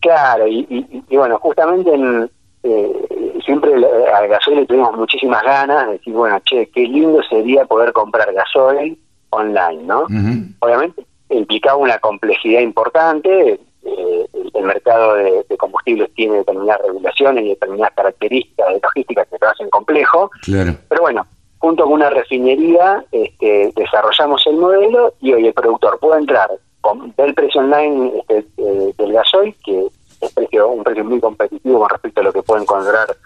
Claro, 0.00 0.46
y, 0.46 1.02
bueno, 1.10 1.38
justamente 1.38 1.94
en, 1.94 2.30
eh, 2.62 3.38
siempre 3.44 3.72
al 3.74 4.28
gasoil 4.28 4.58
le 4.58 4.66
tuvimos 4.66 4.94
muchísimas 4.96 5.42
ganas 5.42 5.86
de 5.86 5.92
decir, 5.94 6.12
bueno, 6.12 6.38
che, 6.44 6.68
qué 6.68 6.82
lindo 6.82 7.22
sería 7.22 7.64
poder 7.64 7.92
comprar 7.92 8.32
gasoil 8.34 8.98
online, 9.30 9.82
¿no? 9.84 10.04
Obviamente 10.60 11.06
implicaba 11.30 11.76
una 11.76 11.98
complejidad 11.98 12.60
importante, 12.60 13.58
eh, 13.86 14.26
el 14.54 14.64
mercado 14.64 15.14
de, 15.14 15.44
combustibles 15.56 16.12
tiene 16.14 16.38
determinadas 16.38 16.82
regulaciones 16.82 17.44
y 17.44 17.48
determinadas 17.50 17.94
características 17.94 18.68
de 18.68 18.80
logística 18.80 19.24
que 19.24 19.36
lo 19.40 19.48
hacen 19.48 19.70
complejo. 19.70 20.30
Pero 20.44 21.00
bueno, 21.00 21.26
junto 21.58 21.84
con 21.84 21.94
una 21.94 22.10
refinería 22.10 23.04
este, 23.12 23.72
desarrollamos 23.74 24.46
el 24.46 24.56
modelo 24.56 25.14
y 25.20 25.32
hoy 25.32 25.46
el 25.46 25.54
productor 25.54 25.98
puede 25.98 26.20
entrar 26.20 26.50
con, 26.80 27.14
del 27.16 27.34
precio 27.34 27.60
online 27.60 28.22
este, 28.28 28.62
eh, 28.62 28.94
del 28.98 29.12
gasoil, 29.12 29.54
que 29.64 29.86
es 30.20 30.32
precio, 30.32 30.68
un 30.68 30.84
precio 30.84 31.04
muy 31.04 31.20
competitivo 31.20 31.80
con 31.80 31.90
respecto 31.90 32.20
a 32.20 32.24
lo 32.24 32.32
que 32.32 32.42
puede 32.42 32.62
encontrar 32.62 33.16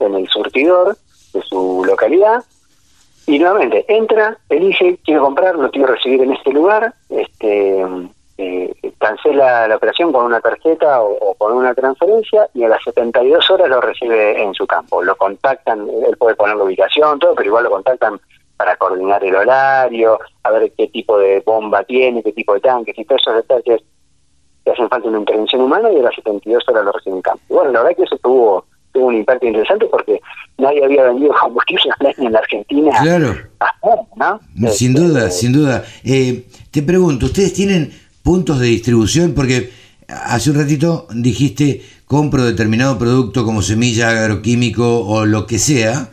en 0.00 0.14
el 0.14 0.28
surtidor 0.28 0.96
de 1.32 1.42
su 1.42 1.84
localidad. 1.86 2.44
Y 3.26 3.38
nuevamente, 3.38 3.84
entra, 3.88 4.38
elige, 4.48 4.98
quiero 5.04 5.22
comprar, 5.22 5.56
lo 5.56 5.70
quiero 5.70 5.88
recibir 5.88 6.22
en 6.22 6.32
este 6.32 6.50
lugar, 6.50 6.94
este 7.10 7.84
eh, 8.38 8.72
cancela 8.98 9.66
la 9.66 9.76
operación 9.76 10.12
con 10.12 10.24
una 10.24 10.40
tarjeta 10.40 11.02
o, 11.02 11.34
con 11.34 11.52
una 11.52 11.74
transferencia 11.74 12.48
y 12.54 12.62
a 12.62 12.68
las 12.68 12.82
72 12.84 13.50
horas 13.50 13.68
lo 13.68 13.80
recibe 13.80 14.40
en 14.40 14.54
su 14.54 14.66
campo. 14.66 15.02
Lo 15.02 15.16
contactan, 15.16 15.88
él 15.88 16.16
puede 16.16 16.36
poner 16.36 16.56
la 16.56 16.64
ubicación, 16.64 17.18
todo, 17.18 17.34
pero 17.34 17.48
igual 17.48 17.64
lo 17.64 17.70
contactan 17.70 18.20
para 18.56 18.76
coordinar 18.76 19.22
el 19.24 19.34
horario, 19.34 20.18
a 20.44 20.50
ver 20.50 20.72
qué 20.76 20.86
tipo 20.88 21.18
de 21.18 21.40
bomba 21.44 21.82
tiene, 21.84 22.22
qué 22.22 22.32
tipo 22.32 22.54
de 22.54 22.60
tanques 22.60 22.96
y 22.96 23.04
todos 23.04 23.20
esos 23.22 23.36
detalles 23.36 23.82
que 24.64 24.70
hacen 24.70 24.88
falta 24.88 25.08
una 25.08 25.18
intervención 25.18 25.62
humana 25.62 25.90
y 25.90 25.98
a 25.98 26.02
las 26.02 26.14
72 26.14 26.62
horas 26.68 26.84
lo 26.84 26.92
reciben 26.92 27.16
en 27.16 27.22
campo. 27.22 27.42
bueno, 27.48 27.72
la 27.72 27.82
verdad 27.82 27.96
que 27.96 28.04
eso 28.04 28.18
tuvo 28.18 28.64
tuvo 28.92 29.06
un 29.06 29.16
impacto 29.16 29.46
interesante 29.46 29.86
porque 29.86 30.20
nadie 30.58 30.84
había 30.84 31.04
vendido 31.04 31.34
combustible 31.40 32.14
en 32.16 32.32
la 32.32 32.38
Argentina. 32.38 32.92
Claro. 33.02 33.34
Sin 34.70 34.94
duda, 34.94 35.30
sin 35.30 35.52
duda. 35.52 35.84
Eh, 36.04 36.46
te 36.70 36.82
pregunto, 36.82 37.26
¿ustedes 37.26 37.52
tienen 37.52 37.92
puntos 38.22 38.60
de 38.60 38.66
distribución? 38.66 39.32
Porque 39.34 39.70
hace 40.08 40.50
un 40.50 40.56
ratito 40.56 41.06
dijiste 41.12 41.82
compro 42.08 42.44
determinado 42.44 42.98
producto 42.98 43.44
como 43.44 43.62
semilla, 43.62 44.08
agroquímico 44.08 45.06
o 45.06 45.26
lo 45.26 45.46
que 45.46 45.58
sea, 45.58 46.10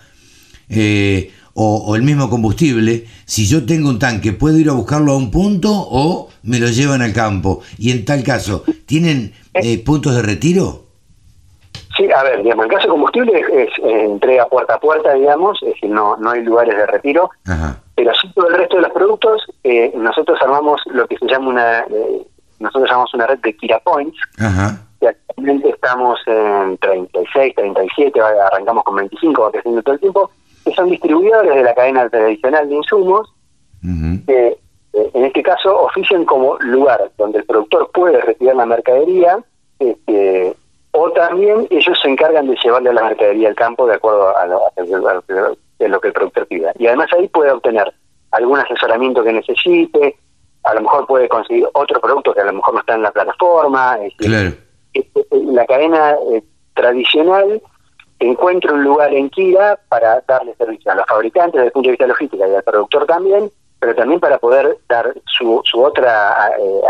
eh, 0.69 1.31
o, 1.53 1.95
el 1.95 2.01
mismo 2.01 2.29
combustible, 2.29 3.05
si 3.23 3.47
yo 3.47 3.65
tengo 3.65 3.87
un 3.87 3.97
tanque, 3.97 4.33
¿puedo 4.33 4.57
ir 4.59 4.69
a 4.69 4.73
buscarlo 4.73 5.13
a 5.13 5.17
un 5.17 5.31
punto 5.31 5.69
o 5.71 6.27
me 6.43 6.59
lo 6.59 6.67
llevan 6.67 7.01
al 7.01 7.13
campo? 7.13 7.61
Y 7.77 7.91
en 7.91 8.03
tal 8.03 8.23
caso, 8.23 8.65
¿tienen 8.85 9.33
eh, 9.53 9.81
puntos 9.81 10.13
de 10.15 10.21
retiro? 10.21 10.83
Sí, 11.95 12.11
a 12.11 12.23
ver, 12.23 12.43
digamos, 12.43 12.65
el 12.65 12.71
caso 12.71 12.87
de 12.87 12.89
combustible 12.89 13.39
es, 13.39 13.69
entrega 13.81 14.49
puerta 14.49 14.73
a 14.73 14.79
puerta, 14.81 15.13
digamos, 15.13 15.57
es 15.63 15.69
decir, 15.69 15.89
no, 15.89 16.17
no 16.17 16.31
hay 16.31 16.43
lugares 16.43 16.75
de 16.75 16.85
retiro, 16.87 17.29
pero 17.95 18.13
sí 18.15 18.31
todo 18.33 18.49
el 18.49 18.55
resto 18.55 18.75
de 18.75 18.81
los 18.83 18.91
productos, 18.91 19.41
eh, 19.63 19.91
nosotros 19.95 20.39
armamos 20.41 20.81
lo 20.87 21.07
que 21.07 21.17
se 21.17 21.27
llama 21.27 21.49
una, 21.49 21.85
nosotros 22.59 22.89
llamamos 22.89 23.13
una 23.13 23.27
red 23.27 23.39
de 23.39 23.55
Kira 23.55 23.79
Points, 23.79 24.17
Ajá. 24.37 24.81
actualmente 25.01 25.69
estamos 25.69 26.19
en 26.27 26.77
36, 26.77 27.55
37, 27.55 28.19
arrancamos 28.21 28.83
con 28.83 28.95
25, 28.95 29.41
va 29.41 29.51
creciendo 29.51 29.81
todo 29.81 29.95
el 29.95 30.01
tiempo, 30.01 30.31
que 30.65 30.73
son 30.73 30.89
distribuidores 30.89 31.55
de 31.55 31.63
la 31.63 31.73
cadena 31.73 32.09
tradicional 32.09 32.67
de 32.67 32.75
insumos, 32.75 33.31
que 34.25 34.57
eh, 34.93 35.11
en 35.13 35.25
este 35.25 35.43
caso 35.43 35.77
ofician 35.81 36.25
como 36.25 36.57
lugar 36.59 37.11
donde 37.17 37.39
el 37.39 37.45
productor 37.45 37.91
puede 37.93 38.19
retirar 38.21 38.55
la 38.55 38.65
mercadería, 38.65 39.39
este, 39.79 40.55
o 40.91 41.11
también 41.11 41.67
ellos 41.69 41.99
se 42.01 42.09
encargan 42.09 42.47
de 42.47 42.57
llevarle 42.63 42.93
la 42.93 43.03
mercadería 43.03 43.49
al 43.49 43.55
campo 43.55 43.85
de 43.85 43.95
acuerdo 43.95 44.35
a 44.35 44.45
lo, 44.47 44.61
que 45.77 46.07
el 46.07 46.13
productor 46.13 46.47
pida. 46.47 46.71
Y 46.77 46.87
además 46.87 47.09
ahí 47.13 47.27
puede 47.27 47.51
obtener 47.51 47.93
algún 48.31 48.59
asesoramiento 48.59 49.23
que 49.23 49.33
necesite, 49.33 50.17
a 50.63 50.73
lo 50.73 50.81
mejor 50.81 51.05
puede 51.07 51.29
conseguir 51.29 51.67
otro 51.73 51.99
producto 52.01 52.33
que 52.33 52.41
a 52.41 52.45
lo 52.45 52.53
mejor 52.53 52.73
no 52.73 52.79
está 52.79 52.95
en 52.95 53.03
la 53.03 53.11
plataforma. 53.11 53.97
claro 54.17 54.53
la 55.31 55.65
cadena 55.65 56.15
eh, 56.31 56.43
tradicional 56.73 57.61
encuentra 58.19 58.73
un 58.73 58.83
lugar 58.83 59.13
en 59.13 59.29
Kira 59.29 59.79
para 59.89 60.21
darle 60.27 60.55
servicio 60.55 60.91
a 60.91 60.95
los 60.95 61.05
fabricantes 61.05 61.53
desde 61.53 61.67
el 61.67 61.71
punto 61.71 61.87
de 61.87 61.91
vista 61.91 62.07
logístico 62.07 62.47
y 62.47 62.55
al 62.55 62.63
productor 62.63 63.05
también, 63.05 63.51
pero 63.79 63.93
también 63.95 64.19
para 64.19 64.37
poder 64.37 64.77
dar 64.87 65.13
su, 65.25 65.61
su 65.65 65.83
otra 65.83 66.51
eh, 66.57 66.81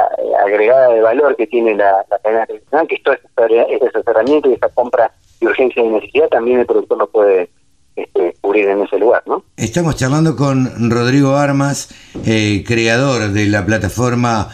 agregada 0.44 0.90
de 0.90 1.02
valor 1.02 1.36
que 1.36 1.48
tiene 1.48 1.76
la, 1.76 2.06
cadena 2.24 2.46
tradicional, 2.46 2.88
que 2.88 2.96
es 2.96 3.04
todo 3.04 3.16
este 3.16 3.88
asesoramiento 3.88 4.50
y 4.50 4.54
esta 4.54 4.70
compra 4.70 5.12
de 5.40 5.48
urgencia 5.48 5.84
y 5.84 5.90
necesidad, 5.90 6.30
también 6.30 6.60
el 6.60 6.66
productor 6.66 6.98
lo 7.00 7.08
puede 7.08 7.50
este, 7.96 8.36
cubrir 8.42 8.70
en 8.70 8.82
ese 8.84 8.98
lugar. 8.98 9.24
¿no? 9.26 9.44
Estamos 9.58 9.96
charlando 9.96 10.36
con 10.36 10.90
Rodrigo 10.90 11.36
Armas, 11.36 11.90
eh, 12.26 12.64
creador 12.66 13.32
de 13.32 13.46
la 13.48 13.66
plataforma 13.66 14.50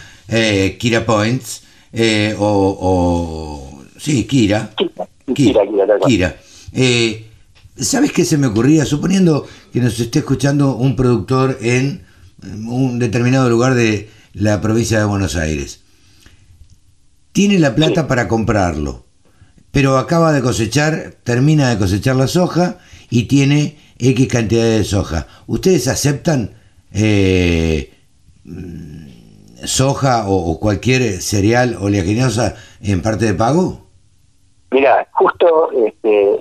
Kira 0.78 1.06
Points. 1.06 1.64
Eh, 1.94 2.36
o, 2.40 3.84
sí, 3.98 4.26
Kira. 4.26 4.72
Kira, 5.34 5.62
Kira. 6.06 6.36
Eh, 6.74 7.28
¿Sabes 7.78 8.12
qué 8.12 8.26
se 8.26 8.38
me 8.38 8.48
ocurría? 8.48 8.86
Suponiendo 8.86 9.48
que 9.74 9.80
nos 9.80 10.00
esté 10.00 10.20
escuchando 10.20 10.76
un 10.76 10.96
productor 10.96 11.58
en 11.62 12.04
un 12.44 13.00
determinado 13.00 13.50
lugar 13.50 13.76
de 13.76 14.10
la 14.34 14.62
provincia 14.62 15.00
de 15.00 15.06
Buenos 15.06 15.36
Aires. 15.36 15.82
Tiene 17.32 17.60
la 17.60 17.76
plata 17.76 18.08
para 18.08 18.28
comprarlo, 18.28 19.06
pero 19.72 19.98
acaba 19.98 20.34
de 20.34 20.42
cosechar, 20.42 21.16
termina 21.24 21.70
de 21.70 21.78
cosechar 21.78 22.16
la 22.16 22.28
soja 22.28 22.80
y 23.12 23.28
tiene 23.28 23.78
X 24.00 24.28
cantidad 24.28 24.64
de 24.64 24.84
soja. 24.84 25.28
¿Ustedes 25.46 25.88
aceptan 25.88 26.56
eh, 26.94 27.94
soja 29.64 30.24
o, 30.28 30.60
cualquier 30.60 31.22
cereal 31.22 31.78
oleaginosa 31.80 32.56
en 32.82 33.04
parte 33.04 33.26
de 33.26 33.34
pago? 33.36 33.86
Mira, 34.72 35.08
justo 35.12 35.70
este, 35.86 36.40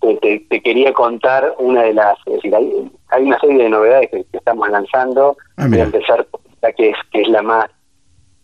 eh, 0.00 0.46
te, 0.48 0.62
quería 0.62 0.92
contar 0.92 1.54
una 1.58 1.82
de 1.82 1.94
las... 1.94 2.16
hay, 2.26 3.22
una 3.22 3.38
serie 3.38 3.64
de 3.64 3.68
novedades 3.68 4.10
que, 4.10 4.26
estamos 4.32 4.68
lanzando. 4.70 5.36
Ah, 5.58 5.66
Voy 5.68 5.78
a 5.78 5.84
empezar 5.84 6.26
la 6.62 6.72
que 6.72 6.90
es, 6.90 6.96
que 7.12 7.22
es 7.22 7.28
la 7.28 7.42
más 7.42 7.70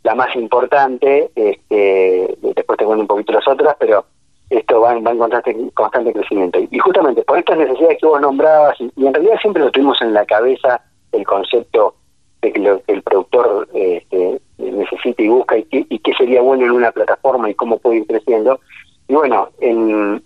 la 0.03 0.15
más 0.15 0.37
importante, 0.37 1.33
este, 1.35 2.39
después 2.41 2.79
te 2.79 2.85
cuento 2.85 3.01
un 3.03 3.09
poquito 3.09 3.33
las 3.33 3.49
otras, 3.49 3.75
pero 3.81 4.07
esto 4.51 4.81
va, 4.81 4.99
va 5.01 5.11
en 5.11 5.19
constante, 5.19 5.57
constante 5.75 6.13
crecimiento. 6.13 6.59
Y 6.71 6.79
justamente 6.79 7.23
por 7.23 7.39
estas 7.39 7.59
necesidades 7.59 7.99
que 8.01 8.07
vos 8.07 8.21
nombrabas, 8.21 8.77
y, 8.81 9.07
en 9.07 9.15
realidad 9.15 9.39
siempre 9.41 9.63
lo 9.63 9.71
tuvimos 9.71 10.01
en 10.03 10.15
la 10.15 10.25
cabeza 10.25 10.81
el 11.13 11.25
concepto 11.25 11.95
que 12.41 12.53
lo 12.61 12.81
que 12.83 12.93
el 12.93 13.03
productor 13.03 13.69
este, 13.75 14.41
necesita 14.59 15.23
y 15.23 15.29
busca 15.29 15.57
y 15.59 15.65
qué, 15.65 16.13
sería 16.17 16.41
bueno 16.41 16.65
en 16.65 16.71
una 16.71 16.93
plataforma 16.93 17.51
y 17.51 17.55
cómo 17.55 17.79
puede 17.79 17.99
ir 17.99 18.07
creciendo. 18.07 18.61
Y 19.09 19.15
bueno, 19.15 19.49
en, 19.61 20.23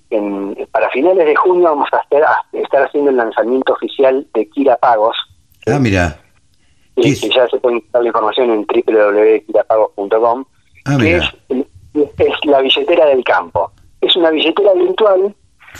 para 0.70 0.90
finales 0.90 1.24
de 1.26 1.36
junio 1.36 1.64
vamos 1.64 1.88
a 1.92 2.02
estar, 2.62 2.82
haciendo 2.82 3.10
el 3.10 3.16
lanzamiento 3.16 3.72
oficial 3.72 4.26
de 4.34 4.48
Kira 4.50 4.76
Pagos. 4.76 5.16
Ah, 5.66 5.78
mira. 5.78 6.20
Que, 6.96 7.14
ya 7.14 7.48
se 7.48 7.58
puede 7.58 7.76
encontrar 7.76 8.02
la 8.02 8.08
información 8.08 8.50
en 8.50 8.66
www.kirapagos.com. 8.66 10.44
Ah, 10.86 10.96
que 10.98 11.16
es, 11.16 11.24
es, 11.48 12.44
la 12.44 12.60
billetera 12.60 13.06
del 13.06 13.24
campo. 13.24 13.70
Es 14.00 14.16
una 14.16 14.30
billetera 14.30 14.72
virtual 14.74 15.34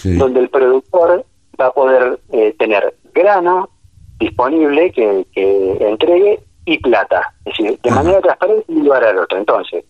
donde 0.04 0.40
el 0.40 0.48
productor 0.48 1.24
va 1.60 1.66
a 1.66 1.72
poder 1.72 2.18
eh, 2.32 2.54
tener 2.58 2.94
grano, 3.12 3.68
disponible 4.18 4.92
que, 4.92 5.26
entregue 5.80 6.40
y 6.64 6.78
plata, 6.78 7.34
es 7.44 7.56
decir, 7.56 7.80
de 7.80 7.90
manera 7.90 8.20
transparente 8.20 8.64
y 8.68 8.82
lugar 8.82 9.04
al 9.04 9.18
otro. 9.18 9.38
Entonces, 9.38 9.84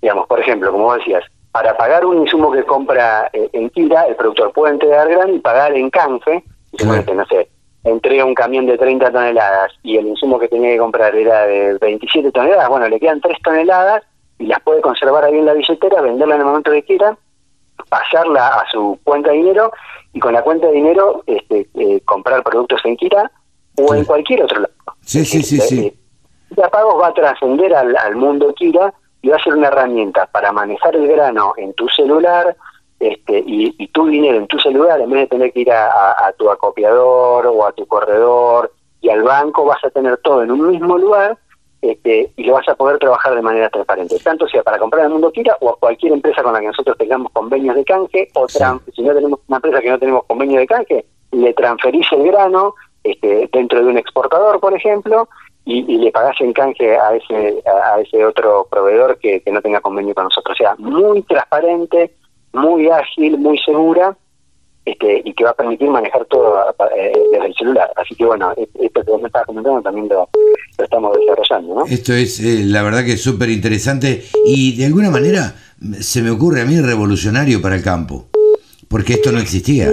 digamos, 0.00 0.26
por 0.26 0.40
ejemplo, 0.40 0.70
como 0.72 0.94
decías, 0.94 1.24
para 1.52 1.76
pagar 1.76 2.04
un 2.04 2.18
insumo 2.18 2.50
que 2.50 2.64
compra 2.64 3.30
eh, 3.32 3.48
en 3.52 3.70
Kira, 3.70 4.06
el 4.06 4.16
productor 4.16 4.52
puede 4.52 4.74
entregar 4.74 5.08
gran 5.08 5.34
y 5.34 5.38
pagar 5.38 5.74
en 5.74 5.90
canje, 5.90 6.42
no 6.84 7.26
sé, 7.26 7.48
entrega 7.84 8.24
un 8.24 8.34
camión 8.34 8.66
de 8.66 8.78
30 8.78 9.10
toneladas 9.10 9.72
y 9.82 9.96
el 9.96 10.06
insumo 10.06 10.38
que 10.38 10.48
tenía 10.48 10.70
que 10.70 10.78
comprar 10.78 11.14
era 11.14 11.46
de 11.46 11.78
27 11.78 12.30
toneladas, 12.32 12.68
bueno, 12.68 12.88
le 12.88 12.98
quedan 12.98 13.20
3 13.20 13.38
toneladas 13.42 14.02
y 14.38 14.46
las 14.46 14.60
puede 14.62 14.80
conservar 14.80 15.24
ahí 15.24 15.36
en 15.36 15.46
la 15.46 15.54
billetera, 15.54 16.00
venderla 16.00 16.36
en 16.36 16.40
el 16.40 16.46
momento 16.46 16.70
que 16.70 16.82
quiera, 16.82 17.16
pasarla 17.88 18.48
a 18.48 18.70
su 18.70 18.98
cuenta 19.04 19.30
de 19.30 19.36
dinero 19.36 19.72
y 20.12 20.20
con 20.20 20.32
la 20.32 20.42
cuenta 20.42 20.66
de 20.66 20.72
dinero 20.72 21.22
este, 21.26 21.68
eh, 21.74 22.00
comprar 22.04 22.42
productos 22.42 22.80
en 22.84 22.96
Kira 22.96 23.30
o 23.78 23.94
en 23.94 24.04
cualquier 24.04 24.44
otro 24.44 24.60
lado. 24.60 24.74
Sí, 25.00 25.24
sí, 25.24 25.42
sí, 25.42 25.58
sí. 25.60 25.98
Kira 26.48 26.68
Pagos 26.68 27.00
va 27.00 27.08
a 27.08 27.14
trascender 27.14 27.74
al, 27.74 28.16
mundo 28.16 28.52
Kira 28.54 28.92
y 29.22 29.28
va 29.28 29.36
a 29.36 29.42
ser 29.42 29.54
una 29.54 29.68
herramienta 29.68 30.26
para 30.26 30.52
manejar 30.52 30.96
el 30.96 31.06
grano 31.08 31.54
en 31.56 31.72
tu 31.74 31.88
celular 31.88 32.56
este, 32.98 33.42
y, 33.44 33.88
tu 33.88 34.06
dinero 34.06 34.38
en 34.38 34.46
tu 34.46 34.58
celular, 34.58 35.00
en 35.00 35.10
vez 35.10 35.22
de 35.22 35.26
tener 35.26 35.52
que 35.52 35.60
ir 35.60 35.72
a, 35.72 36.32
tu 36.38 36.50
acopiador 36.50 37.46
o 37.46 37.66
a 37.66 37.72
tu 37.72 37.86
corredor 37.86 38.72
y 39.00 39.10
al 39.10 39.22
banco, 39.22 39.64
vas 39.64 39.82
a 39.84 39.90
tener 39.90 40.18
todo 40.18 40.42
en 40.42 40.52
un 40.52 40.68
mismo 40.68 40.96
lugar 40.96 41.36
este, 41.82 42.30
y 42.36 42.44
lo 42.44 42.54
vas 42.54 42.68
a 42.68 42.76
poder 42.76 42.98
trabajar 42.98 43.34
de 43.34 43.42
manera 43.42 43.68
transparente, 43.68 44.16
tanto 44.20 44.46
sea 44.46 44.62
para 44.62 44.78
comprar 44.78 45.04
el 45.04 45.10
mundo 45.10 45.32
Kira 45.32 45.56
o 45.60 45.70
a 45.70 45.76
cualquier 45.76 46.12
empresa 46.12 46.42
con 46.42 46.52
la 46.52 46.60
que 46.60 46.68
nosotros 46.68 46.96
tengamos 46.96 47.32
convenios 47.32 47.74
de 47.74 47.84
canje, 47.84 48.28
o 48.34 48.48
si 48.48 48.62
no 49.02 49.14
tenemos 49.14 49.40
una 49.48 49.56
empresa 49.58 49.80
que 49.80 49.90
no 49.90 49.98
tenemos 49.98 50.24
convenio 50.26 50.60
de 50.60 50.66
canje, 50.66 51.04
le 51.32 51.52
transferís 51.54 52.06
el 52.12 52.22
grano 52.24 52.74
este, 53.02 53.50
dentro 53.52 53.82
de 53.82 53.90
un 53.90 53.98
exportador, 53.98 54.60
por 54.60 54.74
ejemplo, 54.74 55.28
y, 55.64 55.82
le 55.98 56.12
pagás 56.12 56.40
en 56.40 56.52
canje 56.52 56.96
a 56.96 57.16
ese, 57.16 57.62
a 57.66 58.00
ese 58.00 58.24
otro 58.24 58.66
proveedor 58.70 59.18
que, 59.18 59.42
no 59.50 59.60
tenga 59.60 59.80
convenio 59.80 60.14
con 60.14 60.24
nosotros. 60.24 60.56
O 60.58 60.62
sea, 60.62 60.74
muy 60.78 61.22
transparente, 61.22 62.12
muy 62.52 62.88
ágil, 62.90 63.38
muy 63.38 63.58
segura, 63.58 64.16
este, 64.84 65.22
y 65.24 65.32
que 65.34 65.44
va 65.44 65.50
a 65.50 65.54
permitir 65.54 65.88
manejar 65.88 66.24
todo 66.26 66.58
eh, 66.96 67.12
desde 67.30 67.46
el 67.46 67.54
celular. 67.54 67.90
Así 67.96 68.14
que 68.14 68.24
bueno, 68.24 68.52
esto 68.56 69.04
que 69.04 69.10
vos 69.10 69.20
me 69.20 69.28
estabas 69.28 69.46
comentando 69.46 69.80
también 69.82 70.08
lo, 70.08 70.28
estamos 70.76 71.16
desarrollando. 71.18 71.74
¿no? 71.74 71.86
Esto 71.86 72.12
es, 72.12 72.40
eh, 72.40 72.64
la 72.64 72.82
verdad 72.82 73.04
que 73.04 73.12
es 73.12 73.22
súper 73.22 73.50
interesante 73.50 74.22
y 74.44 74.76
de 74.76 74.86
alguna 74.86 75.10
manera 75.10 75.54
se 76.00 76.22
me 76.22 76.30
ocurre 76.30 76.62
a 76.62 76.64
mí 76.64 76.80
revolucionario 76.80 77.62
para 77.62 77.76
el 77.76 77.82
campo, 77.82 78.26
porque 78.88 79.14
esto 79.14 79.30
no 79.32 79.38
existía. 79.38 79.90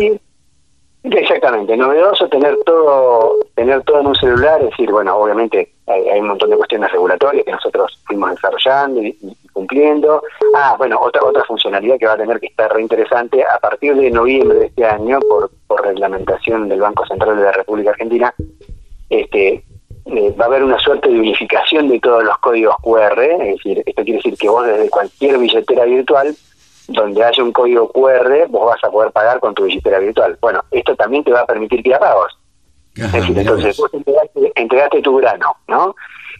Exactamente, 1.04 1.78
novedoso 1.78 2.28
tener 2.28 2.58
todo 2.66 3.36
tener 3.56 3.84
todo 3.84 4.02
en 4.02 4.08
un 4.08 4.16
celular, 4.16 4.62
es 4.62 4.70
decir, 4.72 4.92
bueno, 4.92 5.16
obviamente 5.16 5.72
hay, 5.88 6.20
un 6.20 6.28
montón 6.28 6.50
de 6.50 6.58
cuestiones 6.58 6.92
regulatorias 6.92 7.46
que 7.46 7.52
nosotros 7.52 8.00
fuimos 8.06 8.32
desarrollando 8.32 9.02
y, 9.02 9.18
cumpliendo. 9.60 10.24
Ah, 10.56 10.76
bueno, 10.78 10.98
otra 11.02 11.24
otra 11.24 11.44
funcionalidad 11.44 11.98
que 12.00 12.06
va 12.06 12.14
a 12.14 12.18
tener 12.18 12.40
que 12.40 12.48
estar 12.48 12.72
re 12.74 12.82
interesante 12.82 13.44
a 13.44 13.60
partir 13.60 13.96
de 13.96 14.10
noviembre 14.10 14.60
de 14.60 14.66
este 14.68 14.86
año, 14.86 15.20
por, 15.20 15.52
por 15.68 15.86
reglamentación 15.86 16.70
del 16.70 16.80
Banco 16.80 17.06
Central 17.06 17.36
de 17.36 17.44
la 17.44 17.52
República 17.52 17.90
Argentina, 17.92 18.34
este 19.10 19.64
eh, 20.06 20.36
va 20.40 20.46
a 20.46 20.48
haber 20.48 20.64
una 20.64 20.80
suerte 20.80 21.10
de 21.10 21.20
unificación 21.20 21.90
de 21.90 22.00
todos 22.00 22.24
los 22.24 22.38
códigos 22.40 22.76
QR, 22.82 23.22
es 23.22 23.56
decir, 23.56 23.84
esto 23.86 24.04
quiere 24.04 24.18
decir 24.18 24.38
que 24.38 24.50
vos 24.50 24.66
desde 24.66 24.90
cualquier 24.90 25.38
billetera 25.38 25.86
virtual 25.86 26.36
donde 26.88 27.24
haya 27.24 27.44
un 27.44 27.52
código 27.52 27.92
QR, 27.92 28.48
vos 28.48 28.66
vas 28.66 28.84
a 28.84 28.90
poder 28.90 29.12
pagar 29.12 29.40
con 29.40 29.54
tu 29.54 29.66
billetera 29.66 30.00
virtual. 30.00 30.38
Bueno, 30.42 30.64
esto 30.72 30.96
también 30.96 31.24
te 31.24 31.32
va 31.32 31.42
a 31.42 31.46
permitir 31.46 31.84
tirar 31.84 32.00
pagos. 32.00 32.36
es 32.96 33.12
decir, 33.12 33.38
entonces 33.38 33.78
vos 33.78 33.92
entregaste, 34.56 35.02
tu 35.02 35.18
grano, 35.18 35.56
¿no? 35.68 35.96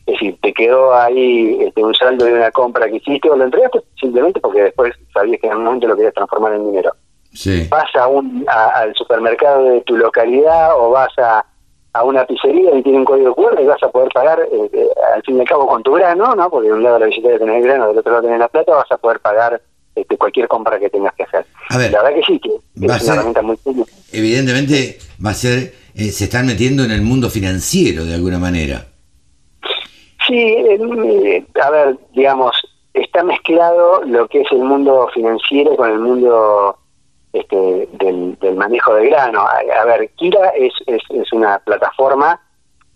Es 0.10 0.20
decir, 0.20 0.38
te 0.42 0.54
quedó 0.54 0.94
ahí 0.96 1.58
este, 1.62 1.84
un 1.84 1.94
saldo 1.94 2.26
de 2.26 2.34
una 2.34 2.50
compra 2.52 2.88
que 2.90 2.96
hiciste 2.98 3.30
o 3.30 3.36
lo 3.36 3.44
entregaste 3.46 3.80
simplemente 4.00 4.40
porque 4.40 4.64
después 4.64 4.94
sabías 5.14 5.40
que 5.40 5.48
en 5.48 5.58
un 5.58 5.64
momento 5.66 5.88
lo 5.88 5.96
querías 5.96 6.14
transformar 6.14 6.54
en 6.54 6.66
dinero. 6.66 6.92
Sí. 7.34 7.68
Vas 7.70 7.96
a 7.96 8.08
un, 8.08 8.44
al 8.48 8.94
supermercado 8.96 9.64
de 9.66 9.82
tu 9.82 9.96
localidad 9.98 10.72
o 10.78 10.90
vas 10.90 11.12
a, 11.20 11.46
a 11.94 12.04
una 12.04 12.26
pizzería 12.26 12.74
y 12.76 12.82
tiene 12.82 12.98
un 13.00 13.06
código 13.06 13.36
QR 13.36 13.62
y 13.62 13.66
vas 13.66 13.82
a 13.84 13.90
poder 13.90 14.10
pagar 14.14 14.40
eh, 14.42 14.70
eh, 14.74 14.88
al 15.16 15.22
fin 15.22 15.38
y 15.38 15.42
al 15.42 15.48
cabo 15.48 15.68
con 15.68 15.84
tu 15.84 15.94
grano, 15.94 16.36
¿no? 16.36 16.50
Porque 16.50 16.70
de 16.70 16.74
un 16.74 16.84
lado 16.84 16.98
la 17.00 17.06
billetera 17.06 17.38
tenés 17.38 17.58
el 17.58 17.64
grano, 17.64 17.88
del 17.90 17.98
otro 18.00 18.12
lado 18.14 18.24
tenés 18.24 18.40
la 18.40 18.48
plata, 18.48 18.72
vas 18.74 18.92
a 18.92 18.98
poder 18.98 19.20
pagar 19.20 19.62
este, 19.96 20.18
cualquier 20.18 20.48
compra 20.48 20.80
que 20.80 20.90
tengas 20.90 21.14
que 21.14 21.24
hacer. 21.24 21.46
A 21.70 21.78
ver, 21.78 21.92
la 21.92 22.02
verdad 22.02 22.18
que 22.20 22.24
sí, 22.26 22.40
que 22.40 22.50
es 22.50 22.56
a 22.82 22.86
una 22.86 23.00
ser- 23.00 23.14
herramienta 23.14 23.42
muy 23.44 23.58
útil. 23.64 23.86
Evidentemente 24.12 24.98
va 25.24 25.30
a 25.32 25.34
ser, 25.36 25.74
eh, 25.94 26.10
se 26.12 26.24
están 26.24 26.48
metiendo 26.48 26.84
en 26.84 26.92
el 26.92 27.02
mundo 27.04 27.30
financiero 27.30 28.06
de 28.06 28.16
alguna 28.16 28.40
manera. 28.40 28.86
Sí, 30.30 30.56
eh, 30.58 31.46
a 31.62 31.70
ver, 31.72 31.98
digamos, 32.14 32.56
está 32.94 33.24
mezclado 33.24 34.02
lo 34.06 34.28
que 34.28 34.42
es 34.42 34.52
el 34.52 34.60
mundo 34.60 35.08
financiero 35.14 35.76
con 35.76 35.90
el 35.92 36.00
mundo 36.00 36.78
este, 37.34 37.90
del, 37.94 38.38
del 38.40 38.56
manejo 38.56 38.94
de 38.94 39.08
grano. 39.10 39.42
A, 39.42 39.82
a 39.82 39.86
ver, 39.86 40.10
Kira 40.16 40.50
es, 40.50 40.72
es, 40.88 41.02
es 41.10 41.34
una 41.34 41.60
plataforma 41.60 42.40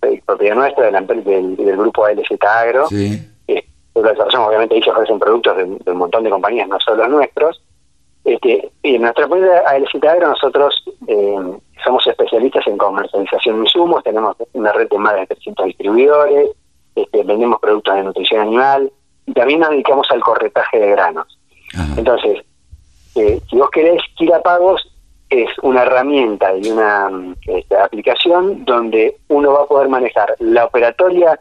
eh, 0.04 0.22
propiedad 0.26 0.56
nuestra 0.56 0.86
de 0.86 0.92
la 0.92 1.02
empre- 1.02 1.24
del, 1.24 1.56
del 1.56 1.76
grupo 1.78 2.06
ALZ 2.06 2.30
Agro. 2.42 2.88
Sí. 2.88 3.20
Eh, 3.48 3.66
obviamente 3.96 4.76
ellos 4.76 4.88
ofrecen 4.90 5.20
productos 5.20 5.58
de, 5.58 5.66
de 5.66 5.92
un 5.92 5.98
montón 5.98 6.24
de 6.24 6.30
compañías, 6.30 6.68
no 6.68 6.80
solo 6.80 7.08
nuestros. 7.08 7.62
Este, 8.26 8.72
y 8.84 8.96
en 8.96 9.02
nuestra 9.02 9.26
empresa 9.26 9.64
ALZ 9.68 9.96
Agro 10.08 10.30
nosotros 10.30 10.84
eh, 11.08 11.36
somos 11.84 12.06
especialistas 12.08 12.66
en 12.68 12.78
comercialización 12.78 13.56
de 13.56 13.62
insumos, 13.64 14.04
tenemos 14.04 14.36
una 14.54 14.72
red 14.72 14.88
de 14.90 14.98
más 14.98 15.16
de 15.16 15.26
300 15.28 15.66
distribuidores, 15.66 16.50
este, 16.96 17.24
vendemos 17.24 17.60
productos 17.60 17.96
de 17.96 18.04
nutrición 18.04 18.42
animal 18.42 18.92
y 19.26 19.34
también 19.34 19.60
nos 19.60 19.70
dedicamos 19.72 20.08
al 20.12 20.22
corretaje 20.22 20.80
de 20.80 20.92
granos. 20.92 21.40
Entonces, 21.98 22.44
eh, 23.16 23.40
si 23.50 23.56
vos 23.58 23.70
querés 23.72 24.02
Kira 24.16 24.42
Pagos, 24.42 24.88
es 25.30 25.50
una 25.64 25.84
herramienta 25.84 26.56
y 26.56 26.70
una 26.70 27.10
mm, 27.10 27.36
este, 27.48 27.76
aplicación 27.76 28.66
donde 28.66 29.18
uno 29.30 29.54
va 29.54 29.64
a 29.64 29.68
poder 29.68 29.90
manejar 29.90 30.36
la 30.40 30.66
operatoria 30.66 31.40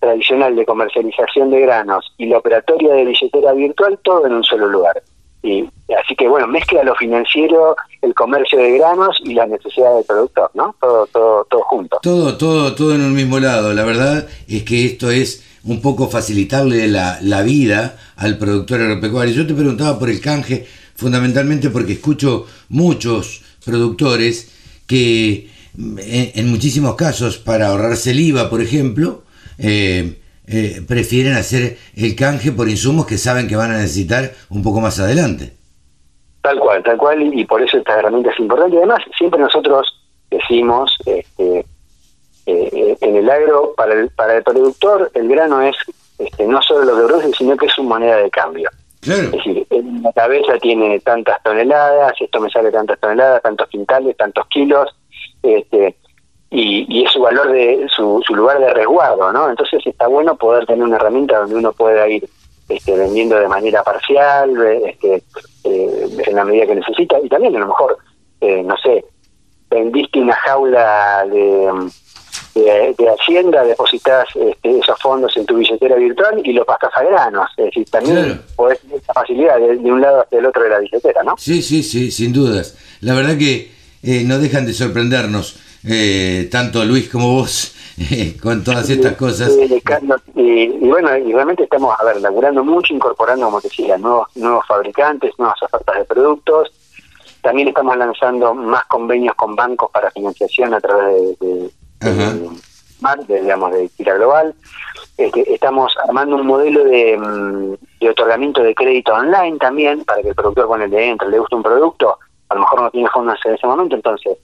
tradicional 0.00 0.56
de 0.56 0.66
comercialización 0.66 1.50
de 1.50 1.60
granos 1.60 2.12
y 2.18 2.26
la 2.26 2.38
operatoria 2.38 2.94
de 2.94 3.04
billetera 3.04 3.52
virtual 3.52 3.98
todo 4.02 4.26
en 4.26 4.34
un 4.34 4.44
solo 4.44 4.66
lugar. 4.66 5.02
Y 5.44 5.68
así 5.92 6.16
que 6.16 6.26
bueno, 6.26 6.46
mezcla 6.46 6.82
lo 6.82 6.94
financiero, 6.94 7.76
el 8.00 8.14
comercio 8.14 8.58
de 8.58 8.78
granos 8.78 9.20
y 9.22 9.34
la 9.34 9.46
necesidad 9.46 9.94
del 9.94 10.04
productor, 10.04 10.50
¿no? 10.54 10.74
Todo, 10.80 11.06
todo, 11.08 11.46
todo 11.50 11.60
junto. 11.64 11.98
Todo, 12.02 12.38
todo, 12.38 12.74
todo 12.74 12.94
en 12.94 13.02
un 13.02 13.12
mismo 13.12 13.38
lado. 13.38 13.74
La 13.74 13.84
verdad 13.84 14.26
es 14.48 14.62
que 14.62 14.86
esto 14.86 15.10
es 15.10 15.44
un 15.64 15.82
poco 15.82 16.08
facilitarle 16.08 16.88
la, 16.88 17.18
la 17.20 17.42
vida 17.42 17.96
al 18.16 18.38
productor 18.38 18.80
agropecuario. 18.80 19.34
Yo 19.34 19.46
te 19.46 19.52
preguntaba 19.52 19.98
por 19.98 20.08
el 20.08 20.22
canje, 20.22 20.66
fundamentalmente 20.96 21.68
porque 21.68 21.92
escucho 21.92 22.46
muchos 22.70 23.42
productores 23.62 24.50
que 24.86 25.50
en, 25.76 26.32
en 26.34 26.50
muchísimos 26.50 26.94
casos, 26.94 27.36
para 27.36 27.68
ahorrarse 27.68 28.12
el 28.12 28.20
IVA, 28.20 28.48
por 28.48 28.62
ejemplo, 28.62 29.24
eh, 29.58 30.20
eh, 30.46 30.82
prefieren 30.86 31.34
hacer 31.34 31.78
el 31.96 32.14
canje 32.16 32.52
por 32.52 32.68
insumos 32.68 33.06
que 33.06 33.18
saben 33.18 33.48
que 33.48 33.56
van 33.56 33.70
a 33.70 33.78
necesitar 33.78 34.32
un 34.50 34.62
poco 34.62 34.80
más 34.80 35.00
adelante. 35.00 35.52
Tal 36.42 36.58
cual, 36.58 36.82
tal 36.82 36.98
cual, 36.98 37.22
y, 37.22 37.40
y 37.40 37.44
por 37.44 37.62
eso 37.62 37.78
esta 37.78 37.98
herramienta 37.98 38.30
es 38.30 38.38
importante. 38.38 38.76
Además, 38.76 39.00
siempre 39.16 39.40
nosotros 39.40 39.86
decimos, 40.30 40.94
este, 41.06 41.64
eh, 42.46 42.96
en 43.00 43.16
el 43.16 43.30
agro, 43.30 43.74
para 43.76 43.94
el, 43.94 44.10
para 44.10 44.36
el 44.36 44.42
productor, 44.42 45.10
el 45.14 45.28
grano 45.28 45.62
es 45.62 45.76
este, 46.18 46.46
no 46.46 46.60
solo 46.62 46.84
lo 46.84 46.96
que 46.96 47.06
produce, 47.06 47.36
sino 47.36 47.56
que 47.56 47.66
es 47.66 47.72
su 47.72 47.82
moneda 47.82 48.16
de 48.16 48.30
cambio. 48.30 48.70
Es 49.02 49.32
decir, 49.32 49.66
en 49.68 50.02
la 50.02 50.12
cabeza 50.14 50.56
tiene 50.62 50.98
tantas 51.00 51.42
toneladas, 51.42 52.14
esto 52.18 52.40
me 52.40 52.48
sale 52.48 52.70
tantas 52.70 52.98
toneladas, 52.98 53.42
tantos 53.42 53.68
quintales, 53.68 54.16
tantos 54.16 54.46
kilos, 54.48 54.88
este, 55.42 55.94
y, 56.54 56.86
y 56.88 57.04
es 57.04 57.10
su 57.10 57.20
valor 57.20 57.50
de 57.50 57.86
su, 57.94 58.22
su 58.24 58.32
lugar 58.34 58.60
de 58.60 58.72
resguardo, 58.72 59.32
¿no? 59.32 59.50
Entonces 59.50 59.84
está 59.84 60.06
bueno 60.06 60.36
poder 60.36 60.64
tener 60.66 60.84
una 60.84 60.96
herramienta 60.96 61.38
donde 61.38 61.56
uno 61.56 61.72
pueda 61.72 62.08
ir 62.08 62.28
este, 62.68 62.96
vendiendo 62.96 63.36
de 63.36 63.48
manera 63.48 63.82
parcial, 63.82 64.54
este, 64.86 65.22
eh, 65.64 66.08
en 66.26 66.36
la 66.36 66.44
medida 66.44 66.66
que 66.66 66.76
necesita, 66.76 67.18
y 67.20 67.28
también 67.28 67.56
a 67.56 67.58
lo 67.58 67.66
mejor, 67.66 67.98
eh, 68.40 68.62
no 68.62 68.76
sé, 68.78 69.04
vendiste 69.68 70.20
una 70.20 70.36
jaula 70.36 71.26
de, 71.26 71.90
de, 72.54 72.94
de 72.96 73.08
Hacienda, 73.10 73.64
depositas 73.64 74.28
este, 74.36 74.78
esos 74.78 74.98
fondos 75.00 75.36
en 75.36 75.46
tu 75.46 75.56
billetera 75.56 75.96
virtual 75.96 76.40
y 76.44 76.52
lo 76.52 76.64
pasas 76.64 76.92
a 76.94 77.02
granos, 77.02 77.50
es 77.56 77.64
decir, 77.64 77.90
también 77.90 78.40
podés 78.54 78.80
tener 78.80 78.98
esa 78.98 79.12
facilidad 79.12 79.58
de, 79.58 79.76
de 79.76 79.92
un 79.92 80.00
lado 80.00 80.20
hasta 80.20 80.38
el 80.38 80.46
otro 80.46 80.62
de 80.62 80.70
la 80.70 80.78
billetera, 80.78 81.24
¿no? 81.24 81.34
Sí, 81.36 81.62
sí, 81.62 81.82
sí, 81.82 82.12
sin 82.12 82.32
dudas. 82.32 82.78
La 83.00 83.14
verdad 83.14 83.36
que 83.36 83.72
eh, 84.04 84.22
no 84.24 84.38
dejan 84.38 84.66
de 84.66 84.72
sorprendernos, 84.72 85.58
eh, 85.86 86.48
tanto 86.50 86.84
Luis 86.84 87.10
como 87.10 87.34
vos, 87.34 87.74
eh, 87.98 88.36
con 88.42 88.64
todas 88.64 88.88
estas 88.88 89.16
cosas. 89.16 89.52
Carlos, 89.84 90.20
y, 90.34 90.62
y 90.62 90.88
bueno, 90.88 91.16
y 91.16 91.32
realmente 91.32 91.64
estamos, 91.64 91.94
a 91.98 92.04
ver, 92.04 92.20
laburando 92.20 92.64
mucho, 92.64 92.94
incorporando, 92.94 93.46
como 93.46 93.60
te 93.60 93.68
decía, 93.68 93.98
nuevos, 93.98 94.28
nuevos 94.36 94.66
fabricantes, 94.66 95.32
nuevas 95.38 95.62
ofertas 95.62 95.96
de 95.98 96.04
productos. 96.04 96.72
También 97.42 97.68
estamos 97.68 97.96
lanzando 97.96 98.54
más 98.54 98.86
convenios 98.86 99.34
con 99.34 99.54
bancos 99.54 99.90
para 99.90 100.10
financiación 100.10 100.72
a 100.72 100.80
través 100.80 101.38
de, 101.38 101.70
de, 102.00 102.12
de, 102.12 102.50
Mar, 103.00 103.26
de, 103.26 103.42
digamos, 103.42 103.72
de 103.72 103.88
Tira 103.90 104.14
Global. 104.14 104.54
Este, 105.18 105.52
estamos 105.52 105.94
armando 106.08 106.36
un 106.36 106.46
modelo 106.46 106.84
de, 106.84 107.18
mm, 107.18 107.74
de 108.00 108.10
otorgamiento 108.10 108.62
de 108.62 108.74
crédito 108.74 109.12
online 109.12 109.58
también, 109.58 110.02
para 110.04 110.22
que 110.22 110.30
el 110.30 110.34
productor, 110.34 110.66
bueno, 110.66 110.86
le 110.86 111.10
entre, 111.10 111.28
le 111.28 111.38
gusta 111.38 111.56
un 111.56 111.62
producto, 111.62 112.18
a 112.48 112.54
lo 112.54 112.60
mejor 112.60 112.80
no 112.80 112.90
tiene 112.90 113.10
fondos 113.10 113.38
en 113.44 113.54
ese 113.54 113.66
momento, 113.66 113.94
entonces 113.94 114.38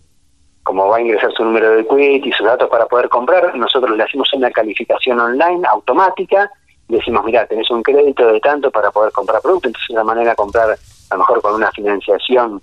como 0.71 0.87
va 0.87 0.99
a 0.99 1.01
ingresar 1.01 1.33
su 1.33 1.45
número 1.45 1.69
de 1.71 1.85
quit 1.85 2.25
y 2.25 2.31
sus 2.31 2.47
datos 2.47 2.69
para 2.69 2.87
poder 2.87 3.09
comprar, 3.09 3.57
nosotros 3.57 3.97
le 3.97 4.05
hacemos 4.05 4.33
una 4.35 4.53
calificación 4.53 5.19
online 5.19 5.67
automática, 5.69 6.49
y 6.89 6.95
decimos, 6.95 7.25
mira, 7.25 7.45
tenés 7.45 7.69
un 7.73 7.83
crédito 7.83 8.25
de 8.29 8.39
tanto 8.39 8.71
para 8.71 8.93
poder 8.93 9.11
comprar 9.11 9.43
producto, 9.43 9.67
entonces 9.67 9.91
es 9.91 9.95
una 9.95 10.05
manera 10.05 10.31
de 10.31 10.37
comprar, 10.37 10.71
a 10.71 11.15
lo 11.15 11.19
mejor 11.19 11.43
con 11.43 11.55
una 11.55 11.73
financiación, 11.73 12.63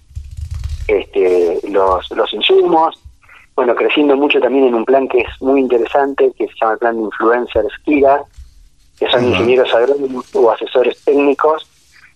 este, 0.88 1.60
los, 1.68 2.10
los 2.12 2.34
insumos, 2.34 2.98
bueno, 3.58 3.76
creciendo 3.76 4.16
mucho 4.16 4.40
también 4.40 4.68
en 4.68 4.76
un 4.76 4.86
plan 4.86 5.10
que 5.10 5.20
es 5.20 5.42
muy 5.42 5.60
interesante, 5.60 6.32
que 6.38 6.48
se 6.48 6.54
llama 6.62 6.74
el 6.76 6.80
plan 6.80 6.96
de 6.96 7.02
influencers 7.02 7.74
KIRA, 7.84 8.24
que 8.98 9.10
son 9.10 9.26
ingenieros 9.26 9.74
agrónomos 9.74 10.34
o 10.34 10.50
asesores 10.50 11.04
técnicos, 11.04 11.70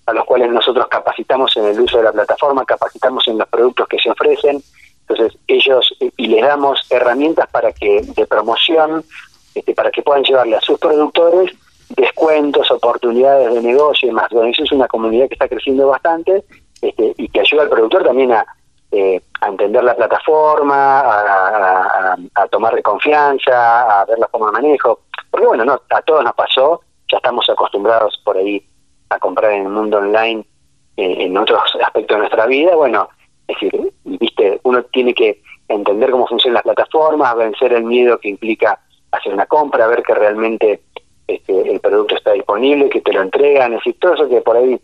a 0.06 0.14
los 0.14 0.24
cuales 0.24 0.50
nosotros 0.52 0.88
capacitamos 0.88 1.58
en 1.58 1.66
el 1.66 1.82
uso 1.82 1.98
de 1.98 2.04
la 2.06 2.14
plataforma, 2.14 2.64
capacitamos 2.64 3.28
en 3.28 3.40
los 3.40 3.48
productos 3.50 3.90
que 3.90 4.00
se 4.00 4.10
ofrecen, 4.10 4.64
entonces 5.12 5.40
ellos 5.48 5.94
eh, 6.00 6.12
y 6.18 6.28
les 6.28 6.42
damos 6.42 6.86
herramientas 6.90 7.48
para 7.52 7.72
que 7.72 8.02
de 8.02 8.26
promoción, 8.28 9.04
este, 9.56 9.74
para 9.74 9.92
que 9.92 10.02
puedan 10.02 10.24
llevarle 10.24 10.56
a 10.56 10.62
sus 10.62 10.80
productores 10.80 11.52
descuentos, 11.90 12.72
oportunidades 12.72 13.54
de 13.54 13.62
negocio 13.62 14.10
y 14.10 14.12
más. 14.14 14.30
Bueno, 14.32 14.50
eso 14.50 14.64
es 14.64 14.72
una 14.72 14.88
comunidad 14.88 15.28
que 15.28 15.34
está 15.36 15.48
creciendo 15.50 15.88
bastante 15.88 16.44
este, 16.82 17.14
y 17.18 17.28
que 17.28 17.42
ayuda 17.42 17.64
al 17.64 17.70
productor 17.70 18.04
también 18.04 18.32
a, 18.32 18.46
eh, 18.92 19.22
a 19.42 19.48
entender 19.50 19.84
la 19.84 19.96
plataforma, 19.96 21.00
a, 21.02 22.14
a- 22.14 22.18
a- 22.36 22.48
tomarle 22.48 22.82
confianza, 22.82 24.02
a 24.02 24.06
ver 24.06 24.20
la 24.20 24.28
forma 24.30 24.48
de 24.48 24.54
manejo. 24.54 25.00
Porque 25.30 25.48
bueno, 25.48 25.66
no, 25.66 25.82
a 25.90 26.02
todos 26.02 26.24
nos 26.24 26.34
pasó, 26.34 26.82
ya 27.10 27.18
estamos 27.18 27.50
acostumbrados 27.50 28.20
por 28.24 28.38
ahí 28.38 28.66
a 29.10 29.20
comprar 29.20 29.52
en 29.52 29.64
el 29.64 29.70
mundo 29.70 29.98
online 29.98 30.46
eh, 30.98 31.16
en 31.26 31.38
otros 31.38 31.62
aspectos 31.84 32.16
de 32.16 32.20
nuestra 32.20 32.46
vida. 32.48 32.76
Bueno, 32.76 33.10
es 33.52 33.72
decir, 33.72 33.94
viste, 34.04 34.60
uno 34.64 34.84
tiene 34.84 35.14
que 35.14 35.42
entender 35.68 36.12
cómo 36.12 36.28
funcionan 36.28 36.56
las 36.56 36.64
plataformas, 36.64 37.36
vencer 37.36 37.74
el 37.74 37.84
miedo 37.84 38.20
que 38.20 38.30
implica 38.30 38.80
hacer 39.12 39.34
una 39.34 39.46
compra, 39.46 39.88
ver 39.88 40.04
que 40.04 40.14
realmente 40.14 40.82
este, 41.28 41.72
el 41.72 41.80
producto 41.80 42.16
está 42.16 42.34
disponible, 42.34 42.90
que 42.90 43.02
te 43.02 43.14
lo 43.14 43.22
entregan, 43.22 43.74
es 43.74 43.80
decir, 43.80 43.98
todo 44.00 44.14
eso 44.14 44.30
que 44.30 44.42
por 44.42 44.58
ahí 44.58 44.80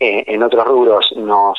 eh, 0.00 0.24
en 0.26 0.42
otros 0.42 0.66
rubros 0.66 1.12
nos, 1.16 1.58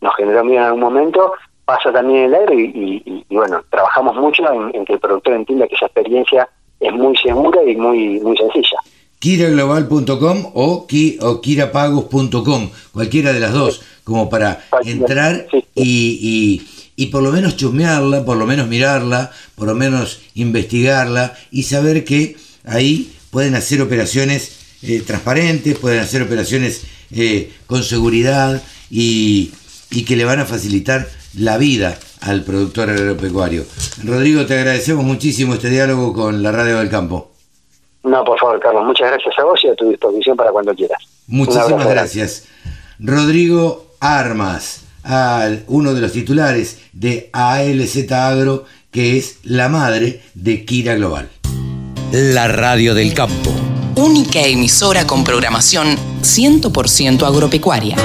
nos 0.00 0.14
generó 0.16 0.44
miedo 0.44 0.60
en 0.60 0.66
algún 0.66 0.80
momento, 0.80 1.32
pasa 1.64 1.92
también 1.92 2.20
en 2.20 2.24
el 2.26 2.34
aire 2.34 2.54
y, 2.56 3.24
bueno, 3.30 3.62
trabajamos 3.70 4.16
mucho 4.16 4.42
en, 4.52 4.74
en 4.74 4.84
que 4.84 4.94
el 4.94 5.00
productor 5.00 5.34
entienda 5.34 5.68
que 5.68 5.74
esa 5.74 5.86
experiencia 5.86 6.48
es 6.80 6.92
muy 6.92 7.16
segura 7.16 7.62
y 7.62 7.76
muy, 7.76 8.20
muy 8.20 8.36
sencilla. 8.36 8.78
kiraglobal.com 9.18 10.50
o, 10.54 10.86
o 11.20 11.40
kirapagos.com, 11.40 12.70
cualquiera 12.92 13.32
de 13.32 13.40
las 13.40 13.52
dos, 13.52 13.82
como 14.04 14.30
para 14.30 14.64
entrar 14.84 15.46
y, 15.74 16.62
y, 16.96 17.06
por 17.06 17.22
lo 17.22 17.32
menos 17.32 17.56
chusmearla, 17.56 18.24
por 18.24 18.36
lo 18.36 18.46
menos 18.46 18.68
mirarla, 18.68 19.30
por 19.54 19.68
lo 19.68 19.74
menos 19.74 20.20
investigarla 20.34 21.36
y 21.50 21.64
saber 21.64 22.04
que 22.04 22.36
ahí 22.64 23.12
pueden 23.30 23.54
hacer 23.54 23.82
operaciones 23.82 24.52
eh, 24.82 25.02
transparentes, 25.06 25.78
pueden 25.78 26.00
hacer 26.00 26.22
operaciones 26.22 26.82
eh, 27.10 27.52
con 27.66 27.82
seguridad 27.82 28.62
y, 28.90 29.52
y 29.90 30.02
que 30.02 30.16
le 30.16 30.24
van 30.24 30.40
a 30.40 30.46
facilitar 30.46 31.08
la 31.34 31.58
vida 31.58 31.98
al 32.20 32.44
productor 32.44 32.90
agropecuario. 32.90 33.64
Rodrigo, 34.04 34.46
te 34.46 34.54
agradecemos 34.54 35.04
muchísimo 35.04 35.54
este 35.54 35.70
diálogo 35.70 36.12
con 36.12 36.42
la 36.42 36.52
Radio 36.52 36.78
del 36.78 36.88
Campo. 36.88 37.37
No, 38.02 38.24
por 38.24 38.38
favor, 38.38 38.60
Carlos, 38.60 38.84
muchas 38.84 39.08
gracias 39.08 39.34
a 39.38 39.44
vos 39.44 39.60
y 39.64 39.68
a 39.68 39.74
tu 39.74 39.88
disposición 39.90 40.36
para 40.36 40.50
cuando 40.50 40.74
quieras. 40.74 41.02
Muchísimas 41.26 41.88
gracias. 41.88 42.46
Rodrigo 42.98 43.86
Armas, 44.00 44.84
uno 45.66 45.94
de 45.94 46.00
los 46.00 46.12
titulares 46.12 46.80
de 46.92 47.30
ALZ 47.32 48.10
Agro, 48.12 48.64
que 48.90 49.18
es 49.18 49.40
la 49.44 49.68
madre 49.68 50.22
de 50.34 50.64
Kira 50.64 50.94
Global. 50.94 51.28
La 52.12 52.48
Radio 52.48 52.94
del 52.94 53.12
Campo. 53.12 53.50
Única 53.96 54.40
emisora 54.40 55.06
con 55.06 55.24
programación 55.24 55.96
100% 56.22 57.26
agropecuaria. 57.26 57.96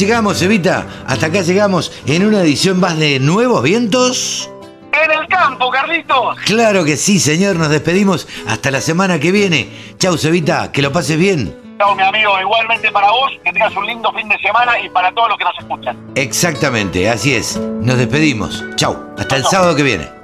Llegamos, 0.00 0.40
Evita. 0.40 0.86
Hasta 1.06 1.26
acá 1.26 1.42
llegamos 1.42 1.92
en 2.06 2.26
una 2.26 2.40
edición 2.40 2.80
más 2.80 2.98
de 2.98 3.20
Nuevos 3.20 3.62
Vientos. 3.62 4.50
En 4.92 5.10
el 5.10 5.26
campo, 5.28 5.70
Carlitos. 5.70 6.38
Claro 6.46 6.84
que 6.84 6.96
sí, 6.96 7.20
señor. 7.20 7.56
Nos 7.56 7.68
despedimos 7.68 8.26
hasta 8.48 8.70
la 8.70 8.80
semana 8.80 9.20
que 9.20 9.30
viene. 9.30 9.68
Chau, 9.98 10.16
Evita. 10.22 10.72
Que 10.72 10.80
lo 10.80 10.90
pases 10.90 11.18
bien. 11.18 11.54
Chau, 11.78 11.94
mi 11.94 12.02
amigo. 12.02 12.40
Igualmente 12.40 12.90
para 12.90 13.10
vos. 13.10 13.30
Que 13.44 13.52
tengas 13.52 13.76
un 13.76 13.86
lindo 13.86 14.10
fin 14.12 14.28
de 14.28 14.38
semana 14.38 14.80
y 14.80 14.88
para 14.88 15.12
todos 15.12 15.28
los 15.28 15.38
que 15.38 15.44
nos 15.44 15.58
escuchan. 15.58 15.98
Exactamente, 16.14 17.08
así 17.10 17.34
es. 17.34 17.58
Nos 17.58 17.98
despedimos. 17.98 18.64
Chau. 18.76 18.96
Hasta 19.18 19.36
el 19.36 19.44
sábado 19.44 19.76
que 19.76 19.82
viene. 19.82 20.19